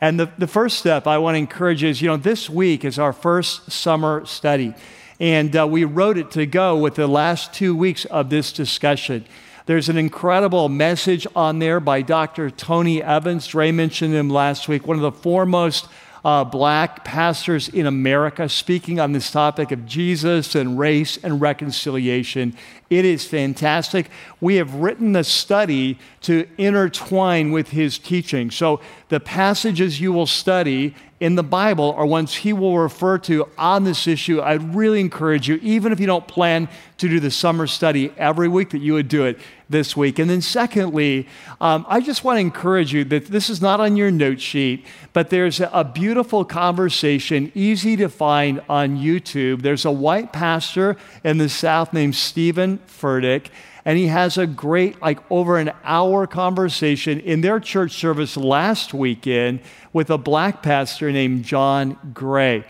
And 0.00 0.18
the, 0.18 0.30
the 0.38 0.46
first 0.46 0.78
step 0.78 1.06
I 1.06 1.18
want 1.18 1.34
to 1.34 1.38
encourage 1.38 1.82
is 1.82 2.00
you 2.02 2.08
know, 2.08 2.16
this 2.16 2.50
week 2.50 2.84
is 2.84 2.98
our 2.98 3.12
first 3.12 3.70
summer 3.70 4.24
study. 4.24 4.74
And 5.20 5.54
uh, 5.54 5.66
we 5.68 5.84
wrote 5.84 6.16
it 6.16 6.30
to 6.32 6.46
go 6.46 6.78
with 6.78 6.94
the 6.94 7.06
last 7.06 7.52
two 7.52 7.76
weeks 7.76 8.06
of 8.06 8.30
this 8.30 8.52
discussion. 8.54 9.26
There's 9.66 9.90
an 9.90 9.98
incredible 9.98 10.70
message 10.70 11.26
on 11.36 11.58
there 11.58 11.78
by 11.78 12.00
Dr. 12.00 12.50
Tony 12.50 13.02
Evans. 13.02 13.46
Dre 13.46 13.70
mentioned 13.70 14.14
him 14.14 14.30
last 14.30 14.66
week, 14.66 14.86
one 14.86 14.96
of 14.96 15.02
the 15.02 15.12
foremost 15.12 15.86
uh, 16.24 16.44
black 16.44 17.04
pastors 17.04 17.68
in 17.68 17.86
America, 17.86 18.48
speaking 18.48 18.98
on 18.98 19.12
this 19.12 19.30
topic 19.30 19.72
of 19.72 19.86
Jesus 19.86 20.54
and 20.54 20.78
race 20.78 21.18
and 21.22 21.40
reconciliation. 21.40 22.56
It 22.88 23.04
is 23.04 23.26
fantastic. 23.26 24.10
We 24.40 24.56
have 24.56 24.74
written 24.74 25.14
a 25.16 25.24
study 25.24 25.98
to 26.22 26.48
intertwine 26.58 27.52
with 27.52 27.68
his 27.70 27.98
teaching. 27.98 28.50
So 28.50 28.80
the 29.08 29.20
passages 29.20 30.00
you 30.00 30.12
will 30.12 30.26
study 30.26 30.94
in 31.20 31.34
the 31.34 31.42
Bible 31.42 31.92
are 31.98 32.06
ones 32.06 32.34
he 32.34 32.54
will 32.54 32.78
refer 32.78 33.18
to 33.18 33.46
on 33.58 33.84
this 33.84 34.06
issue. 34.06 34.40
I'd 34.40 34.74
really 34.74 35.00
encourage 35.00 35.48
you, 35.48 35.56
even 35.62 35.92
if 35.92 36.00
you 36.00 36.06
don't 36.06 36.26
plan 36.26 36.66
to 36.96 37.08
do 37.08 37.20
the 37.20 37.30
summer 37.30 37.66
study 37.66 38.10
every 38.16 38.48
week, 38.48 38.70
that 38.70 38.78
you 38.78 38.94
would 38.94 39.08
do 39.08 39.26
it 39.26 39.38
this 39.68 39.94
week. 39.94 40.18
And 40.18 40.30
then, 40.30 40.40
secondly, 40.40 41.28
um, 41.60 41.84
I 41.88 42.00
just 42.00 42.24
want 42.24 42.36
to 42.36 42.40
encourage 42.40 42.94
you 42.94 43.04
that 43.04 43.26
this 43.26 43.50
is 43.50 43.60
not 43.60 43.80
on 43.80 43.96
your 43.96 44.10
note 44.10 44.40
sheet, 44.40 44.86
but 45.12 45.28
there's 45.28 45.60
a 45.60 45.84
beautiful 45.84 46.44
conversation, 46.44 47.52
easy 47.54 47.96
to 47.96 48.08
find 48.08 48.62
on 48.68 48.96
YouTube. 48.96 49.60
There's 49.60 49.84
a 49.84 49.90
white 49.90 50.32
pastor 50.32 50.96
in 51.22 51.36
the 51.36 51.50
South 51.50 51.92
named 51.92 52.16
Steven 52.16 52.78
Furtick 52.88 53.48
and 53.90 53.98
he 53.98 54.06
has 54.06 54.38
a 54.38 54.46
great, 54.46 55.02
like 55.02 55.18
over 55.32 55.58
an 55.58 55.72
hour 55.82 56.24
conversation 56.24 57.18
in 57.18 57.40
their 57.40 57.58
church 57.58 57.90
service 57.90 58.36
last 58.36 58.94
weekend 58.94 59.58
with 59.92 60.10
a 60.10 60.16
black 60.16 60.62
pastor 60.62 61.10
named 61.10 61.44
John 61.44 61.98
Gray. 62.14 62.62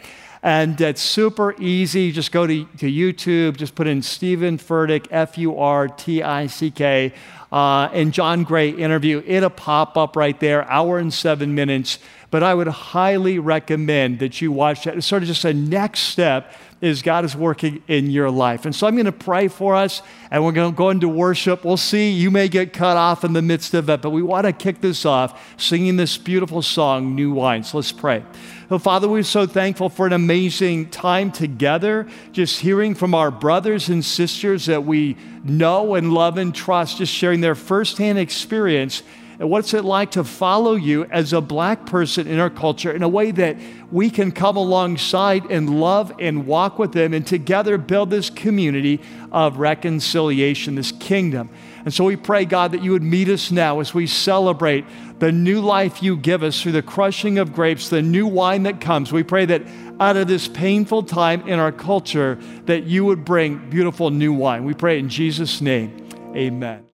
And 0.42 0.80
it's 0.80 1.02
super 1.02 1.54
easy. 1.60 2.10
Just 2.10 2.32
go 2.32 2.46
to, 2.46 2.64
to 2.78 2.90
YouTube, 2.90 3.58
just 3.58 3.74
put 3.74 3.86
in 3.86 4.00
Steven 4.00 4.56
Furtick, 4.56 5.08
F 5.10 5.36
U 5.36 5.58
R 5.58 5.88
T 5.88 6.22
I 6.22 6.46
C 6.46 6.70
K, 6.70 7.12
uh, 7.52 7.90
and 7.92 8.14
John 8.14 8.42
Gray 8.42 8.70
interview. 8.70 9.22
It'll 9.26 9.50
pop 9.50 9.98
up 9.98 10.16
right 10.16 10.40
there, 10.40 10.66
hour 10.70 10.98
and 10.98 11.12
seven 11.12 11.54
minutes. 11.54 11.98
But 12.30 12.42
I 12.44 12.54
would 12.54 12.68
highly 12.68 13.38
recommend 13.38 14.20
that 14.20 14.40
you 14.40 14.52
watch 14.52 14.84
that. 14.84 14.96
It's 14.96 15.06
sort 15.06 15.22
of 15.22 15.28
just 15.28 15.44
a 15.44 15.52
next 15.52 16.00
step 16.00 16.52
is 16.80 17.02
God 17.02 17.24
is 17.24 17.36
working 17.36 17.82
in 17.88 18.10
your 18.10 18.30
life. 18.30 18.64
And 18.64 18.74
so 18.74 18.86
I'm 18.86 18.94
going 18.94 19.04
to 19.04 19.12
pray 19.12 19.48
for 19.48 19.74
us 19.74 20.00
and 20.30 20.44
we're 20.44 20.52
going 20.52 20.72
to 20.72 20.76
go 20.76 20.90
into 20.90 21.08
worship. 21.08 21.64
We'll 21.64 21.76
see. 21.76 22.10
You 22.10 22.30
may 22.30 22.48
get 22.48 22.72
cut 22.72 22.96
off 22.96 23.22
in 23.22 23.32
the 23.34 23.42
midst 23.42 23.74
of 23.74 23.90
it, 23.90 24.00
but 24.00 24.10
we 24.10 24.22
want 24.22 24.46
to 24.46 24.52
kick 24.52 24.80
this 24.80 25.04
off 25.04 25.60
singing 25.60 25.96
this 25.96 26.16
beautiful 26.16 26.62
song, 26.62 27.14
New 27.14 27.32
Wine. 27.32 27.64
So 27.64 27.78
let's 27.78 27.92
pray. 27.92 28.24
Oh, 28.70 28.78
Father, 28.78 29.08
we're 29.08 29.24
so 29.24 29.46
thankful 29.46 29.88
for 29.88 30.06
an 30.06 30.12
amazing 30.12 30.90
time 30.90 31.32
together, 31.32 32.06
just 32.32 32.60
hearing 32.60 32.94
from 32.94 33.14
our 33.14 33.30
brothers 33.30 33.88
and 33.88 34.04
sisters 34.04 34.66
that 34.66 34.84
we 34.84 35.16
know 35.44 35.96
and 35.96 36.14
love 36.14 36.38
and 36.38 36.54
trust, 36.54 36.98
just 36.98 37.12
sharing 37.12 37.40
their 37.40 37.56
firsthand 37.56 38.18
experience 38.18 39.02
and 39.40 39.48
what's 39.48 39.72
it 39.72 39.86
like 39.86 40.10
to 40.10 40.22
follow 40.22 40.74
you 40.74 41.04
as 41.06 41.32
a 41.32 41.40
black 41.40 41.86
person 41.86 42.26
in 42.26 42.38
our 42.38 42.50
culture 42.50 42.92
in 42.92 43.02
a 43.02 43.08
way 43.08 43.30
that 43.30 43.56
we 43.90 44.10
can 44.10 44.30
come 44.30 44.58
alongside 44.58 45.50
and 45.50 45.80
love 45.80 46.12
and 46.18 46.46
walk 46.46 46.78
with 46.78 46.92
them 46.92 47.14
and 47.14 47.26
together 47.26 47.78
build 47.78 48.10
this 48.10 48.28
community 48.28 49.00
of 49.32 49.56
reconciliation, 49.56 50.74
this 50.74 50.92
kingdom. 50.92 51.48
And 51.86 51.94
so 51.94 52.04
we 52.04 52.16
pray, 52.16 52.44
God, 52.44 52.72
that 52.72 52.82
you 52.82 52.92
would 52.92 53.02
meet 53.02 53.30
us 53.30 53.50
now 53.50 53.80
as 53.80 53.94
we 53.94 54.06
celebrate 54.06 54.84
the 55.20 55.32
new 55.32 55.62
life 55.62 56.02
you 56.02 56.18
give 56.18 56.42
us 56.42 56.60
through 56.60 56.72
the 56.72 56.82
crushing 56.82 57.38
of 57.38 57.54
grapes, 57.54 57.88
the 57.88 58.02
new 58.02 58.26
wine 58.26 58.64
that 58.64 58.78
comes. 58.82 59.10
We 59.10 59.22
pray 59.22 59.46
that 59.46 59.62
out 60.00 60.18
of 60.18 60.28
this 60.28 60.48
painful 60.48 61.04
time 61.04 61.48
in 61.48 61.58
our 61.58 61.72
culture, 61.72 62.38
that 62.66 62.84
you 62.84 63.06
would 63.06 63.24
bring 63.24 63.70
beautiful 63.70 64.10
new 64.10 64.34
wine. 64.34 64.64
We 64.64 64.74
pray 64.74 64.98
in 64.98 65.08
Jesus' 65.08 65.62
name. 65.62 66.06
Amen. 66.36 66.84